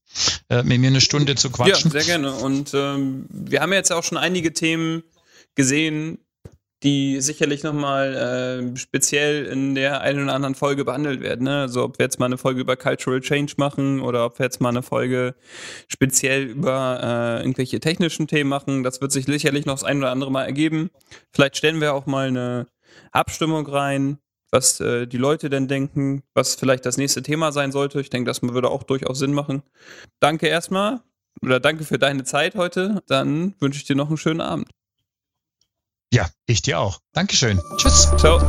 äh, 0.47 0.63
mit 0.63 0.79
mir 0.79 0.87
eine 0.87 1.01
Stunde 1.01 1.35
zu 1.35 1.49
quatschen. 1.49 1.91
Ja, 1.91 1.99
sehr 1.99 2.05
gerne. 2.05 2.33
Und 2.33 2.73
ähm, 2.73 3.25
wir 3.29 3.59
haben 3.59 3.73
jetzt 3.73 3.91
auch 3.91 4.05
schon 4.05 4.17
einige 4.17 4.53
Themen 4.53 5.03
gesehen, 5.55 6.19
die 6.83 7.21
sicherlich 7.21 7.63
nochmal 7.63 8.15
äh, 8.73 8.77
speziell 8.77 9.45
in 9.45 9.75
der 9.75 10.01
einen 10.01 10.23
oder 10.23 10.33
anderen 10.33 10.55
Folge 10.55 10.83
behandelt 10.83 11.21
werden. 11.21 11.43
Ne? 11.43 11.61
Also 11.61 11.83
ob 11.83 11.99
wir 11.99 12.05
jetzt 12.05 12.19
mal 12.19 12.25
eine 12.25 12.37
Folge 12.37 12.61
über 12.61 12.75
Cultural 12.75 13.21
Change 13.21 13.53
machen 13.57 14.01
oder 14.01 14.25
ob 14.25 14.39
wir 14.39 14.45
jetzt 14.45 14.61
mal 14.61 14.69
eine 14.69 14.81
Folge 14.81 15.35
speziell 15.87 16.43
über 16.43 16.99
äh, 17.03 17.41
irgendwelche 17.41 17.79
technischen 17.79 18.27
Themen 18.27 18.49
machen. 18.49 18.83
Das 18.83 18.99
wird 18.99 19.11
sich 19.11 19.25
sicherlich 19.25 19.65
noch 19.65 19.75
das 19.75 19.83
ein 19.83 19.99
oder 19.99 20.11
andere 20.11 20.31
Mal 20.31 20.45
ergeben. 20.45 20.89
Vielleicht 21.31 21.57
stellen 21.57 21.81
wir 21.81 21.93
auch 21.93 22.07
mal 22.07 22.27
eine 22.27 22.67
Abstimmung 23.11 23.67
rein, 23.67 24.17
was 24.51 24.79
äh, 24.79 25.05
die 25.07 25.17
Leute 25.17 25.49
denn 25.49 25.67
denken, 25.67 26.23
was 26.33 26.55
vielleicht 26.55 26.85
das 26.85 26.97
nächste 26.97 27.21
Thema 27.21 27.51
sein 27.51 27.71
sollte. 27.71 28.01
Ich 28.01 28.09
denke, 28.09 28.27
das 28.27 28.41
würde 28.41 28.69
auch 28.69 28.83
durchaus 28.83 29.19
Sinn 29.19 29.33
machen. 29.33 29.61
Danke 30.19 30.47
erstmal 30.47 31.01
oder 31.43 31.59
danke 31.59 31.83
für 31.83 31.99
deine 31.99 32.23
Zeit 32.23 32.55
heute. 32.55 33.01
Dann 33.07 33.55
wünsche 33.59 33.77
ich 33.77 33.85
dir 33.85 33.95
noch 33.95 34.07
einen 34.07 34.17
schönen 34.17 34.41
Abend. 34.41 34.80
Ja, 36.13 36.29
ich 36.45 36.61
dir 36.61 36.79
auch. 36.79 36.99
Dankeschön. 37.13 37.61
Tschüss. 37.77 38.11
Ciao. 38.17 38.39